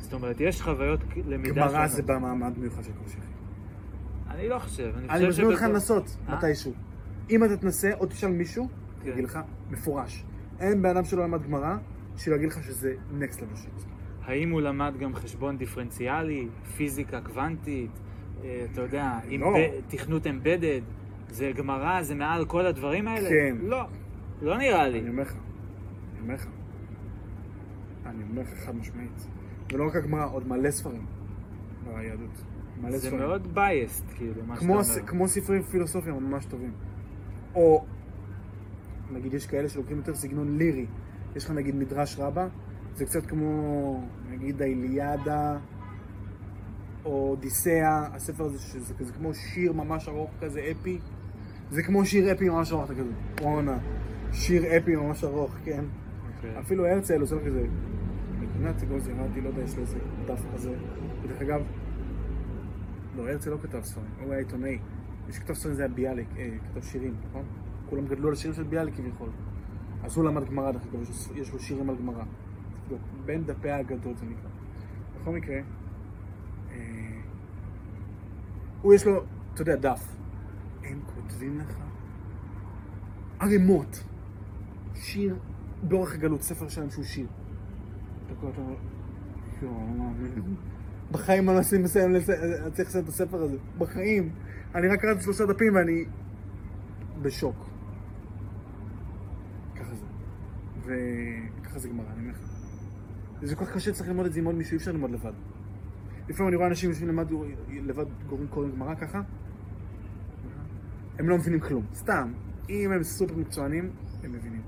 [0.05, 1.87] זאת אומרת, יש חוויות למידה גמרא.
[1.87, 3.17] זה במעמד מיוחד של קושי.
[4.31, 6.37] אני לא חושב, אני אני חושב מזמין אותך לנסות אה?
[6.37, 6.73] מתישהו.
[7.31, 8.69] אם אתה תנסה או תשאל מישהו,
[9.03, 9.09] כן.
[9.11, 9.39] יגיד לך,
[9.71, 10.25] מפורש.
[10.61, 11.77] אין בן אדם שלא למד גמרא,
[12.17, 13.85] שיגיד לך שזה level shit.
[14.25, 17.91] האם הוא למד גם חשבון דיפרנציאלי, פיזיקה קוונטית,
[18.45, 19.57] אה, אתה יודע, לא.
[19.89, 20.81] תכנות אמבדד,
[21.29, 23.29] זה גמרא, זה מעל כל הדברים האלה?
[23.29, 23.57] כן.
[23.63, 23.85] לא,
[24.43, 25.01] לא נראה לי.
[25.01, 26.47] אני אומר לך, אני אומר לך.
[28.07, 29.27] אני אומר לך חד משמעית.
[29.75, 31.07] ולא רק הגמרא, עוד מלא ספרים
[31.85, 32.43] ביהדות.
[32.83, 33.21] מלא זה ספרים.
[33.21, 35.09] מאוד בייסט, כאילו, מה כמו, שאתה אומר.
[35.09, 36.73] כמו ספרי פילוסופיה ממש טובים.
[37.55, 37.85] או,
[39.13, 40.87] נגיד יש כאלה שלוקחים יותר סגנון לירי.
[41.37, 42.49] יש לך נגיד מדרש רבה,
[42.95, 45.59] זה קצת כמו נגיד האיליאדה,
[47.05, 50.99] או אודיסאה, הספר הזה שזה כזה כמו שיר ממש ארוך כזה אפי.
[51.71, 53.11] זה כמו שיר אפי ממש ארוך, אתה כזה,
[53.41, 53.79] וואנה,
[54.33, 55.85] שיר אפי ממש ארוך, כן?
[56.37, 56.61] אוקיי.
[56.61, 57.67] אפילו הרצל עושה כזה,
[58.65, 60.75] מדינת אגוז ירדתי, לא יודע, יש לו איזה דף כזה.
[61.23, 61.61] ודרך אגב,
[63.17, 64.79] לא, הרצל לא כתב ספרים, הוא היה עיתונאי.
[65.27, 67.43] מי שכתב ספרים זה היה ביאליק, אה, כתב שירים, נכון?
[67.91, 69.29] כולם גדלו על השירים של ביאליק כביכול.
[70.05, 71.01] אז הוא למד גמרא, דרך אגב,
[71.35, 72.25] יש לו- שירים על גמרא.
[72.83, 74.51] תבדוק, בין דפי האגדות זה נקרא.
[75.21, 75.57] בכל מקרה,
[76.71, 77.21] אה,
[78.83, 79.25] הוא יש לו,
[79.55, 80.17] אתה יודע, דף.
[80.85, 81.79] הם כותבים לך
[83.41, 84.05] ערימות.
[84.95, 85.37] שיר
[85.83, 87.27] באורך הגלות, ספר שלם שהוא שיר.
[88.43, 90.43] אני לא.
[91.13, 92.21] בחיים אני לא אשים מסיים, אני
[92.73, 93.57] צריך לסיים את הספר הזה.
[93.79, 94.31] בחיים.
[94.75, 96.05] אני רק קראתי שלושה דפים ואני
[97.23, 97.57] בשוק.
[99.77, 100.05] ככה זה.
[100.85, 102.39] וככה זה גמרא, אני אומר לך.
[103.43, 105.33] זה כל כך קשה, צריך ללמוד את זה עם עוד מישהו, אי אפשר ללמוד לבד.
[106.29, 107.27] לפעמים אני רואה אנשים יושבים למד,
[107.69, 109.23] לבד, קוראים קוראים גמרא ככה,
[111.19, 111.85] הם לא מבינים כלום.
[111.95, 112.33] סתם.
[112.71, 113.91] אם הם סופר מקצוענים,
[114.25, 114.63] הם מבינים.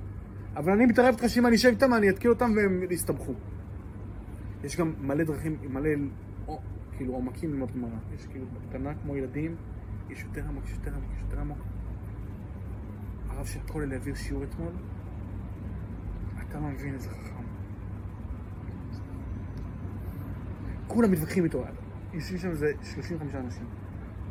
[0.57, 3.35] אבל אני מתערב איתך שאם אני אשב איתם, אני אתקיל אותם והם יסתבכו.
[4.67, 5.91] יש גם מלא דרכים, מלא,
[6.49, 6.61] או,
[6.97, 7.99] כאילו, עומקים ללמוד גמרא.
[8.15, 9.57] יש כאילו, בקטנה כמו ילדים,
[10.11, 11.59] יש יותר עמוק, יש יותר עמוק, יש יותר עמוק.
[13.29, 14.73] הרב של כולל העביר שיעור אתמול,
[16.39, 17.43] אתה לא מבין איזה חכם.
[20.87, 21.65] כולם מתווכחים איתו,
[22.13, 23.65] יושבים שם איזה 35 אנשים.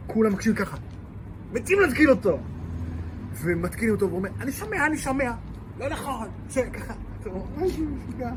[0.08, 0.78] כולם מקשיבים ככה.
[1.54, 2.40] מתים להתקיל אותו!
[3.44, 5.32] ומתקילים אותו ואומר, אני שומע, אני שומע!
[5.78, 6.28] לא נכון!
[6.48, 6.94] זה ככה.
[7.22, 8.32] אתה אומר, משהו משוגע.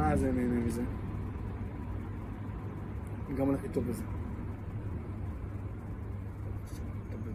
[0.00, 0.82] מה זה נהנה מזה?
[3.28, 4.02] אני גם הולך איתו בזה.
[7.10, 7.32] טוב בזה.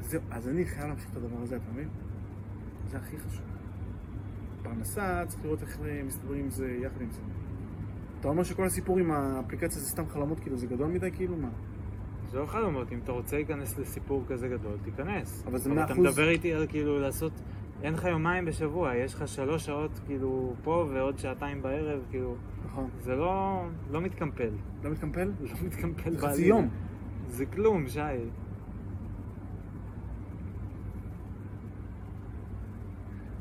[0.00, 1.88] זהו, אז אני חייב להמשיך את הדבר הזה, אתה מבין?
[2.90, 3.44] זה הכי חשוב.
[4.62, 7.20] פרנסה, צריך לראות איך מסתדרים עם זה יחד עם זה.
[8.20, 11.50] אתה אומר שכל הסיפור עם האפליקציה זה סתם חלומות, כאילו זה גדול מדי, כאילו מה?
[12.30, 15.44] זה לא חלומות, אם אתה רוצה להיכנס לסיפור כזה גדול, תיכנס.
[15.46, 16.00] אבל זה אתה 100%.
[16.00, 17.32] מדבר איתי על כאילו לעשות...
[17.82, 22.36] אין לך יומיים בשבוע, יש לך שלוש שעות כאילו פה ועוד שעתיים בערב, כאילו...
[22.66, 22.90] נכון.
[23.00, 23.62] זה לא...
[23.90, 24.50] לא מתקמפל.
[24.82, 25.32] לא מתקמפל?
[25.40, 26.46] לא מתקמפל חצי בעליל.
[26.46, 26.68] יום.
[27.28, 28.00] זה כלום, שי.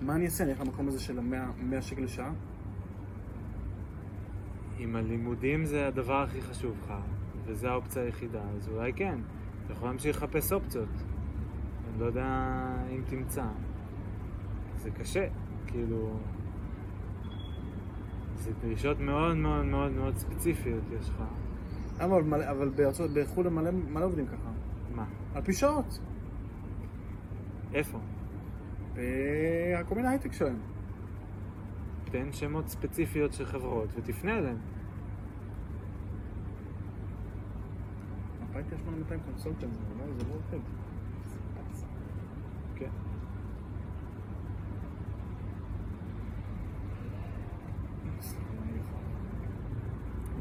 [0.02, 0.44] מה אני אעשה?
[0.44, 2.32] אני אלך למקום הזה של ה-100 שקל לשעה?
[4.80, 6.94] אם הלימודים זה הדבר הכי חשוב לך,
[7.46, 9.20] וזו האופציה היחידה, אז אולי כן.
[9.66, 10.90] אתה יכול להמשיך לחפש אופציות.
[11.90, 12.26] אני לא יודע
[12.96, 13.46] אם תמצא.
[14.82, 15.28] זה קשה,
[15.68, 16.10] כאילו...
[18.36, 21.24] זה דרישות מאוד מאוד מאוד מאוד ספציפיות יש לך.
[22.00, 24.52] אבל, מלא- אבל בארצות, בחו"ל הם מלא, מלא עובדים ככה.
[24.96, 25.06] מה?
[25.36, 26.00] על פי שעות.
[27.74, 28.00] איפה?
[28.94, 30.58] בכל מיני הייטק שלהם.
[32.06, 34.58] תן שמות ספציפיות של חברות ותפנה אליהן.
[38.50, 40.60] הביתה יש 8200 consultant, זה לא- זה לא עובד.
[42.76, 42.90] כן.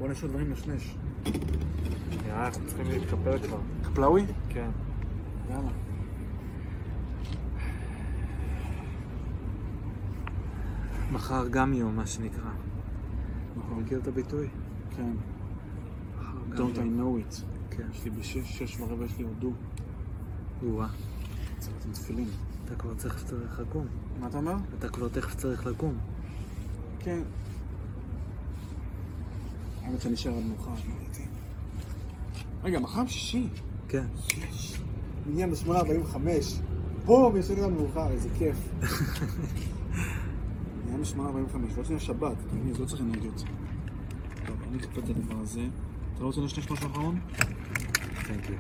[0.01, 0.97] בוא נשאר דברים לשנש.
[2.25, 3.59] נראה, אנחנו צריכים להתקפל כבר.
[3.85, 4.27] חפלאווי?
[4.49, 4.71] כן.
[5.51, 5.71] יאללה.
[11.13, 12.51] מחר גם יום, מה שנקרא.
[13.67, 14.49] אתה מכיר את הביטוי?
[14.97, 15.13] כן.
[16.19, 17.43] מחר גם Don't I know it.
[17.71, 17.87] כן.
[17.93, 19.53] יש לי בשש, שש ורבע יש לי הודו.
[20.63, 20.89] או-אה.
[21.59, 22.29] צריך לתת תפילין.
[22.65, 23.87] אתה כבר צריך לקום.
[24.21, 24.55] מה אתה אומר?
[24.79, 25.95] אתה כבר תכף צריך לקום.
[26.99, 27.23] כן.
[29.85, 30.95] האמת שאני אשאר עד מאוחר, לא.
[32.63, 33.49] רגע, מחר שישי.
[33.89, 34.07] כן.
[35.27, 36.17] עניין ב-8.45.
[37.05, 38.57] בום, ישן עד מאוחר, איזה כיף.
[40.87, 42.37] עניין ב-8.45, ועוד שנייה שבת.
[42.47, 43.45] אתה מבין, זה לא צריך אנרגיות.
[44.47, 45.61] טוב, אני אכפה את הדבר הזה.
[46.15, 47.21] אתה לא רוצה לשנש משהו אחרון?
[48.27, 48.57] תנק יו.